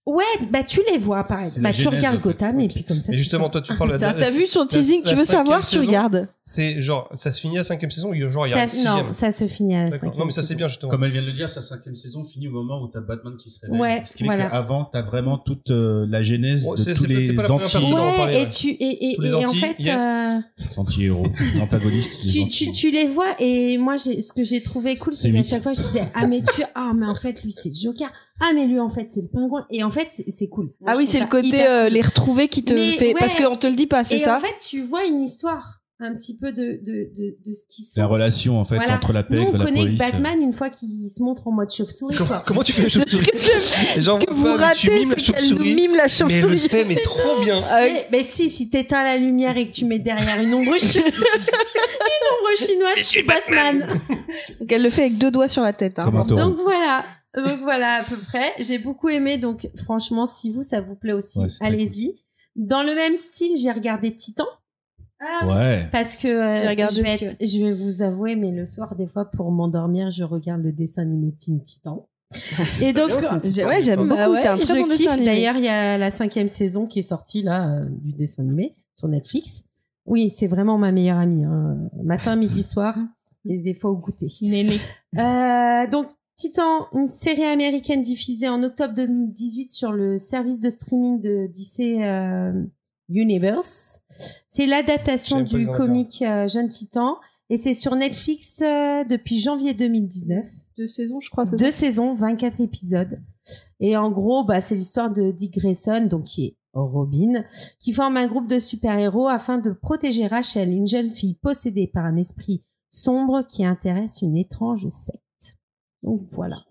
[0.04, 2.20] Ouais, bah tu les vois la Bah tu regardes.
[2.20, 3.08] Gotham et puis comme ça.
[3.10, 5.24] Mais tu justement, toi tu parles de la- T'as t'as vu son teasing, tu veux
[5.24, 6.28] savoir, tu regardes.
[6.48, 8.62] C'est genre, ça se finit à la cinquième saison, ou genre il y a Ça-
[8.62, 9.06] une sixième.
[9.06, 10.92] non, ça se finit à la cinquième Non mais ça c'est bien justement.
[10.92, 13.36] Comme elle vient de le dire, sa cinquième saison finit au moment où t'as Batman
[13.36, 13.80] qui se réveille.
[13.80, 14.46] Ouais, Ce qui fait voilà.
[14.48, 17.72] qu'avant, t'as vraiment toute euh, la genèse Ouais, de tous les pas la première anti-
[17.72, 18.44] personne à en parler, Ouais, ouais.
[18.44, 20.36] et tu et, et, en fait, yeah.
[20.38, 20.40] euh,
[20.76, 21.26] anti-héros,
[21.60, 22.12] antagonistes.
[22.32, 25.32] tu, anti- tu, tu les vois et moi j'ai ce que j'ai trouvé cool C'est
[25.32, 28.08] qu'à chaque fois je disais ah mais tu ah mais en fait lui c'est Joker
[28.40, 30.66] ah mais lui en fait c'est le pingouin et en fait c'est- cool.
[30.80, 33.08] Moi, Ah oui, c'est le côté hyper euh, les retrouver qui te Mais fait.
[33.08, 33.14] ouais.
[33.18, 35.75] Parce qu'on te le dit pas, c'est et ça en fait tu vois une histoire
[35.98, 38.00] un petit peu de de de, de ce qui sont.
[38.00, 38.96] La relation en fait Voilà.
[38.96, 39.98] entre la PEC on et la connaît que police.
[39.98, 42.14] Batman une fois qu'il se montre en mode chauve-souris.
[42.16, 45.32] Comment, comment tu fais la ce chauve-souris gens Ce que vous ratez, mimes la c'est
[45.32, 45.74] qu'elle nous chauve-souris.
[45.74, 47.60] mime la Mais le fait mais trop bien.
[47.72, 50.76] Euh, Mais, mais si, si t'éteins la lumière et que tu mets derrière une ombre,
[50.78, 54.00] chi- une ombre chinoise, je suis Batman.
[54.60, 55.98] Donc elle le fait avec deux doigts sur la tête.
[55.98, 56.02] hein.
[56.04, 56.40] Comme un taureau.
[56.40, 57.04] Donc voilà.
[57.36, 58.52] Donc voilà à peu près.
[58.58, 59.38] J'ai beaucoup aimé.
[59.38, 62.20] Donc franchement, si vous ça vous plaît aussi, Ouais, allez-y.
[62.54, 64.46] Dans le même style, j'ai regardé Titan
[65.46, 65.88] Ouais.
[65.92, 69.06] parce que euh, je vais aussi, être- je vais vous avouer, mais le soir des
[69.06, 72.06] fois pour m'endormir, je regarde le dessin animé Teen Titan.
[72.82, 73.10] Et donc
[73.44, 74.10] J'ai- Ouais, j'aime beaucoup.
[74.16, 74.98] Bah ouais, c'est un très je bon kiffe.
[74.98, 75.26] dessin animé.
[75.26, 78.74] D'ailleurs, il y a la cinquième saison qui est sortie là euh, du dessin animé
[78.94, 79.64] sur Netflix.
[80.06, 81.44] Oui, c'est vraiment ma meilleure amie.
[81.44, 81.78] hein.
[82.02, 82.94] Matin, midi, soir,
[83.48, 84.26] et des fois au goûter.
[85.18, 91.20] Euh, donc, Titan, une série américaine diffusée en octobre 2018 sur le service de streaming
[91.22, 92.52] de DC euh,
[93.08, 94.00] Universe.
[94.48, 97.16] C'est l'adaptation du comic euh, Jeune Titan
[97.50, 100.44] et c'est sur Netflix euh, depuis janvier 2019.
[100.76, 103.20] Deux saisons, je crois, Deux saisons, 24 épisodes.
[103.80, 107.44] Et en gros, bah, c'est l'histoire de Dick Grayson, donc qui est Robin,
[107.80, 112.04] qui forme un groupe de super-héros afin de protéger Rachel, une jeune fille possédée par
[112.04, 115.58] un esprit sombre qui intéresse une étrange secte.
[116.02, 116.64] Donc voilà.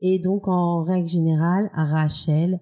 [0.00, 2.60] Et donc en règle générale, Rachel,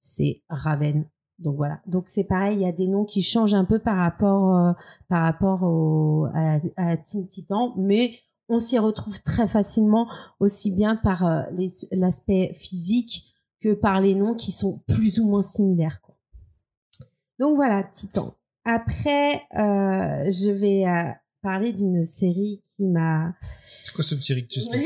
[0.00, 1.06] c'est Raven.
[1.40, 1.80] Donc voilà.
[1.86, 4.72] Donc c'est pareil, il y a des noms qui changent un peu par rapport euh,
[5.08, 8.12] par rapport au, à, à Teen Titan, mais
[8.48, 10.06] on s'y retrouve très facilement
[10.38, 11.42] aussi bien par euh,
[11.92, 13.24] l'aspect physique
[13.62, 16.00] que par les noms qui sont plus ou moins similaires.
[16.02, 16.14] Quoi.
[17.38, 18.34] Donc voilà, Titan.
[18.64, 21.10] Après, euh, je vais euh,
[21.42, 23.32] parler d'une série qui m'a...
[23.62, 24.78] C'est quoi ce petit rictus là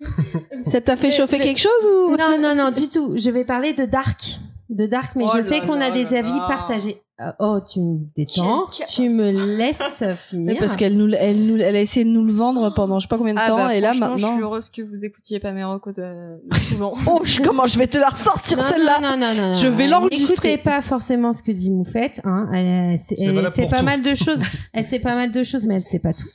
[0.66, 2.16] Ça t'a fait chauffer mais- quelque chose ou?
[2.16, 3.16] Non, non, non, du tout.
[3.16, 4.38] Je vais parler de Dark.
[4.70, 6.46] De Dark, mais Oh je sais qu'on a des avis là.
[6.48, 7.02] partagés.
[7.20, 10.56] Euh, oh, tu me détends, tu me laisses Mais finir.
[10.58, 13.08] Parce qu'elle nous, elle nous, elle a essayé de nous le vendre pendant je sais
[13.08, 14.34] pas combien de Ah temps bah, et là franchement, Je maintenant.
[14.36, 16.02] suis heureuse que vous écoutiez pas mes recos de,
[16.50, 16.94] de souvent.
[17.06, 19.86] Oh, je- comment je vais te la ressortir celle-là non, non, non, non, Je vais
[19.86, 20.52] l'enregistrer.
[20.52, 22.22] N'écoutez pas forcément ce que dit Moufette.
[22.24, 22.48] Hein.
[22.54, 23.84] Elle, c'est- sait pas tout.
[23.84, 24.40] mal de choses.
[24.72, 26.28] Elle sait pas mal de choses, mais elle sait pas tout.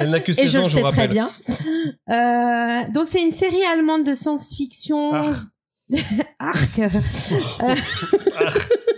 [0.00, 1.30] Elle n'a que Et 16 je ans, le je sais très bien.
[2.10, 5.10] Euh, donc c'est une série allemande de science-fiction.
[5.14, 5.32] Ah.
[6.38, 6.78] Arc.
[6.78, 6.88] Euh,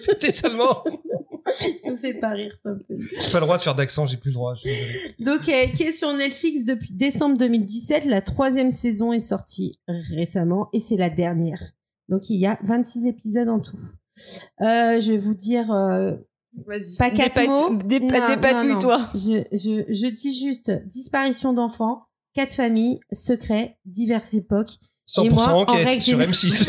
[0.00, 0.82] C'était seulement.
[1.46, 2.70] ça me fait pas rire ça.
[2.70, 4.54] me fait J'ai pas le droit de faire d'accent, j'ai plus le droit.
[5.20, 8.04] Donc, euh, qui est sur Netflix depuis décembre 2017.
[8.06, 9.78] La troisième saison est sortie
[10.14, 11.60] récemment et c'est la dernière.
[12.08, 13.76] Donc, il y a 26 épisodes en tout.
[14.60, 16.12] Euh, je vais vous dire euh,
[16.98, 17.76] pas quatre mots.
[17.76, 18.78] dépa- Non, Dépatouille, non, non.
[18.78, 19.10] toi.
[19.14, 24.78] Je, je, je dis juste disparition d'enfants, quatre familles, secrets, diverses époques.
[25.08, 26.68] 100% Et moi, en enquête règle sur générale- M6.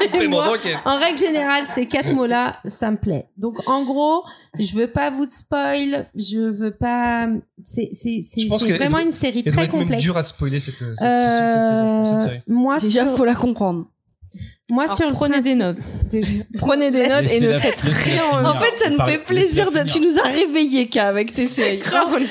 [0.00, 0.56] Et Complément moi.
[0.84, 3.26] En règle générale, ces quatre mots-là, ça me plaît.
[3.36, 4.22] Donc, en gros,
[4.58, 7.28] je veux pas vous spoil, je veux pas.
[7.64, 10.02] C'est c'est c'est c'est vraiment une série très être complexe.
[10.02, 12.42] dur à spoiler cette, cette, cette- Euh, cette saison, cette série.
[12.46, 13.86] Moi, Déjà, sur, faut la comprendre.
[14.70, 16.10] moi Alors, sur le prenez des principe- notes.
[16.10, 16.32] Déjà.
[16.58, 17.94] Prenez des notes et ne faites rien.
[17.94, 18.22] finir.
[18.44, 19.80] En fait, ça nous fait plaisir de.
[19.80, 21.80] Tu nous as réveillés, K, avec tes séries.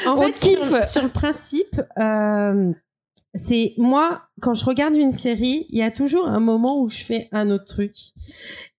[0.08, 2.72] En On fait, sur, sur le principe, euh,
[3.38, 7.04] c'est moi quand je regarde une série, il y a toujours un moment où je
[7.04, 7.94] fais un autre truc.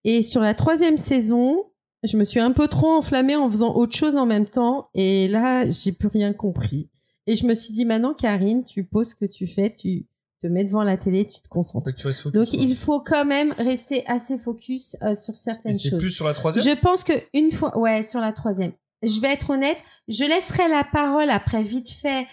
[0.05, 1.65] Et sur la troisième saison,
[2.03, 4.91] je me suis un peu trop enflammée en faisant autre chose en même temps.
[4.95, 6.91] Et là, j'ai plus rien compris.
[7.27, 10.07] Et je me suis dit, maintenant, Karine, tu poses ce que tu fais, tu,
[10.41, 11.93] te mets devant la télé, tu te concentres.
[11.95, 15.99] Tu focus, Donc il faut quand même rester assez focus euh, sur certaines choses.
[15.99, 16.65] plus sur la troisième?
[16.65, 18.73] Je pense que une fois, ouais, sur la troisième.
[19.03, 19.79] Je vais être honnête,
[20.09, 22.27] je laisserai la parole après vite fait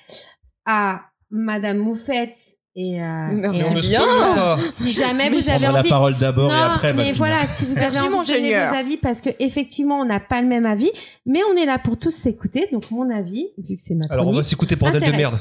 [0.66, 1.02] à
[1.36, 2.38] Madame Moufette
[2.78, 4.58] et, euh, et on bien.
[4.70, 5.90] si jamais vous avez prendrai la envie.
[5.90, 6.94] parole d'abord et après.
[6.94, 10.00] mais voilà, si vous avez Merci, envie mon de donner vos avis, parce que effectivement,
[10.00, 10.92] on n'a pas le même avis,
[11.26, 12.68] mais on est là pour tous s'écouter.
[12.74, 15.36] Donc mon avis, vu que c'est ma Alors on va s'écouter bordel de merde.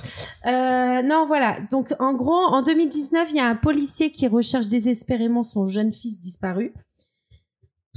[0.46, 1.56] Euh, non, voilà.
[1.72, 5.92] Donc, en gros, en 2019, il y a un policier qui recherche désespérément son jeune
[5.92, 6.72] fils disparu.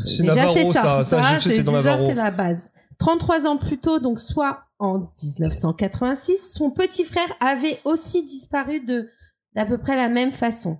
[0.04, 1.04] C'est Déjà, c'est ça.
[1.04, 2.72] Ça, je sais, c'est déjà, c'est la base.
[3.00, 9.10] 33 ans plus tôt, donc soit en 1986, son petit frère avait aussi disparu de
[9.54, 10.78] d'à peu près la même façon.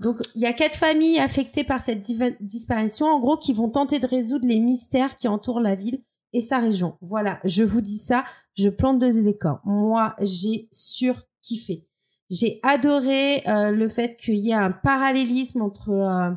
[0.00, 2.00] Donc, il y a quatre familles affectées par cette
[2.40, 6.02] disparition, en gros, qui vont tenter de résoudre les mystères qui entourent la ville
[6.32, 6.96] et sa région.
[7.00, 8.24] Voilà, je vous dis ça,
[8.56, 9.60] je plante de décor.
[9.64, 11.86] Moi, j'ai surkiffé.
[12.30, 16.30] J'ai adoré euh, le fait qu'il y ait un parallélisme entre euh,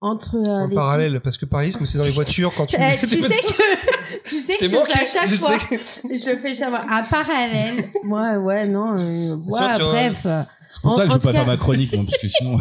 [0.00, 2.76] entre euh, En les parallèle, parce que parallélisme, c'est dans les voitures quand tu.
[2.78, 5.58] eh, tu sais que tu sais que je manqué, fais à chaque je fois.
[5.58, 5.76] que-
[6.16, 6.84] Je le fais chaque fois.
[6.90, 7.88] Un parallèle.
[8.04, 8.96] Moi, ouais, non.
[8.98, 10.26] euh, ouais, bref.
[10.70, 12.18] C'est pour En- ça que je veux pas tout faire cas- ma chronique, moi, parce
[12.18, 12.58] que sinon.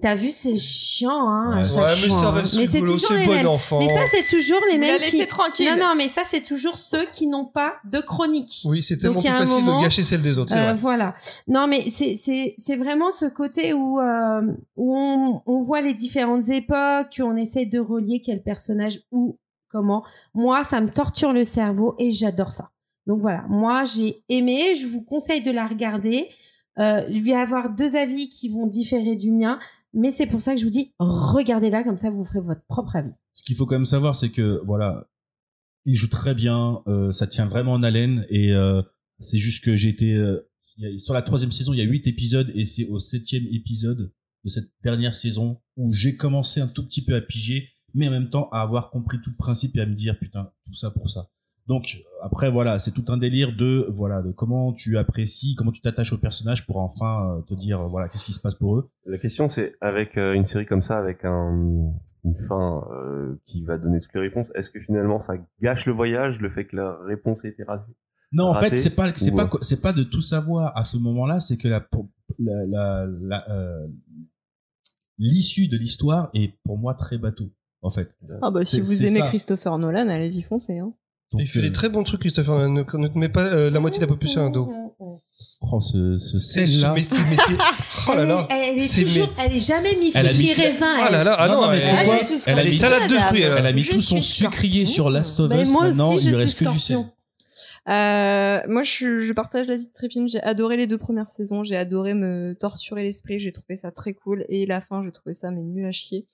[0.00, 1.56] T'as vu, c'est chiant, hein.
[1.56, 1.58] Ouais.
[1.60, 1.64] mais
[2.10, 2.30] ça hein.
[2.32, 3.46] reste Mais c'est rigolo, toujours c'est les bon mêmes.
[3.48, 3.78] enfant.
[3.78, 5.26] Mais ça, c'est toujours les mêmes laissez qui.
[5.26, 5.68] tranquille.
[5.70, 8.62] Non, non, mais ça, c'est toujours ceux qui n'ont pas de chronique.
[8.64, 10.74] Oui, c'est tellement Donc, plus facile moment, de gâcher celle des autres, c'est Euh, vrai.
[10.74, 11.14] voilà.
[11.46, 14.40] Non, mais c'est c'est c'est vraiment ce côté où euh,
[14.76, 19.38] où on, on voit les différentes époques, on essaie de relier quel personnage ou
[19.70, 20.04] comment.
[20.34, 22.70] Moi, ça me torture le cerveau et j'adore ça.
[23.06, 24.74] Donc voilà, moi j'ai aimé.
[24.76, 26.28] Je vous conseille de la regarder.
[26.78, 29.58] Euh, je vais avoir deux avis qui vont différer du mien,
[29.92, 32.96] mais c'est pour ça que je vous dis regardez-la comme ça vous ferez votre propre
[32.96, 33.12] avis.
[33.34, 35.08] Ce qu'il faut quand même savoir, c'est que voilà,
[35.84, 38.82] il joue très bien, euh, ça tient vraiment en haleine et euh,
[39.20, 40.48] c'est juste que j'ai été euh,
[40.98, 44.12] sur la troisième saison, il y a huit épisodes et c'est au septième épisode
[44.44, 48.12] de cette dernière saison où j'ai commencé un tout petit peu à piger, mais en
[48.12, 50.90] même temps à avoir compris tout le principe et à me dire putain tout ça
[50.90, 51.30] pour ça.
[51.68, 55.82] Donc après voilà, c'est tout un délire de voilà de comment tu apprécies, comment tu
[55.82, 58.90] t'attaches au personnage pour enfin euh, te dire voilà qu'est-ce qui se passe pour eux.
[59.06, 61.92] La question, c'est avec euh, une série comme ça, avec un,
[62.24, 65.92] une fin euh, qui va donner toutes les réponses, est-ce que finalement ça gâche le
[65.92, 67.92] voyage, le fait que la réponse ait été ratée
[68.32, 70.96] Non, en fait, c'est pas c'est ou, pas c'est pas de tout savoir à ce
[70.96, 72.08] moment-là, c'est que la pour-
[72.38, 73.86] la la- la, euh,
[75.18, 77.50] l'issue de l'histoire est pour moi très bateau
[77.82, 78.10] en fait.
[78.42, 79.26] Ah bah si vous aimez ça.
[79.28, 80.78] Christopher Nolan, allez-y foncez.
[80.78, 80.92] Hein.
[81.32, 82.68] Donc, Il fait euh, des très bons trucs, Christopher.
[82.68, 84.70] Ne, ne te mets pas euh, la moitié de la pop sur un dos.
[84.98, 86.94] oh, ce, ce C'est scène là.
[88.08, 88.46] Oh là Elle là.
[88.50, 90.96] est, elle est toujours, elle est jamais mi Elle a mis- raisin.
[91.00, 91.12] Oh elle.
[91.12, 91.36] là là.
[91.38, 93.54] Ah Non, non, non, mais elle- Ah, quoi Elle a mis salades de fruits, elle.
[93.58, 95.70] elle a mis Je tout son sucrier sur Last of Mais Us.
[95.70, 96.98] moi Maintenant, aussi, il lui je reste suis que du sel.
[97.88, 100.28] Euh, moi, je, je partage l'avis de Trépine.
[100.28, 101.64] J'ai adoré les deux premières saisons.
[101.64, 103.38] J'ai adoré me torturer l'esprit.
[103.38, 104.44] J'ai trouvé ça très cool.
[104.48, 106.26] Et la fin, j'ai trouvé ça mais nul à chier.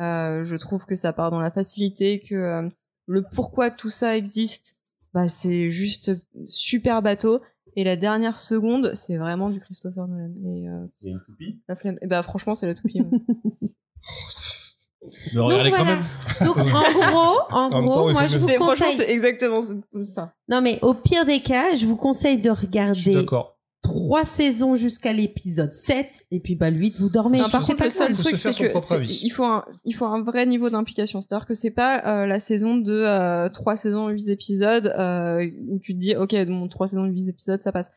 [0.00, 2.68] Euh, je trouve que ça part dans la facilité, que euh,
[3.06, 4.76] le pourquoi tout ça existe,
[5.12, 6.12] bah c'est juste
[6.48, 7.40] super bateau.
[7.76, 10.32] Et la dernière seconde, c'est vraiment du Christopher Nolan.
[10.44, 11.60] Et euh, Il y a une toupie?
[11.68, 11.98] la flemme.
[12.02, 13.00] Et bah franchement, c'est la toupie.
[13.00, 13.20] ouais.
[15.34, 15.96] Mais regardez quand voilà.
[15.96, 16.06] même.
[16.46, 18.96] Donc en gros, en même gros, temps, moi je vous C'est- franchement, conseille.
[19.06, 20.32] c'est exactement ce- ça.
[20.48, 23.53] Non mais au pire des cas, je vous conseille de Je suis regarder d'accord.
[23.84, 27.38] Trois saisons jusqu'à l'épisode 7 et puis bah le 8 vous dormez.
[27.38, 29.92] Non, par C'est contre, pas le seul truc, c'est que c'est- il faut un, il
[29.94, 31.20] faut un vrai niveau d'implication.
[31.20, 35.78] C'est-à-dire que c'est pas euh, la saison de euh, trois saisons, huit épisodes euh, où
[35.78, 37.90] tu te dis, ok, mon trois saisons, huit épisodes, ça passe.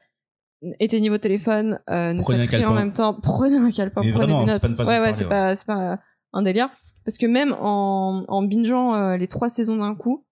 [0.80, 3.14] Éteignez votre téléphone, euh, ne Prenez faites un rien en même temps.
[3.23, 4.61] Prenez un calepin, prenez vraiment, des c'est notes.
[4.61, 5.30] pas une façon ouais, ouais, c'est ouais.
[5.30, 5.99] pas, c'est pas
[6.34, 6.69] un délire.
[7.05, 10.26] Parce que même en, en bingeant euh, les trois saisons d'un coup,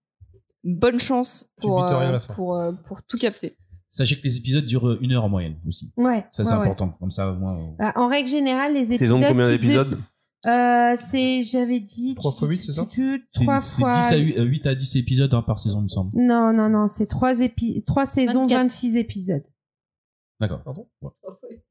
[0.65, 3.55] bonne chance pour, à euh, pour, euh, pour tout capter.
[3.95, 5.89] Sachez que les épisodes durent une heure en moyenne aussi.
[5.95, 6.25] Ouais.
[6.33, 6.63] Ça c'est ouais, ouais.
[6.63, 6.89] important.
[6.99, 7.53] Comme ça, moi.
[7.53, 8.99] euh, Bah, en règle générale, les épisodes.
[8.99, 9.97] Saison de combien d'épisodes de-
[10.49, 12.13] Euh, c'est, j'avais dit.
[12.15, 13.93] Trois fois huit, c'est ça C'est Trois c'est fois.
[13.93, 16.11] 10 à 8, euh, 8 à 10 épisodes hein, par saison, il me semble.
[16.13, 17.81] Non, non, non, c'est trois, épi...
[17.83, 18.57] trois saisons, 24.
[18.63, 19.43] 26 épisodes.
[20.41, 20.61] D'accord.
[20.63, 20.87] Pardon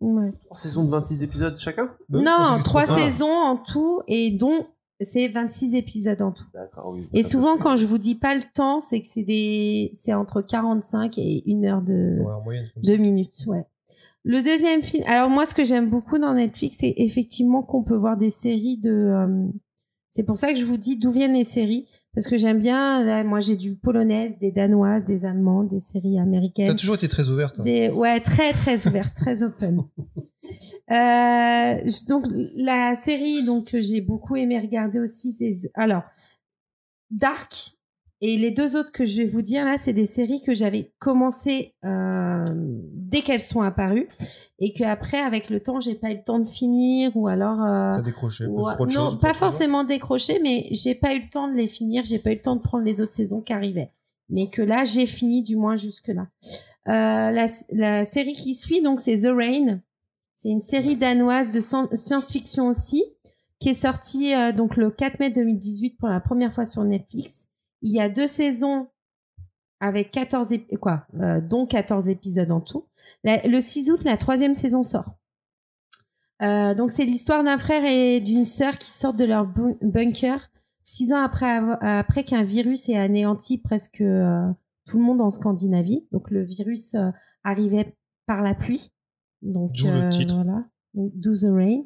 [0.01, 0.33] Ouais.
[0.47, 1.91] Trois saisons de 26 épisodes chacun?
[2.09, 2.99] Non, trois Ah.
[2.99, 4.67] saisons en tout et dont
[5.01, 6.45] c'est 26 épisodes en tout.
[6.55, 7.09] D'accord, oui.
[7.13, 10.41] Et souvent, quand je vous dis pas le temps, c'est que c'est des, c'est entre
[10.43, 12.67] 45 et une heure de, Ouais, en moyenne.
[12.75, 13.65] comme deux minutes, ouais.
[14.23, 15.05] Le deuxième film.
[15.07, 18.79] Alors moi, ce que j'aime beaucoup dans Netflix, c'est effectivement qu'on peut voir des séries
[18.79, 18.91] de.
[18.91, 19.47] euh,
[20.09, 23.05] C'est pour ça que je vous dis d'où viennent les séries, parce que j'aime bien.
[23.05, 26.23] Là, moi, j'ai du polonais, des danoises, des allemandes, des séries ça.
[26.23, 26.69] américaines.
[26.69, 27.57] T'as toujours été très ouverte.
[27.59, 27.65] hein.
[27.65, 29.83] Des, ouais, très très ouvert, très open.
[30.91, 32.25] Euh, donc
[32.57, 36.03] la série donc que j'ai beaucoup aimé regarder aussi, c'est alors
[37.11, 37.73] Dark
[38.21, 40.93] et les deux autres que je vais vous dire là, c'est des séries que j'avais
[40.99, 44.09] commencé euh, dès qu'elles sont apparues
[44.59, 47.61] et que après avec le temps j'ai pas eu le temps de finir ou alors
[47.63, 48.47] euh, T'as décroché.
[48.47, 52.03] ou- non chose, pas forcément décroché mais j'ai pas eu le temps de les finir
[52.05, 53.91] j'ai pas eu le temps de prendre les autres saisons qui arrivaient
[54.31, 56.27] mais que là j'ai fini du moins jusque là
[56.87, 59.81] la, la série qui suit donc c'est The Rain
[60.45, 63.03] c'est une série danoise de science- science-fiction aussi
[63.61, 67.49] qui est sortie euh, donc le 4 mai 2018 pour la première fois sur Netflix
[67.81, 68.89] il y a deux saisons
[69.81, 72.87] avec 14 ép- quoi, euh, dont 14 épisodes en tout.
[73.25, 75.17] Le 6 août, la troisième saison sort.
[76.43, 80.51] Euh, donc c'est l'histoire d'un frère et d'une sœur qui sortent de leur bu- bunker
[80.85, 84.47] six ans après, après qu'un virus ait anéanti presque euh,
[84.87, 86.07] tout le monde en Scandinavie.
[86.13, 87.11] Donc le virus euh,
[87.43, 87.95] arrivait
[88.27, 88.91] par la pluie.
[89.45, 90.35] Donc D'où le euh, titre.
[90.35, 90.65] voilà.
[90.95, 91.83] Donc do the rain.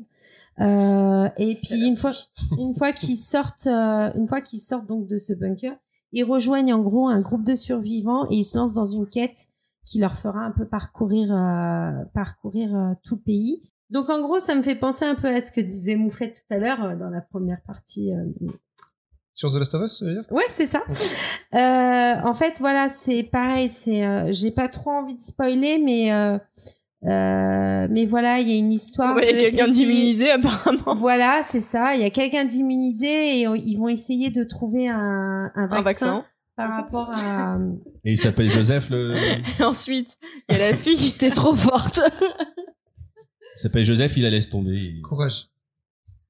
[0.61, 2.13] Euh, et puis une fois,
[2.59, 5.77] une fois qu'ils sortent, euh, une fois qu'ils sortent donc de ce bunker,
[6.13, 9.49] ils rejoignent en gros un groupe de survivants et ils se lancent dans une quête
[9.85, 13.63] qui leur fera un peu parcourir, euh, parcourir euh, tout le pays.
[13.91, 16.55] Donc en gros, ça me fait penser un peu à ce que disait Moufette tout
[16.55, 18.13] à l'heure euh, dans la première partie.
[18.13, 18.25] euh.
[19.35, 20.25] Sur The Last of Us, ça veut dire?
[20.33, 20.83] Ouais, c'est ça.
[21.55, 23.71] Euh, en fait, voilà, c'est pareil.
[23.71, 26.11] C'est, euh, j'ai pas trop envie de spoiler, mais
[27.05, 29.15] euh, euh, mais voilà, il y a une histoire.
[29.15, 30.95] Ouais, il y a quelqu'un d'immunisé apparemment.
[30.97, 31.95] Voilà, c'est ça.
[31.95, 35.77] Il y a quelqu'un d'immunisé et euh, ils vont essayer de trouver un, un vaccin,
[35.79, 36.25] Un vaccin.
[36.57, 37.59] par rapport à.
[38.05, 39.15] Et il s'appelle Joseph, le.
[39.17, 40.17] Et ensuite,
[40.49, 41.13] il y a la fille.
[41.19, 42.01] T'es trop forte.
[43.57, 45.01] Il s'appelle Joseph, il la laisse tomber.
[45.03, 45.47] Courage.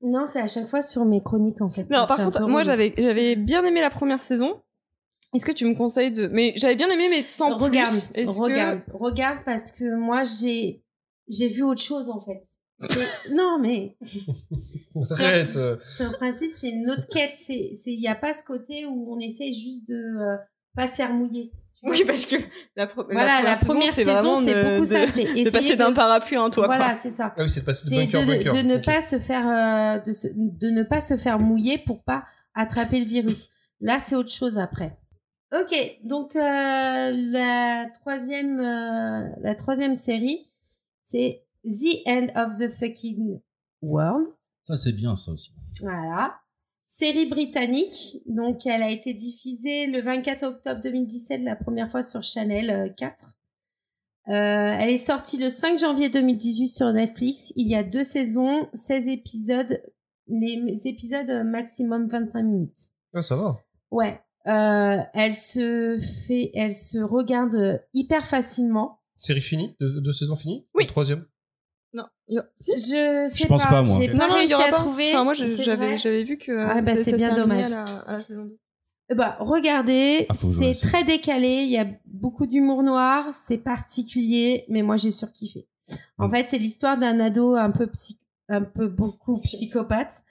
[0.02, 1.88] Non, c'est à chaque fois sur mes chroniques en fait.
[1.90, 4.60] Non, par contre, moi j'avais bien aimé la première saison.
[5.34, 8.10] Est-ce que tu me conseilles de Mais j'avais bien aimé mais sans regarde, plus.
[8.14, 10.82] Est-ce regarde, regarde parce que moi j'ai
[11.28, 12.42] j'ai vu autre chose en fait.
[13.32, 13.96] Non mais
[15.10, 15.56] Arrête.
[15.56, 17.32] euh, sur le principe c'est une autre quête.
[17.36, 20.36] C'est c'est il y a pas ce côté où on essaye juste de euh,
[20.74, 21.52] pas se faire mouiller.
[21.84, 22.34] Oui, parce que
[22.74, 25.06] la, pro- voilà la première saison c'est beaucoup de- ça.
[25.08, 26.66] C'est De essayer passer d'un de- parapluie à un toit.
[26.66, 27.34] Voilà c'est ça.
[27.36, 28.54] Ah oui, c'est de passer de bunker de, en bunker.
[28.54, 32.02] de ne pas se faire euh, de, se- de ne pas se faire mouiller pour
[32.02, 32.24] pas
[32.54, 33.46] attraper le virus.
[33.80, 34.96] Là, c'est autre chose après.
[35.50, 40.50] Ok, donc euh, la troisième euh, la troisième série,
[41.04, 43.40] c'est The End of the Fucking
[43.80, 44.26] World.
[44.64, 45.52] Ça, c'est bien, ça aussi.
[45.80, 46.38] Voilà.
[46.86, 52.22] Série britannique, donc elle a été diffusée le 24 octobre 2017 la première fois sur
[52.22, 53.24] Channel euh, 4.
[53.24, 57.54] Euh, elle est sortie le 5 janvier 2018 sur Netflix.
[57.56, 59.82] Il y a deux saisons, 16 épisodes,
[60.26, 62.90] les épisodes maximum 25 minutes.
[63.14, 63.58] Ah, ça va.
[63.90, 69.00] Ouais, euh, elle se fait, elle se regarde hyper facilement.
[69.16, 70.84] Série finie Deux, deux saisons finies Oui.
[70.84, 71.26] Le troisième?
[71.92, 72.04] Non.
[72.28, 72.72] yo- Si.
[72.76, 73.98] Je sais pense pas, moi.
[74.00, 74.76] J'ai pas non, réussi à pas.
[74.76, 75.10] trouver.
[75.14, 77.66] Enfin, moi, je- j'avais, vu que euh, Ah, bah, c'est bien dommage.
[77.72, 78.58] À la, à la saison 2.
[79.10, 83.56] Eh Bah, regardez, Ah, je c'est très décalé, il y a beaucoup d'humour noir, c'est
[83.58, 85.66] particulier, mais moi j'ai surkiffé.
[86.18, 86.30] En Mm.
[86.34, 90.22] fait, c'est l'histoire d'un ado un peu psy- un peu beaucoup psychopathe,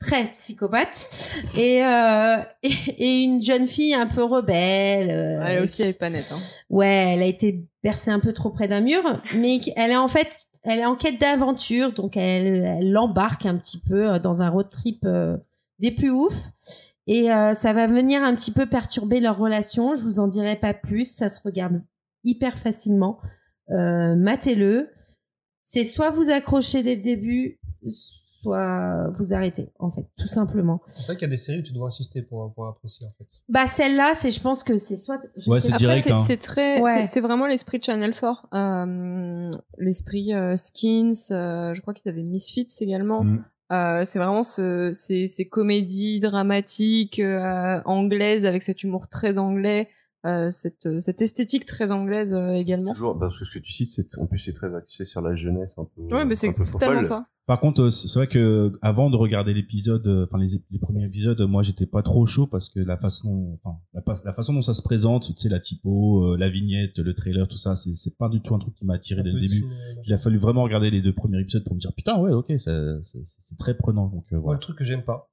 [0.00, 1.08] très psychopathe,
[1.56, 5.10] et, euh, et, et une jeune fille un peu rebelle.
[5.10, 6.30] euh, Elle aussi, elle est pas nette.
[6.32, 6.38] Hein.
[6.70, 9.02] Ouais, elle a été bercée un peu trop près d'un mur,
[9.34, 10.28] mais elle est en fait,
[10.62, 14.68] elle est en quête d'aventure, donc elle, l'embarque un petit peu euh, dans un road
[14.70, 15.36] trip euh,
[15.78, 16.34] des plus ouf.
[17.10, 19.94] Et euh, ça va venir un petit peu perturber leur relation.
[19.94, 21.10] Je vous en dirai pas plus.
[21.10, 21.82] Ça se regarde
[22.22, 23.18] hyper facilement.
[23.70, 24.90] Euh, matez-le.
[25.64, 27.58] C'est soit vous accrochez dès le début,
[28.48, 30.80] soit vous arrêtez, en fait, tout simplement.
[30.86, 33.12] C'est vrai qu'il y a des séries où tu dois insister pour, pour apprécier, en
[33.18, 33.26] fait.
[33.48, 35.20] Bah celle-là, c'est, je pense que c'est soit.
[35.36, 36.22] je Ouais, c'est direct, hein.
[36.26, 37.04] c'est très, Ouais.
[37.04, 38.46] c'est, vraiment l'esprit de Channel 4.
[38.54, 43.24] Euh, l'esprit euh, Skins, euh, je crois qu'ils avaient Misfits également.
[43.24, 43.44] Mm.
[43.70, 49.90] Euh, c'est vraiment ce, ces, ces comédies dramatiques euh, anglaises avec cet humour très anglais,
[50.26, 52.92] euh, cette, cette esthétique très anglaise euh, également.
[52.92, 55.34] Toujours, parce que ce que tu cites, c'est, en plus, c'est très axé sur la
[55.34, 56.02] jeunesse un peu.
[56.14, 57.26] Ouais, mais c'est totalement ça.
[57.46, 61.06] Par contre, euh, c'est vrai que avant de regarder l'épisode, euh, enfin les, les premiers
[61.06, 64.74] épisodes, moi j'étais pas trop chaud parce que la façon, enfin la, façon dont ça
[64.74, 68.18] se présente, tu sais la typo, euh, la vignette, le trailer, tout ça, c'est c'est
[68.18, 69.64] pas du tout un truc qui m'a attiré dès le début.
[70.04, 72.52] Il a fallu vraiment regarder les deux premiers épisodes pour me dire putain ouais ok
[72.58, 74.56] ça- c'est c'est très prenant donc euh, Moi, voilà.
[74.58, 75.30] le truc que j'aime pas,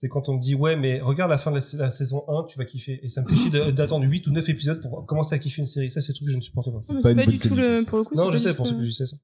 [0.00, 2.44] c'est quand on me dit, ouais, mais regarde la fin de la, la saison 1,
[2.44, 3.00] tu vas kiffer.
[3.02, 5.66] Et ça me fait chier d'attendre 8 ou 9 épisodes pour commencer à kiffer une
[5.66, 5.90] série.
[5.90, 6.78] Ça, c'est le truc que je ne supporte pas.
[6.80, 8.14] C'est pas du tout le, pour le coup.
[8.14, 9.16] Non, c'est je pas sais, du pour tout ceux que le- je sais ça.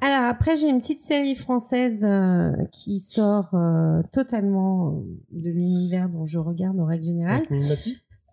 [0.00, 5.00] Alors après, j'ai une petite série française euh, qui sort euh, totalement euh,
[5.32, 7.42] de l'univers dont je regarde en règle générale.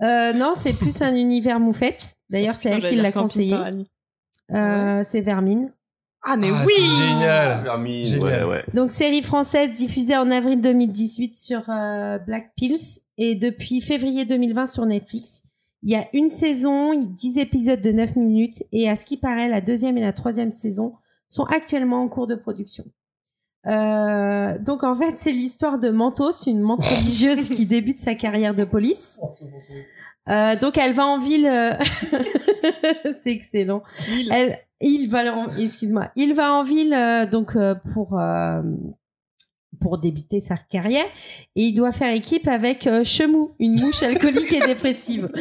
[0.03, 2.15] Euh, non, c'est plus un univers moufette.
[2.29, 3.55] D'ailleurs, c'est elle qui l'a conseillé.
[5.03, 5.71] C'est Vermine.
[6.29, 7.63] Ah, mais Ah, oui génial.
[7.63, 8.45] Vermine, Génial.
[8.45, 8.63] ouais, ouais.
[8.73, 14.65] Donc série française diffusée en avril 2018 sur euh, Black Pills et depuis février 2020
[14.65, 15.43] sur Netflix.
[15.83, 19.47] Il y a une saison, 10 épisodes de 9 minutes, et à ce qui paraît,
[19.47, 20.93] la deuxième et la troisième saison
[21.29, 22.83] sont actuellement en cours de production.
[23.67, 28.55] Euh, donc en fait, c'est l'histoire de Mentos, une menthe religieuse qui débute sa carrière
[28.55, 29.21] de police.
[30.29, 31.45] Euh, donc elle va en ville.
[31.47, 31.73] euh,
[33.23, 33.83] c'est excellent.
[34.31, 38.61] Elle, il va, en- excuse-moi, il va en ville euh, donc euh, pour euh,
[39.79, 41.05] pour débuter sa carrière
[41.55, 45.29] et il doit faire équipe avec euh, Chemou, une mouche alcoolique et dépressive.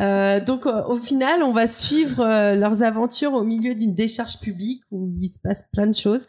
[0.00, 2.24] Euh, donc euh, au final, on va suivre
[2.56, 6.26] leurs aventures au milieu d'une décharge publique où il se passe plein de choses.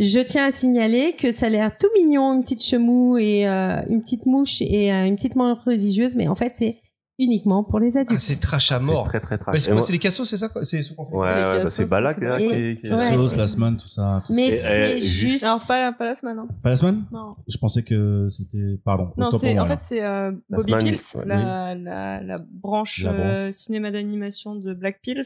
[0.00, 4.02] Je tiens à signaler que ça a l'air tout mignon, une petite Chemou et une
[4.02, 6.78] petite mouche et une petite menthe religieuse, mais en fait c'est
[7.18, 8.20] uniquement pour les Ah, adultes.
[8.20, 9.04] c'est trash à C'est mort.
[9.04, 9.60] très très Bah, trash.
[9.60, 10.64] c'est moi- c'est les cassos, c'est ça quoi?
[10.64, 13.14] C'est Ouais, bah, cassos, c'est c'est Balak là, Et- qui, qui- Ouais.
[13.14, 14.22] Sauce, la semaine, tout ça.
[14.26, 14.32] tout.
[14.34, 15.44] Mais c'est euh, juste.
[15.44, 16.38] Alors pas la, pas la semaine.
[16.38, 16.48] hein.
[16.62, 17.04] Pas la semaine?
[17.12, 17.36] Non.
[17.48, 18.78] Je pensais que c'était.
[18.84, 19.10] Pardon.
[19.16, 23.50] Non, c'est en fait c'est euh, Bobby Pills, ouais, la, la, la branche La euh,
[23.52, 25.22] cinéma d'animation de Black Pills,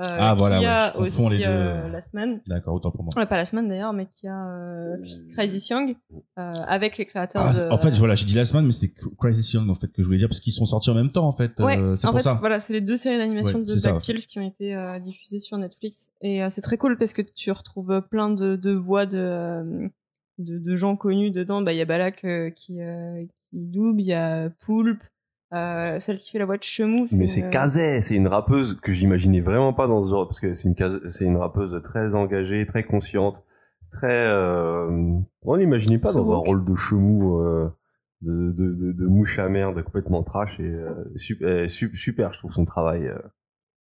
[0.00, 1.44] euh, Ah, voilà, qui ouais, a confonds aussi les deux.
[1.46, 2.40] euh, la semaine.
[2.46, 3.10] D'accord, autant pour moi.
[3.16, 4.96] Ouais, pas la semaine d'ailleurs, mais qui a euh,
[5.32, 5.96] Crazy Young
[6.38, 7.70] euh, avec les créateurs Ah, de.
[7.70, 10.06] En fait, voilà, j'ai dit la semaine, mais c'est Crisis Young en fait que je
[10.06, 11.52] voulais dire parce qu'ils sont sortis en même temps en fait.
[11.58, 12.34] Ouais, euh, c'est en pour fait, ça.
[12.34, 14.02] voilà, c'est les deux séries d'animation Ouais, de Black.
[14.02, 16.10] Pills qui ont été euh, diffusées sur Netflix.
[16.22, 19.88] Et euh, c'est très cool parce que tu retrouves plein de, de voix de, euh,
[20.38, 21.60] de, de gens connus dedans.
[21.62, 25.02] Bah, il y a Balak euh, qui, euh, qui double, il y a Poulpe,
[25.54, 27.06] euh, celle qui fait la voix de Chemou.
[27.12, 30.40] Mais une- c'est Kazé, c'est une rappeuse que j'imaginais vraiment pas dans ce genre, parce
[30.40, 33.44] que c'est une, c'est une rappeuse très engagée, très consciente,
[33.90, 34.88] très, euh,
[35.42, 37.68] on l'imaginait pas dans un rôle de chemou, euh,
[38.20, 42.52] de, de, de, de mouche à merde, complètement trash et euh, super, super, je trouve
[42.52, 43.18] son travail, euh,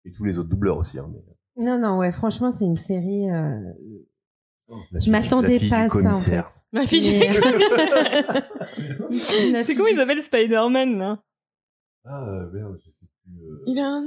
[0.04, 0.98] et tous les autres doubleurs aussi.
[0.98, 3.30] Hein, mais, Non, non, ouais, franchement, c'est une série.
[3.30, 3.58] euh,
[4.92, 6.44] la Je m'attendais pas à ça en fait.
[6.72, 7.20] La fille-
[9.52, 11.22] Mais- C'est comment ils appellent Spider-Man, là?
[12.08, 13.32] Ah, merde, je sais plus.
[13.50, 13.62] euh.
[13.66, 14.06] Il a un...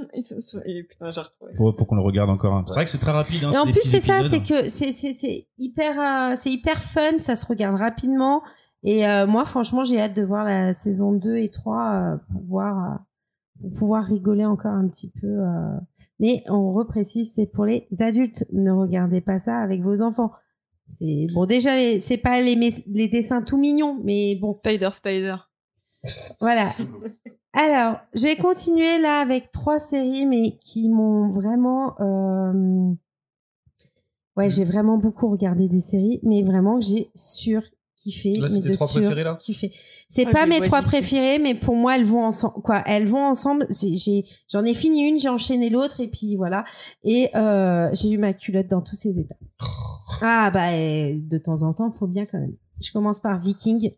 [0.65, 1.53] et putain, j'ai retrouvé.
[1.55, 2.53] Faut qu'on le regarde encore.
[2.53, 2.63] un.
[2.67, 3.43] C'est vrai que c'est très rapide.
[3.43, 6.81] Hein, Et en plus, c'est ça, c'est que c'est c'est c'est hyper euh, c'est hyper
[6.81, 8.41] fun, ça se regarde rapidement.
[8.83, 12.41] Et euh, moi, franchement, j'ai hâte de voir la saison 2 et 3 euh, pour
[12.43, 12.95] voir euh,
[13.61, 15.27] pour pouvoir rigoler encore un petit peu.
[15.27, 15.75] euh.
[16.21, 18.45] Mais on reprécise, c'est pour les adultes.
[18.53, 20.31] Ne regardez pas ça avec vos enfants.
[20.97, 25.35] C'est bon déjà, c'est pas les mes- les dessins tout mignons, mais bon, Spider, Spider.
[26.39, 26.73] voilà.
[27.53, 31.95] Alors, je vais continuer là avec trois séries, mais qui m'ont vraiment.
[31.99, 32.93] euh,
[34.37, 37.61] Ouais, j'ai vraiment beaucoup regardé des séries, mais vraiment que j'ai sur
[37.97, 38.33] kiffé.
[38.35, 39.37] Là, mais c'est tes de trois préférées, là?
[39.41, 39.73] Kiffé.
[40.09, 42.61] C'est Ah, pas mes trois préférées, mais pour moi, elles vont ensemble.
[42.63, 43.65] Quoi, elles vont ensemble.
[43.69, 46.63] J'ai- j'ai- J'en ai, fini une, j'ai enchaîné l'autre, et puis voilà.
[47.03, 49.35] Et euh, j'ai eu ma culotte dans tous ces états.
[50.21, 52.55] Ah bah, de temps en temps, faut bien quand même.
[52.81, 53.93] Je commence par Viking.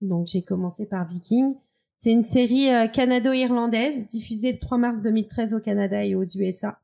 [0.00, 1.54] Donc j'ai commencé par Viking.
[1.98, 6.78] C'est une série euh, canado-irlandaise diffusée le 3 mars 2013 au Canada et aux USA.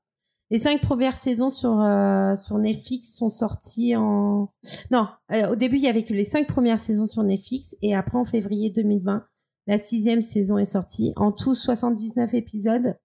[0.50, 4.50] Les cinq premières saisons sur euh, sur Netflix sont sorties en
[4.90, 7.94] non euh, au début il y avait que les cinq premières saisons sur Netflix et
[7.94, 9.24] après en février 2020
[9.66, 11.14] la sixième saison est sortie.
[11.16, 12.98] En tout 79 épisodes.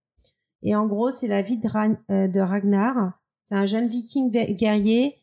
[0.62, 5.16] Et en gros c'est la vie de, Ragnar c'est un jeune viking guerrier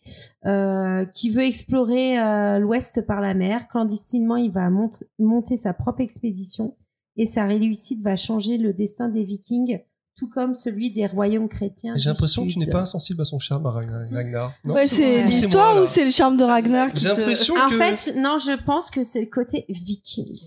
[0.46, 3.66] euh, qui veut explorer euh, l'ouest par la mer.
[3.68, 4.88] Clandestinement, il va mont-
[5.18, 6.76] monter sa propre expédition
[7.16, 9.80] et sa réussite va changer le destin des vikings,
[10.16, 11.94] tout comme celui des royaumes chrétiens.
[11.96, 14.08] J'ai l'impression que tu n'es pas insensible à son charme, à Ragnar.
[14.10, 14.54] Ragnar.
[14.64, 17.68] Non Ouais, c'est l'histoire ou c'est le charme de Ragnar qui J'ai te- l'impression En
[17.68, 20.38] que fait, non, je pense que c'est le côté viking.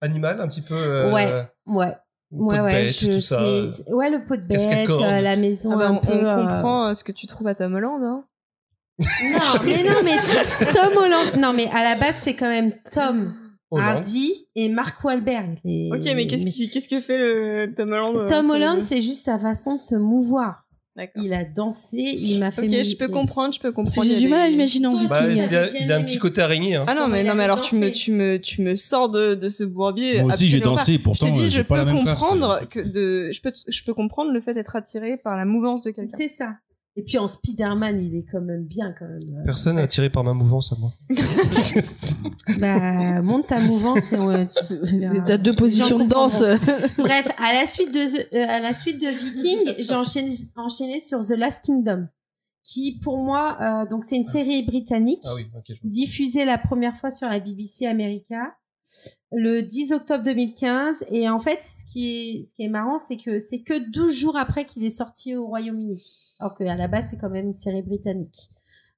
[0.00, 0.74] animal, un petit peu.
[0.74, 1.46] euh, Ouais.
[1.66, 1.94] Ouais.
[2.38, 3.42] Ouais, ouais, bête, je tout ça.
[3.88, 6.12] Ouais, le pot de bête, euh, la maison Ah bah, un on, peu.
[6.12, 8.02] on euh, comprend euh, ce que tu trouves à Tom Holland.
[8.02, 8.24] Hein.
[8.98, 9.06] Non,
[9.64, 10.16] mais non, mais
[10.72, 11.36] Tom Holland.
[11.38, 13.34] Non, mais à la base, c'est quand même Tom.
[13.72, 15.58] Hardy et Mark Wahlberg.
[15.64, 19.24] les- Ok, mais qu'est-ce qui- qu'est-ce que fait le Tom Holland Tom Holland, c'est juste
[19.24, 20.65] sa façon de se mouvoir.
[21.16, 22.62] Il a dansé, il m'a fait.
[22.62, 24.08] Ok, je peux comprendre, je peux comprendre.
[24.08, 25.46] J'ai du mal à l'imaginer en Toi, Bah, viking.
[25.50, 26.06] il, a, Bien il a un aimé.
[26.06, 26.76] petit côté araignée.
[26.76, 26.84] Hein.
[26.88, 29.48] Ah non, mais, non, mais alors tu me, tu, me, tu me sors de, de
[29.48, 30.22] ce bourbier.
[30.22, 32.20] Moi aussi j'ai dansé, Je pourtant je pas peux la même classe.
[32.20, 35.82] comprendre que de, je peux, je peux comprendre le fait d'être attiré par la mouvance
[35.82, 36.16] de quelqu'un.
[36.18, 36.54] C'est ça.
[36.98, 39.42] Et puis en Spider-Man, il est quand même bien, quand même.
[39.44, 40.92] Personne n'est attiré par ma mouvance à moi.
[42.58, 46.42] Bah, monte ta mouvance et on, tu- T'as deux positions de danse.
[46.98, 51.00] Bref, à la suite de, The- euh, à la suite de Viking, j'ai enchaîné, enchaîné
[51.00, 52.06] sur The Last Kingdom,
[52.62, 55.46] qui pour moi, euh, donc c'est une série britannique Ah oui,
[55.84, 58.54] diffusée la première fois sur la BBC America
[59.32, 61.04] le 10 octobre 2015.
[61.10, 64.14] Et en fait, ce qui est, ce qui est marrant, c'est que c'est que 12
[64.14, 66.00] jours après qu'il est sorti au Royaume-Uni.
[66.38, 68.50] Alors qu'à la base, c'est quand même une série britannique.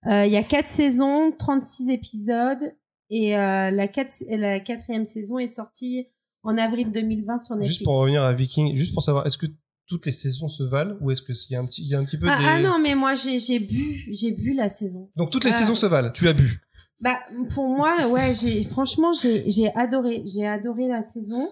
[0.07, 2.73] Euh, Il y a quatre saisons, 36 épisodes.
[3.11, 6.09] Et euh, la, quatrième saison est sortie
[6.43, 7.79] en avril 2020 sur Netflix.
[7.79, 9.47] Juste pour revenir à Viking, juste pour savoir, est-ce que
[9.87, 11.99] toutes les saisons se valent ou est-ce qu'il y a un petit, il y a
[11.99, 12.45] un petit peu ah, des...
[12.45, 15.09] ah non, mais moi j'ai bu, j'ai bu la saison.
[15.17, 15.55] Donc toutes les Ah.
[15.55, 16.11] saisons se valent.
[16.13, 16.61] Tu as bu.
[17.01, 17.19] Bah
[17.55, 21.49] pour moi, ouais, j'ai franchement j'ai adoré, j'ai adoré la saison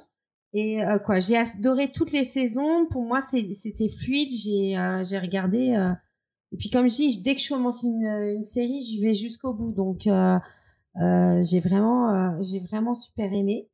[0.56, 2.86] et euh, quoi, j'ai adoré toutes les saisons.
[2.86, 4.30] Pour moi, c'était fluide.
[4.30, 5.92] J'ai euh, regardé euh,
[6.50, 9.72] et puis comme je dis, dès que je commence une série, j'y vais jusqu'au bout.
[9.72, 10.08] Donc
[10.94, 13.68] j'ai vraiment j'ai vraiment super aimé.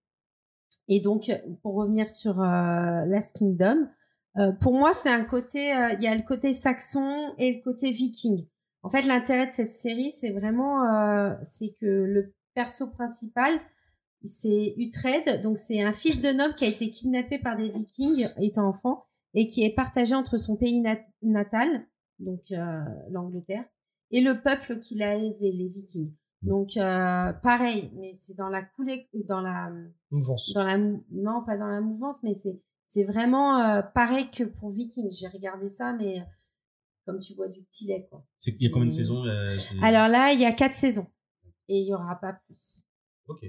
[0.88, 1.30] Et donc
[1.62, 3.86] pour revenir sur Last Kingdom,
[4.60, 8.48] pour moi, c'est un côté, il y a le côté saxon et le côté viking.
[8.82, 10.82] En fait, l'intérêt de cette série, c'est vraiment,
[11.44, 13.60] c'est que le perso principal,
[14.24, 18.28] c'est Uhtred, donc c'est un fils de noble qui a été kidnappé par des vikings
[18.40, 21.86] étant enfant et qui est partagé entre son pays nat- natal,
[22.18, 23.64] donc euh, l'Angleterre,
[24.10, 26.12] et le peuple qu'il a élevé, les vikings.
[26.42, 29.70] Donc euh, pareil, mais c'est dans la coulée, dans la
[30.10, 30.52] Mouvance.
[30.54, 34.70] dans la non pas dans la mouvance mais c'est c'est vraiment euh, pareil que pour
[34.70, 36.24] Viking j'ai regardé ça mais euh,
[37.06, 39.54] comme tu vois du petit lait quoi C'est- Il y a combien de saisons euh,
[39.82, 41.06] alors là il y a quatre saisons
[41.68, 42.82] et il y aura pas plus
[43.28, 43.46] Ok.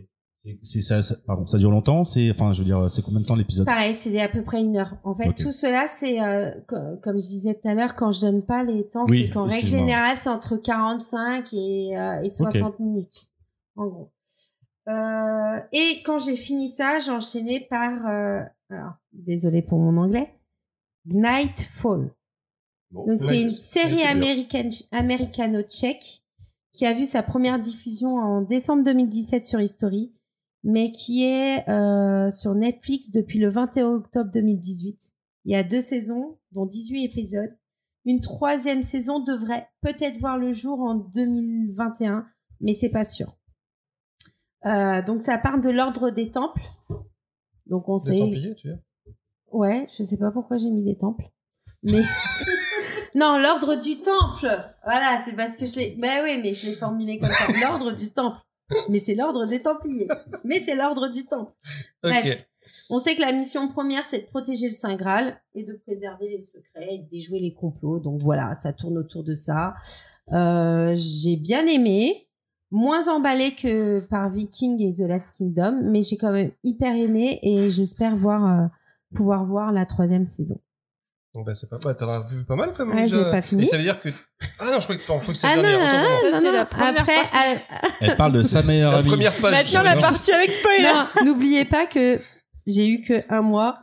[0.61, 2.03] C'est- ça, ça- pardon, ça dure longtemps.
[2.03, 3.65] C'est, enfin, je veux dire, c'est combien de temps l'épisode?
[3.65, 4.97] Pareil c'est à peu près une heure.
[5.05, 8.21] En fait tout cela c'est euh, co- comme je disais tout à l'heure quand je
[8.21, 12.29] donne pas les temps Oui, c'est qu'en règle générale c'est entre 45 et, euh, et
[12.29, 13.29] 60 minutes
[13.77, 14.11] en gros.
[14.89, 20.33] Euh, et quand j'ai fini ça j'ai enchaîné par euh, alors désolé pour mon anglais
[21.05, 22.11] Nightfall.
[22.91, 23.05] Bon.
[23.07, 26.21] Donc c'est une série américaine, américano-tchèque
[26.73, 30.11] qui a vu sa première diffusion en décembre 2017 sur History,
[30.63, 35.13] mais qui est euh, sur Netflix depuis le 21 octobre 2018.
[35.45, 37.57] Il y a deux saisons, dont 18 épisodes.
[38.05, 42.25] Une troisième saison devrait peut-être voir le jour en 2021,
[42.61, 43.37] mais c'est pas sûr.
[44.65, 46.61] Euh, donc ça parle de l'ordre des temples.
[47.65, 48.17] Donc on Des sait.
[48.19, 48.79] Templiers, tu vois.
[49.51, 51.29] Ouais, je sais pas pourquoi j'ai mis des temples.
[51.83, 52.01] Mais
[53.15, 54.47] non, l'ordre du temple.
[54.83, 55.95] Voilà, c'est parce que je l'ai.
[55.97, 57.47] Ben oui, mais je l'ai formulé comme ça.
[57.61, 58.37] L'ordre du temple.
[58.89, 60.07] Mais c'est l'ordre des Templiers.
[60.43, 61.51] Mais c'est l'ordre du temple.
[62.01, 62.45] Bref.
[62.89, 66.29] On sait que la mission première, c'est de protéger le Saint Graal et de préserver
[66.29, 67.99] les secrets et de déjouer les complots.
[67.99, 69.75] Donc voilà, ça tourne autour de ça.
[70.31, 72.27] Euh, j'ai bien aimé.
[72.71, 77.37] Moins emballé que par Viking et The Last Kingdom, mais j'ai quand même hyper aimé
[77.43, 78.67] et j'espère voir, euh,
[79.13, 80.59] pouvoir voir la troisième saison.
[81.35, 81.95] Bon, bah, c'est pas mal.
[81.97, 82.95] T'en as vu pas mal quand même.
[82.95, 83.17] Ouais, déjà.
[83.23, 83.63] j'ai pas fini.
[83.63, 84.09] Et ça veut dire que.
[84.59, 85.93] Ah non, je croyais que, je croyais que c'était Ah la non, dernière.
[86.03, 86.51] non, non, c'est non.
[86.51, 87.37] la première Après, partie.
[87.37, 89.07] à- Elle parle de sa meilleure La amie.
[89.09, 89.51] première page.
[89.73, 90.83] Maintenant, la partie avec spoiler.
[90.83, 92.19] non, n'oubliez pas que
[92.67, 93.79] j'ai eu que un mois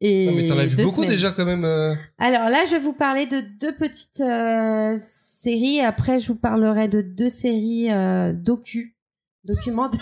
[0.00, 1.10] et Non, mais t'en as vu beaucoup semaines.
[1.10, 1.64] déjà quand même.
[1.66, 1.94] euh.
[2.18, 5.80] Alors là, je vais vous parler de deux petites euh, séries.
[5.80, 8.96] Après, je vous parlerai de deux séries euh, docu,
[9.44, 10.00] documentaires.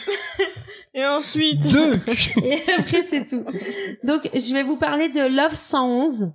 [0.95, 1.61] Et ensuite.
[1.73, 1.95] Deux
[2.45, 3.45] Et après, c'est tout.
[4.05, 6.33] Donc, je vais vous parler de Love 111.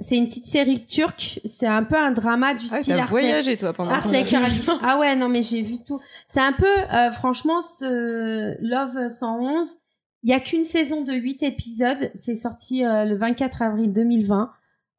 [0.00, 1.40] C'est une petite série turque.
[1.44, 4.32] C'est un peu un drama du Ah, style t'as Art voyagé, toi, pendant Art Like.
[4.82, 6.00] Ah ouais, non, mais j'ai vu tout.
[6.28, 9.76] C'est un peu, euh, franchement, ce Love 111.
[10.22, 12.10] Il y a qu'une saison de 8 épisodes.
[12.14, 14.52] C'est sorti euh, le 24 avril 2020.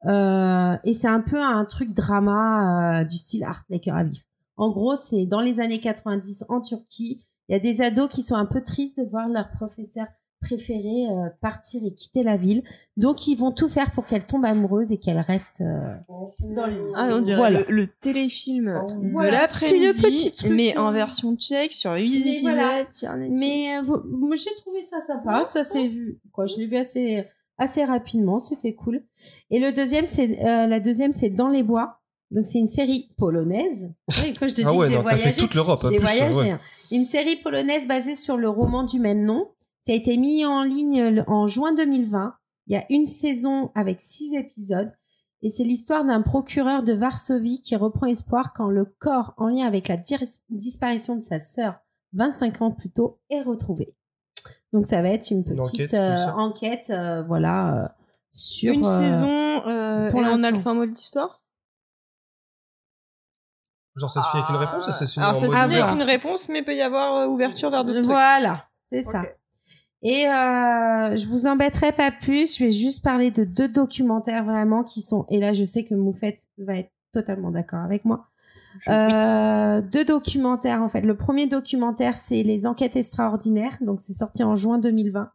[0.06, 4.24] Euh, et c'est un peu un truc drama euh, du style Art Like Rabbit.
[4.56, 7.24] En gros, c'est dans les années 90 en Turquie.
[7.48, 10.06] Il y a des ados qui sont un peu tristes de voir leur professeur
[10.40, 12.62] préféré euh, partir et quitter la ville.
[12.96, 15.94] Donc, ils vont tout faire pour qu'elle tombe amoureuse et qu'elle reste euh,
[16.54, 17.60] dans le Ah, on dirait Voilà.
[17.60, 19.42] le, le téléfilm de Voilà.
[19.42, 20.82] l'après-midi, mais hein.
[20.84, 22.84] en version tchèque sur 8 Mais voilà.
[23.30, 23.82] Mais euh,
[24.36, 25.44] j'ai trouvé ça sympa.
[25.44, 26.18] Ça s'est vu.
[26.32, 27.24] Quoi, je l'ai vu assez
[27.58, 28.38] assez rapidement.
[28.40, 29.02] C'était cool.
[29.50, 31.98] Et le deuxième, c'est euh, la deuxième, c'est Dans les bois.
[32.30, 33.90] Donc c'est une série polonaise.
[34.22, 35.80] Oui, quand je te Ah dis ouais, que j'ai voyagé, toute l'Europe.
[35.84, 36.38] en j'ai voyagé.
[36.38, 36.50] ouais.
[36.52, 36.60] hein.
[36.92, 39.48] Une série polonaise basée sur le roman du même nom.
[39.82, 42.34] Ça a été mis en ligne le- en juin 2020.
[42.66, 44.92] Il y a une saison avec six épisodes.
[45.42, 49.66] Et c'est l'histoire d'un procureur de Varsovie qui reprend espoir quand le corps en lien
[49.66, 49.96] avec la
[50.50, 51.80] disparition de sa sœur
[52.12, 53.94] 25 ans plus tôt est retrouvé.
[54.74, 57.88] Donc ça va être une Une petite enquête, euh, enquête, euh, voilà, euh,
[58.32, 60.46] sur Une euh, saison euh, pour et en l'instant.
[60.48, 61.42] alpha mode d'histoire
[63.96, 65.62] Genre, ça se finit avec une réponse et ça se finit Alors, ça ouvert.
[65.62, 68.02] avec une réponse, mais peut y avoir ouverture vers d'autres.
[68.02, 69.22] Voilà, c'est ça.
[70.02, 74.82] Et euh, je vous embêterai pas plus, je vais juste parler de deux documentaires vraiment
[74.82, 78.26] qui sont, et là je sais que Moufette va être totalement d'accord avec moi.
[78.88, 81.02] Euh, deux documentaires en fait.
[81.02, 85.30] Le premier documentaire c'est Les Enquêtes extraordinaires, donc c'est sorti en juin 2020.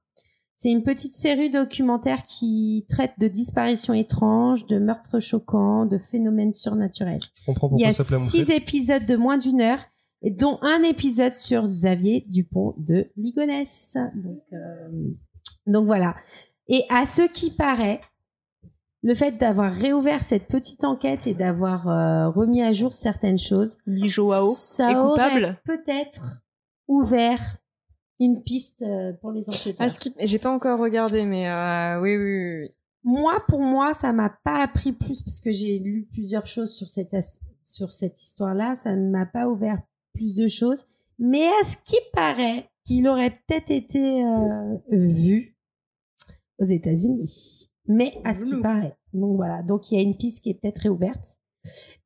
[0.57, 6.53] C'est une petite série documentaire qui traite de disparitions étranges, de meurtres choquants, de phénomènes
[6.53, 7.19] surnaturels.
[7.35, 9.83] Je comprends Il y pourquoi a ça six épisodes de moins d'une heure,
[10.23, 13.95] dont un épisode sur Xavier Dupont de Ligonnès.
[14.15, 14.89] Donc, euh,
[15.67, 16.15] Donc voilà.
[16.67, 18.01] Et à ce qui paraît,
[19.03, 23.77] le fait d'avoir réouvert cette petite enquête et d'avoir euh, remis à jour certaines choses,
[23.87, 26.41] Joao ça est aurait peut-être
[26.87, 27.57] ouvert
[28.19, 29.75] une piste euh, pour les enquêteurs.
[29.85, 32.69] Ah, ce qui- J'ai pas encore regardé, mais euh, oui, oui, oui, oui.
[33.03, 36.89] Moi, pour moi, ça m'a pas appris plus parce que j'ai lu plusieurs choses sur
[36.89, 38.73] cette as- sur cette histoire-là.
[38.73, 39.79] Ça ne m'a pas ouvert
[40.15, 40.85] plus de choses.
[41.19, 45.55] Mais à ce qui paraît, il aurait peut-être été euh, vu
[46.59, 47.69] aux États-Unis.
[47.87, 48.61] Mais à ce qui Ouh.
[48.61, 48.95] paraît.
[49.13, 49.61] Donc voilà.
[49.63, 51.37] Donc il y a une piste qui est peut-être réouverte.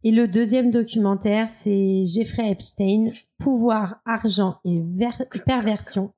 [0.04, 6.12] Et le deuxième documentaire, c'est Jeffrey Epstein, Pouvoir, argent et ver- perversion.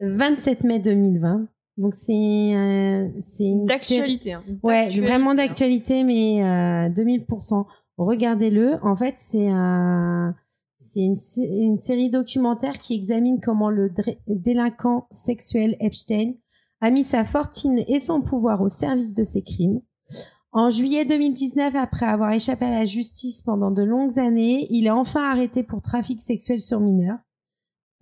[0.00, 1.46] 27 mai 2020.
[1.78, 2.12] Donc c'est
[2.54, 4.32] euh, c'est une D'actualité.
[4.34, 4.42] hein.
[4.62, 5.34] Ouais, vraiment hein.
[5.36, 7.66] d'actualité, mais euh, 2000%.
[7.98, 8.74] Regardez-le.
[8.84, 10.34] En fait, c'est un,
[10.96, 13.92] c'est une, sé- une série documentaire qui examine comment le
[14.26, 16.32] délinquant sexuel Epstein
[16.80, 19.82] a mis sa fortune et son pouvoir au service de ses crimes.
[20.52, 24.90] En juillet 2019, après avoir échappé à la justice pendant de longues années, il est
[24.90, 27.18] enfin arrêté pour trafic sexuel sur mineurs.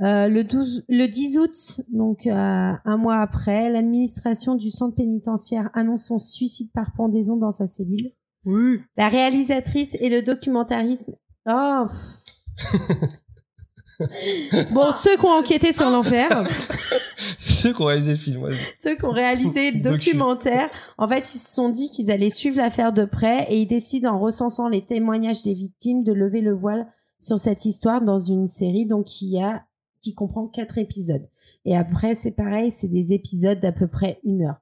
[0.01, 5.71] Euh, le, 12, le 10 août, donc euh, un mois après, l'administration du centre pénitentiaire
[5.75, 8.13] annonce son suicide par pendaison dans sa cellule.
[8.45, 8.81] Oui.
[8.97, 11.11] La réalisatrice et le documentariste.
[11.49, 11.87] Oh.
[11.89, 12.21] pff.
[14.73, 16.49] bon, ceux qui ont enquêté sur l'enfer,
[17.39, 18.43] Ceux qui ont réalisé le film.
[18.43, 18.57] ouais.
[18.79, 20.11] ceux qui ont réalisé le Docu.
[20.11, 23.67] documentaire, en fait, ils se sont dit qu'ils allaient suivre l'affaire de près et ils
[23.67, 26.87] décident, en recensant les témoignages des victimes, de lever le voile
[27.21, 29.65] sur cette histoire dans une série donc qui a
[30.03, 31.27] qui comprend quatre épisodes.
[31.65, 34.57] Et après, c'est pareil, c'est des épisodes d'à peu près une heure.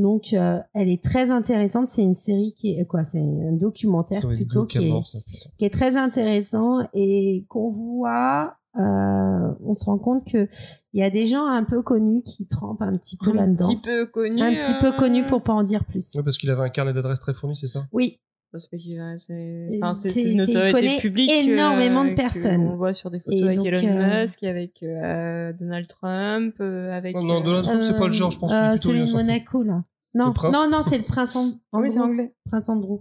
[0.00, 1.88] Donc, euh, elle est très intéressante.
[1.88, 5.18] C'est une série qui est quoi C'est un documentaire plutôt qui est, ça,
[5.58, 8.56] qui est très intéressant et qu'on voit.
[8.78, 10.48] euh, on se rend compte que
[10.92, 13.68] il y a des gens un peu connus qui trempent un petit peu Un là-dedans,
[13.68, 14.42] petit peu connu.
[14.42, 16.14] un petit peu euh, connus pour pas en dire plus.
[16.14, 17.86] Ouais, parce qu'il avait un carnet d'adresses très fourni, c'est ça?
[17.92, 18.20] Oui,
[18.58, 21.30] C'est pas va- c'est une connaît publique.
[21.32, 22.62] énormément de personnes.
[22.72, 26.54] On voit sur des photos Et avec donc, Elon euh, Musk, avec euh, Donald Trump,
[26.60, 27.16] euh, avec.
[27.16, 29.12] Oh, non, euh, Donald Trump, c'est pas le genre, je pense Euh, celui de.
[29.12, 29.82] Monaco là.
[30.14, 32.12] Non, non, non, c'est le prince An- Ah oui, c'est Andrew.
[32.12, 32.32] anglais.
[32.48, 33.00] Prince Andrew.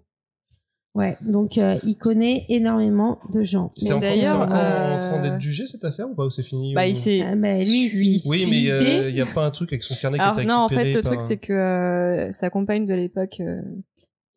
[0.96, 3.70] Ouais, donc euh, il connaît énormément de gens.
[3.76, 6.74] C'est Mais d'ailleurs, en euh, train d'être jugé cette affaire ou pas Ou c'est fini
[6.74, 7.22] Bah, ou- il s'est.
[7.22, 8.22] Ah, bah, lui, il.
[8.30, 10.50] Oui, mais il n'y a pas un truc avec son carnet Alors qui a été
[10.50, 13.62] non, en fait, le truc c'est que euh, sa compagne de l'époque, euh,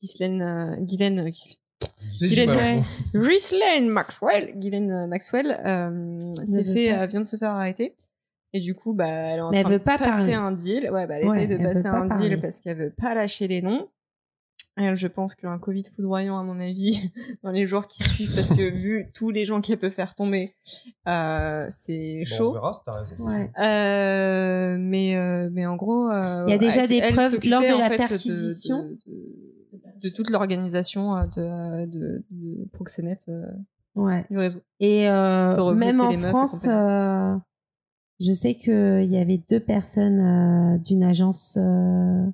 [0.02, 1.24] Ghislaine, euh, Ghislaine, euh,
[2.76, 2.84] bon.
[3.14, 7.94] Ghislaine Maxwell, Ghislaine euh, Maxwell, euh, s'est fait, euh, vient de se faire arrêter.
[8.54, 10.32] Et du coup, bah, elle est en Mais elle train veut de pas passer parler.
[10.34, 10.90] un deal.
[10.90, 12.28] Ouais, bah, elle Ouais, essaye de elle passer pas un parler.
[12.30, 13.88] deal parce qu'elle veut pas lâcher les noms.
[14.80, 17.10] Elle, je pense qu'un Covid foudroyant, à mon avis,
[17.42, 20.54] dans les jours qui suivent, parce que vu tous les gens qu'elle peut faire tomber,
[21.08, 22.50] euh, c'est Bon, chaud.
[22.50, 23.14] on verra, si t'as raison.
[23.18, 23.50] Ouais.
[23.60, 27.38] Euh, mais, euh, mais en gros, euh, Il y a déjà elle- des elle preuves
[27.44, 28.84] lors de la fait, perquisition.
[28.84, 29.57] de, de- de
[30.14, 33.44] toute l'organisation euh, de, de, de Proxénète euh,
[33.94, 34.24] Ouais.
[34.30, 34.60] du réseau.
[34.80, 37.36] Et euh, De même en France, euh,
[38.20, 42.26] je sais qu'il y avait deux personnes euh, d'une agence, euh,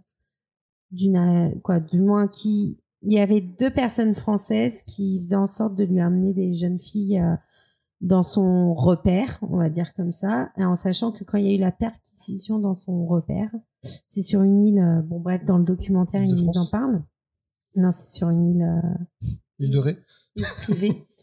[0.90, 5.46] d'une a- quoi, du moins qui, il y avait deux personnes françaises qui faisaient en
[5.46, 7.22] sorte de lui amener des jeunes filles
[8.00, 11.50] dans son repère, on va dire comme ça, et en sachant que quand il y
[11.52, 13.50] a eu la perquisition dans son repère,
[14.08, 17.02] c'est sur une île, bon bref, dans le documentaire de ils en parlent.
[17.76, 18.62] Non, c'est sur une île.
[18.62, 19.28] euh,
[19.58, 19.98] L'île de Ré.
[20.62, 21.06] privé.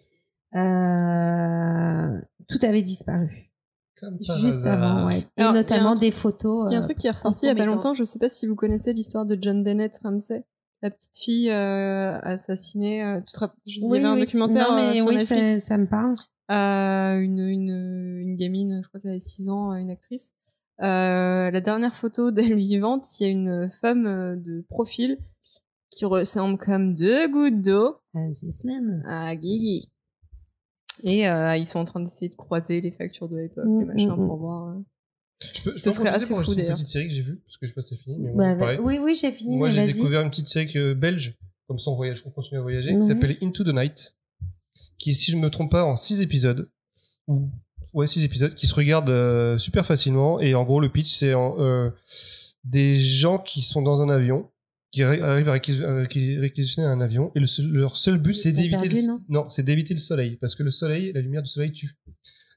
[0.54, 3.52] Euh, tout avait disparu.
[4.00, 4.98] Comme Juste hasard.
[4.98, 5.28] avant, ouais.
[5.38, 6.68] Et Alors, notamment des photos.
[6.70, 8.04] Il y a un euh, truc qui est ressorti il y a pas longtemps, je
[8.04, 10.44] sais pas si vous connaissez l'histoire de John Bennett Ramsey,
[10.82, 13.04] la petite fille euh, assassinée.
[13.04, 14.94] euh, tu te rappelles- je- il y Oui, avait un oui, documentaire non, mais euh,
[14.96, 15.52] sur oui, Netflix.
[15.52, 16.16] ça, ça me parle.
[16.52, 20.34] Euh, une, une, une gamine, je crois qu'elle avait 6 ans, une actrice.
[20.82, 25.18] Euh, la dernière photo d'elle vivante, il y a une femme de profil
[25.92, 29.04] qui ressemble comme deux gouttes d'eau Ah, Ghislaine.
[29.08, 29.92] à Guigui.
[31.04, 33.86] Et euh, ils sont en train d'essayer de croiser les factures de l'époque, Mm, les
[33.86, 34.28] machins, mm, mm.
[34.28, 34.70] pour voir.
[34.70, 34.80] euh.
[35.56, 37.58] Je peux, je Ce serait assez pour fou, une petite série que j'ai vue, parce
[37.58, 38.80] que je sais pas si c'est fini, mais Bah, ouais, pareil.
[38.84, 39.58] oui, oui, j'ai fini.
[39.58, 41.36] Moi, j'ai découvert une petite série euh, belge,
[41.68, 43.02] comme ça on voyage, on continue à voyager, Mhm.
[43.02, 44.16] qui s'appelle Into the Night,
[45.00, 46.70] qui est, si je me trompe pas, en 6 épisodes,
[47.28, 47.50] ou
[47.94, 51.34] ouais, 6 épisodes, qui se regardent euh, super facilement, et en gros, le pitch, c'est
[51.34, 51.90] en, euh,
[52.64, 54.48] des gens qui sont dans un avion,
[54.92, 58.52] qui arri- arrivent à réquis- réquisitionner un avion, et le seul- leur seul but, c'est
[58.52, 59.50] d'éviter le, non?
[59.50, 61.92] c'est d'éviter le soleil, parce que le soleil, la lumière du soleil tue.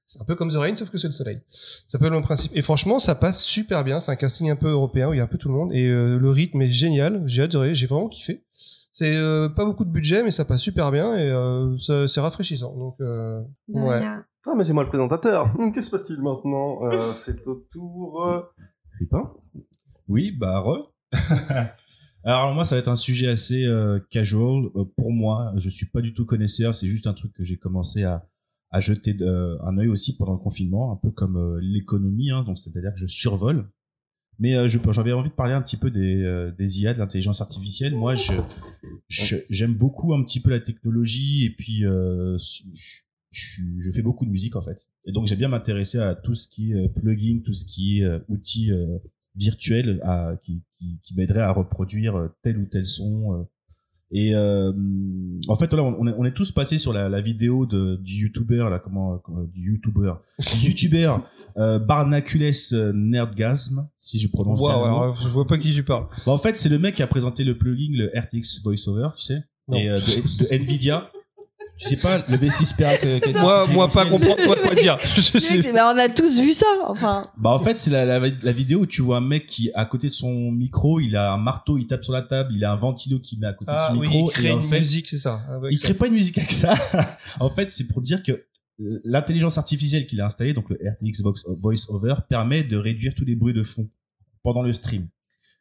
[0.06, 1.40] C'est un peu comme The Rain, sauf que c'est le soleil.
[1.48, 2.52] Ça peut être le même principe.
[2.54, 4.00] Et franchement, ça passe super bien.
[4.00, 5.72] C'est un casting un peu européen où il y a un peu tout le monde.
[5.72, 7.22] Et euh, le rythme est génial.
[7.24, 7.74] J'ai adoré.
[7.74, 8.44] J'ai vraiment kiffé.
[8.92, 12.76] C'est euh, pas beaucoup de budget, mais ça passe super bien et euh, c'est rafraîchissant.
[12.76, 14.02] Donc, euh, ouais.
[14.46, 15.50] Ah, mais c'est moi le présentateur.
[15.74, 16.84] Que se passe-t-il maintenant?
[16.84, 18.42] Euh, C'est au tour euh,
[18.92, 19.32] Tripin?
[20.06, 20.92] Oui, bah re.
[22.24, 25.52] Alors moi, ça va être un sujet assez euh, casual Euh, pour moi.
[25.56, 26.74] Je suis pas du tout connaisseur.
[26.74, 28.26] C'est juste un truc que j'ai commencé à,
[28.70, 32.30] à jeter de- un œil aussi pendant le confinement, un peu comme euh, l'économie.
[32.30, 33.68] Hein, donc c'est-à-dire que je survole.
[34.38, 37.40] Mais euh, j'avais envie de parler un petit peu des, euh, des IA, de l'intelligence
[37.40, 37.94] artificielle.
[37.94, 38.32] Moi, je
[39.50, 42.62] j'aime beaucoup un petit peu la technologie et puis euh, je,
[43.30, 44.90] je, je fais beaucoup de musique en fait.
[45.04, 48.00] Et donc j'aime bien m'intéresser à tout ce qui est euh, plugin, tout ce qui
[48.00, 48.72] est euh, outils
[49.36, 53.34] virtuels à, qui, qui, qui m'aideraient à reproduire euh, tel ou tel son.
[53.34, 53.42] euh.
[54.10, 54.72] Et euh,
[55.48, 58.12] en fait, là, on est, on est tous passés sur la, la vidéo de, du
[58.22, 60.12] YouTuber, là, comment, comment- du YouTuber,
[60.60, 61.16] du YouTuber
[61.56, 64.68] euh, Barnacules euh, Nerdgasm, si je prononce bien.
[64.72, 64.84] Le mot.
[64.84, 66.06] alors, je vois pas qui tu parles.
[66.26, 69.22] Bah, en fait, c'est le mec qui a présenté le plugin, le RTX VoiceOver, tu
[69.24, 69.78] sais, Non.
[69.78, 71.10] et euh, de, de Nvidia.
[71.76, 74.96] Tu sais pas, le V6 Pera que- que- Moi, moi, pas comprendre toi quoi dire.
[75.16, 76.66] Je suis- Bah, on a tous vu ça.
[76.86, 79.70] Enfin, Bah en fait, c'est la, la, la vidéo où tu vois un mec qui,
[79.74, 82.64] à côté de son micro, il a un marteau, il tape sur la table, il
[82.64, 84.30] a un ventilo qui met à côté Ah de son oui, micro.
[84.30, 85.40] il crée et en une fait, musique, c'est ça.
[85.48, 85.84] Ah il ça.
[85.88, 86.74] crée pas une musique avec ça.
[87.40, 88.32] en fait, c'est pour dire que
[88.80, 93.14] euh, l'intelligence artificielle qu'il a installée, donc le RTX Vox- Voice Over, permet de réduire
[93.16, 93.88] tous les bruits de fond
[94.44, 95.08] pendant le stream.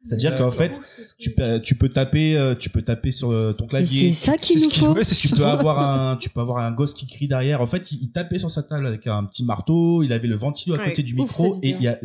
[0.06, 0.72] C'est-à-dire qu'en fait,
[1.18, 4.12] tu peux, tu peux taper, euh, tu peux taper sur euh, ton clavier.
[4.12, 5.04] c'est ça qu'il ce nous faut.
[5.04, 7.62] ce tu peux avoir un tu peux avoir un gosse qui crie derrière.
[7.62, 10.36] En fait il, il tapait sur sa table avec un petit marteau il avait le
[10.36, 11.98] ventilo à Ouais, côté du ouf, micro et il y a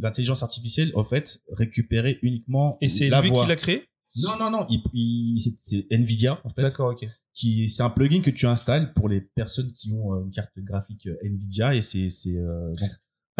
[0.00, 3.42] l'intelligence artificielle en fait récupérait uniquement Et c'est la lui voix.
[3.44, 3.84] qui l'a créé?
[4.16, 7.06] Non non non il, il- c'est- Nvidia en fait D'accord, ok.
[7.34, 10.50] qui c'est un plugin que tu installes pour les personnes qui ont euh, une carte
[10.58, 12.72] graphique Nvidia et c'est c'est euh,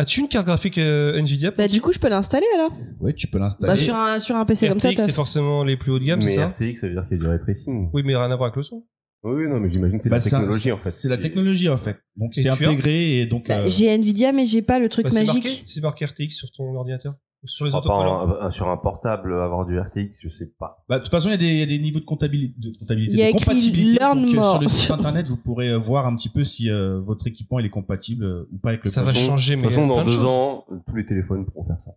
[0.00, 2.72] As-tu une carte graphique euh, Nvidia Bah, du coup, je peux l'installer alors.
[3.00, 5.62] ouais tu peux Bah, l'installer sur un, sur un PC comme ça, RTX, c'est forcément
[5.64, 7.22] les plus haut de gamme, c'est Mais ça RTX, ça veut dire qu'il y a
[7.22, 7.90] du ray tracing.
[7.92, 8.84] Oui, mais rien à voir avec le son.
[9.22, 10.90] Oui, non, mais j'imagine que c'est Bah, la c'est un- technologie en fait.
[10.90, 13.68] c'est la technologie en fait donc Et c'est tu as intégré et donc Bah, euh,
[13.68, 15.44] J'ai Nvidia, mais j'ai pas le truc Bah, c'est magique.
[15.44, 17.14] marqué, c'est marqué RTX sur ton ordinateur.
[17.44, 18.40] Sur Je les crois pas autocollants.
[18.42, 20.84] un- un- sur un portable avoir du RTX, je sais pas.
[20.88, 22.54] Bah, de toute façon, il y, a des- il y a des niveaux de comptabilité,
[22.58, 23.98] de, comptabilité, Il y a de compatibilité.
[23.98, 24.50] Learn Donc, euh, more.
[24.52, 27.58] sur le site internet, vous pourrez euh, voir un petit peu si euh, votre équipement
[27.58, 29.86] il est compatible euh, ou pas avec le Ça va changer, De mais toute façon,
[29.86, 30.24] dans de deux choses.
[30.26, 31.92] ans, tous les téléphones pourront faire ça.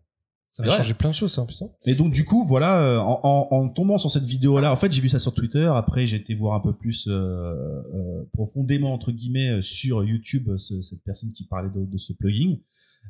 [0.56, 1.66] Ça va changer plein de choses, ça, putain.
[1.86, 4.92] Et donc, du coup, voilà, euh, en, en, en tombant sur cette vidéo-là, en fait,
[4.94, 5.66] j'ai vu ça sur Twitter.
[5.66, 10.50] Après, j'ai été voir un peu plus euh, euh, profondément, entre guillemets, euh, sur YouTube,
[10.50, 12.58] euh, ce- cette personne qui parlait de, de ce plugin.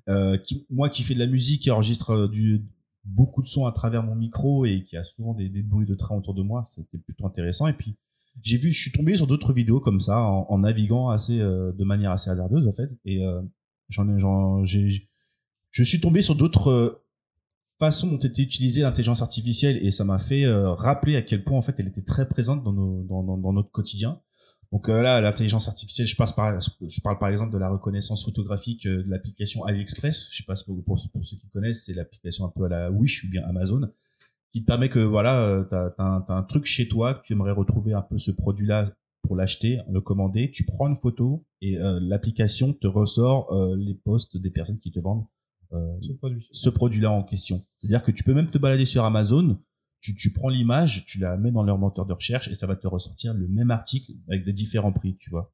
[0.10, 2.66] Euh, qui, moi qui fais de la musique, qui enregistre euh, du,
[3.06, 5.96] beaucoup de sons à travers mon micro et qui a souvent des, des bruits de
[5.96, 7.68] train autour de moi, c'était plutôt intéressant.
[7.68, 7.96] Et puis,
[8.42, 11.72] j'ai vu, je suis tombé sur d'autres vidéos comme ça, en, en naviguant assez, euh,
[11.72, 12.90] de manière assez hasardeuse, en fait.
[13.06, 13.42] Et euh,
[13.90, 15.08] j'en ai, j'ai,
[15.72, 17.04] je suis tombé sur d'autres euh,
[17.80, 21.58] façons dont était utilisée l'intelligence artificielle et ça m'a fait euh, rappeler à quel point
[21.58, 24.22] en fait elle était très présente dans, nos, dans, dans notre quotidien.
[24.74, 28.26] Donc euh, là, l'intelligence artificielle, je, passe par, je parle par exemple de la reconnaissance
[28.26, 30.30] photographique euh, de l'application AliExpress.
[30.32, 32.92] Je sais pas pour, pour, pour ceux qui connaissent, c'est l'application un peu à la
[32.92, 33.88] Wish ou bien Amazon
[34.52, 37.34] qui te permet que voilà, euh, t'as as, un, un truc chez toi que tu
[37.34, 40.50] aimerais retrouver un peu ce produit-là pour l'acheter, le commander.
[40.50, 45.00] Tu prends une photo et euh, l'application te ressort les posts des personnes qui te
[45.00, 45.26] vendent
[46.18, 46.50] produit.
[46.52, 47.64] ce produit-là en question.
[47.78, 49.60] C'est-à-dire que tu peux même te balader sur Amazon,
[50.04, 52.76] tu, tu prends l'image, tu la mets dans leur moteur de recherche et ça va
[52.76, 55.52] te ressortir le même article avec des différents prix, tu vois.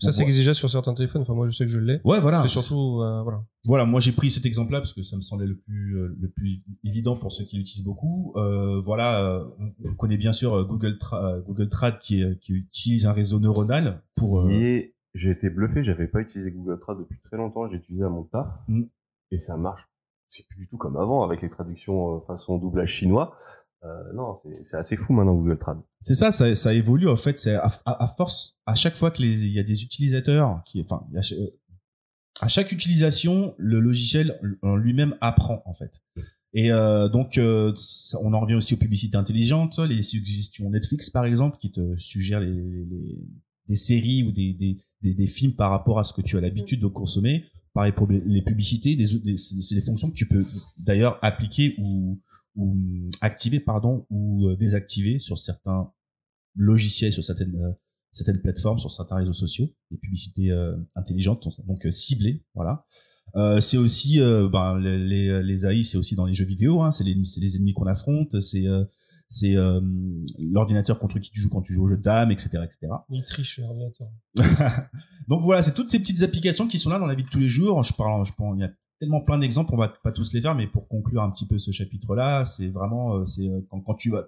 [0.00, 1.22] Ça, c'est déjà sur certains téléphones.
[1.22, 2.00] Enfin, moi, je sais que je l'ai.
[2.04, 2.44] Ouais, voilà.
[2.44, 3.44] Et surtout, euh, voilà.
[3.64, 6.28] Voilà, moi j'ai pris cet exemple-là parce que ça me semblait le plus euh, le
[6.30, 8.32] plus évident pour ceux qui l'utilisent beaucoup.
[8.36, 9.44] Euh, voilà, euh,
[9.84, 13.12] on connaît bien sûr euh, Google Tra- euh, Google Trad qui, est- qui utilise un
[13.12, 17.36] réseau neuronal pour euh, Et j'ai été bluffé, j'avais pas utilisé Google Trad depuis très
[17.36, 18.46] longtemps, j'ai utilisé à mon taf.
[18.68, 18.84] Mm.
[19.32, 19.82] Et ça marche.
[20.28, 23.34] C'est plus du tout comme avant avec les traductions façon doublage chinois.
[23.84, 25.78] Euh, non, c'est- assez fou maintenant Google Trad.
[26.00, 27.38] C'est ça, ça, ça évolue en fait.
[27.38, 30.62] C'est à, à- à force, à chaque fois que les- il y a des utilisateurs
[30.66, 31.46] qui, enfin, euh,
[32.40, 36.02] à chaque utilisation, le logiciel lui-même apprend en fait.
[36.54, 37.72] Et euh, donc, euh,
[38.22, 42.40] on en revient aussi aux publicités intelligentes, les suggestions Netflix par exemple, qui te suggèrent
[42.40, 43.18] les, les-
[43.68, 46.80] des séries ou des, des, des, films par rapport à ce que tu as l'habitude
[46.80, 47.44] de consommer.
[47.74, 48.96] Pareil pour les publicités,
[49.36, 50.44] c'est des fonctions que tu peux
[50.78, 52.18] d'ailleurs appliquer ou,
[52.58, 52.76] ou
[53.20, 55.90] activer pardon ou euh, désactiver sur certains
[56.54, 57.72] logiciels, sur certaines euh,
[58.12, 62.84] certaines plateformes, sur certains réseaux sociaux, des publicités euh, intelligentes, donc euh, ciblées, voilà.
[63.36, 67.04] Euh, c'est aussi ben, les, les, AI, c'est aussi dans les jeux vidéo, hein, c'est
[67.04, 68.64] les, c'est les ennemis qu'on affronte, c'est
[69.28, 69.80] c'est euh,
[70.38, 72.92] l'ordinateur contre qui tu joues quand tu joues au jeu de dames, etc., etc.
[73.10, 74.08] Il triche, l'ordinateur.
[75.28, 77.38] Donc voilà, c'est toutes ces petites applications qui sont là dans la vie de tous
[77.38, 77.82] les jours.
[77.82, 80.40] Je parle, je pense, il y a tellement plein d'exemples, on va pas tous les
[80.40, 83.80] faire, mais pour conclure un petit peu ce chapitre-là, c'est vraiment, euh, c'est euh, quand,
[83.80, 84.26] quand tu vas,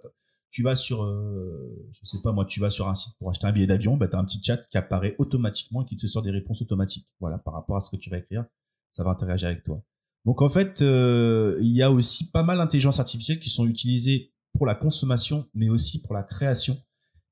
[0.51, 3.47] tu vas sur, euh, je sais pas moi, tu vas sur un site pour acheter
[3.47, 6.07] un billet d'avion, bah, tu as un petit chat qui apparaît automatiquement et qui te
[6.07, 7.07] sort des réponses automatiques.
[7.21, 8.45] Voilà, par rapport à ce que tu vas écrire,
[8.91, 9.83] ça va interagir avec toi.
[10.25, 14.33] Donc en fait, euh, il y a aussi pas mal d'intelligence artificielle qui sont utilisées
[14.53, 16.77] pour la consommation, mais aussi pour la création.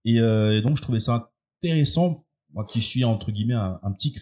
[0.05, 1.31] Et, euh, et donc je trouvais ça
[1.62, 4.15] intéressant, moi qui suis entre guillemets un, un petit.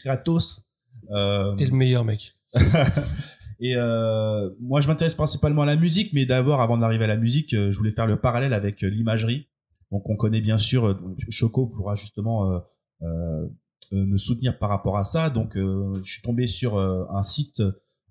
[1.10, 2.35] Euh, T'es le meilleur mec.
[3.60, 7.16] et euh, moi, je m'intéresse principalement à la musique, mais d'abord, avant d'arriver à la
[7.16, 9.48] musique, euh, je voulais faire le parallèle avec euh, l'imagerie.
[9.90, 12.62] Donc, on connaît bien sûr, euh, Choco pourra justement
[13.02, 13.46] euh,
[13.92, 15.30] me soutenir par rapport à ça.
[15.30, 17.62] Donc, je suis tombé sur un site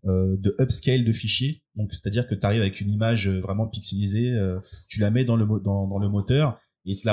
[0.05, 1.63] de upscale de fichiers.
[1.75, 4.33] Donc, c'est-à-dire que tu arrives avec une image vraiment pixelisée,
[4.87, 5.45] tu la mets dans le,
[6.07, 7.05] moteur et tu-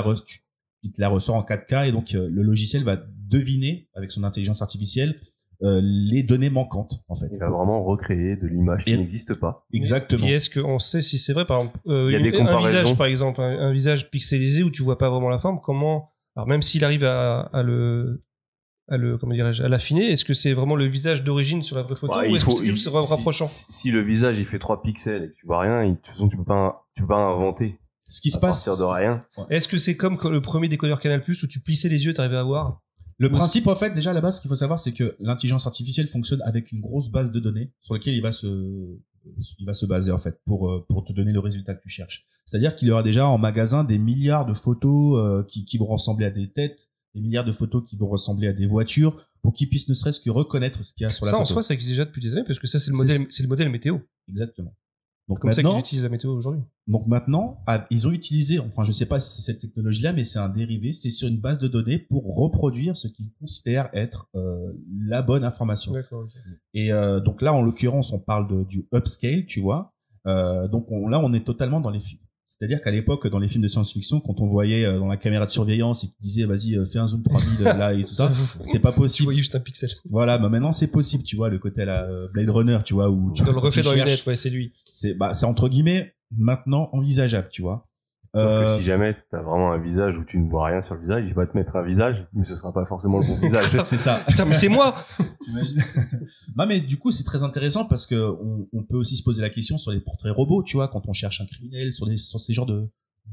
[0.97, 2.97] la ressort en 4K et donc le logiciel va
[3.29, 5.19] deviner avec son intelligence artificielle
[5.63, 7.27] euh, les données manquantes en fait.
[7.31, 9.65] Il va vraiment recréer de l'image qui Et- n'existe pas.
[9.73, 10.27] Exactement.
[10.27, 12.35] Et est-ce qu'on sait si c'est vrai, par exemple, euh, Il y a une- des
[12.37, 12.79] un comparaisons.
[12.79, 16.09] visage, par exemple, un, un visage pixelisé où tu vois pas vraiment la forme, comment,
[16.35, 18.23] alors même s'il arrive à, à le,
[18.89, 21.83] à le, comment dirais-je, à l'affiner, est-ce que c'est vraiment le visage d'origine sur la
[21.83, 24.81] vraie photo Bah, ou est-ce que c'est rapprochant si, si le visage il fait 3
[24.81, 27.07] pixels et que tu vois rien, il- de toute façon tu peux pas, tu peux
[27.07, 27.79] pas inventer.
[28.09, 29.25] Ce qui se à passe, partir de rien.
[29.49, 32.35] Est-ce que c'est comme le premier décodeur Canal Plus où tu plissais les yeux, t'arrivais
[32.37, 32.81] à voir
[33.17, 35.67] Le principe, en fait, déjà à la base, ce qu'il faut savoir, c'est que l'intelligence
[35.67, 38.97] artificielle fonctionne avec une grosse base de données sur laquelle il va se,
[39.59, 41.89] il va se baser en fait pour euh, pour te donner le résultat que tu
[41.89, 42.25] cherches.
[42.45, 45.85] C'est-à-dire qu'il y aura déjà en magasin des milliards de photos euh, qui, qui vont
[45.85, 49.53] ressembler à des têtes, des milliards de photos qui vont ressembler à des voitures, pour
[49.53, 51.53] qu'ils puissent ne serait-ce que reconnaître ce qu'il y a sur la Ça en photo.
[51.53, 53.49] soi, ça existe déjà depuis des années parce que ça c'est le modèle, c'est le
[53.49, 53.99] modèle météo.
[54.29, 54.73] Exactement.
[55.29, 56.61] Donc Comme ça qu'ils maintenant, utilisent la météo aujourd'hui.
[56.85, 60.37] donc maintenant, ils ont utilisé, enfin je sais pas si c'est cette technologie-là, mais c'est
[60.39, 64.73] un dérivé, c'est sur une base de données pour reproduire ce qu'ils considèrent être euh,
[65.05, 65.93] la bonne information.
[66.73, 69.93] Et euh, donc là, en l'occurrence, on parle de, du upscale, tu vois.
[70.27, 72.19] Euh, donc on- là, on est totalement dans les films.
[72.63, 75.45] C'est-à-dire qu'à l'époque, dans les films de science-fiction, quand on voyait euh, dans la caméra
[75.45, 78.31] de surveillance et qu'il disait vas-y, euh, fais un zoom 3000 là et tout ça,
[78.63, 79.25] c'était pas Tu possible.
[79.25, 79.89] voyais juste un pixel.
[80.09, 82.93] Voilà, mais maintenant c'est possible, tu vois, le côté à la euh, Blade Runner, tu
[82.93, 84.71] vois, où Tu dois le refait tu dans les lunettes, ouais, c'est lui.
[84.93, 87.85] C'est bah, c'est entre guillemets maintenant envisageable, tu vois.
[88.35, 90.95] Sauf Euh, que si jamais t'as vraiment un visage où tu ne vois rien sur
[90.95, 93.37] le visage, il va te mettre un visage, mais ce sera pas forcément le bon
[93.41, 93.65] visage.
[93.85, 94.23] c'est ça.
[94.27, 94.95] Putain, mais c'est moi
[95.41, 95.83] T'imagines
[96.55, 99.41] Non mais du coup c'est très intéressant parce que on, on peut aussi se poser
[99.43, 102.17] la question sur les portraits robots, tu vois, quand on cherche un criminel, sur, des,
[102.17, 102.89] sur ces genres de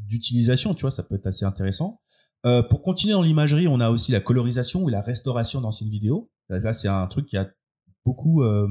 [0.06, 2.00] d'utilisation, tu vois, ça peut être assez intéressant.
[2.46, 6.30] Euh, pour continuer dans l'imagerie, on a aussi la colorisation ou la restauration d'anciennes vidéos.
[6.50, 7.48] Là c'est un truc qui a
[8.04, 8.68] beaucoup euh,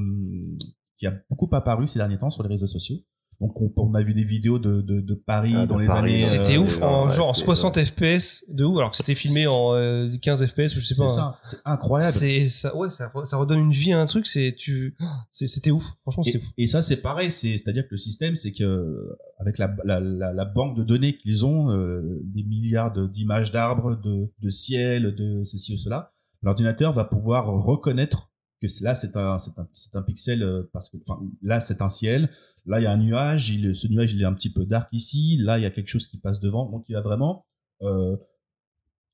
[0.98, 2.98] qui a beaucoup apparu ces derniers temps sur les réseaux sociaux.
[3.42, 5.88] Donc on, on a vu des vidéos de, de, de Paris Ah, de dans les
[5.88, 6.26] Paris, années.
[6.26, 9.16] C'était euh, ouf, en ouais, genre en c'était- 60 FPS de ouf, alors que c'était
[9.16, 11.06] filmé en euh, 15 FPS ou je sais c'est pas.
[11.06, 11.10] hein.
[11.10, 12.18] ça, c'est incroyable.
[12.18, 14.28] C'est ça, ouais, ça, ça redonne une vie à un truc.
[14.28, 14.98] C'est tu,
[15.32, 15.86] c'est- c'était ouf.
[16.02, 16.52] Franchement, c'était fou.
[16.58, 17.32] et ça, c'est pareil.
[17.32, 21.16] C'est, c'est-à-dire que le système, c'est que avec la, la, la, la banque de données
[21.18, 26.12] qu'ils ont, euh, des milliards d'images d'arbres, de, de ciel, de ceci ou cela,
[26.42, 28.29] l'ordinateur va pouvoir reconnaître
[28.60, 32.30] que là, c'est un, un, un pixel euh, parce que, enfin, là, c'est un ciel.
[32.66, 33.50] Là, il y a un nuage.
[33.50, 35.38] Il, ce nuage, il est un petit peu dark ici.
[35.38, 36.70] Là, il y a quelque chose qui passe devant.
[36.70, 37.46] Donc, il va vraiment
[37.82, 38.16] euh,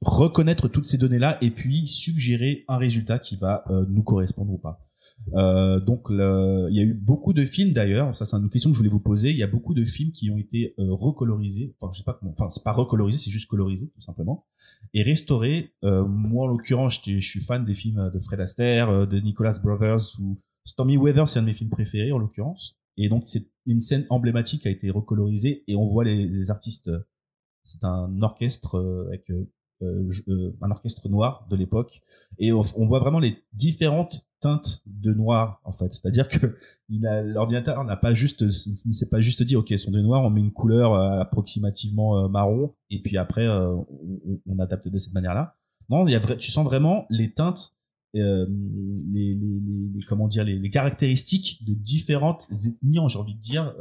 [0.02, 4.58] reconnaître toutes ces données-là et puis suggérer un résultat qui va euh, nous correspondre ou
[4.58, 4.86] pas.
[5.34, 8.16] Euh, donc, le- il y a eu beaucoup de films d'ailleurs.
[8.16, 9.32] Ça, c'est une question que je voulais vous poser.
[9.32, 11.76] Il y a beaucoup de films qui ont été euh, recolorisés.
[11.80, 12.32] Enfin, je sais pas comment.
[12.38, 14.46] Enfin, c'est pas recolorisé, c'est juste colorisé, tout simplement,
[14.94, 15.72] et restaurés.
[15.84, 19.60] Euh, moi, en l'occurrence, je suis fan des films de Fred Astaire, euh, de Nicholas
[19.64, 22.78] Brothers ou Stormy Weather, c'est un de mes films préférés en l'occurrence.
[22.98, 26.90] Et donc, c'est une scène emblématique qui a été recolorisée et on voit les, artistes.
[27.64, 32.02] C'est un orchestre euh, avec euh, un orchestre noir de l'époque
[32.38, 34.26] et on voit vraiment les différentes
[34.86, 35.94] de noir en fait.
[35.94, 36.58] C'est à dire que
[36.90, 40.42] l'ordinateur n'a pas juste ne s'est pas juste dit ok sont des noirs on met
[40.42, 43.76] une couleur euh, approximativement euh, marron et puis après euh,
[44.46, 45.56] on, adapte de cette manière là
[45.90, 47.74] non il y a tu sens vraiment les teintes
[48.14, 49.38] les,
[50.08, 53.76] comment dire les, caractéristiques de différentes ethnies j'ai envie de dire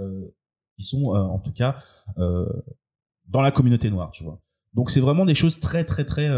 [0.77, 1.77] qui sont en tout cas
[2.17, 4.41] dans la communauté noire tu vois.
[4.75, 6.29] Donc c'est vraiment des choses très très très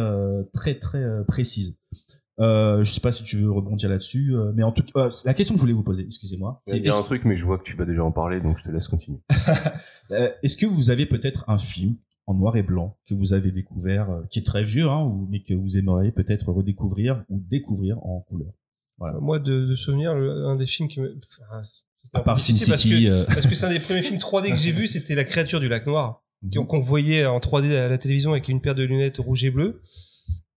[0.53, 1.77] très très euh, précises.
[2.39, 5.11] Euh, je sais pas si tu veux rebondir là-dessus, euh, mais en tout cas, euh,
[5.25, 7.45] la question que je voulais vous poser, excusez-moi, Il y a- un truc, mais je
[7.47, 9.21] vois que tu vas déjà en parler, donc je te laisse continuer.
[10.11, 13.53] euh, est-ce que vous avez peut-être un film en noir et blanc que vous avez
[13.53, 17.41] découvert, euh, qui est très vieux, hein, ou, mais que vous aimeriez peut-être redécouvrir ou
[17.51, 18.53] découvrir en couleur?
[18.99, 19.19] Voilà.
[19.21, 21.17] Moi, de, de souvenir, le- un des films qui me,
[21.49, 21.63] enfin,
[22.13, 24.19] À part Sin difficile parce que- City, euh, Parce que c'est un des premiers films
[24.19, 26.67] 3D que j'ai vu, c'était La créature du lac noir, qui- Mhm.
[26.67, 29.81] qu'on voyait en 3D à la télévision avec une paire de lunettes rouge et bleu.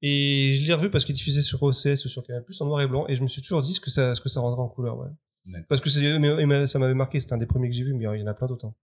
[0.02, 2.82] Et je l'ai revu parce qu'il diffusait sur OCS ou sur Canal Plus en noir
[2.82, 4.62] et blanc, et je me suis toujours dit ce que ça, ce que ça rendrait
[4.62, 5.10] en couleur, ouais.
[5.68, 5.90] Parce que
[6.46, 8.28] mais- ça m'avait marqué, c'était un des premiers que j'ai vu, mais il y en
[8.28, 8.68] a plein d'autres.
[8.68, 8.74] hein.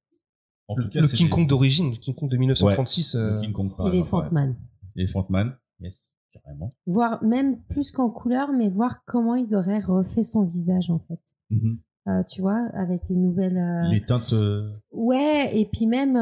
[0.68, 3.14] en Le, tout cas, le King Kong d'origine, le King Kong de 1936.
[3.14, 4.30] le euh, King Kong, Elephant exemple, ouais.
[4.32, 4.56] Man.
[4.96, 6.74] Elephant Man, yes, carrément.
[6.86, 11.20] Voir même plus qu'en couleur, mais voir comment ils auraient refait son visage en fait.
[11.50, 11.78] Mhm.
[12.08, 13.58] euh, tu vois, avec les nouvelles.
[13.58, 14.32] euh, Les teintes.
[14.32, 16.16] euh, Ouais, et puis même,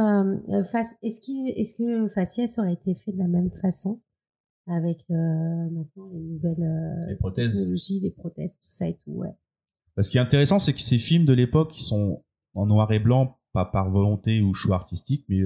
[0.70, 0.94] face...
[1.02, 4.00] est-ce qu'il- est-ce que le faciès aurait été fait de la même façon?
[4.66, 5.14] Avec euh,
[5.70, 7.52] maintenant les nouvelles euh, Les prothèses.
[7.54, 9.34] technologies, les prothèses, tout ça et tout, ouais.
[9.94, 12.98] Parce qui est intéressant, c'est que ces films de l'époque, ils sont en noir et
[12.98, 15.42] blanc, pas par volonté ou choix artistique, mais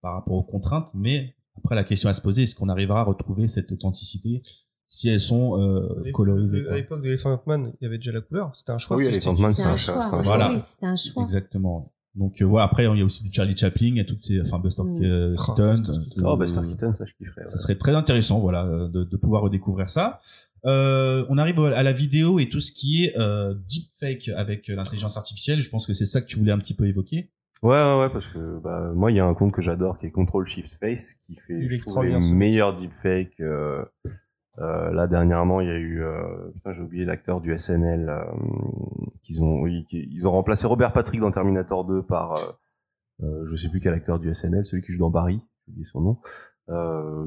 [0.00, 0.88] par rapport aux contraintes.
[0.94, 4.42] Mais après, la question à se poser, est-ce qu'on arrivera à retrouver cette authenticité
[4.88, 8.22] si elles sont euh, colorisées À l'époque de Elephant Man, il y avait déjà la
[8.22, 8.52] couleur.
[8.56, 8.96] C'était un choix.
[8.96, 9.28] Oui, artistique.
[9.28, 10.22] Elephant Man, C'était c'est un choix.
[10.22, 10.52] Voilà.
[10.52, 11.22] Oui, c'était un choix.
[11.24, 11.92] Exactement.
[12.16, 14.58] Donc euh, voilà, après, il y a aussi du Charlie Chaplin et toutes ces, enfin
[14.58, 15.02] Buster Mm.
[15.04, 15.82] euh, Oh, Keaton.
[16.24, 17.42] Oh, Buster Keaton, ça je kifferais.
[17.46, 17.58] Ça ouais.
[17.62, 20.20] serait très intéressant, voilà, euh, de, de pouvoir redécouvrir ça.
[20.66, 24.74] Euh, on arrive à la vidéo et tout ce qui est euh, deepfake avec euh,
[24.76, 25.60] l'intelligence artificielle.
[25.62, 27.30] Je pense que c'est ça que tu voulais un petit peu évoquer.
[27.62, 30.06] Ouais, ouais, ouais, parce que bah, moi, il y a un compte que j'adore qui
[30.06, 33.38] est Control Shift Face qui fait je trouve, les meilleurs deepfakes.
[33.40, 33.84] Euh,
[34.60, 36.02] euh, là, dernièrement, il y a eu.
[36.02, 38.08] Euh, putain, j'ai oublié l'acteur du SNL.
[38.08, 38.22] Euh,
[39.22, 42.32] qu'ils ont, oui, qui- ils ont remplacé Robert Patrick dans Terminator 2 par.
[42.34, 42.52] Euh,
[43.22, 45.86] euh, je sais plus quel acteur du SNL, celui qui joue dans Barry, j'ai oublié
[45.86, 46.16] son nom.
[46.70, 47.26] Euh,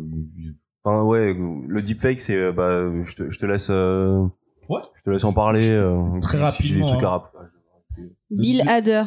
[0.86, 2.52] Enfin, ouais, le deepfake, c'est.
[2.52, 3.68] Bah, je te, je te laisse.
[3.70, 4.26] Euh,
[4.70, 4.80] Ouais.
[4.96, 5.70] Je te laisse en parler.
[5.72, 7.10] euh, Très si J'ai des rapidement, trucs à hein.
[7.12, 8.12] rappeler.
[8.32, 9.04] Bill Hader.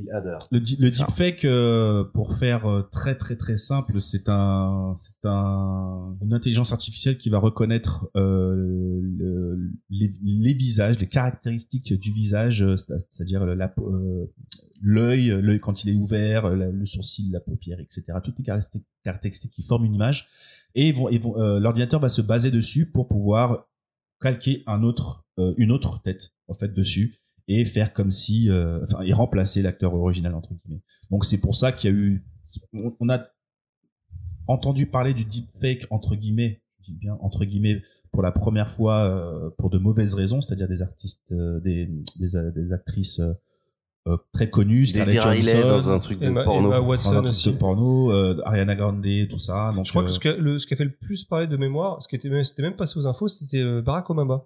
[0.00, 0.46] Il adore.
[0.52, 6.32] Le, deepfake, euh, pour faire euh, très très très simple, c'est un, c'est un, une
[6.32, 8.54] intelligence artificielle qui va reconnaître euh,
[9.02, 14.26] le- les, les visages, les caractéristiques du visage, c'est- c'est-à-dire la euh,
[14.80, 18.04] l'œil, l'œil quand il est ouvert, la- le sourcil, la paupière, etc.
[18.22, 20.28] Toutes les caractéristiques, caractéristiques qui forment une image,
[20.76, 23.66] et vont, vont, l'ordinateur va se baser dessus pour pouvoir
[24.20, 25.24] calquer un autre,
[25.56, 27.17] une autre tête en fait dessus
[27.48, 30.82] et faire comme si, euh, enfin, et remplacer l'acteur original entre guillemets.
[31.10, 32.24] Donc c'est pour ça qu'il y a eu,
[33.00, 33.26] on, a
[34.46, 38.96] entendu parler du deepfake entre guillemets, je dis bien entre guillemets, pour la première fois
[39.00, 41.86] euh, pour de mauvaises raisons, c'est-à-dire des artistes, euh, des,
[42.16, 43.32] des, des actrices euh,
[44.06, 46.68] euh, très connues, Scarlett Johansson, dans un truc de Emma, porno.
[46.68, 47.52] Emma dans Watson un truc aussi.
[47.52, 49.72] de porno, euh, Ariana Grande, tout ça.
[49.74, 51.24] Donc Je crois euh, que ce qui a, le- ce qui a fait le plus
[51.24, 54.08] parler de mémoire, ce qui était même, c'était même passé aux infos, c'était euh, Barack
[54.08, 54.44] Obama.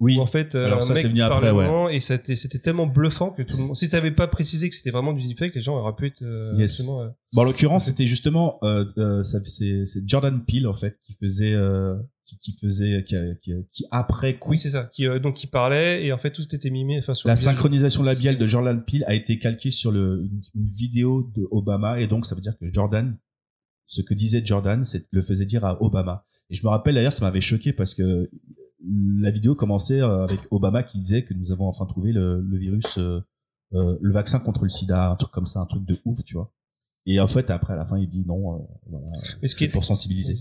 [0.00, 1.64] Oui, Où en fait, euh, Alors un ça, mec c'est venu après, ouais.
[1.64, 3.76] vraiment, et c'était c'était tellement bluffant que tout le monde.
[3.76, 6.54] Si t'avais pas précisé que c'était vraiment du deepfake, les gens auraient pu être euh,
[6.58, 6.72] Yes.
[6.80, 10.74] absolument, euh, Bon, en l'occurrence, c'était justement euh, euh, ça- c'est c'est Jordan Peele en
[10.74, 11.94] fait qui faisait euh,
[12.26, 14.88] qui, qui faisait qui, qui, qui après coup Oui, c'est ça.
[14.92, 16.98] Qui, euh, donc, qui parlait et en fait tout était mimé.
[17.00, 17.54] Enfin, sur la le visage.
[17.54, 22.00] synchronisation labiale de Jordan Peele a été calquée sur le, une, une vidéo de Obama
[22.00, 23.16] et donc ça veut dire que Jordan
[23.86, 27.12] ce que disait Jordan c'est le faisait dire à Obama et je me rappelle d'ailleurs
[27.12, 28.30] ça m'avait choqué parce que
[28.86, 32.58] la vidéo commençait euh, avec Obama qui disait que nous avons enfin trouvé le, le
[32.58, 33.20] virus euh,
[33.74, 36.34] euh, le vaccin contre le sida un truc comme ça un truc de ouf tu
[36.34, 36.52] vois
[37.06, 39.06] et en fait après à la fin il dit non euh, voilà,
[39.42, 40.36] ce c'est est- pour sensibiliser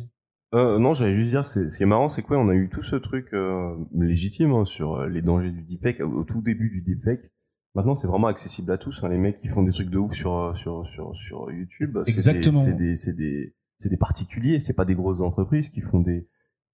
[0.56, 2.70] Euh, non, j'allais juste dire, c'est, ce qui est marrant, c'est quoi On a eu
[2.70, 6.82] tout ce truc euh, légitime hein, sur les dangers du deepfake au, tout début du
[6.82, 7.30] deepfake.
[7.76, 9.04] Maintenant, c'est vraiment accessible à tous.
[9.04, 12.12] hein, les mecs qui font des trucs de ouf sur sur sur sur YouTube, c'est
[12.12, 12.60] des- Exactement.
[12.60, 16.28] c'est des c'est des c'est des particuliers, c'est pas des grosses entreprises qui font des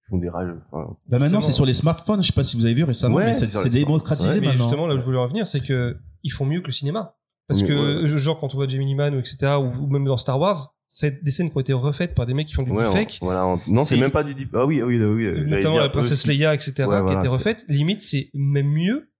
[0.08, 0.50] font des rages.
[0.70, 2.22] Enfin, Bah maintenant, c'est sur les smartphones.
[2.22, 4.64] Je sais pas si vous avez vu récemment, Ouais, mais c'est démocratisé Ouais, Mais maintenant.
[4.64, 7.14] justement, là où je voulais en venir, c'est que ils font mieux que le cinéma.
[7.48, 8.18] Parce Oui, que, ouais.
[8.18, 11.22] genre, quand on voit Gemini Man ou etc., ou, ou même dans Star Wars, c'est
[11.22, 13.18] des scènes qui ont été refaites par des mecs qui font du ouais, deepfake.
[13.20, 13.46] on- voilà.
[13.46, 14.50] on- non, c'est même pas du deep.
[14.54, 15.24] Ah oui, ah oui, ah oui.
[15.24, 16.26] j'allais notamment dire la princesse.
[16.26, 17.64] Leia, etc., Ouais, qui voilà, étaient c'était- refaites.
[17.68, 19.10] Limite, c'est même mieux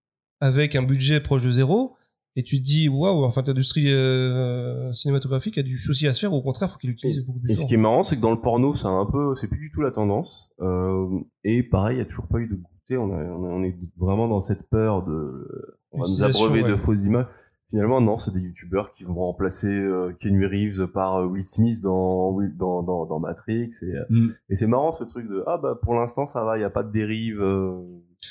[0.41, 1.95] avec un budget proche de zéro.
[2.39, 6.33] Et tu te dis, waouh, enfin, l'industrie euh, cinématographique a du souci à se faire,
[6.33, 7.51] ou au contraire, faut qu'il l'utilise beaucoup plus.
[7.51, 9.59] Et ce qui est marrant, c'est que dans le porno, c'est un peu, c'est plus
[9.59, 10.51] du tout la tendance.
[10.61, 11.07] Euh,
[11.45, 12.99] et pareil, il y a toujours pas eu de goûter.
[12.99, 15.49] On, a- a- est vraiment dans cette peur de,
[15.93, 17.27] on va nous abreuver de fausses images.
[17.69, 22.31] Finalement, non, c'est des youtubeurs qui vont remplacer euh, Reeves par euh, Will Smith dans,
[22.33, 23.71] Will- dans, dans, dans Matrix.
[23.83, 24.29] Et, Mm.
[24.51, 26.71] et c'est marrant ce truc de, ah bah pour l'instant ça va, il y a
[26.71, 27.39] pas de dérive.
[27.41, 27.83] de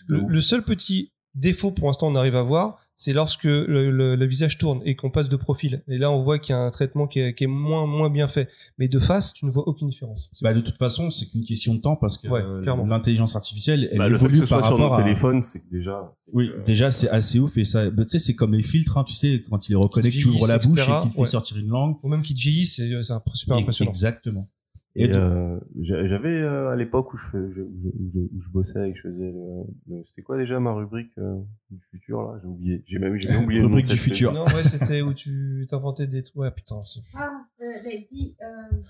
[0.07, 0.29] Le, ouf.
[0.31, 4.25] le seul petit défaut pour l'instant on arrive à voir, c'est lorsque le, le- le
[4.25, 5.83] visage tourne et qu'on passe de profil.
[5.89, 8.09] Et là, on voit qu'il y a un traitement qui est, qui est moins, moins
[8.09, 8.47] bien fait.
[8.77, 10.29] Mais de face, tu ne vois aucune différence.
[10.41, 13.89] Bah, de toute façon, c'est qu'une question de temps parce que Ouais, euh, l'intelligence artificielle,
[13.91, 15.03] elle Bah, le fait que évolue ce soit par sur nos rapport à...
[15.03, 16.13] téléphones, c'est que déjà.
[16.33, 18.97] Oui, que- déjà c'est assez ouf et ça, bah, tu sais, c'est comme les filtres,
[18.97, 21.09] hein, tu sais, quand il les reconnaît, que tu ouvres la bouche etc., et qu'il
[21.09, 21.27] te fait ouais.
[21.27, 21.97] sortir une langue.
[22.01, 23.91] Ou même qui te vieillissent, c'est un- super Et- impressionnant.
[23.91, 24.47] Exactement.
[24.97, 28.89] Et euh, j'a- j'avais euh, à l'époque où je, fais, je, où je, je bossais
[28.89, 29.63] et que je faisais le,
[29.97, 31.35] le- c'était quoi déjà ma rubrique euh,
[31.69, 32.39] du futur là?
[32.41, 34.31] J'ai oublié j'ai même j'ai même oublié le nom de Rubrique du futur.
[34.31, 36.37] Non, ouais, c'était où tu t'inventais des trucs.
[36.37, 36.79] Ouais, putain.
[36.85, 37.43] c'est- Ah,
[38.09, 38.35] dit.
[38.39, 38.81] truc.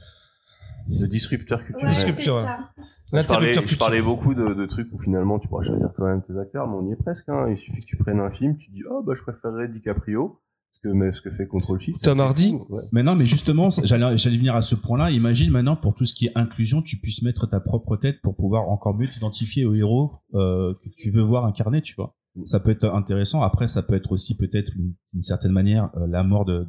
[0.87, 3.21] le disrupteur culturel Disrupteur, ouais.
[3.21, 6.37] je parlais, je parlais beaucoup de, de trucs où finalement tu pourras choisir toi-même tes
[6.37, 7.47] acteurs mais on y est presque hein.
[7.49, 10.39] il suffit que tu prennes un film tu dis oh bah je préférerais DiCaprio
[10.79, 12.51] que mais ce que fait Control Shift Tom Hardy.
[12.51, 12.83] fou, ouais.
[12.91, 15.11] Mais non, mais justement, j'allais j'allais venir à ce point-là.
[15.11, 18.35] Imagine maintenant, pour tout ce qui est inclusion, tu puisses mettre ta propre tête pour
[18.35, 22.15] pouvoir encore mieux t'identifier au héros euh, que tu veux voir incarner, tu vois.
[22.45, 23.41] ça peut être intéressant.
[23.41, 26.67] Après, ça peut être aussi peut-être une, d'une certaine manière euh, la mort de,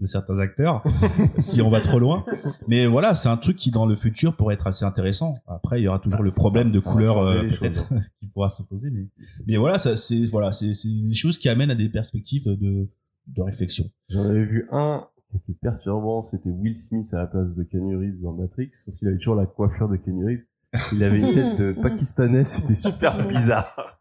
[0.00, 0.82] de, certains acteurs
[1.38, 2.24] si on va trop loin.
[2.68, 5.36] Mais voilà, c'est un truc qui dans le futur pourrait être assez intéressant.
[5.46, 7.88] Après, il y aura toujours Bah, le ça- problème de ça couleur euh, peut-être
[8.20, 8.90] qui pourra se poser.
[8.90, 9.06] Mais,
[9.46, 12.88] mais voilà, ça, c'est voilà, c'est c'est des choses qui amènent à des perspectives de
[13.26, 13.90] de réflexion.
[14.08, 17.96] J'en avais vu un qui était perturbant, c'était Will Smith à la place de Keanu
[17.96, 20.44] Reeves dans Matrix, sauf qu'il avait toujours la coiffure de Keanu Reeves.
[20.92, 23.98] Il avait une tête de pakistanais, c'était super bizarre.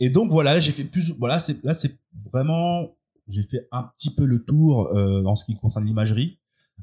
[0.00, 1.12] Et donc voilà, j'ai fait plus.
[1.18, 1.98] Voilà, c'est là c'est
[2.32, 2.96] vraiment.
[3.28, 6.38] J'ai fait un petit peu le tour euh, en ce qui concerne l'imagerie.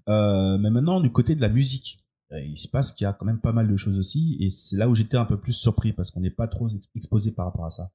[0.08, 2.00] Euh, mais maintenant du côté de la musique,
[2.32, 4.50] euh, il se passe qu'il y a quand même pas mal de choses aussi, et
[4.50, 7.32] c'est là où j'étais un peu plus surpris parce qu'on n'est pas trop ex- exposé
[7.32, 7.92] par rapport à ça.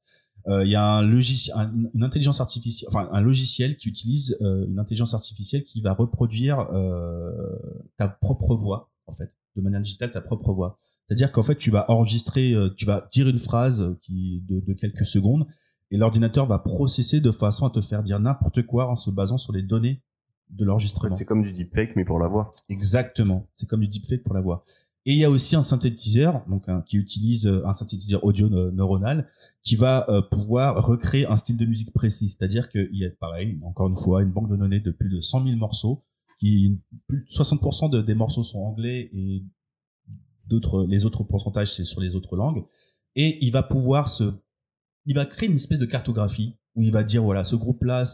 [0.48, 4.36] Euh, Il y a un logiciel, un- une intelligence artificielle, enfin un logiciel qui utilise
[4.40, 7.30] euh, une intelligence artificielle qui va reproduire euh,
[7.96, 10.78] ta propre voix en fait, de manière digitale ta propre voix.
[11.06, 14.72] C'est-à-dire qu'en fait, tu vas enregistrer, euh, tu vas dire une phrase qui de, de
[14.72, 15.46] quelques secondes,
[15.90, 19.38] et l'ordinateur va processer de façon à te faire dire n'importe quoi en se basant
[19.38, 20.00] sur les données
[20.50, 21.10] de En l'enregistrement.
[21.14, 22.50] fait, c'est comme du deepfake, mais pour la voix.
[22.68, 23.46] Exactement.
[23.54, 24.64] C'est comme du deepfake pour la voix.
[25.04, 28.70] Et il y a aussi un synthétiseur, donc un- qui utilise un synthétiseur audio ne-
[28.70, 29.28] neuronal,
[29.64, 32.28] qui va euh, pouvoir recréer un style de musique précis.
[32.28, 35.20] C'est-à-dire qu'il y a, pareil, encore une fois, une banque de données de plus de
[35.20, 36.04] 100 000 morceaux,
[36.40, 39.44] qui plus de 60% de- des morceaux sont anglais et
[40.48, 42.64] d'autres, les autres pourcentages c'est sur les autres langues.
[43.14, 44.24] Et il va pouvoir se,
[45.06, 48.04] il va créer une espèce de cartographie où il va dire voilà ce groupe là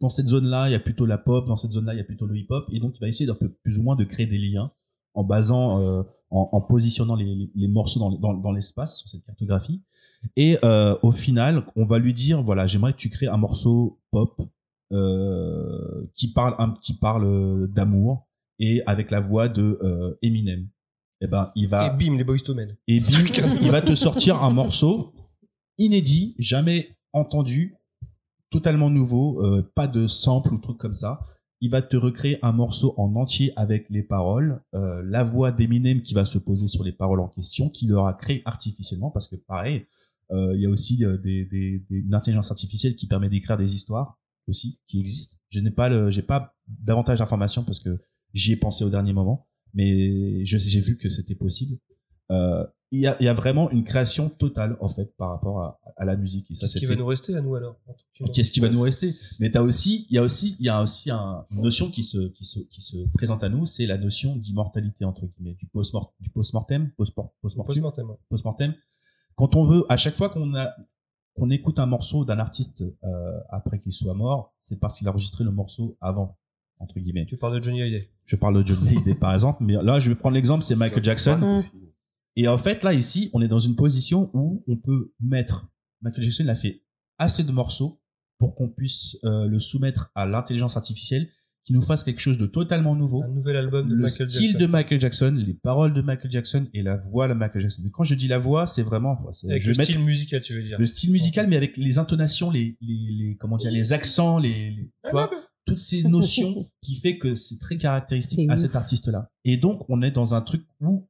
[0.00, 1.96] dans cette zone là il y a plutôt la pop dans cette zone là il
[1.96, 3.82] y a plutôt le hip hop et donc il va essayer d'un peu plus ou
[3.82, 4.70] moins de créer des liens
[5.14, 9.08] en basant euh, en, en positionnant les, les- les morceaux dans, dans, dans l'espace sur
[9.08, 9.82] cette cartographie
[10.36, 14.00] et euh, au final on va lui dire voilà j'aimerais que tu crées un morceau
[14.10, 14.40] pop
[14.92, 18.26] euh, qui parle un, qui parle d'amour
[18.58, 20.68] et avec la voix de euh, Eminem
[21.20, 22.76] et ben il va Et bim, les Boys to Men.
[22.86, 25.14] et bim, il va te sortir un morceau
[25.78, 27.76] inédit, jamais entendu,
[28.50, 31.20] totalement nouveau, euh, pas de sample ou truc comme ça.
[31.60, 36.02] Il va te recréer un morceau en entier avec les paroles, euh, la voix d'Eminem
[36.02, 39.36] qui va se poser sur les paroles en question, qu'il aura créé artificiellement, parce que
[39.36, 39.84] pareil, euh,
[40.32, 43.74] il y a aussi euh, des, des- des- une intelligence artificielle qui permet d'écrire des
[43.74, 45.36] histoires aussi, qui existent.
[45.50, 47.98] Je n'ai pas le, j'ai pas davantage d'informations parce que
[48.34, 51.78] j'y ai pensé au dernier moment, mais j'ai vu que c'était possible.
[52.30, 55.60] Euh, il y, a, il y a vraiment une création totale en fait par rapport
[55.60, 56.46] à, à la musique.
[56.60, 57.76] Qu'est-ce qui va nous rester à nous alors
[58.32, 59.14] Qu'est-ce qui va nous rester?
[59.40, 62.04] Mais t'as aussi, il y a aussi, il y a aussi un- une notion qui
[62.04, 65.66] se, qui se, qui se présente à nous, c'est la notion d'immortalité entre guillemets, du
[65.66, 67.74] post-mort, du post-mortem, post-mor- post-mortem,
[68.28, 68.74] Post-mortem.
[69.36, 70.70] Quand on veut, à chaque fois qu'on a,
[71.34, 75.10] qu'on écoute un morceau d'un artiste euh, après qu'il soit mort, c'est parce qu'il a
[75.10, 76.38] enregistré le morceau avant,
[76.78, 77.26] entre guillemets.
[77.26, 78.10] Tu parles de Johnny Hallyday.
[78.24, 81.04] Je parle de John Hallyday par exemple, mais là je vais prendre l'exemple, c'est Michael
[81.04, 81.62] Jackson.
[82.36, 85.66] Et en fait, là, ici, on est dans une position où on peut mettre.
[86.02, 86.82] Michael Jackson il a fait
[87.18, 88.00] assez de morceaux
[88.38, 91.30] pour qu'on puisse euh, le soumettre à l'intelligence artificielle
[91.66, 93.22] qui nous fasse quelque chose de totalement nouveau.
[93.24, 94.58] Un nouvel album de Le Michael style Jackson.
[94.60, 97.82] de Michael Jackson, les paroles de Michael Jackson et la voix de Michael Jackson.
[97.84, 99.18] Mais quand je dis la voix, c'est vraiment.
[99.44, 100.78] Avec je le style musical, tu veux dire.
[100.78, 104.70] le style musical, mais avec les intonations, les, les, les- comment dire, les accents, les,
[104.70, 105.28] les- tu vois,
[105.66, 108.60] toutes ces notions qui fait que c'est très caractéristique à ouf.
[108.60, 109.28] cet artiste-là.
[109.44, 111.08] Et donc, on est dans un truc où,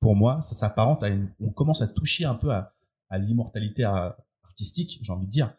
[0.00, 2.72] pour moi, ça s'apparente à une, on commence à toucher un peu à,
[3.10, 3.82] à l'immortalité
[4.44, 5.52] artistique, j'ai envie de dire.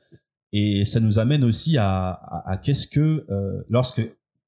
[0.54, 4.02] Et ça nous amène aussi à, à, à qu'est-ce que, euh, lorsque,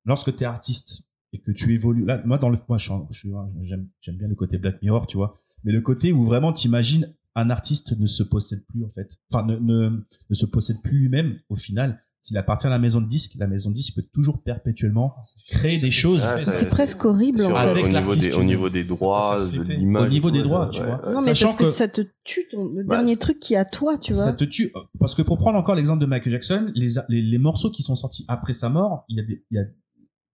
[0.06, 4.18] lorsque tu es artiste et que tu évolues, là, moi, dans le, moi, j'aime, j'aime
[4.18, 7.98] bien le côté Black Mirror, tu vois, mais le côté où vraiment t'imagines un artiste
[7.98, 9.10] ne se possède plus, en fait.
[9.32, 12.02] Enfin, ne, ne, ne se possède plus lui-même, au final.
[12.24, 15.16] S'il appartient à la maison de disque, la maison de disque peut toujours perpétuellement
[15.50, 16.22] créer des choses.
[16.24, 17.90] Ah, C'est presque horrible en Avec fait.
[17.90, 20.04] au, niveau des, au niveau des droits, de l'image.
[20.04, 21.02] Au niveau des droits, ouais, tu vois.
[21.04, 23.56] Non, mais Sachant parce que, que- ça te tue ton, le Bah, dernier truc qui
[23.56, 24.26] est à toi, tu vois.
[24.26, 24.72] Ça te tue.
[25.00, 27.96] Parce que pour prendre encore l'exemple de Michael Jackson, les, les, les morceaux qui sont
[27.96, 29.64] sortis après sa mort, il y a des, il y a,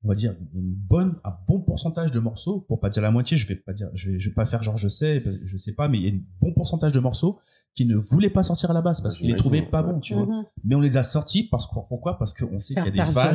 [0.08, 3.36] on va dire, une bonne, un bon pourcentage de morceaux, pour pas dire la moitié,
[3.36, 5.76] je vais pas dire, je vais, je vais pas faire genre je sais, je sais
[5.76, 7.40] pas, mais il y a un bon pourcentage de morceaux
[7.76, 10.00] qui ne voulaient pas sortir à la base parce Ah, qu'ils les trouvaient pas bons,
[10.00, 10.26] tu vois.
[10.26, 10.45] Mhm.
[10.64, 12.18] Mais on les a sortis parce que, pourquoi?
[12.18, 13.34] Parce qu'on sait qu'il y a des fans.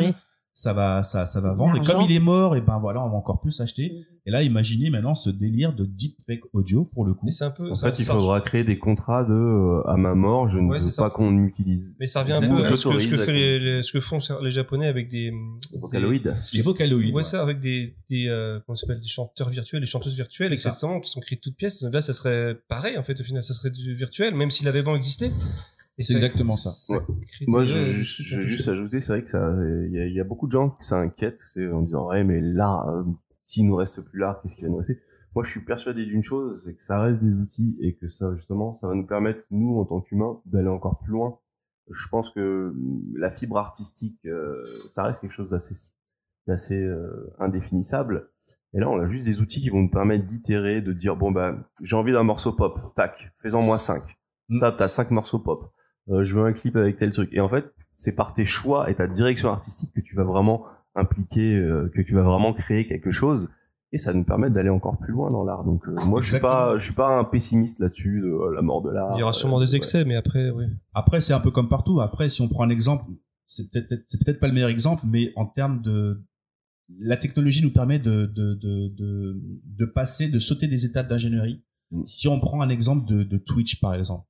[0.55, 1.77] Ça va, ça, ça va vendre.
[1.77, 3.91] Et comme il est mort, et ben voilà, on va encore plus acheter.
[3.91, 4.05] Mhm.
[4.25, 7.27] Et là, imaginez maintenant ce délire de deepfake audio pour le coup.
[7.27, 7.69] Mais c'est un peu.
[7.71, 10.69] En ça- fait, il faudra créer des contrats de euh, à ma mort, je ne
[10.69, 11.97] Ouais, veux pas qu'on utilise.
[11.99, 13.91] Mais ça revient un peu à ce que, ce que, J'autorise, fait les, les- ce
[13.91, 15.33] que font les Japonais avec des.
[15.33, 16.37] des- Vocaloïdes.
[16.53, 17.09] Les vocaloïdes.
[17.11, 17.23] Ouais, ouais.
[17.25, 20.55] ça, avec des, des, euh, comment ça s'appelle, des chanteurs virtuels, des chanteuses virtuelles, ça.
[20.55, 21.83] exactement, qui sont créés de toutes pièces.
[21.83, 24.95] Là, ça serait pareil, en fait, au final, ça serait du virtuel, même si l'avènement
[24.95, 25.31] existait.
[26.03, 26.71] C'est exactement ça.
[26.93, 27.01] Ouais.
[27.47, 29.53] Moi, je, ouais, je, je veux juste ajouter, c'est vrai que ça,
[29.87, 32.09] il y, a- il y a beaucoup de gens qui s'inquiètent tu sais, en disant
[32.09, 33.05] ouais, mais là, euh,
[33.45, 34.99] s'il nous reste plus l'art, qu'est-ce qui va nous rester?
[35.35, 38.35] Moi je suis persuadé d'une chose, c'est que ça reste des outils et que ça
[38.35, 41.39] justement, ça va nous permettre nous en tant qu'humains d'aller encore plus loin.
[41.91, 42.75] Je pense que
[43.17, 45.75] la fibre artistique, euh, ça reste quelque chose d'assez
[46.47, 48.29] d'assez euh, indéfinissable.
[48.75, 51.31] Et là, on a juste des outils qui vont nous permettre d'itérer, de dire bon
[51.31, 54.03] bah j'ai envie d'un morceau pop, tac, fais-en moi cinq.
[54.51, 54.61] Mm.
[54.61, 55.73] Tac, t'as cinq morceaux pop.
[56.11, 57.31] Euh, je veux un clip avec tel truc.
[57.33, 60.65] Et en fait, c'est par tes choix et ta direction artistique que tu vas vraiment
[60.95, 63.49] impliquer, euh, que tu vas vraiment créer quelque chose.
[63.95, 65.65] Et ça nous permet d'aller encore plus loin dans l'art.
[65.65, 68.63] Donc euh, moi, je suis pas, je suis pas un pessimiste là-dessus de euh, la
[68.63, 69.13] mort de l'art.
[69.17, 70.65] Il y aura sûrement Euh, des excès, mais après, oui.
[70.95, 72.01] Après, c'est un peu comme partout.
[72.01, 73.05] Après, si on prend un exemple,
[73.47, 76.23] c'est peut-être c'est peut-être pas le meilleur exemple, mais en termes de
[77.01, 81.63] la technologie nous permet de de de de, de passer, de sauter des étapes d'ingénierie.
[81.91, 82.03] Mm.
[82.07, 84.27] Si on prend un exemple de, de Twitch par exemple,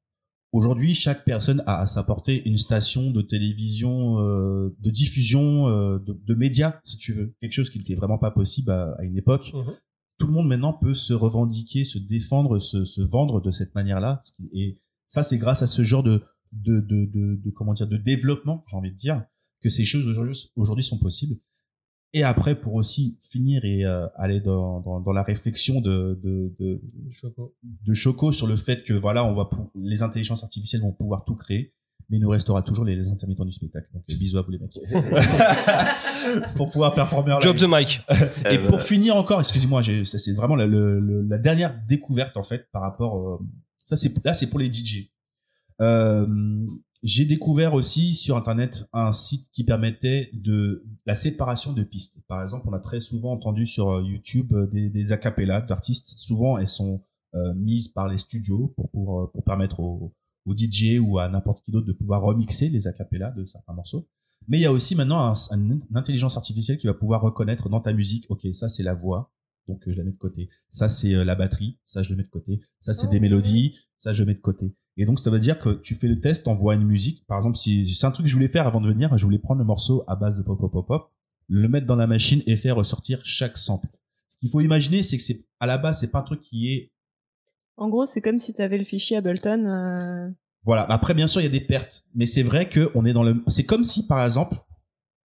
[0.53, 5.99] aujourd'hui chaque personne a à sa portée une station de télévision, euh, de diffusion euh,
[5.99, 9.03] de, de médias, si tu veux, quelque chose qui n'était vraiment pas possible à, à
[9.05, 9.53] une époque.
[9.55, 9.75] Mhm.
[10.19, 14.23] Tout le monde maintenant peut se revendiquer, se défendre, se, se vendre de cette manière-là.
[14.53, 16.23] Et ça, c'est grâce à ce genre de
[16.53, 19.25] de, de, de, comment dire de développement, j'ai envie de dire,
[19.63, 21.37] que ces choses aujourd'hui aujourd'hui sont possibles.
[22.15, 26.55] Et après, pour aussi finir et euh, aller dans, dans, dans la réflexion de, de,
[26.59, 27.55] de, Choco.
[27.63, 31.37] de Choco sur le fait que voilà, on va les intelligences artificielles vont pouvoir tout
[31.37, 31.73] créer,
[32.11, 33.89] mais il nous restera toujours les, les intermittents du spectacle.
[33.95, 34.79] Donc euh, bisous à vous les mecs.
[36.57, 37.57] pour pouvoir performer en live.
[37.57, 38.03] the mic.
[38.51, 43.17] Et pour finir encore, excusez-moi, c'est vraiment la, dernière découverte en fait par rapport.
[43.17, 43.39] euh,
[43.85, 45.11] ça c'est là c'est pour les DJ.
[45.81, 46.27] Euh,
[47.03, 52.19] j'ai découvert aussi sur internet un site qui permettait de la séparation de pistes.
[52.29, 56.11] Par exemple, on a très souvent entendu sur euh, YouTube euh, des, des acapellas d'artistes.
[56.17, 57.03] Souvent, elles sont
[57.35, 60.15] euh, mises par les studios pour pour, pour permettre aux,
[60.47, 64.07] aux DJ ou à n'importe qui d'autre de pouvoir remixer les acapellas de certains morceaux.
[64.49, 67.69] Mais il y a aussi maintenant un- un- une intelligence artificielle qui va pouvoir reconnaître
[67.69, 69.33] dans ta musique, ok, ça c'est la voix,
[69.69, 70.51] donc je la mets de côté.
[70.69, 72.61] Ça c'est la batterie, ça je le mets de côté.
[72.81, 74.75] Ça c'est des mélodies, ça je mets de côté.
[74.97, 77.25] Et donc ça veut dire que tu fais le test, t'envoies une musique.
[77.27, 79.39] Par exemple, si c'est un truc que je voulais faire avant de venir, je voulais
[79.39, 81.11] prendre le morceau à base de pop pop pop pop,
[81.49, 83.89] le mettre dans la machine et faire ressortir chaque sample.
[84.29, 86.73] Ce qu'il faut imaginer, c'est que c'est à la base c'est pas un truc qui
[86.73, 86.93] est
[87.77, 89.65] En gros, c'est comme si tu avais le fichier Ableton.
[89.67, 90.29] euh,
[90.65, 90.83] Voilà.
[90.91, 93.23] Après, bien sûr, il y a des pertes, mais c'est vrai que on est dans
[93.23, 93.43] le.
[93.49, 94.57] C'est comme si, par exemple,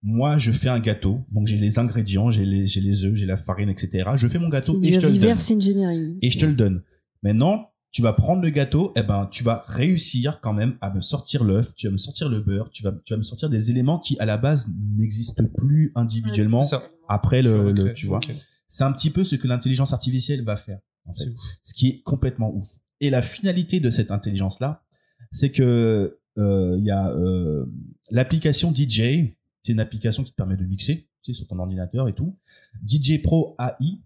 [0.03, 3.25] moi, je fais un gâteau, donc j'ai les ingrédients, j'ai les, j'ai les œufs, j'ai
[3.25, 4.11] la farine, etc.
[4.15, 5.21] Je fais mon gâteau et je te le donne.
[5.21, 6.19] reverse engineering.
[6.21, 6.83] Et je te le donne.
[7.23, 10.99] Maintenant, tu vas prendre le gâteau, et ben, tu vas réussir quand même à me
[10.99, 13.71] sortir l'œuf, tu vas me sortir le beurre, tu vas, tu vas me sortir des
[13.71, 14.67] éléments qui, à la base,
[14.97, 16.65] n'existent plus individuellement
[17.07, 18.19] après le, le- tu vois.
[18.67, 20.79] C'est un petit peu ce que l'intelligence artificielle va faire.
[21.05, 21.39] En fait C'est ouf.
[21.63, 22.67] ce qui est complètement ouf.
[22.99, 24.83] Et la finalité de cette intelligence-là,
[25.31, 27.65] c'est que euh, il y a euh,
[28.11, 32.09] l'application DJ, c'est une application qui te permet de mixer, tu sais, sur ton ordinateur
[32.09, 32.37] et tout.
[32.85, 34.01] DJ Pro AI,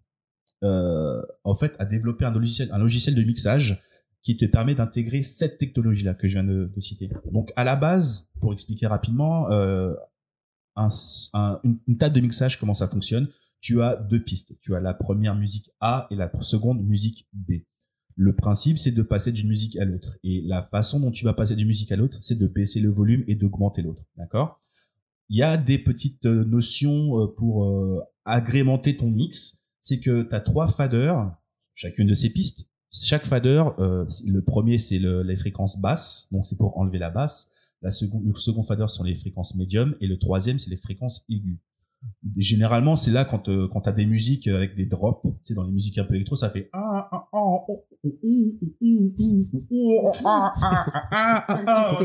[0.64, 3.84] en fait, a développé un logiciel, un logiciel de mixage
[4.22, 7.10] qui te permet d'intégrer cette technologie-là que je viens de, citer.
[7.32, 9.94] Donc, à la base, pour expliquer rapidement, euh,
[10.76, 10.90] un-
[11.34, 13.28] un- une, table de mixage, comment ça fonctionne?
[13.62, 14.54] Tu as deux pistes.
[14.62, 17.64] Tu as la première musique A et la seconde musique B.
[18.16, 20.18] Le principe, c'est de passer d'une musique à l'autre.
[20.24, 22.90] Et la façon dont tu vas passer d'une musique à l'autre, c'est de baisser le
[22.90, 24.04] volume et d'augmenter l'autre.
[24.18, 24.62] D'accord?
[25.30, 29.59] Il y a des petites euh, notions euh, pour euh, agrémenter ton mix.
[29.90, 31.36] C'est que tu as trois faders,
[31.74, 32.70] chacune de ces pistes.
[32.92, 37.10] Chaque fader, euh, le premier, c'est le- les fréquences basses, donc c'est pour enlever la
[37.10, 37.50] basse.
[37.82, 41.58] La le second fader sont les fréquences médium et le troisième, c'est les fréquences aiguës.
[42.38, 45.64] Généralement, c'est là quand, euh, quand tu as des musiques avec des drops, tu dans
[45.64, 46.80] les musiques un peu électro, ça fait Tu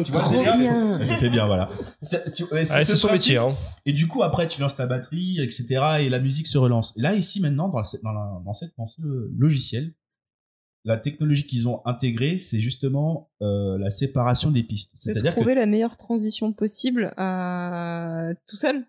[0.04, 1.02] Tu vois, trop le délire bien.
[1.02, 1.68] Je fais bien, voilà.
[2.02, 3.12] C'est tu- ouais, ce c'est son principe.
[3.12, 3.36] métier.
[3.38, 3.54] Hein.
[3.86, 5.64] Et du coup, après, tu lances ta batterie, etc.
[6.00, 6.92] Et la musique se relance.
[6.96, 9.00] Et là, ici, maintenant, dans, la- dans, la- dans, cette, dans ce
[9.36, 9.92] logiciel,
[10.84, 14.92] la technologie qu'ils ont intégrée, c'est justement euh, la séparation des pistes.
[14.94, 18.84] De C'est-à-dire que, trouver la meilleure transition possible euh, tout seul.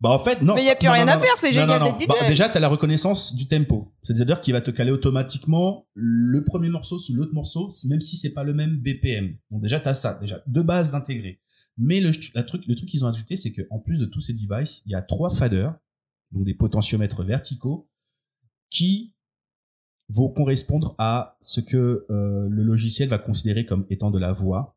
[0.00, 0.54] Bah, en fait, non.
[0.54, 1.98] Mais y a plus non, rien non, à non, faire, c'est génial non, non.
[1.98, 3.92] d'être Bah, déjà, t'as la reconnaissance du tempo.
[4.02, 8.32] C'est-à-dire qu'il va te caler automatiquement le premier morceau sous l'autre morceau, même si c'est
[8.32, 9.36] pas le même BPM.
[9.50, 11.40] Donc déjà, t'as ça, déjà, de base d'intégrer.
[11.76, 14.32] Mais le, la truc, le truc qu'ils ont ajouté, c'est qu'en plus de tous ces
[14.32, 15.74] devices, il y a trois faders,
[16.32, 17.88] donc des potentiomètres verticaux,
[18.70, 19.14] qui
[20.08, 24.76] vont correspondre à ce que euh, le logiciel va considérer comme étant de la voix.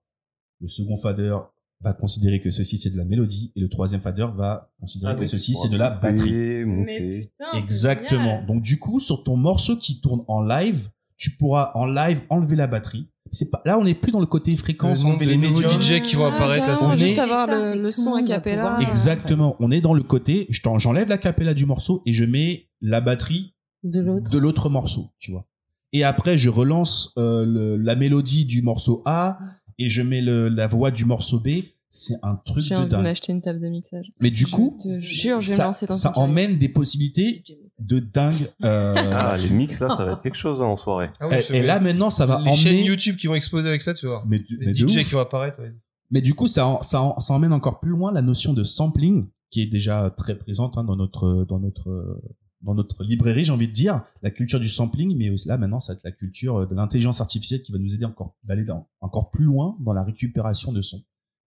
[0.60, 1.38] Le second fader
[1.84, 5.20] va considérer que ceci c'est de la mélodie et le troisième fader va considérer Ah,
[5.20, 6.64] que ceci c'est de la batterie.
[6.66, 7.32] monter.
[7.38, 8.44] putain, Exactement.
[8.46, 12.56] Donc du coup, sur ton morceau qui tourne en live, tu pourras en live enlever
[12.56, 13.08] la batterie.
[13.32, 15.62] C'est pas là, on n'est plus dans le côté fréquence, Le enlever les nouveaux.
[15.62, 16.98] DJ qui vont apparaître là, On va On va.
[16.98, 18.72] juste avoir le, le son a cappella.
[18.76, 19.56] pouvoir- Exactement.
[19.60, 22.70] On est dans le côté, je t'en- j'enlève la capella du morceau et je mets
[22.82, 24.30] la batterie De l'autre.
[24.30, 25.46] de l'autre morceau, tu vois.
[25.94, 29.40] Et après, je relance euh, le- la mélodie du morceau A
[29.80, 31.50] et je mets le- la voix du morceau B.
[31.96, 33.04] C'est un truc J'ai de envie de dingue.
[33.04, 34.12] m'acheter une table de mixage.
[34.20, 36.28] Mais du Je coup, te jure, je vais me ça, lancer dans ça cette carrière.
[36.32, 37.44] emmène des possibilités
[37.78, 38.50] de dingue.
[38.64, 41.10] euh, Ah, les mix là, ça va être quelque chose hein, en soirée.
[41.20, 42.84] Ah oui, c'est et, là, maintenant, ça va les chaînes.
[42.84, 44.24] YouTube qui vont exploser avec ça, tu vois.
[44.28, 45.60] Mais, du- Les mais DJ qui vont apparaître.
[45.62, 45.72] ouais.
[46.10, 49.62] Mais du coup, ça, ça, ça emmène encore plus loin la notion de sampling, qui
[49.62, 52.20] est déjà très présente hein, dans notre dans notre
[52.64, 55.80] dans notre librairie, j'ai envie de dire, la culture du sampling, mais aussi là maintenant,
[55.80, 58.66] ça va être la culture de l'intelligence artificielle qui va nous aider encore d'aller
[59.02, 61.04] encore plus loin dans la récupération de son.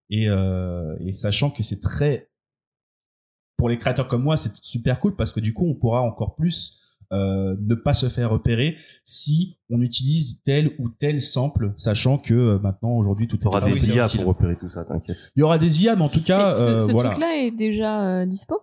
[0.09, 2.29] Et, euh, et sachant que c'est très
[3.57, 6.35] pour les créateurs comme moi, c'est super cool parce que du coup, on pourra encore
[6.35, 6.79] plus
[7.13, 12.33] euh, ne pas se faire repérer si on utilise tel ou tel sample, sachant que
[12.33, 15.31] euh, maintenant aujourd'hui tout Tu auras est des très IA pour repérer tout ça, t'inquiète.
[15.35, 17.11] Il y aura des IA, mais en tout cas, ce, euh, ce voilà.
[17.11, 18.59] truc-là est déjà euh, dispo?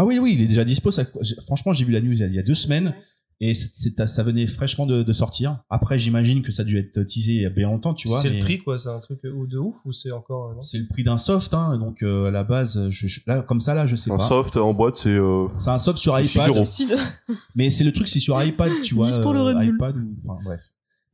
[0.00, 0.90] Ah oui, oui, il est déjà dispo.
[0.92, 1.02] Ça,
[1.44, 2.94] franchement, j'ai vu la news il y a- deux semaines
[3.40, 5.62] et ça venait fraîchement de, de sortir.
[5.70, 8.20] Après, j'imagine que ça a dû être teasé il y a bien longtemps, tu vois.
[8.22, 8.78] C'est mais le prix, quoi.
[8.78, 10.50] C'est un truc de ouf ou c'est encore.
[10.50, 13.42] euh, C'est le prix d'un soft, hein, donc euh, à la base, je, je- là,
[13.42, 14.22] comme ça, là, je sais Un pas.
[14.24, 15.08] soft en boîte, c'est.
[15.10, 16.50] euh, C'est un soft sur iPad,
[17.56, 19.74] mais c'est le truc, c'est sur iPad, tu vois, 10 pour le euh, Red Bull.
[19.74, 20.60] iPad ou, enfin bref.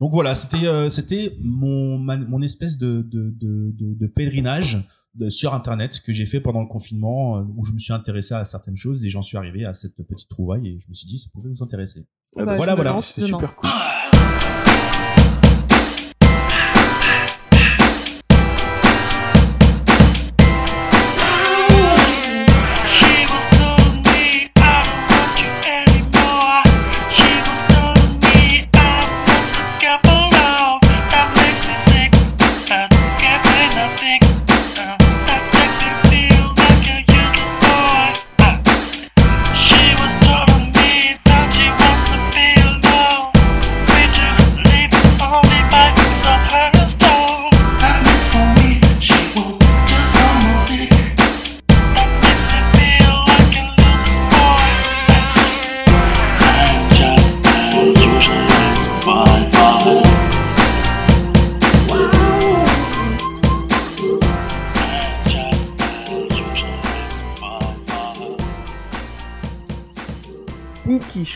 [0.01, 4.87] Donc voilà, c'était euh, c'était mon ma- mon espèce de de de, de, de pèlerinage
[5.15, 8.33] de- sur internet que j'ai fait pendant le confinement euh, où je me suis intéressé
[8.33, 9.03] à certaines choses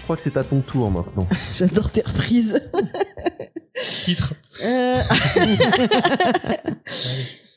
[0.09, 1.27] crois que c'est à ton tour maintenant.
[1.53, 2.59] J'adore tes reprises.
[4.03, 4.33] Titre.
[4.65, 5.01] Euh,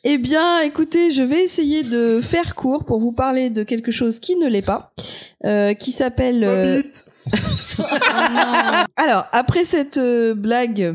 [0.05, 4.18] eh bien, écoutez, je vais essayer de faire court pour vous parler de quelque chose
[4.20, 4.92] qui ne l'est pas,
[5.47, 6.44] euh, qui s'appelle.
[6.44, 6.82] euh,
[8.97, 10.94] Alors, après cette euh, blague.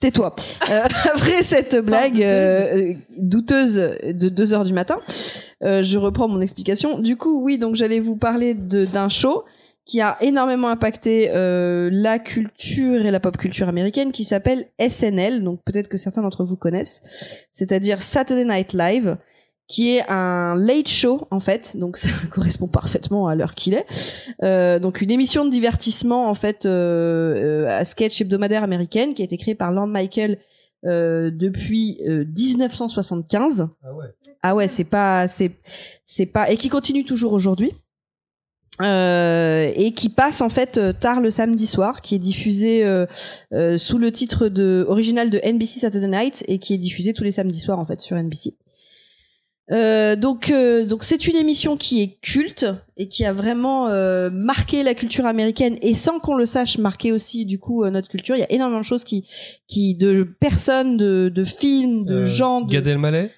[0.00, 0.34] Tais-toi.
[0.70, 0.82] Euh,
[1.14, 5.00] après cette blague euh, douteuse de 2 heures du matin,
[5.62, 6.98] euh, je reprends mon explication.
[6.98, 9.44] Du coup, oui, donc j'allais vous parler de- d'un show
[9.86, 15.44] qui a énormément impacté euh, la culture et la pop culture américaine qui s'appelle SNL,
[15.44, 17.02] donc peut-être que certains d'entre vous connaissent,
[17.52, 19.18] c'est-à-dire Saturday Night Live,
[19.66, 23.86] qui est un late show en fait, donc ça correspond parfaitement à l'heure qu'il est.
[24.42, 29.22] Euh, donc une émission de divertissement en fait euh, euh, à sketch hebdomadaire américaine qui
[29.22, 30.38] a été créée par Lorne Michael
[30.86, 33.68] euh, depuis euh, 1975.
[33.82, 34.04] Ah ouais.
[34.42, 35.52] Ah ouais, c'est pas, c'est,
[36.04, 37.72] c'est pas, et qui continue toujours aujourd'hui.
[38.80, 43.06] Euh, et qui passe en fait euh, tard le samedi soir, qui est diffusé euh,
[43.52, 47.22] euh, sous le titre de original de NBC Saturday Night et qui est diffusé tous
[47.22, 48.54] les samedis soirs en fait sur NBC.
[49.70, 52.66] Euh, donc euh, donc c'est une émission qui est culte
[52.98, 57.12] et qui a vraiment euh, marqué la culture américaine et sans qu'on le sache marqué
[57.12, 58.34] aussi du coup notre culture.
[58.34, 59.24] Il y a énormément de choses qui
[59.68, 63.30] qui de personnes, de de films, de gens, de, Gad Elmaleh?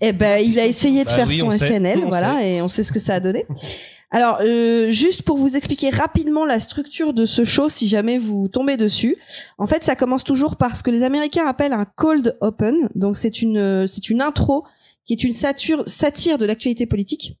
[0.00, 1.78] eh ben, il a essayé de Bah faire oui, son sait.
[1.78, 3.44] SNL, voilà, et on sait ce que ça a donné.
[4.10, 8.48] Alors, euh, juste pour vous expliquer rapidement la structure de ce show, si jamais vous
[8.48, 9.16] tombez dessus.
[9.58, 12.88] En fait, ça commence toujours par ce que les Américains appellent un cold open.
[12.94, 14.64] Donc, c'est une, euh, c'est une intro
[15.04, 17.38] qui est une satire, de l'actualité politique.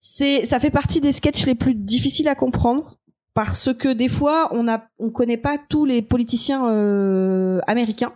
[0.00, 2.98] C'est, ça fait partie des sketchs les plus difficiles à comprendre
[3.34, 8.12] parce que des fois, on a, on connaît pas tous les politiciens euh, américains.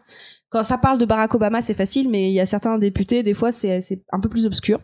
[0.51, 3.35] Quand ça parle de Barack Obama, c'est facile, mais il y a certains députés, des
[3.35, 4.81] fois, c'est un peu plus obscur.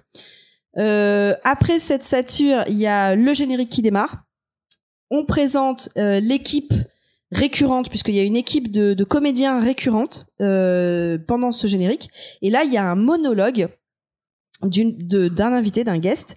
[0.76, 4.24] Euh, après cette satire, il y a le générique qui démarre.
[5.10, 6.72] On présente euh, l'équipe
[7.30, 12.10] récurrente, puisqu'il y a une équipe de, comédiens récurrentes euh, pendant ce générique.
[12.42, 13.68] Et là, il y a un monologue
[14.62, 16.36] d'un invité, d'un guest.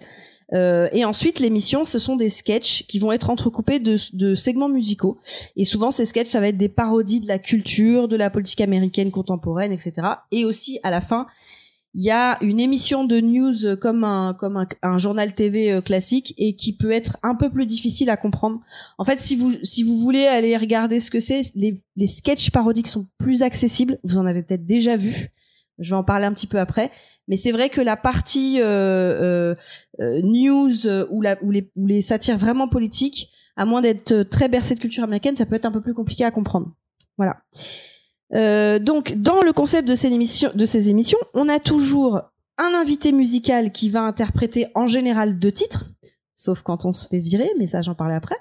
[0.53, 5.17] Et ensuite, l'émission, ce sont des sketchs qui vont être entrecoupés de, de segments musicaux.
[5.55, 8.61] Et souvent, ces sketchs, ça va être des parodies de la culture, de la politique
[8.61, 10.07] américaine contemporaine, etc.
[10.31, 11.27] Et aussi, à la fin,
[11.97, 15.73] il y a une émission de news euh, comme un comme un, un journal TV
[15.73, 18.61] euh, classique et qui peut être un peu plus difficile à comprendre.
[18.97, 22.51] En fait, si vous si vous voulez aller regarder ce que c'est, les les sketchs
[22.51, 23.99] parodiques sont plus accessibles.
[24.05, 25.33] Vous en avez peut-être déjà vu.
[25.79, 26.91] Je vais en parler un petit peu après.
[27.27, 28.63] Mais c'est vrai que la partie euh,
[29.21, 29.55] euh,
[29.99, 34.47] euh, news ou, la, ou, les, ou les satires vraiment politiques, à moins d'être très
[34.47, 36.73] bercé de culture américaine, ça peut être un peu plus compliqué à comprendre.
[37.17, 37.37] Voilà.
[38.33, 42.21] Euh, donc, dans le concept de ces, émissions, on a toujours
[42.57, 45.89] un invité musical qui va interpréter en général deux titres,
[46.35, 48.37] sauf quand on se fait virer, mais ça j'en parlais après.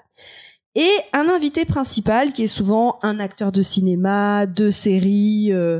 [0.75, 5.47] Et un invité principal qui est souvent un acteur de cinéma, de série.
[5.51, 5.79] euh,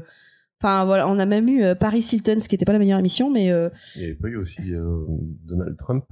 [0.61, 2.97] Enfin voilà, on a même eu euh, Paris Hilton, ce qui n'était pas la meilleure
[2.97, 5.05] émission, mais euh, Il n'y avait pas eu aussi euh,
[5.45, 6.05] Donald Trump?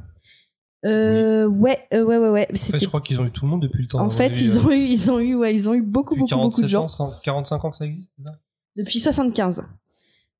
[0.85, 2.47] Euh, ouais, euh, ouais, ouais, ouais.
[2.51, 3.99] En fait, je crois qu'ils ont eu tout le monde depuis le temps.
[3.99, 6.61] En fait, ils ont eu, ils ont eu, ouais, ils ont eu beaucoup, beaucoup, beaucoup
[6.61, 8.33] de 47 gens ans, 100 45 ans que ça existe, ça?
[8.75, 9.65] Depuis 75.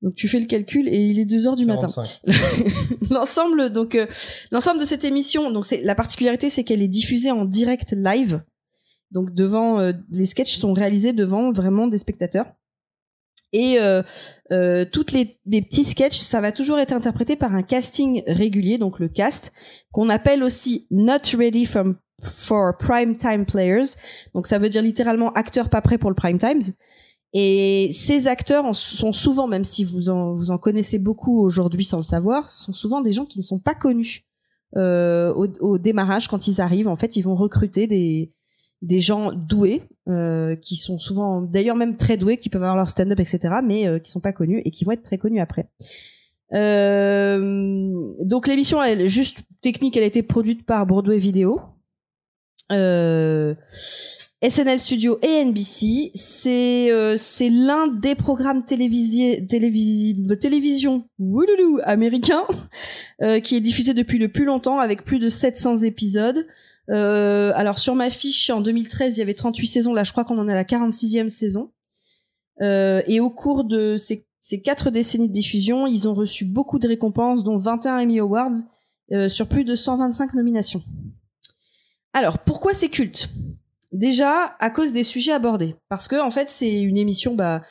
[0.01, 1.87] Donc tu fais le calcul et il est 2 heures du matin.
[1.87, 2.21] 45.
[3.09, 4.05] l'ensemble, donc euh,
[4.51, 8.43] l'ensemble de cette émission, donc c'est la particularité, c'est qu'elle est diffusée en direct live.
[9.11, 12.45] Donc devant, euh, les sketchs sont réalisés devant vraiment des spectateurs.
[13.55, 14.03] Et euh,
[14.51, 18.77] euh, toutes les, les petits sketchs, ça va toujours être interprété par un casting régulier,
[18.77, 19.53] donc le cast,
[19.93, 23.95] qu'on appelle aussi not ready from, for prime time players.
[24.33, 26.73] Donc ça veut dire littéralement acteurs pas prêts pour le prime times.
[27.31, 31.97] Et ces acteurs sont souvent, même si vous en, vous en connaissez beaucoup aujourd'hui sans
[31.97, 34.25] le savoir, sont souvent des gens qui ne sont pas connus
[34.75, 36.89] euh, au, au démarrage quand ils arrivent.
[36.89, 38.33] En fait, ils vont recruter des,
[38.81, 42.89] des gens doués, euh, qui sont souvent, d'ailleurs même très doués, qui peuvent avoir leur
[42.89, 45.67] stand-up, etc., mais euh, qui sont pas connus et qui vont être très connus après.
[46.53, 51.59] Euh, donc l'émission, elle juste technique, elle a été produite par Broadway Video.
[52.71, 53.55] Euh,
[54.47, 62.43] SNL Studio et NBC, c'est c'est l'un des programmes télévisés de télévision wouloulou, américain
[63.43, 66.45] qui est diffusé depuis le plus longtemps avec plus de 700 épisodes.
[66.91, 70.23] Euh, alors sur ma fiche en 2013, il y avait 38 saisons, là je crois
[70.23, 71.71] qu'on en est à la 46e saison.
[72.61, 74.25] Euh, et au cours de ces,
[74.61, 78.55] quatre décennies de diffusion, ils ont reçu beaucoup de récompenses, dont 21 Emmy Awards,
[79.11, 80.83] euh, sur plus de 125 nominations.
[82.13, 83.29] Alors, pourquoi c'est culte?
[83.91, 85.75] Déjà, à cause des sujets abordés.
[85.89, 87.61] Parce que, en fait, c'est une émission bah,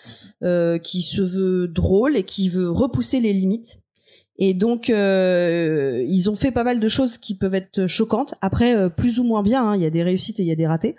[0.82, 3.78] qui se veut drôle et qui veut repousser les limites.
[4.38, 8.34] Et donc, euh, ils ont fait pas mal de choses qui peuvent être choquantes.
[8.40, 10.52] Après, euh, plus ou moins bien, hein, il y a des réussites et il y
[10.52, 10.96] a des ratés.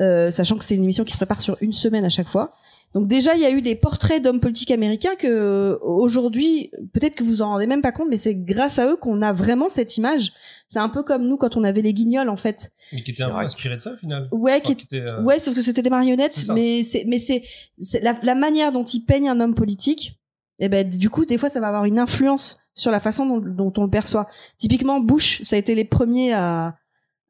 [0.00, 2.52] Euh, sachant que c'est une émission qui se prépare sur une semaine à chaque fois.
[2.94, 7.16] Donc déjà, il y a eu des portraits d'hommes politiques américains que euh, aujourd'hui, peut-être
[7.16, 9.68] que vous en rendez même pas compte, mais c'est grâce à eux qu'on a vraiment
[9.68, 10.32] cette image.
[10.68, 12.70] C'est un peu comme nous quand on avait les guignols, en fait.
[12.92, 13.46] Mais qui était un peu Chirac.
[13.46, 14.28] inspiré de ça au final.
[14.30, 17.42] Ouais, qui- était, euh, Ouais, sauf que c'était des marionnettes, mais c'est mais c'est
[17.80, 20.18] c'est la, la manière dont ils peignent un homme politique.
[20.58, 23.40] Et ben du coup, des fois, ça va avoir une influence sur la façon dont,
[23.40, 24.26] dont on le perçoit.
[24.56, 26.76] Typiquement, Bush, ça a été les premiers à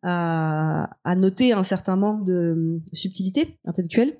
[0.04, 4.16] à, à noter un certain manque de subtilité intellectuelle.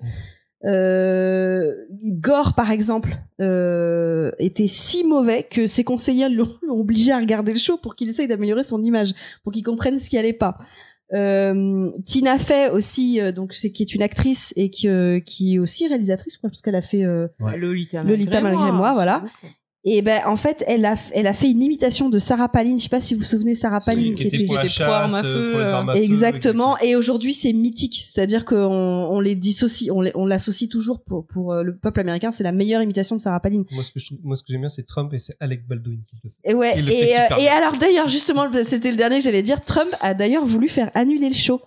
[0.65, 7.53] Euh, Gore, par exemple, euh, était si mauvais que ses conseillers l'ont obligé à regarder
[7.53, 10.57] le show pour qu'il essaye d'améliorer son image, pour qu'il comprenne ce qui allait pas.
[11.13, 15.55] Euh, Tina Fey aussi, euh, donc c'est qui est une actrice et qui, euh, qui
[15.55, 19.23] est aussi réalisatrice, crois, parce qu'elle a fait euh, Lolita, Lolita malgré moi, voilà.
[19.87, 22.75] Et ben en fait, elle a elle a fait une imitation de Sarah Palin.
[22.75, 24.93] Je sais pas si vous vous souvenez Sarah Palin qui était pour qui était pour
[24.93, 26.77] arme à chasse, feu, pour les euh, armes à feu, Exactement.
[26.79, 28.07] Et aujourd'hui, c'est mythique.
[28.09, 31.99] C'est-à-dire qu'on on les dissocie, on les- on l'associe toujours pour pour euh, le peuple
[31.99, 32.31] américain.
[32.31, 33.63] C'est la meilleure imitation de Sarah Palin.
[33.71, 35.67] Moi, ce que je trouve- moi, ce que j'aime bien, c'est Trump et c'est Alec
[35.67, 36.49] Baldwin qui le fait.
[36.49, 36.73] Et ouais.
[36.77, 39.63] Il fait Et, euh, et alors d'ailleurs, justement, c'était le dernier que j'allais dire.
[39.63, 41.61] Trump a d'ailleurs voulu faire annuler le show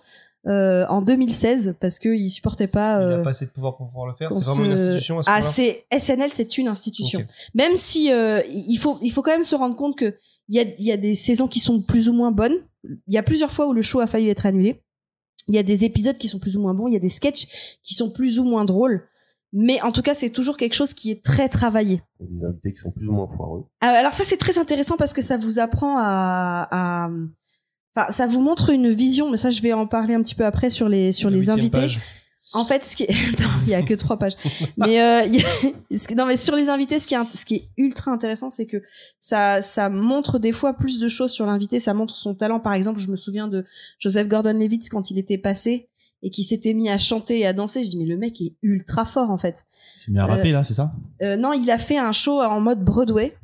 [0.49, 2.99] euh, en 2016 parce qu'il supportait pas.
[3.01, 4.29] Il euh, n'a pas assez de pouvoir pour pouvoir le faire.
[4.33, 7.23] C'est vraiment une institution à ce Ah, c'est SNL, c'est une institution.
[7.53, 10.15] Même si euh, il faut, il faut quand même se rendre compte que
[10.47, 12.57] il y a, il y a des saisons qui sont plus ou moins bonnes.
[12.83, 14.81] Il y a plusieurs fois où le show a failli être annulé.
[15.47, 16.87] Il y a des épisodes qui sont plus ou moins bons.
[16.87, 19.07] Il y a des sketchs qui sont plus ou moins drôles.
[19.51, 22.01] Mais en tout cas, c'est toujours quelque chose qui est très travaillé.
[22.19, 23.65] Il y a des invités qui sont plus ou moins foireux.
[23.81, 27.09] Ah, Alors ça, c'est très intéressant parce que ça vous apprend à, à-
[27.95, 30.45] Enfin, ça vous montre une vision, mais ça, je vais en parler un petit peu
[30.45, 31.69] après sur les sur les invités.
[31.79, 31.99] page.
[32.51, 33.09] En fait, ce qui est...
[33.39, 34.33] non, il y a que trois pages.
[34.77, 37.17] mais euh, il y a- ce qui- non, mais sur les invités, ce qui est,
[37.35, 38.81] ce qui est ultra intéressant, c'est que
[39.19, 41.79] ça, ça montre des fois plus de choses sur l'invité.
[41.79, 42.59] Ça montre son talent.
[42.59, 43.65] Par exemple, je me souviens de
[43.99, 45.89] Joseph Gordon-Levitt quand il était passé
[46.23, 47.83] et qui s'était mis à chanter et à danser.
[47.83, 49.65] Je dis mais le mec est ultra fort en fait.
[49.97, 50.91] Il s'est mis à rapper là, c'est ça?
[51.21, 53.37] Euh, non, il a fait un show en mode Broadway.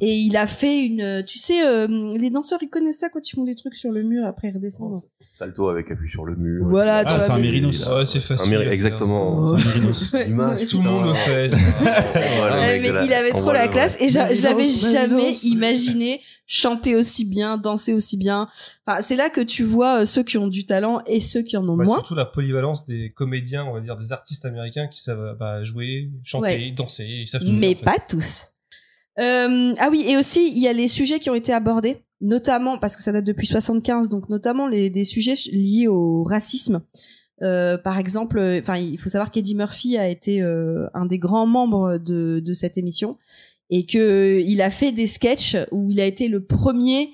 [0.00, 3.34] Et il a fait une, tu sais, euh, les danseurs ils connaissent ça quand ils
[3.34, 5.00] font des trucs sur le mur après ils redescendent.
[5.32, 6.66] Salto avec appui sur le mur.
[6.66, 7.86] Voilà, Ah, c'est un mérinos.
[7.90, 8.54] Ouais, c'est facile.
[8.54, 9.52] Un exactement.
[9.52, 10.10] un mérinos.
[10.68, 11.48] Tout le monde le fait.
[12.38, 14.34] Voilà, Ouais, mais la- il avait on trop la classe et j'avais
[14.66, 18.48] jamais imaginé chanter aussi bien, danser aussi bien.
[18.86, 21.56] Enfin, c'est là que tu vois euh, ceux qui ont du talent et ceux qui
[21.56, 21.96] en ont Bah, moins.
[21.96, 26.08] surtout la polyvalence des comédiens, on va dire des artistes américains qui savent bah, jouer,
[26.24, 26.70] chanter, Ouais.
[26.70, 27.98] danser, ils savent tout mais faire, en fait.
[27.98, 28.44] pas tous.
[29.18, 32.78] Euh, ah oui, et aussi il y a les sujets qui ont été abordés, notamment
[32.78, 36.82] parce que ça date depuis 75, donc notamment les des sujets liés au racisme.
[37.42, 41.18] Euh, par exemple, euh, enfin, il faut savoir qu'Eddie Murphy a été euh, un des
[41.18, 43.18] grands membres de, de cette émission
[43.68, 47.10] et que il a fait des sketchs où il a été le premier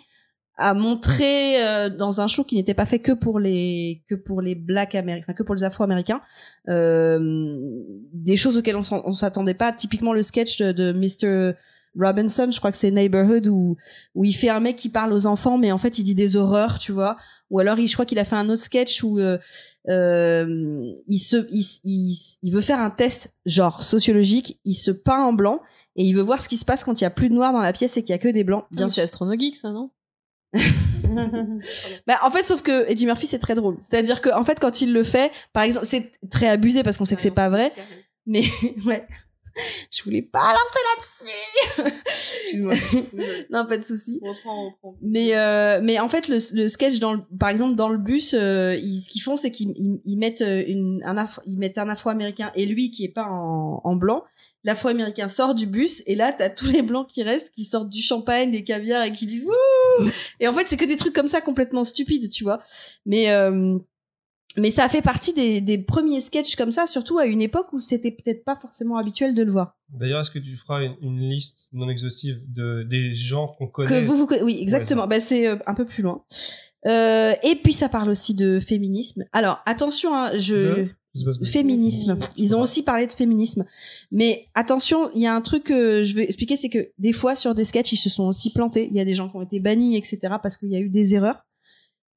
[0.59, 4.43] à montrer euh, dans un show qui n'était pas fait que pour les que pour
[4.43, 6.21] les blacks américains, que pour les afro-américains,
[6.69, 7.57] euh,
[8.13, 9.73] des choses auxquelles on on s'attendait pas.
[9.73, 11.55] Typiquement le sketch de Mr.
[11.99, 13.77] Robinson, je crois que c'est Neighborhood où
[14.15, 16.37] où il fait un mec qui parle aux enfants, mais en fait il dit des
[16.37, 17.17] horreurs, tu vois.
[17.51, 19.39] Ou alors il, je crois qu'il a fait un autre sketch où euh,
[19.89, 25.23] euh, il se il, il, il veut faire un test genre sociologique, il se peint
[25.23, 25.61] en blanc
[25.97, 27.53] et il veut voir ce qui se passe quand il y a plus de noirs
[27.53, 28.65] dans la pièce et qu'il y a que des blancs.
[28.71, 29.03] Bien Bien sûr.
[29.03, 29.91] Astronogeek, ça, non
[32.07, 33.77] Bah, en fait, sauf que Eddie Murphy, c'est très drôle.
[33.81, 37.05] C'est-à-dire que, en fait, quand il le fait, par exemple, c'est très abusé parce qu'on
[37.05, 37.71] sait que c'est pas vrai,
[38.27, 38.45] mais,
[38.87, 39.07] ouais.
[39.91, 41.93] Je voulais pas lancer là-dessus.
[42.07, 42.75] Excuse-moi.
[43.51, 44.21] non, pas de souci.
[45.03, 48.35] Mais, euh, mais en fait, le, le sketch, dans le- par exemple, dans le bus,
[48.39, 51.59] euh, ils- ce qu'ils font, c'est qu'ils ils, ils mettent, euh, une, un, Afro- ils
[51.59, 54.25] mettent un afro-américain et lui qui est pas en, en blanc.
[54.65, 58.01] L'afro-américain sort du bus et là, t'as tous les blancs qui restent, qui sortent du
[58.01, 60.09] champagne, des caviars et qui disent Wouh
[60.39, 62.61] Et en fait, c'est que des trucs comme ça complètement stupides, tu vois.
[63.05, 63.77] Mais, euh,
[64.57, 67.81] mais ça fait partie des, des premiers sketchs comme ça, surtout à une époque où
[67.81, 69.77] c'était peut-être pas forcément habituel de le voir.
[69.89, 73.89] D'ailleurs, est-ce que tu feras une, une liste non exhaustive de, des gens qu'on connaît
[73.89, 75.07] Que vous, vous oui, exactement.
[75.07, 76.25] bah, c'est euh, un peu plus loin.
[76.87, 79.25] Euh, et puis ça parle aussi de féminisme.
[79.33, 82.19] Alors attention, hein, je Je féminisme.
[82.37, 83.65] Ils ont aussi parlé de féminisme.
[84.11, 87.37] Mais attention, il y a un truc que je vais expliquer, c'est que des fois
[87.37, 88.89] sur des sketchs, ils se sont aussi plantés.
[88.91, 90.19] Il y a des gens qui ont été bannis, etc.
[90.43, 91.45] parce qu'il y a eu des erreurs.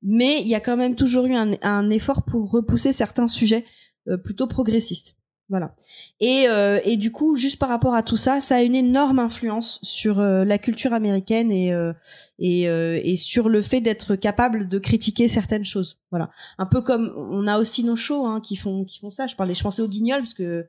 [0.04, 3.66] Mais il y a quand même toujours eu un, un effort pour repousser certains sujets
[4.08, 5.16] euh, plutôt progressistes.
[5.48, 5.76] Voilà.
[6.20, 9.20] Et, euh, et du coup, juste par rapport à tout ça, ça a une énorme
[9.20, 11.94] influence sur euh, la culture américaine et, euh,
[12.40, 16.00] et, euh, et sur le fait d'être capable de critiquer certaines choses.
[16.10, 16.32] Voilà.
[16.58, 19.28] Un peu comme on a aussi nos shows hein, qui font qui font ça.
[19.28, 20.66] Je parlais, je pensais aux Guignols parce que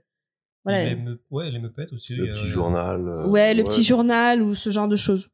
[0.65, 0.85] voilà.
[0.85, 2.15] Les me- ouais, les meupettes aussi.
[2.15, 3.01] Le euh, petit journal.
[3.09, 5.31] euh, Ouais, le petit journal ou ce genre de choses.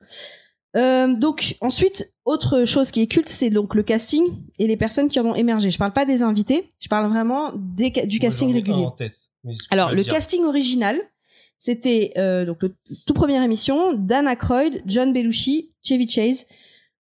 [0.77, 4.25] Euh, donc ensuite, autre chose qui est culte, c'est donc le casting
[4.59, 5.71] et les personnes qui en ont émergé.
[5.71, 8.87] Je parle pas des invités, je parle vraiment des, du moi, casting régulier.
[8.97, 9.13] tête,
[9.71, 10.13] Alors le dire.
[10.13, 10.99] casting original,
[11.59, 12.75] c'était euh, donc le
[13.07, 16.47] tout première émission, Dan Aykroyd, John Belushi, Chevy Chase,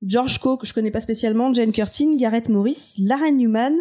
[0.02, 3.74] George Coe que je connais pas spécialement, Jane Curtin, Gareth Morris, Lara Newman,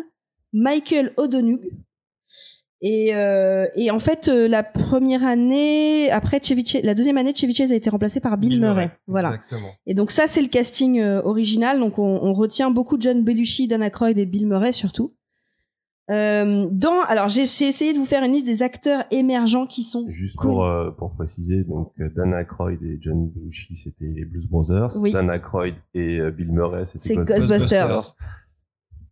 [0.53, 1.71] Michael O'Donoghue.
[2.83, 7.33] Et, euh, et en fait, euh, la première année, après Chevy Chase, la deuxième année,
[7.35, 8.89] Chevy Chase a été remplacé par Bill, Murray.
[9.05, 9.35] Voilà.
[9.35, 9.69] Exactement.
[9.85, 11.79] Et donc ça, c'est le casting euh, original.
[11.79, 15.13] Donc on, on retient beaucoup John Belushi, Dan Aykroyd et Bill Murray surtout.
[16.09, 20.03] Euh, dans, alors j'ai essayé de vous faire une liste des acteurs émergents qui sont
[20.09, 20.49] Juste cool.
[20.49, 24.89] pour, euh, pour préciser, donc Dan Aykroyd et John Belushi, c'était les Blues Brothers.
[25.01, 25.11] Oui.
[25.11, 28.15] Dan Aykroyd et euh, Bill Murray, c'était C'est Ghostbusters.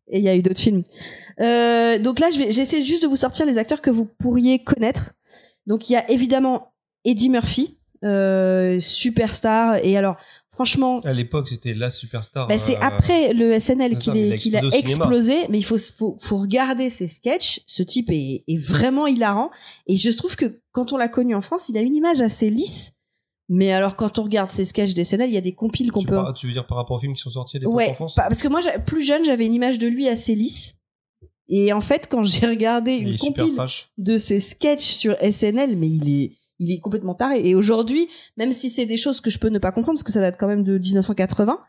[0.09, 0.83] Et il y a eu d'autres films.
[1.39, 5.13] Euh, donc là, j'essaie juste de vous sortir les acteurs que vous pourriez connaître.
[5.67, 6.73] Donc il y a évidemment
[7.05, 9.77] Eddie Murphy, euh, superstar.
[9.83, 10.17] Et alors,
[10.51, 12.47] franchement, À l'époque, c'était la superstar.
[12.47, 14.79] Bah, c'est euh, après le SNL qu'il a qu'il a explosé au cinéma.
[14.79, 17.61] explosé, mais il faut, faut, faut regarder ses sketchs.
[17.67, 19.51] Ce type est, est vraiment hilarant.
[19.87, 22.49] Et je trouve que quand on l'a connu en France, il a une image assez
[22.49, 22.98] lisse.
[23.51, 26.03] Mais alors, quand on regarde ses sketchs des SNL, il y a des compiles qu'on
[26.03, 26.13] peut.
[26.15, 27.93] par- tu veux dire par rapport aux films qui sont sortis à l'époque Ouais, en
[27.95, 30.75] France pa- parce que moi, plus jeune, j'avais une image de lui assez lisse.
[31.47, 33.55] Et en fait, quand j'ai regardé Il une compile
[33.97, 37.47] de ses sketchs sur SNL, mais il est, il est complètement taré.
[37.47, 40.11] Et aujourd'hui, même si c'est des choses que je peux ne pas comprendre, parce que
[40.11, 41.59] ça date quand même de 1980,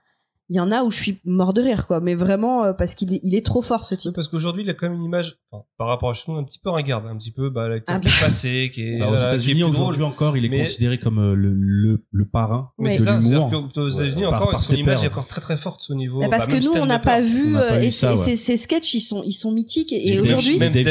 [0.52, 2.00] il y en a où je suis mort de rire, quoi.
[2.00, 4.12] Mais vraiment, euh, parce qu'il est, il est trop fort, ce type.
[4.14, 6.42] parce qu'aujourd'hui, il a quand même une image, enfin, par rapport à chez nous, un
[6.44, 8.26] petit peu ringarde, un petit peu, bah, l'acteur Ah qui est bah.
[8.26, 11.34] passé, qui est, Bah, aux est États-Unis, aujourd'hui encore, il est Mais- considéré comme euh,
[11.34, 15.04] le, le, le parrain Mais c'est ça, c'est-à-dire qu'aux États-Unis Ouais, encore, par son image
[15.04, 16.20] est encore très très forte au niveau.
[16.28, 19.22] Parce bah, que nous, on n'a pas vu, euh, eu et ces- sketchs, ils sont,
[19.24, 19.92] ils sont mythiques.
[19.92, 20.90] Et aujourd'hui, même David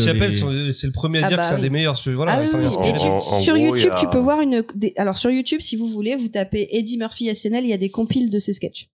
[0.00, 0.34] Chappelle,
[0.74, 1.98] c'est le premier à Ah dire que c'est un des meilleurs.
[1.98, 2.60] sur- Voilà, ah sur
[3.58, 4.62] YouTube, il y a- tu peux voir une.
[4.76, 7.78] des- alors sur YouTube, si vous voulez, vous tapez Eddie Murphy SNL, il y a
[7.78, 8.88] des compiles de ses sketchs.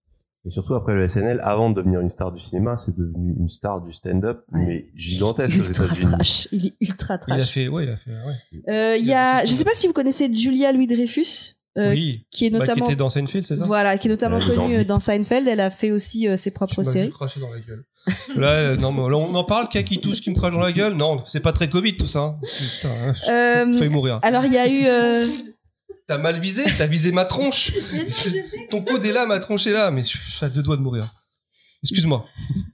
[0.45, 3.49] Et surtout après le SNL, avant de devenir une star du cinéma, c'est devenu une
[3.49, 4.65] star du stand-up, Ouais.
[4.65, 6.11] mais gigantesque aux Ultra États-Unis.
[6.13, 6.47] trash.
[6.53, 7.51] Il est ultra Il a trash.
[7.51, 8.73] fait, ouais, il a fait, ouais.
[8.73, 11.55] Euh, Il y a je sais pas si vous connaissez Julia Louis Dreyfus.
[11.77, 12.25] euh, oui.
[12.31, 14.45] qui est Bah, notamment qui était dans Seinfeld, c'est ça voilà, qui est notamment dans
[14.47, 15.47] connue euh, dans Seinfeld.
[15.47, 17.11] Elle a fait aussi euh, ses propres m'as séries.
[17.11, 17.83] craché dans la gueule.
[18.37, 20.59] Là, euh, non, mais là, on en parle, qui qui touche, qui me crache dans
[20.61, 22.21] la gueule Non, c'est pas très Covid tout ça.
[22.21, 22.39] hein.
[22.41, 24.19] Putain, hein, failli mourir.
[24.23, 25.27] alors il y a eu euh,
[26.09, 27.71] T'as mal visé, t'as visé ma tronche.
[28.71, 30.81] Ton coude est là, ma tronche est là, mais je suis à deux doigts de
[30.81, 31.05] mourir.
[31.83, 32.25] Excuse-moi.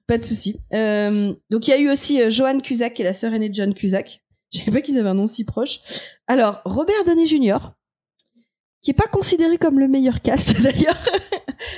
[0.08, 0.58] pas de souci.
[0.74, 3.50] Euh, donc il y a eu aussi euh, Joanne Cusack qui est la sœur aînée
[3.50, 4.24] de John Cusack.
[4.54, 5.82] Je savais pas qu'ils avaient un nom si proche.
[6.28, 7.58] Alors Robert Downey Jr.
[8.82, 10.98] qui est pas considéré comme le meilleur cast d'ailleurs.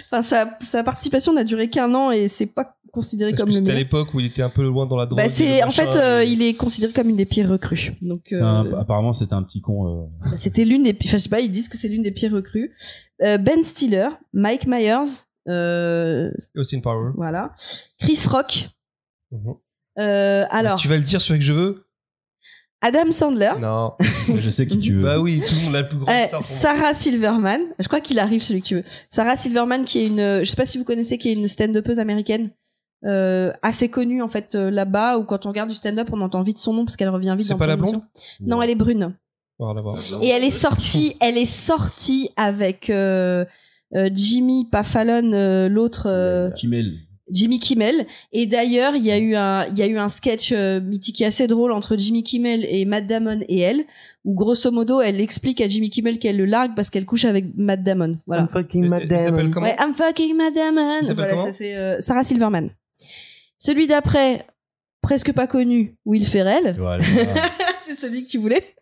[0.05, 3.53] enfin sa, sa participation n'a duré qu'un an et c'est pas considéré Parce comme que
[3.53, 3.85] le c'était à meilleur.
[3.85, 5.17] l'époque où il était un peu loin dans la drogue.
[5.17, 7.93] Bah, c'est en fait euh, et- il est considéré comme une des pires recrues.
[8.01, 9.77] Donc C'est euh, un- apparemment, c'était un petit con.
[9.87, 12.11] euh, bah, c'était l'une des enfin je sais pas ils disent que c'est l'une des
[12.11, 12.71] pires recrues.
[13.21, 15.05] Euh, ben Stiller, Mike Myers,
[15.47, 17.11] euh, Austin Power.
[17.15, 17.53] voilà,
[17.99, 18.69] Chris Rock.
[19.31, 19.55] Mhm.
[19.99, 21.83] Euh, alors Tu vas le dire celui que je veux?
[22.81, 23.53] Adam Sandler.
[23.59, 23.93] Non.
[24.39, 25.03] je sais qui tu veux.
[25.03, 26.41] Bah oui, tout le monde a le plus grand Euh, star pour moi.
[26.47, 28.83] Sarah Silverman, je crois qu'il arrive celui que tu veux.
[29.09, 31.97] Sarah Silverman qui est une, je sais pas si vous connaissez, qui est une stand-upeuse
[31.97, 32.51] américaine
[33.07, 35.17] euh, assez connue en fait euh, là-bas.
[35.17, 37.47] Où quand on regarde du stand-up, on entend vite son nom parce qu'elle revient vite.
[37.47, 38.01] C'est dans pas la blonde.
[38.41, 39.13] Non, elle est brune.
[40.21, 43.43] Et elle est sortie, elle est sortie avec euh,
[43.95, 46.03] euh, Jimmy, pas Fallon, euh, l'autre.
[46.07, 46.93] euh, Kimmel.
[47.29, 48.05] Jimmy Kimmel.
[48.31, 51.19] Et d'ailleurs, il y a eu un, il y a eu un sketch euh, mythique
[51.21, 53.83] et assez drôle entre Jimmy Kimmel et Matt Damon et elle,
[54.23, 57.45] où grosso modo, elle explique à Jimmy Kimmel qu'elle le largue parce qu'elle couche avec
[57.57, 58.17] Matt Damon.
[58.27, 58.43] Voilà.
[58.43, 59.51] I'm fucking Matt Damon.
[59.51, 61.01] comment Ouais, I'm fucking Matt Damon.
[61.15, 62.69] Voilà, comment ça c'est euh, Sarah Silverman.
[63.57, 64.45] Celui d'après,
[65.01, 66.75] presque pas connu, Will Ferrell.
[66.77, 67.03] Voilà.
[67.85, 68.75] c'est celui que tu voulais.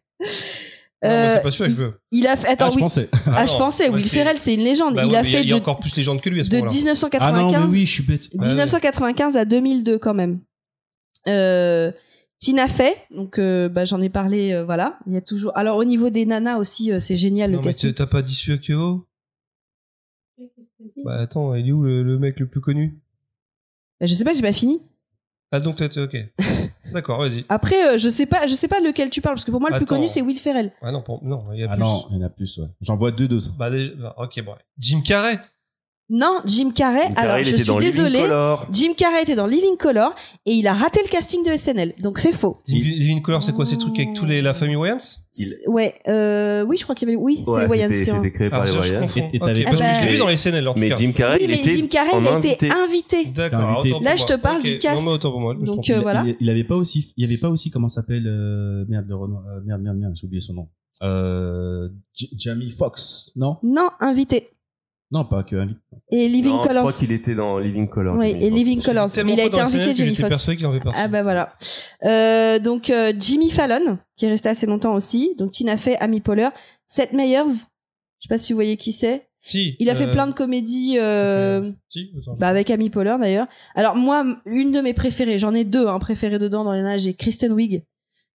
[1.03, 1.93] Euh, c'est pas celui-là que je veux.
[2.11, 2.81] il a fait, attends, ah, je oui.
[2.81, 3.09] pensais.
[3.27, 4.95] Ah, je non, pensais, Will Ferrell, c'est une légende.
[4.95, 6.43] Bah il ouais, a fait il y a de, encore plus légende que lui à
[6.43, 6.71] ce de moment-là.
[6.71, 8.29] Ah non, 1995 mais oui, je suis bête.
[8.33, 8.47] Ouais, ouais.
[8.47, 10.39] 1995 à 2002 quand même.
[11.27, 11.91] Euh,
[12.39, 14.99] Tina Fey, donc euh, bah, j'en ai parlé, euh, voilà.
[15.07, 15.55] Il y a toujours.
[15.57, 17.93] Alors au niveau des nanas aussi, euh, c'est génial Non, le mais casting.
[17.93, 18.73] t'as pas dit celui que
[21.03, 22.99] Bah attends, il est où le, le mec le plus connu?
[24.01, 24.82] Je sais pas, j'ai pas fini.
[25.51, 26.15] Ah donc toi, t'es ok.
[26.93, 27.45] D'accord, vas-y.
[27.49, 29.69] Après, euh, je sais pas, je sais pas lequel tu parles parce que pour moi
[29.69, 29.95] le plus Attends.
[29.95, 30.72] connu c'est Will Ferrell.
[30.82, 31.82] Ah non, pour- non, il y a Ah plus.
[31.83, 32.67] non, il y en a plus, ouais.
[32.82, 33.51] J'en vois deux d'autres.
[33.57, 34.56] Bah, déjà- bah, ok, bon.
[34.77, 35.40] Jim Carrey
[36.08, 37.00] Non, Jim Carrey.
[37.08, 38.19] Jim Carrey, alors il je était suis dans Living désolée.
[38.19, 38.67] Color.
[38.72, 40.14] Jim Carrey était dans Living Color
[40.45, 42.58] et il a raté le casting de SNL, donc c'est faux.
[42.67, 45.00] Living Color, c'est quoi ces trucs avec tous les la famille Wayans?
[45.38, 47.19] Il- Ouais, euh, oui, je crois qu'il y avait.
[47.19, 49.01] Oui, c'est Ouais, les Wayans c'était qui ont- c'était créé par Ah, les Wayans.
[49.01, 49.19] confonds.
[49.19, 50.80] Et- et Ok, t'avais Parce pas- que je l'ai vu dans les SNL en tout
[50.80, 50.95] Mais cas.
[50.98, 52.69] Jim Carrey, Oui, il était Jim Carrey, en il a été invité.
[52.72, 53.25] invité.
[53.25, 53.95] D'accord, Invité.
[54.03, 54.98] Là, je te parle du cast.
[55.03, 55.53] Non, mais autant pour moi.
[55.56, 56.24] je me Donc, euh, Il- voilà.
[56.27, 59.43] Il, il avait pas aussi, il avait pas aussi comment s'appelle euh, merde le Renoir,
[59.48, 60.67] euh, merde merde merde, j'ai oublié son nom.
[61.01, 61.90] Euh,
[62.38, 63.58] Jamie Foxx, non?
[63.64, 64.50] Non, invité.
[65.11, 65.80] Non, pas que invité.
[66.11, 66.82] Et Living Non, je Colors.
[66.84, 68.17] crois qu'il était dans Living Color.
[68.17, 68.50] Oui, Jimmy et.
[68.50, 69.09] Living Colors.
[69.24, 70.30] Mais il a été invité, que Jamie Foxx.
[70.30, 71.00] persuadé qu'il en fait partie.
[71.00, 71.53] Ah bah voilà.
[72.03, 75.35] Euh, donc euh, Jimmy Fallon, qui est resté assez longtemps aussi.
[75.38, 76.50] Donc Tina Fey, Amy Poehler,
[76.88, 77.43] Seth Meyers.
[78.19, 79.27] Je sais pas si vous voyez qui c'est.
[79.43, 79.75] Si.
[79.77, 83.48] Il a fait euh, plein de comédies euh, Si, bah, avec Amy Poehler d'ailleurs.
[83.75, 87.01] Alors moi, une de mes préférées, j'en ai deux hein, préférées dedans dans les nages,
[87.01, 87.84] j'ai Kristen Wiig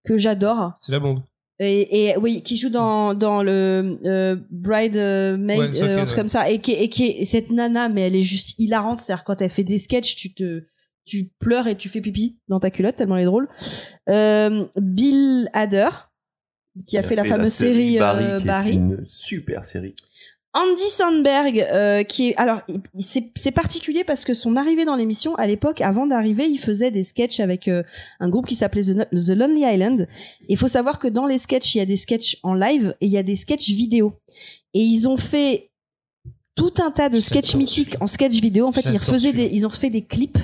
[0.05, 0.73] que j'adore.
[0.79, 1.23] C'est la blonde.
[1.61, 6.05] Et, et oui, qui joue dans, dans le euh, Bride euh, Maid, Ouais, euh, un
[6.05, 6.21] truc ouais.
[6.21, 9.01] comme ça, et qui, est- et qui est cette nana, mais elle est juste hilarante.
[9.01, 10.63] C'est-à-dire quand elle fait des sketchs, tu te
[11.05, 13.49] tu pleures et tu fais pipi dans ta culotte tellement elle est drôle.
[14.09, 15.89] Euh, Bill Hader,
[16.87, 18.73] qui a fait la fameuse série, Barry, euh, qui est Barry.
[18.75, 19.95] une super série.
[20.53, 22.61] Andy Sandberg, euh, qui est alors
[22.97, 26.89] c'est c'est particulier parce que son arrivée dans l'émission à l'époque, avant d'arriver, il faisait
[26.89, 27.83] des sketchs avec euh,
[28.19, 30.07] un groupe qui s'appelait The, Lonely Island.
[30.41, 32.95] Et il faut savoir que dans les sketchs, il y a des sketchs en live
[32.99, 34.13] et il y a des sketchs vidéo.
[34.73, 35.69] Et ils ont fait
[36.55, 38.65] tout un tas de sketchs mythiques en sketch vidéo.
[38.65, 40.39] En fait, ils refaisaient des, ils ont refait des clips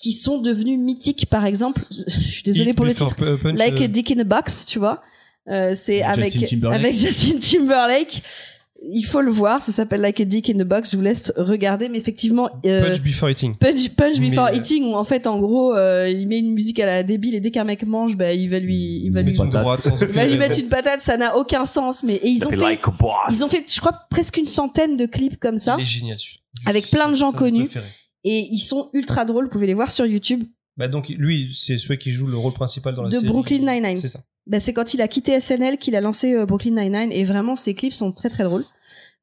[0.00, 1.26] qui sont devenus mythiques.
[1.26, 3.14] Par exemple, je suis désolée pour le titre.
[3.14, 5.02] Punch, Like euh, a Dick in a Box, tu vois.
[5.48, 6.80] Euh, c'est Justin avec Timberlake.
[6.80, 8.22] avec Justin Timberlake.
[8.82, 10.92] Il faut le voir, ça s'appelle Like a Dick in a Box.
[10.92, 13.54] Je vous laisse regarder, mais effectivement, euh, Punch Before Eating.
[13.54, 16.52] Punch, Punch Before Mais, euh, Eating, où en fait, en gros, euh, il met une
[16.52, 19.20] musique à la débile et dès qu'un mec mange, bah, il va lui, il va
[19.22, 19.62] lui, Une patate.
[19.62, 21.00] droite sans il va lui mettre une patate.
[21.00, 22.80] Ça n'a aucun sens, mais et ils Ça ont fait like
[23.30, 25.76] ils ont fait, je crois, presque une centaine de clips comme ça.
[25.78, 27.64] Il est génial celui Avec plein de gens connus.
[27.64, 27.86] préféré.
[28.24, 29.44] Et ils sont ultra drôles.
[29.44, 30.44] Vous pouvez les voir sur YouTube.
[30.76, 33.26] Bah donc lui, c'est celui qui joue le rôle principal dans la De série.
[33.26, 33.98] Brooklyn Nine-Nine.
[33.98, 34.20] C'est ça.
[34.46, 37.54] Bah, c'est quand il a quitté SNL qu'il a lancé euh, Brooklyn Nine-Nine et vraiment
[37.56, 38.64] ses clips sont très très drôles.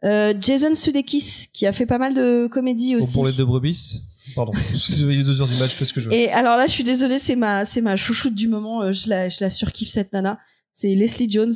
[0.04, 3.14] Euh, Jason Sudeikis qui a fait pas mal de comédies Au aussi.
[3.14, 4.04] pour les deux brebis.
[4.36, 4.52] Pardon.
[5.00, 6.16] il est deux heures du match, je fais ce que je veux.
[6.16, 8.84] Et alors là, je suis désolée, c'est ma c'est ma chouchoute du moment.
[8.84, 10.38] euh, je la je la surkiffe cette nana.
[10.72, 11.54] C'est Leslie Jones.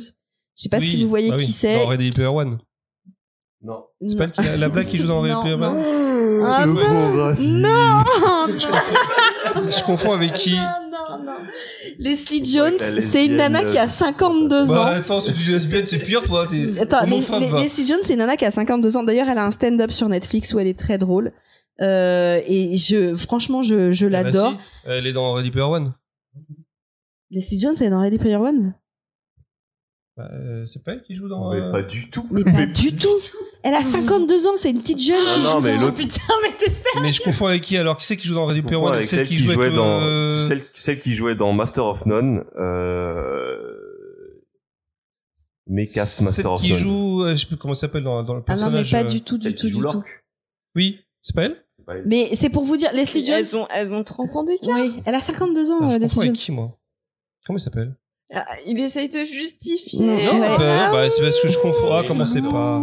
[0.56, 1.76] Je sais pas Oui, si vous voyez bah oui, qui c'est.
[1.76, 2.58] Dans Ready Player One.
[3.62, 3.84] Non.
[4.06, 5.68] C'est pas le qui- la blague qui joue dans Ready Non, Player non.
[5.68, 7.22] One Ah, le non.
[7.22, 7.58] Racine.
[7.60, 8.02] Non.
[8.58, 8.66] Je
[9.84, 11.32] confonds avec qui Non, non, non.
[11.98, 14.84] Leslie Jones, c'est une nana qui a euh, 52 Bah ans.
[14.86, 16.46] attends, si tu dis lesbienne, c'est pire, toi.
[16.80, 17.62] Attends, Les- Les-.
[17.62, 19.02] Leslie Jones, c'est une nana qui a 52 ans.
[19.02, 21.32] D'ailleurs, elle a un stand-up sur Netflix où elle est très drôle.
[21.80, 24.52] Euh, et je, franchement, je, je Ah bah l'adore.
[24.52, 25.94] si, Elle est dans Ready Player One.
[27.30, 28.60] Leslie Jones, elle est dans Ready Player One?
[28.68, 28.72] Bah,
[30.32, 31.50] euh, c'est pas elle qui joue dans.
[31.52, 32.26] Mais euh, pas du tout.
[32.30, 33.08] Mais pas du tout.
[33.62, 35.96] Elle a 52 ans, c'est une petite jeune Ah qui non, joue mais dans- l'autre-
[35.98, 37.96] Putain, mais t'es sérieux Mais je confonds avec qui alors?
[37.96, 38.96] Qui c'est qui joue dans Ready Player Pourquoi One?
[38.98, 43.68] avec celle qui jouait dans euh, celle, celle qui jouait dans Master of None euh
[45.68, 48.22] Mecast Celle Master of qui None joue, euh, je sais plus comment ça s'appelle dans,
[48.22, 48.92] dans le Ah non, mais personnage.
[48.92, 50.04] pas du tout, celle du qui tout, joue du tout.
[50.74, 51.64] Oui, c'est pas elle?
[51.78, 52.04] C'est pas elle.
[52.06, 53.36] Mais c'est pour vous dire, Leslie Jones.
[53.38, 54.76] Elles ont, elles ont 30 ans d'écart.
[54.78, 56.76] Oui, elle a 52 ans, Ah, Je avec qui moi?
[57.46, 57.94] Comment il s'appelle?
[58.66, 60.06] Il essaye de justifier.
[60.06, 60.56] Non, Ouais.
[60.58, 61.88] Bah, c'est parce que je confonds.
[61.92, 62.80] Ah, comment c'est pas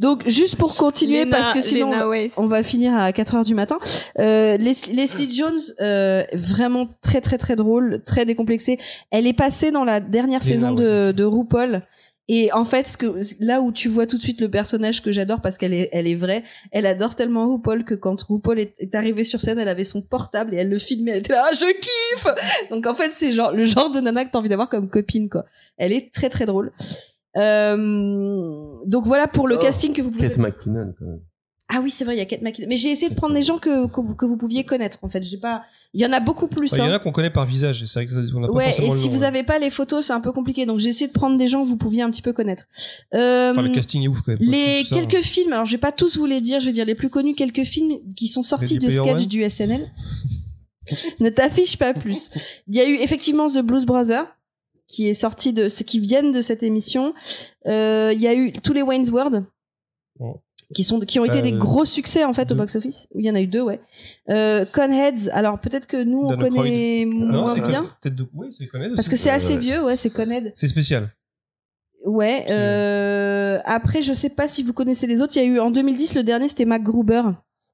[0.00, 1.90] Donc, juste pour continuer, Lena- parce que sinon,
[2.36, 3.78] on va finir à 4 heures du matin.
[4.18, 8.78] Euh, Les- Leslie Jones, euh, vraiment très très très drôle, très décomplexée.
[9.10, 11.82] Elle est passée dans la dernière Lena saison de, de RuPaul.
[12.28, 15.10] Et en fait, ce que, là où tu vois tout de suite le personnage que
[15.10, 18.74] j'adore parce qu'elle est, elle est vraie, elle adore tellement RuPaul que quand RuPaul est,
[18.78, 21.10] est arrivé sur scène, elle avait son portable et elle le filmait.
[21.12, 22.68] Elle était là, ah, je kiffe!
[22.70, 25.28] Donc en fait, c'est genre, le genre de nana que t'as envie d'avoir comme copine,
[25.28, 25.44] quoi.
[25.76, 26.72] Elle est très très drôle.
[27.36, 27.76] Euh,
[28.86, 30.28] donc voilà pour le Oh, casting que vous pouvez.
[30.28, 31.20] Kate McKinnon quand même.
[31.74, 32.68] Ah oui, c'est vrai, il y a Kate McKinnon.
[32.68, 35.08] Mais j'ai essayé de prendre des gens que, que, vous- que vous pouviez connaître, en
[35.08, 35.22] fait.
[35.22, 35.62] J'ai pas.
[35.94, 36.70] Il y en a beaucoup plus.
[36.72, 36.92] Il y en hein.
[36.92, 39.24] a qu'on connaît par visage, c'est vrai qu'on n'a pas Ouais, et si vous ouais.
[39.24, 40.64] avez pas les photos, c'est un peu compliqué.
[40.66, 42.64] Donc j'ai essayé de prendre des gens que vous pouviez un petit peu connaître.
[43.14, 44.38] Euh, Enfin, le casting est ouf quand même.
[44.40, 44.96] les ça.
[44.96, 47.10] quelques films, alors je vais pas tous vous les dire, je vais dire les plus
[47.10, 49.90] connus, quelques films qui sont sortis de sketch du SNL.
[51.20, 52.30] ne t'affiche pas plus.
[52.68, 54.26] Il y a eu effectivement The Blues Brothers
[54.88, 57.14] qui est sorti de, qui viennent de cette émission.
[57.66, 59.44] Euh, Il y a eu tous les Wayne's World.
[60.18, 60.40] Oh.
[60.74, 62.60] Qui, sont, qui ont été Euh, des gros succès en fait au deux.
[62.60, 63.08] box-office.
[63.14, 63.80] Il y en a eu deux, ouais.
[64.30, 67.90] Euh, Conheads, alors peut-être que nous on connaît Non, moins bien.
[68.04, 68.26] De...
[68.34, 69.58] Oui, c'est connaît Parce que c'est assez ouais.
[69.60, 70.52] vieux, ouais, c'est Conhead.
[70.54, 71.10] C'est spécial.
[72.04, 72.46] Ouais.
[72.50, 75.36] Euh, après, je sais pas si vous connaissez les autres.
[75.36, 77.22] Il y a eu en 2010 le dernier, c'était MacGruber.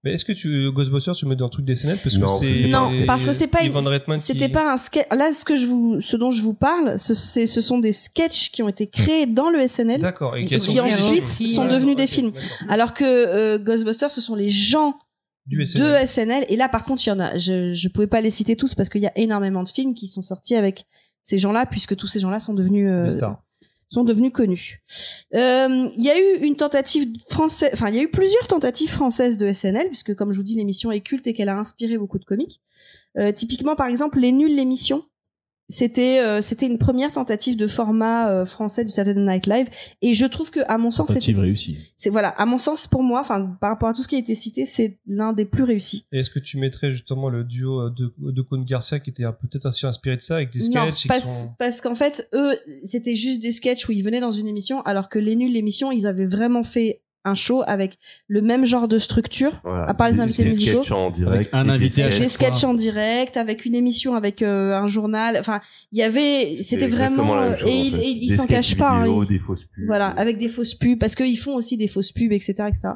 [0.04, 2.26] Mais est-ce que tu Ghostbusters tu mets dans le truc des SNL parce que Non,
[2.26, 3.58] parce que c'est Non, parce que c'est pas,
[4.18, 5.06] c'était qui- pas un sketch.
[5.10, 7.90] Là, ce que je vous, ce dont je vous parle, ce, c'est, ce sont des
[7.92, 10.36] sketchs qui ont été créés dans le SNL, D'accord.
[10.36, 11.68] Et et qui, qui sont- ensuite sont ouais.
[11.68, 12.32] devenus des films.
[12.68, 14.94] Alors que euh, Ghostbusters, ce sont les gens
[15.46, 16.06] Du de SNL.
[16.06, 16.46] SNL.
[16.48, 17.36] Et là, par contre, il y en a.
[17.36, 20.06] Je, je pouvais pas les citer tous parce qu'il y a énormément de films qui
[20.06, 20.86] sont sortis avec
[21.24, 23.42] ces gens-là, puisque tous ces gens-là sont devenus euh, Des stars.
[23.90, 24.82] Sont devenus connus.
[25.34, 28.90] Euh, Il y a eu une tentative française, enfin il y a eu plusieurs tentatives
[28.90, 31.96] françaises de SNL puisque comme je vous dis l'émission est culte et qu'elle a inspiré
[31.98, 32.60] beaucoup de comiques.
[33.16, 35.04] Euh, typiquement par exemple les nuls l'émission.
[35.70, 39.66] C'était euh, c'était une première tentative de format euh, français du Saturday Night Live
[40.00, 41.76] et je trouve que à mon sens c'était- réussie.
[41.98, 44.18] c'est voilà à mon sens pour moi enfin par rapport à tout ce qui a
[44.18, 46.06] été cité c'est l'un des plus réussis.
[46.10, 49.24] Et est-ce que tu mettrais justement le duo euh, de, de Cône Garcia qui était
[49.24, 51.50] un- peut-être aussi inspiré de ça avec des Non, sketchs et qui parce, sont...
[51.58, 55.10] parce qu'en fait, eux, c'était juste des sketchs où ils venaient dans une émission, alors
[55.10, 58.98] que les nuls, l'émission, ils avaient vraiment fait un show avec le même genre de
[58.98, 59.84] structure, Voilà.
[59.88, 60.82] à part les Des- invités des musicaux.
[60.82, 61.54] sketchs en direct.
[61.54, 65.36] Un invité à des sketchs en direct, avec une émission, avec euh, un journal.
[65.38, 65.60] Enfin,
[65.92, 68.14] il y avait, c'était vraiment, chose, et en fait.
[68.26, 68.90] Des s'en cachent pas.
[68.90, 69.84] hein, vidéo, ils- des fausses pubs.
[69.86, 72.88] voilà, avec des fausses pubs, parce qu'ils font aussi des fausses pubs, etc., etc.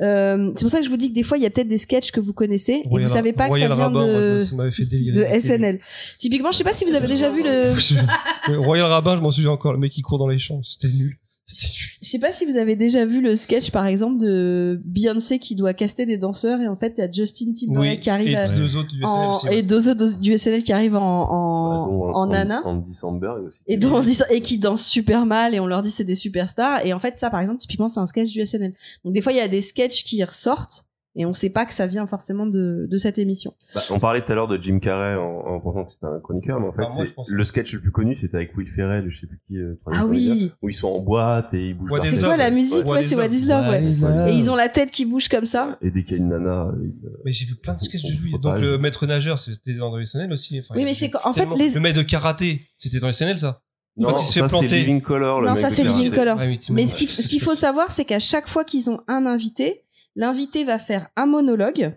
[0.00, 1.68] Euh, c'est pour ça que je vous dis que des fois, il y a peut-être
[1.68, 4.38] des sketchs que vous connaissez et vous savez pas Royal que ça vient Rabbin, de,
[4.38, 5.80] ça fait SNL.
[6.18, 7.72] Typiquement, je sais pas si vous avez déjà vu le,
[8.58, 11.16] Royal Rabbin, je m'en souviens encore, le mec qui court dans les champs, c'était nul.
[11.46, 15.54] Je sais pas si vous avez déjà vu le sketch, par exemple, de Beyoncé qui
[15.54, 18.28] doit caster des danseurs et en fait, il y a Justin Timberlake Oui, qui arrive
[18.28, 19.46] et à- deux autres du SNL en, aussi.
[19.46, 19.62] et ouais.
[19.62, 22.62] deux autres du SNL qui arrivent en, en, Ouais, dont en nana.
[22.64, 23.60] Andy Samberg aussi.
[23.66, 26.84] Et, dont et qui dansent super mal et on leur dit c'est des superstars.
[26.86, 28.72] Et en fait, ça, par exemple, typiquement, c'est un sketch du SNL.
[29.04, 31.72] Donc, des fois, il y a des sketchs qui ressortent et on sait pas que
[31.72, 33.54] ça vient forcément de, de cette émission.
[33.74, 36.18] Bah, on parlait tout à l'heure de Jim Carrey en, en pensant que c'était un
[36.20, 38.66] chroniqueur, mais en fait, Enfin, moi, pense- le sketch le plus connu, c'était avec Will
[38.68, 40.50] Ferrell, je sais plus qui, euh, Ah oui.
[40.62, 42.84] où ils sont en boîte et ils bougent C'est quoi la musique?
[42.84, 44.32] Ouais, c'est What is Love, ouais.
[44.32, 45.78] Et ils ont la tête qui bouge comme ça?
[45.82, 46.90] Et dès qu'il y a une nana, euh,
[47.24, 48.32] Mais j'ai vu plein de sketchs de lui.
[48.38, 50.58] Donc le maître nageur, c'était dans le SNL aussi.
[50.60, 53.38] Enfin, Oui, mais c'est qu'en fait, les- Le maître de karaté, c'était dans le SNL
[53.38, 53.60] ça
[53.96, 54.66] non, Quand il se fait ça c'est.
[54.66, 56.10] Living Color, le Non, mec ça, c'est Living.
[56.10, 56.36] Color.
[56.36, 58.90] Ouais, mais t'imagines- Mais ce qu'il ce qu'il faut savoir, c'est qu'à chaque fois qu'ils
[58.90, 59.83] ont un invité,
[60.16, 61.96] l'invité va faire un monologue.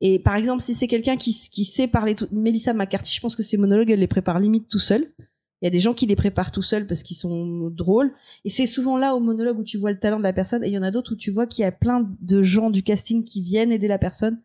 [0.00, 2.28] Et par exemple, si c'est quelqu'un qui, qui sait parler, tout...
[2.30, 5.12] Melissa McCarthy, je pense que ces monologues, elle les prépare limite tout seul.
[5.60, 8.12] Il y a des gens qui les préparent tout seuls parce qu'ils sont drôles.
[8.44, 10.62] Et c'est souvent là au monologue où tu vois le talent de la personne.
[10.62, 12.70] Et il y en a d'autres où tu vois qu'il y a plein de gens
[12.70, 14.40] du casting qui viennent aider la personne.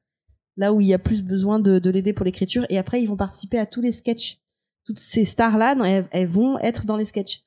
[0.57, 2.65] Là où il y a plus besoin de, de l'aider pour l'écriture.
[2.69, 4.39] Et après, ils vont participer à tous les sketchs.
[4.85, 5.75] Toutes ces stars-là,
[6.11, 7.43] elles vont être dans les sketchs.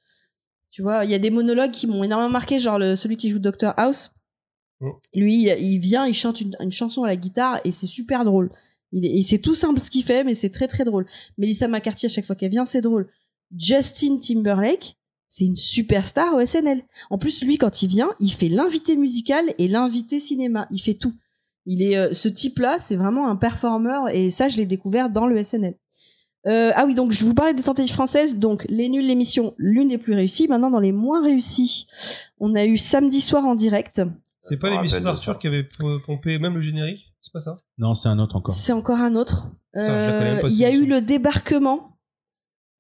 [0.70, 3.30] Tu vois, il y a des monologues qui m'ont énormément marqué, genre le, celui qui
[3.30, 4.15] joue Dr House.
[4.80, 4.90] Mm.
[5.14, 8.50] Lui, il vient, il chante une, chanson à la guitare et c'est super drôle.
[8.92, 11.06] Il c'est tout simple ce qu'il fait, mais c'est très très drôle.
[11.38, 13.08] Melissa McCarthy, à chaque fois qu'elle vient, c'est drôle.
[13.56, 14.96] Justin Timberlake,
[15.28, 16.82] c'est une superstar au SNL.
[17.10, 20.66] En plus, lui, quand il vient, il fait l'invité musical et l'invité cinéma.
[20.70, 21.14] Il fait tout.
[21.66, 25.26] Il est, euh, ce type-là, c'est vraiment un performeur et ça, je l'ai découvert dans
[25.26, 25.74] le SNL.
[26.46, 28.38] Euh, ah oui, donc je vous parlais des tentatives françaises.
[28.38, 30.46] Donc les nuls, l'émission, l'une des plus réussies.
[30.46, 31.86] Maintenant, dans les moins réussies,
[32.38, 34.00] on a eu samedi soir en direct.
[34.48, 35.68] C'est pas l'émission d'Arthur qui avait
[36.06, 37.58] pompé même le générique C'est pas ça?
[37.78, 38.54] Non, c'est un autre encore.
[38.54, 39.48] C'est encore un autre.
[39.76, 41.92] Euh, Il y a eu le débarquement.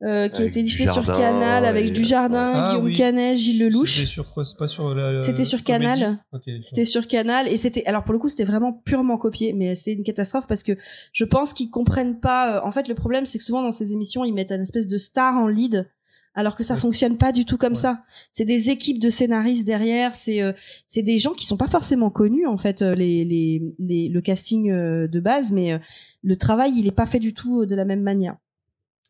[0.02, 2.92] euh, qui a été diffusé sur Canal avec et- du Jardin, Ah Guillaume oui.
[2.92, 3.94] Canet, Gilles Lelouch.
[3.94, 4.44] C'était sur quoi?
[4.44, 5.20] C'est pas sur la.
[5.20, 6.18] C'était sur comédie Canal.
[6.64, 9.94] C'était sur Canal et c'était alors pour le coup c'était vraiment purement copié mais c'est
[9.94, 10.72] une catastrophe parce que
[11.14, 13.94] je pense qu'ils comprennent pas euh, en fait le problème c'est que souvent dans ces
[13.94, 15.88] émissions ils mettent une espèce de star en lead
[16.36, 17.78] alors que ça fonctionne pas du tout comme Ouais.
[17.78, 20.52] ça c'est des équipes de scénaristes derrière c'est euh,
[20.86, 24.20] c'est des gens qui sont pas forcément connus en fait euh, les les, les le
[24.20, 25.78] casting euh, de base mais euh,
[26.22, 28.36] le travail il est pas fait du tout euh, de la même manière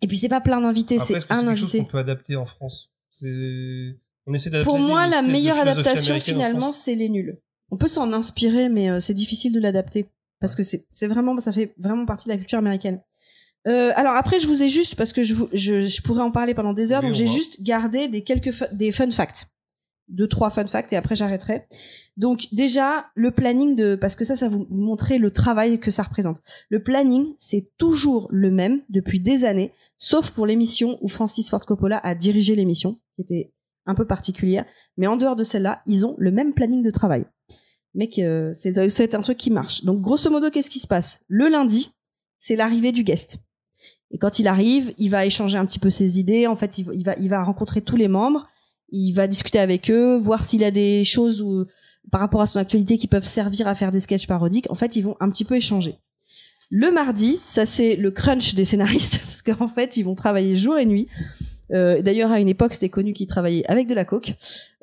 [0.00, 2.90] et puis c'est pas plein d'invités c'est c'est un invité qu'on peut adapter en France?
[3.10, 3.96] C'est.
[4.26, 4.68] On essaie d'adapter.
[4.70, 7.38] pour moi, la meilleure adaptation, finalement, c'est les nuls.
[7.70, 10.06] On peut s'en inspirer, mais euh, c'est difficile de l'adapter.
[10.40, 13.00] Parce que c'est c'est vraiment, ça fait vraiment partie de la culture américaine.
[13.66, 16.30] Euh, alors après, je vous ai juste, parce que je, vous- je, je pourrais en
[16.30, 19.10] parler pendant des heures, Oui, donc on j'ai juste gardé des quelques fu- des fun
[19.10, 19.46] facts.
[20.08, 21.64] Deux, trois fun facts, et après j'arrêterai.
[22.16, 23.96] Donc déjà, le planning de...
[23.96, 26.40] Parce que ça, ça vous montrer le travail que ça représente.
[26.70, 31.66] Le planning, c'est toujours le même depuis des années, sauf pour l'émission où Francis Ford
[31.66, 33.52] Coppola a dirigé l'émission, qui était
[33.84, 34.64] un peu particulière.
[34.96, 37.24] Mais en dehors de celle-là, ils ont le même planning de travail.
[37.94, 39.82] Mec, euh, c'est c'est un truc qui marche.
[39.84, 41.20] Donc, grosso modo, qu'est-ce qui se passe?
[41.28, 41.90] Le lundi,
[42.38, 43.38] c'est l'arrivée du guest.
[44.10, 46.46] Et quand il arrive, il va échanger un petit peu ses idées.
[46.46, 48.46] En fait, il va, il va, rencontrer tous les membres.
[48.90, 51.44] Il va discuter avec eux, voir s'il a des choses
[52.10, 54.70] par rapport à son actualité qui peuvent servir à faire des sketchs parodiques.
[54.70, 55.98] En fait, ils vont un petit peu échanger.
[56.70, 60.76] Le mardi, ça c'est le crunch des scénaristes, parce qu'en fait, ils vont travailler jour
[60.76, 61.08] et nuit.
[61.72, 64.34] Euh, D'ailleurs, à une époque, c'était connu qu'ils travaillaient avec de la coke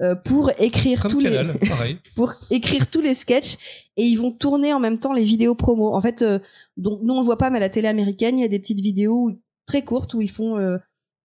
[0.01, 3.57] euh, pour écrire Comme tous Canal, les pour écrire tous les sketchs
[3.97, 5.93] et ils vont tourner en même temps les vidéos promo.
[5.93, 6.39] En fait, euh,
[6.77, 8.59] donc nous on le voit pas, mais à la télé américaine, il y a des
[8.59, 9.31] petites vidéos
[9.65, 10.77] très courtes où ils font, euh,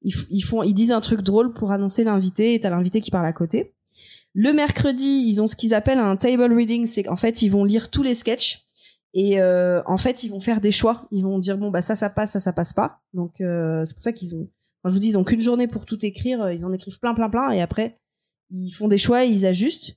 [0.02, 3.10] ils, ils font, ils disent un truc drôle pour annoncer l'invité et t'as l'invité qui
[3.10, 3.74] parle à côté.
[4.34, 7.64] Le mercredi, ils ont ce qu'ils appellent un table reading, c'est qu'en fait ils vont
[7.64, 8.64] lire tous les sketchs
[9.14, 11.08] et euh, en fait ils vont faire des choix.
[11.10, 13.00] Ils vont dire bon bah ça ça passe, ça ça passe pas.
[13.14, 14.48] Donc euh, c'est pour ça qu'ils ont,
[14.84, 17.14] je vous dis ils ont qu'une journée pour tout écrire, euh, ils en écrivent plein
[17.14, 17.98] plein plein et après
[18.50, 19.96] ils font des choix et ils ajustent.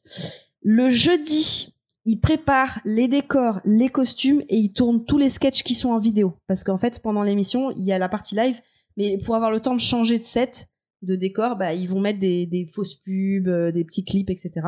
[0.61, 1.74] Le jeudi,
[2.06, 6.00] ils préparent les décors, les costumes et ils tournent tous les sketchs qui sont en
[6.00, 6.34] vidéo.
[6.48, 8.60] Parce qu'en fait, pendant l'émission, il y a la partie live,
[8.98, 10.68] mais pour avoir le temps de changer de set,
[11.01, 14.68] de décor, bah, ils vont mettre des, fausses pubs, euh, des petits clips, etc.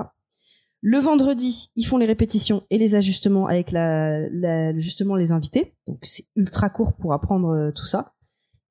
[0.82, 3.74] Le vendredi, ils font les répétitions et les ajustements avec
[4.78, 5.76] justement les invités.
[5.88, 8.14] Donc c'est ultra court pour apprendre euh, tout ça.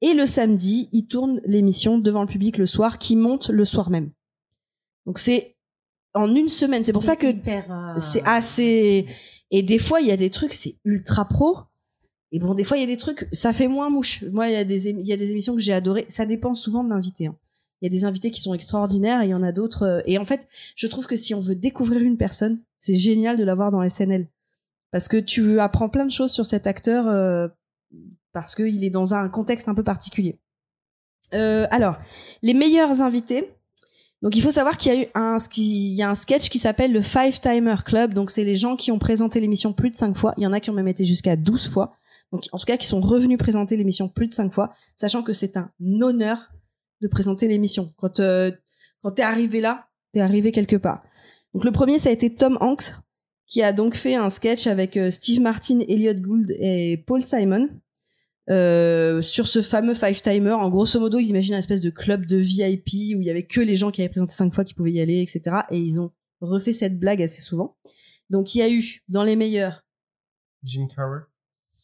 [0.03, 3.89] Et le samedi, ils tournent l'émission devant le public le soir, qui monte le soir
[3.89, 4.11] même.
[5.07, 5.57] Donc c'est
[6.13, 6.85] en une semaine.
[6.85, 9.07] C'est pour ça que euh, c'est assez.
[9.51, 11.57] Et des fois, il y a des trucs, c'est ultra pro.
[12.33, 14.23] Et bon, des fois, il y a des trucs, ça fait moins mouche.
[14.33, 16.07] Moi, il y a des, il y a des émissions que j'ai adorées.
[16.09, 17.27] Ça dépend souvent de l'invité.
[17.27, 17.37] hein.
[17.81, 19.83] Il y a des invités qui sont extraordinaires et il y en a d'autres.
[19.83, 23.37] euh, Et en fait, je trouve que si on veut découvrir une personne, c'est génial
[23.37, 24.29] de l'avoir dans SNL.
[24.93, 27.49] Parce que tu apprends plein de choses sur cet acteur euh,
[28.33, 30.39] parce qu'il est dans un contexte un peu particulier.
[31.35, 31.97] Euh, alors,
[32.43, 33.51] les meilleurs invités.
[34.20, 35.39] Donc, il faut savoir qu'il y a eu un,
[36.15, 38.15] sketch qui s'appelle le Five Timer Club.
[38.15, 40.33] Donc, c'est les gens qui ont présenté l'émission plus de cinq fois.
[40.36, 41.97] Il y en a qui ont même été jusqu'à 12 fois.
[42.31, 45.33] Donc, en tout cas, qui sont revenus présenter l'émission plus de cinq fois, sachant que
[45.33, 45.70] c'est un
[46.01, 46.52] honneur
[47.01, 47.93] de présenter l'émission.
[47.97, 48.52] Quand, euh,
[49.02, 51.02] quand t'es arrivé là, t'es arrivé quelque part.
[51.52, 52.94] Donc, le premier, ça a été Tom Hanks,
[53.47, 57.69] qui a donc fait un sketch avec euh, Steve Martin, Elliot Gould et Paul Simon.
[58.51, 62.27] Euh, sur ce fameux five timer, en grosso modo, ils imaginent un espèce de club
[62.27, 64.75] de VIP où il y avait que les gens qui avaient présenté cinq fois qui
[64.75, 65.59] pouvaient y aller, etc.
[65.71, 67.77] Et ils ont refait cette blague assez souvent.
[68.31, 69.85] Donc il y a eu dans les meilleurs.
[70.65, 71.21] Jim Carrey.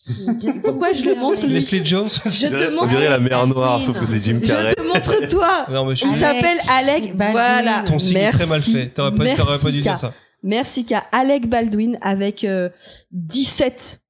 [0.64, 2.08] Pourquoi je le montre lui Leslie Jones.
[2.08, 2.88] Je te dirait- on montre.
[2.88, 4.70] dirait la mer noire, sauf que c'est Jim Carrey.
[4.70, 5.66] Je te montre toi.
[5.70, 7.16] Non, mais je Il suis- Alec s'appelle Alec.
[7.16, 7.32] Baldwin.
[7.32, 7.82] Voilà.
[7.86, 8.88] Ton signe est très mal fait.
[8.88, 10.14] T'aurais pas, t'aurais pas dû dire ça.
[10.42, 10.94] Merci K.
[11.12, 12.68] Alec Baldwin avec euh,
[13.12, 14.00] 17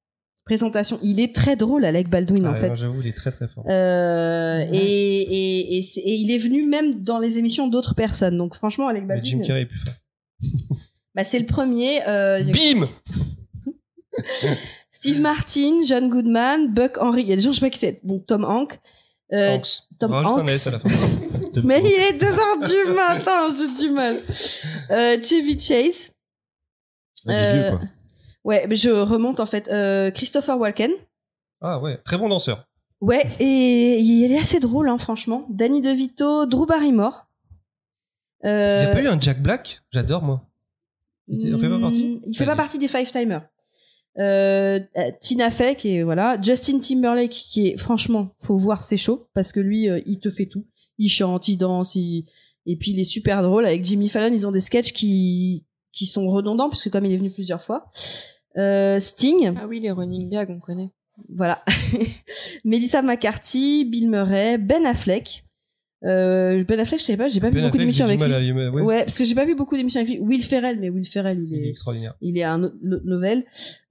[0.49, 0.97] présentations.
[1.03, 2.75] Il est très drôle, Alec Baldwin, Ah en ouais, fait.
[2.75, 3.63] J'avoue, il est très très fort.
[3.69, 8.37] Euh, et, et, et, c'est- et il est venu même dans les émissions d'autres personnes.
[8.37, 9.93] Donc franchement, Alec Mais Jim Baldwin, Carrey est plus fort.
[11.15, 12.01] bah, c'est le premier.
[12.07, 12.87] euh, Bim
[14.91, 17.21] Steve Martin, John Goodman, Buck Henry.
[17.23, 17.99] Il y a des gens, je sais pas qui c'est.
[18.03, 18.79] Bon, Tom Hanks.
[19.33, 19.83] euh, Hanks.
[19.99, 20.49] Tom un Hanks.
[20.51, 20.89] S à la fin.
[21.63, 24.21] Mais il est 2 heures du matin, j'ai du mal.
[24.91, 26.11] Euh, Chevy Chase.
[27.27, 27.81] Euh, vieux, quoi.
[28.49, 29.67] Ouais, mais je remonte en fait.
[29.69, 30.91] Euh, Christopher Walken.
[31.61, 32.65] Ah ouais, très bon danseur.
[32.99, 35.45] Ouais, et il est assez drôle, hein, franchement.
[35.49, 37.27] Danny DeVito, Drew Barrymore.
[38.43, 39.81] Il Euh, n'y a pas eu un Jack Black?
[39.91, 40.41] J'adore, moi.
[41.27, 42.03] Il il en fait pas partie?
[42.03, 43.43] Hmm, Il fait pas partie des Five Timers.
[44.17, 44.79] Euh,
[45.21, 49.51] Tina Fey qui est voilà, Justin Timberlake qui est franchement, faut voir ses shows parce
[49.51, 50.65] que lui, euh, il te fait tout.
[50.97, 52.25] Il chante, il danse, il...
[52.65, 53.65] et puis il est super drôle.
[53.65, 57.17] Avec Jimmy Fallon, ils ont des sketchs qui qui sont redondants puisque comme il est
[57.17, 57.91] venu plusieurs fois.
[58.57, 60.89] Euh, Sting, Ah oui, les running gags, on connaît.
[61.29, 61.63] voilà.
[62.65, 65.45] Melissa McCarthy, Bill Murray, Ben Affleck.
[66.05, 68.33] Euh, ben Affleck, je sais pas, j'ai pas vu Ben beaucoup d'émissions avec lui.
[68.33, 68.39] à-
[68.71, 68.81] ouais.
[68.81, 70.19] Ouais, parce que j'ai pas vu beaucoup d'émissions avec lui.
[70.21, 72.13] Will Ferrell, mais Will Ferrell, il Il est est, extraordinaire.
[72.21, 73.43] il est un autre autre novel.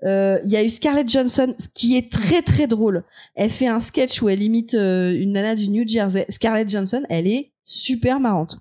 [0.05, 3.05] Euh, Il y a eu Scarlett Johansson, ce qui est très très drôle.
[3.35, 6.25] Elle fait un sketch où elle imite euh, une nana du New Jersey.
[6.31, 8.59] Scarlett Johansson, elle est super marrante.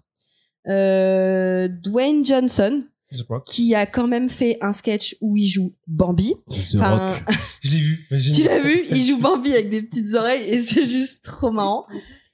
[0.68, 2.84] Euh, Dwayne Johnson.
[3.46, 6.34] Qui a quand même fait un sketch où il joue Bambi.
[6.50, 7.24] The Enfin, Rock.
[7.64, 8.08] Je l'ai vu.
[8.34, 8.82] tu l'as vu?
[8.92, 11.86] Il joue Bambi avec des petites oreilles et c'est juste trop marrant.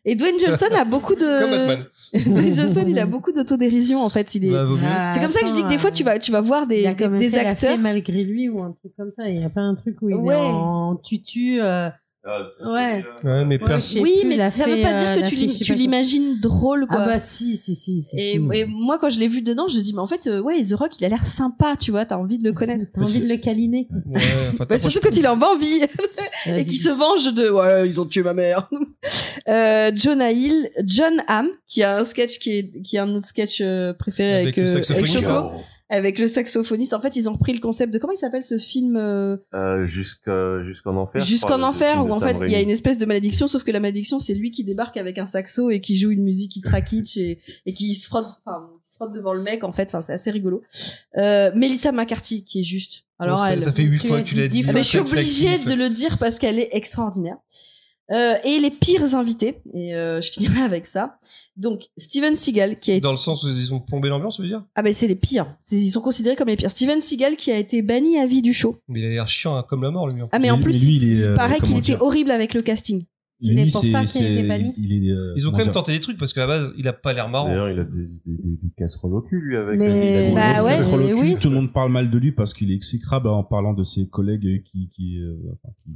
[0.05, 1.39] Et Dwayne Johnson a beaucoup de.
[1.39, 1.85] Comme Batman.
[2.33, 4.35] Dwayne Johnson, il a beaucoup d'autodérision en fait.
[4.35, 4.51] Il est.
[4.51, 6.67] Bah, c'est comme ça que je dis que des fois tu vas, tu vas voir
[6.67, 7.71] des, Il a des, quand même des fait acteurs.
[7.71, 9.29] fée malgré lui ou un truc comme ça.
[9.29, 10.35] Il n'y a pas un truc où il Ouais.
[10.35, 11.61] est en tutu.
[11.61, 11.89] euh,
[12.25, 13.03] Ouais.
[13.23, 16.39] Ouais, mais je sais Oui, plus, mais ça veut pas dire euh, que tu l'imagines
[16.39, 16.99] drôle quoi.
[17.01, 18.01] Ah bah si, si, si.
[18.01, 18.47] si, et, si.
[18.53, 20.61] et moi quand je l'ai vu dedans, je me dis mais en fait euh, ouais
[20.63, 22.85] The Rock il a l'air sympa, tu vois, t'as envie de le connaître.
[22.93, 23.89] T'as envie de le câliner.
[24.05, 24.21] Ouais,
[24.53, 25.81] enfin, Bah, surtout quand il est en Bambi
[26.45, 28.69] et qu'il se venge de ouais ils ont tué ma mère.
[29.49, 33.27] euh, Jonah Hill, John Hamm qui a un sketch qui est qui est un autre
[33.27, 35.05] sketch euh, préféré avec Avec le euh, avec.
[35.07, 35.51] Choco,
[35.93, 36.93] avec le saxophoniste.
[36.93, 39.85] En fait ils ont repris le concept de comment il s'appelle ce film euh, Euh,
[39.85, 41.21] Jusqu'en enfer.
[41.21, 43.71] je Jusqu'en enfer où en fait il y a une espèce de malédiction sauf que
[43.71, 46.81] la malédiction c'est lui qui débarque avec un saxo et qui joue une musique ultra
[46.81, 49.85] kitsch et, et qui se frotte enfin qui se frotte devant le mec en fait.
[49.89, 50.61] Enfin c'est assez rigolo.
[51.17, 53.03] Euh, Melissa McCarthy qui est juste.
[53.19, 55.57] Alors elle ça fait huit fois que tu l'as dit Ah, mais je suis obligée
[55.59, 57.37] de le dire parce qu'elle est extraordinaire
[58.11, 61.17] euh, et les pires invités et euh, je finirai avec ça.
[61.55, 64.41] Donc Steven Seagal qui a été Dans le sens où ils ont plombé l'ambiance, tu
[64.41, 64.63] veux dire?
[64.75, 65.55] Ah ben c'est les pires.
[65.63, 66.71] C'est- ils sont considérés comme les pires.
[66.71, 68.77] Steven Seagal qui a été banni à vie du show.
[68.87, 70.21] Mais il a l'air chiant hein, comme la mort, lui.
[70.21, 72.01] en ah mais en plus lui, il est, il euh, paraît qu'il était dire?
[72.01, 73.03] horrible avec le casting
[73.43, 75.99] C'était pour ça qu'il était banni il est, euh, Ils ont quand même tenté des
[75.99, 77.47] trucs parce qu'à la base, il a pas l'air marrant.
[77.47, 79.77] D'ailleurs, il a des, des, des, des casseroles au cul, lui, avec.
[79.79, 80.71] Mais- il a des Bah ouais.
[80.77, 81.19] casseroles au Et cul.
[81.19, 81.35] oui.
[81.39, 84.07] Tout le monde parle mal de lui parce qu'il est exécrable en parlant de ses
[84.07, 85.91] collègues qui, qui, euh, enfin, qui-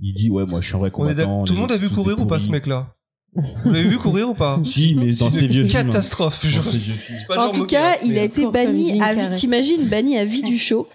[0.00, 1.44] il dit ouais moi je suis un vrai combattant.
[1.44, 2.94] Tout le monde a vu courir ou pas ce mec-là?
[3.34, 5.86] Vous l'avez vu courir ou pas Si mais dans une vieux films.
[5.86, 6.40] catastrophe.
[6.40, 7.16] Films.
[7.30, 9.34] Le En tout cas, il a été banni à vie.
[9.36, 10.86] T'imagines, banni à vie du show.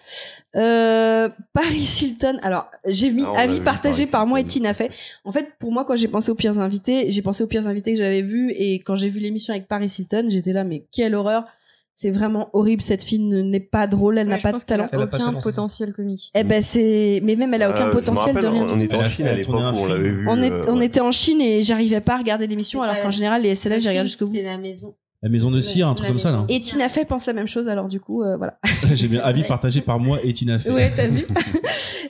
[0.56, 2.38] Euh, Paris Hilton.
[2.42, 4.44] Alors, j'ai mis Ah, avis vu, partagé par moi et.
[4.44, 4.90] Tina Fey.
[5.26, 7.92] En fait, pour moi, quand j'ai pensé aux pires invités, j'ai pensé aux pires invités
[7.94, 11.16] que j'avais vus et quand j'ai vu l'émission avec Paris Hilton, j'étais là, mais quelle
[11.16, 11.46] horreur.
[12.00, 12.84] C'est vraiment horrible.
[12.84, 14.88] Cette fille n'est pas drôle, elle n'a Ouais, pas de talent.
[14.92, 16.32] Elle a aucun potentiel comique.
[16.36, 18.68] Eh ben, c'est, mais même elle a aucun Euh, me potentiel de rien.
[18.70, 20.28] On était en Chine à l'époque où on l'avait vu.
[20.30, 20.86] On, est, euh, on ouais.
[20.86, 23.90] était en Chine et j'arrivais pas à regarder l'émission alors qu'en général les SLF j'ai
[23.90, 24.36] regardé jusqu'au bout.
[24.36, 24.94] C'est la maison.
[25.24, 26.42] La maison de cire un truc comme ça là.
[26.42, 26.46] maison.
[26.50, 28.60] Et Tina Fey pense la même chose alors du coup euh, voilà.
[28.94, 30.70] J'ai bien avis partagé par moi et Tina Fey.
[30.70, 31.26] Ouais, t'as vu.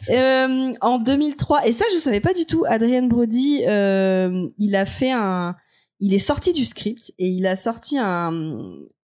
[0.09, 4.85] Euh, en 2003, et ça je savais pas du tout, Adrien Brody, euh, il a
[4.85, 5.56] fait un,
[6.00, 8.32] il est sorti du script et il a sorti un,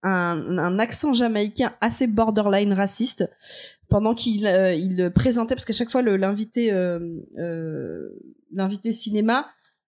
[0.03, 3.27] un, un accent jamaïcain assez borderline raciste
[3.89, 6.99] pendant qu'il euh, il présentait, parce qu'à chaque fois l'invité, euh,
[7.39, 8.09] euh,
[8.51, 9.47] l'invité cinéma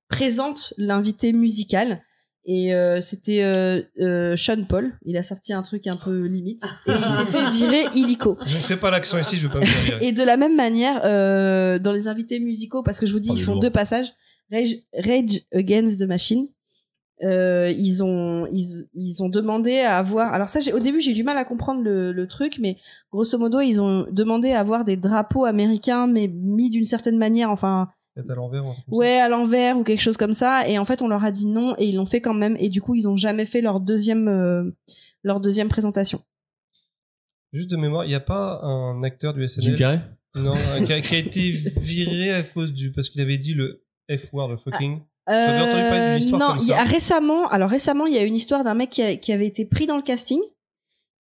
[0.09, 2.01] présente l'invité musical.
[2.47, 4.93] Et euh, c'était euh, euh, Sean Paul.
[5.03, 6.63] Il a sorti un truc un peu limite.
[6.85, 8.37] Et il s'est fait virer illico.
[8.45, 10.05] Je ne ferai pas l'accent ici, je veux pas virer.
[10.05, 13.29] Et de la même manière, euh, dans les invités musicaux, parce que je vous dis,
[13.31, 14.13] Oh, ils font deux passages.
[14.51, 16.47] Rage, Rage Against the Machine.
[17.23, 21.13] Euh, ils ont ils, ils ont demandé à avoir alors ça au début j'ai eu
[21.13, 22.75] du mal à comprendre le, le truc mais
[23.09, 27.49] grosso modo ils ont demandé à avoir des drapeaux américains mais mis d'une certaine manière
[27.51, 28.63] enfin Peut-être à l'envers.
[28.89, 31.47] ouais à l'envers ou quelque chose comme ça et en fait on leur a dit
[31.47, 33.79] non et ils l'ont fait quand même et du coup ils ont jamais fait leur
[33.79, 34.69] deuxième euh,
[35.23, 36.19] leur deuxième présentation
[37.53, 40.01] Juste de mémoire, il n'y a pas un acteur du Jim SNL Carrey?
[40.35, 42.91] Non, un- qui, a, qui a été viré à cause du.
[42.91, 43.81] parce qu'il avait dit le
[44.13, 44.99] F-word, le fucking.
[45.27, 48.13] T'avais entendu parler d'une histoire non, comme il y a ça récemment, alors récemment, il
[48.13, 50.39] y a une histoire d'un mec qui, a- qui avait été pris dans le casting,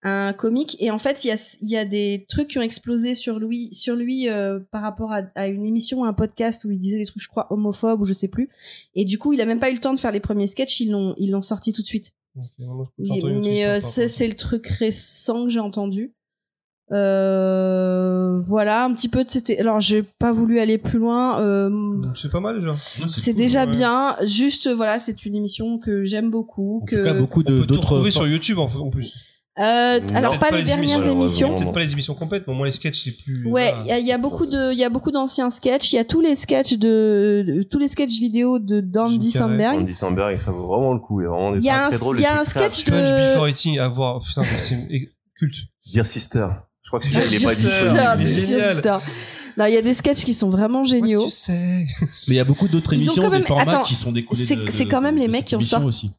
[0.05, 2.61] un comique, et en fait, il y a, il y a des trucs qui ont
[2.61, 6.71] explosé sur lui, sur lui euh, par rapport à, à une émission, un podcast où
[6.71, 8.49] il disait des trucs, je crois, homophobes ou je sais plus.
[8.95, 10.81] Et du coup, il a même pas eu le temps de faire les premiers sketchs,
[10.81, 12.11] ils l'ont, ils l'ont sorti tout de suite.
[12.97, 16.13] Non, Mais, euh, c'est le truc récent que j'ai entendu.
[16.93, 19.23] Euh, voilà, un petit peu.
[19.23, 19.57] de- C'était.
[19.59, 21.39] Alors, j'ai pas voulu aller plus loin.
[21.41, 21.69] euh.
[22.15, 22.73] C'est pas mal déjà.
[23.07, 23.71] c'est déjà ouais.
[23.71, 24.15] bien.
[24.23, 26.81] Juste, voilà, c'est une émission que j'aime beaucoup.
[26.83, 28.89] En que tout cas beaucoup On de peut tout d'autres retrouver sur YouTube en, en
[28.89, 29.13] plus.
[29.59, 30.15] Euh, Non.
[30.15, 31.55] alors pas les dernières émissions.
[31.55, 33.45] Peut-être pas les émissions complètes, mais au moins les sketchs les plus.
[33.47, 35.93] Ouais, il y a, il y a beaucoup de, il y a beaucoup d'anciens sketchs.
[35.93, 39.29] Il y a tous les sketchs de, de- tous les sketchs vidéo de Dandy.
[39.29, 39.77] Sandberg.
[39.81, 41.21] Andy Samberg, ça vaut vraiment le coup.
[41.21, 42.17] Il y a vraiment des Il y a un- très drôles.
[42.17, 44.21] il y a un sketch de- Punch Before Eating à voir.
[44.21, 44.75] Putain, c'est
[45.37, 45.55] culte.
[45.91, 46.47] Dear Sister.
[46.83, 49.03] Je crois que celui-là, il est pas disponible.
[49.55, 51.19] Non, il y a des sketchs qui sont vraiment géniaux.
[51.21, 51.85] Ouais, tu sais.
[52.01, 54.43] Mais il y a beaucoup d'autres émissions, quand même- des formats attends, qui sont découlés
[54.45, 56.11] c'est- de, de- c'est quand même les mecs qui ont sorti- aussi.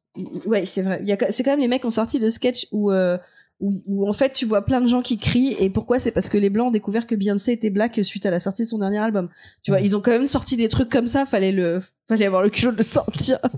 [0.47, 1.03] Ouais, c'est vrai.
[1.31, 3.19] C'est quand même les mecs qui ont sorti le sketch où, euh,
[3.61, 5.99] où, où en fait tu vois plein de gens qui crient et pourquoi?
[5.99, 8.63] C'est parce que les blancs ont découvert que Beyoncé était black suite à la sortie
[8.63, 9.29] de son dernier album.
[9.63, 12.43] Tu vois, ils ont quand même sorti des trucs comme ça, fallait le fallait avoir
[12.43, 13.39] le culot de le sortir.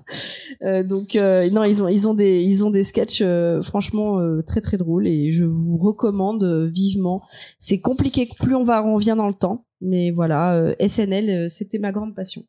[0.63, 4.21] Euh, donc euh, non, ils ont ils ont des ils ont des sketchs euh, franchement
[4.21, 7.23] euh, très très drôles et je vous recommande euh, vivement.
[7.59, 11.49] C'est compliqué plus on va on vient dans le temps, mais voilà, euh, SNL euh,
[11.49, 12.45] c'était ma grande passion.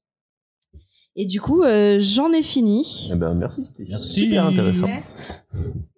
[1.19, 3.09] Et du coup, euh, j'en ai fini.
[3.11, 4.87] Eh ben, merci, c'était super intéressant.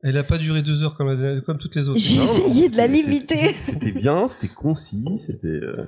[0.02, 2.00] Elle a pas duré deux heures comme, la- comme toutes les autres.
[2.00, 3.54] J'ai Non, essayé de la c'était- limiter.
[3.56, 5.48] c'était- bien, c'était concis, c'était.
[5.48, 5.86] euh,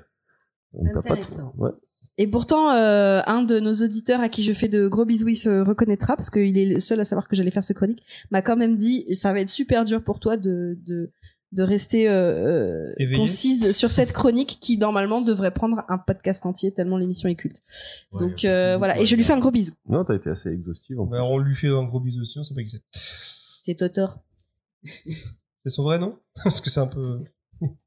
[0.74, 1.50] on t'a pas Intéressant.
[1.56, 1.72] trop- ouais.
[2.18, 5.36] Et pourtant, euh, un de nos auditeurs à qui je fais de gros bisous, il
[5.38, 8.42] se reconnaîtra parce qu'il est le seul à savoir que j'allais faire ce chronique, m'a
[8.42, 11.10] quand même dit ça va être super dur pour toi de de,
[11.52, 16.74] de rester euh, euh, concise sur cette chronique qui normalement devrait prendre un podcast entier
[16.74, 17.62] tellement l'émission est culte.
[18.18, 19.74] Donc euh, voilà, et je lui fais un gros bisou.
[19.88, 21.00] Non, t'as été assez exhaustive.
[21.00, 21.18] En plus.
[21.18, 22.82] Bah, on lui fait un gros bisou aussi, on sait pas qui c'est.
[23.64, 24.20] C'est Totor.
[25.64, 26.18] C'est son vrai nom?
[26.44, 27.20] Parce que c'est un peu.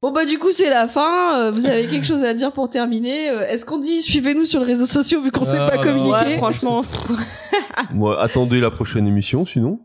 [0.01, 1.37] Bon bah du coup c'est la fin.
[1.47, 3.27] Euh, vous avez quelque chose à dire pour terminer?
[3.29, 5.83] Euh, Est-ce qu'on dit suivez-nous sur les réseaux sociaux vu qu'on sait Ah, pas non.
[5.83, 6.25] communiquer?
[6.27, 6.81] Ouais, franchement.
[7.91, 9.81] Moi, attendez la prochaine émission, sinon.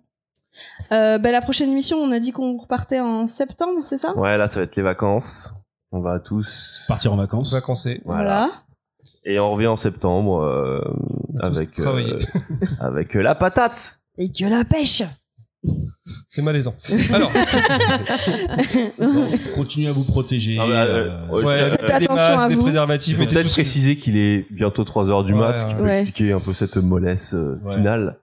[0.93, 4.17] Euh, bah, La prochaine émission, on a dit qu'on repartait en septembre, c'est ça?
[4.17, 5.55] Ouais, là, ça va être les vacances.
[5.93, 6.85] On va tous.
[6.89, 7.53] Partir en vacances.
[7.53, 8.01] Vacancé.
[8.05, 8.51] Voilà.
[9.25, 10.81] Et on revient en septembre euh,
[11.41, 12.15] avec euh, travailler.
[12.81, 14.01] avec euh, la patate.
[14.19, 15.03] Et que la pêche
[16.29, 16.75] C'est malaisant.
[17.13, 17.31] Alors,
[18.99, 20.57] Bon, continuez à vous protéger.
[20.61, 22.61] Ah bah, euh, euh, ouais, ouais, Faites des attention masques, à des vous.
[22.61, 23.17] Il préservatifs.
[23.17, 25.79] faut et tout peut-être préciser qu'il est bientôt 3h du Ouais, mat, ce qui ouais.
[25.79, 26.01] peut Ouais.
[26.03, 27.75] expliquer un peu cette mollesse euh, Ouais.
[27.75, 28.17] finale.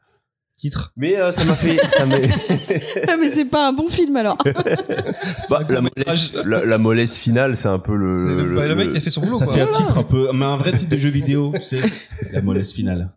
[0.59, 0.91] Titre.
[0.97, 2.15] Mais euh, ça m'a fait, ça m'a,
[3.07, 4.37] Ah, mais c'est pas un bon film alors.
[5.49, 8.43] Bah, la, mollesse, la, la mollesse finale, c'est un peu le.
[8.43, 9.37] Le, le mec qui a fait son boulot.
[9.37, 9.53] Ça quoi.
[9.53, 11.79] fait un titre un peu, mais un vrai titre de jeu vidéo, c'est
[12.31, 13.11] la mollesse finale.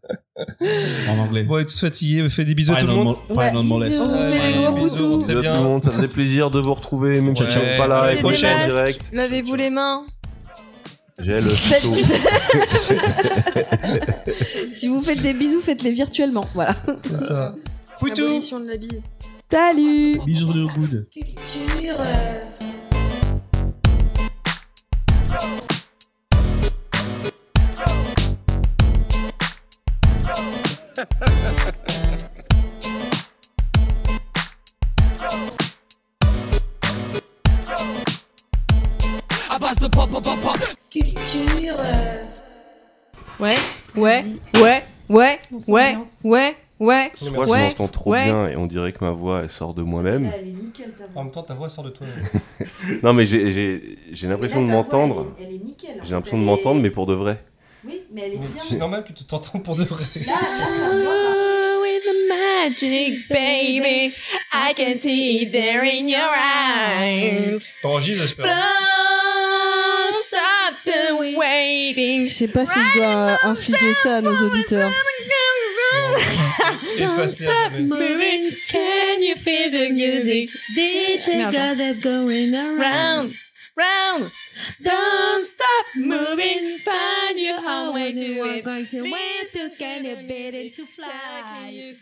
[1.09, 1.45] En anglais.
[1.45, 3.17] Bon, et tous fatigués, faites des bisous à tout le Final, monde.
[3.31, 3.51] Ouais.
[3.55, 6.51] On vous fait Ouais, des gros bisous, Bisous à tout le monde, ça faisait plaisir
[6.51, 7.49] de vous retrouver, même si Ouais.
[7.51, 9.11] tu n'es pas là, et prochaine direct.
[9.15, 10.05] Lavez-vous les mains.
[11.23, 11.51] J'ai le
[14.73, 16.47] si vous faites des bisous, faites-les virtuellement.
[16.55, 16.75] Voilà.
[17.05, 17.55] C'est ça.
[17.99, 19.05] Poutou de la bise.
[19.51, 21.07] Salut Bisous de good.
[43.39, 43.57] Ouais,
[43.97, 44.25] ouais,
[44.61, 47.13] ouais, ouais, On ouais, ouais, ouais.
[47.15, 48.25] Je crois que Ouais, je m'entends trop ouais.
[48.25, 50.31] bien et on dirait que ma voix elle sort de moi-même.
[50.37, 52.07] Elle est nickel ta En même temps, ta voix sort de toi.
[53.03, 55.35] Non mais j'ai l'impression de m'entendre.
[55.39, 56.01] Elle est nickel.
[56.03, 57.43] J'ai l'impression de m'entendre mais pour de vrai.
[57.85, 60.05] Oui, mais elle est C'est normal que tu t'entendes pour de vrai.
[61.83, 64.13] With the magic, baby,
[64.53, 67.63] I can see it there in your eyes.
[67.83, 68.47] T'enregistres, j'espère.
[71.97, 74.91] Je sais pas si je dois euh, infliger ça à nos auditeurs.
[76.99, 77.81] Effacer à jamais.
[77.81, 80.51] Moving, can you feel the music?
[80.77, 81.53] DJ Merde.
[81.53, 82.79] got us going around.
[82.81, 83.35] Round,
[83.77, 84.31] round.
[84.83, 89.13] Don't stop moving, find your own way to You are going to win
[89.53, 91.95] to to get a get bit it, to fly.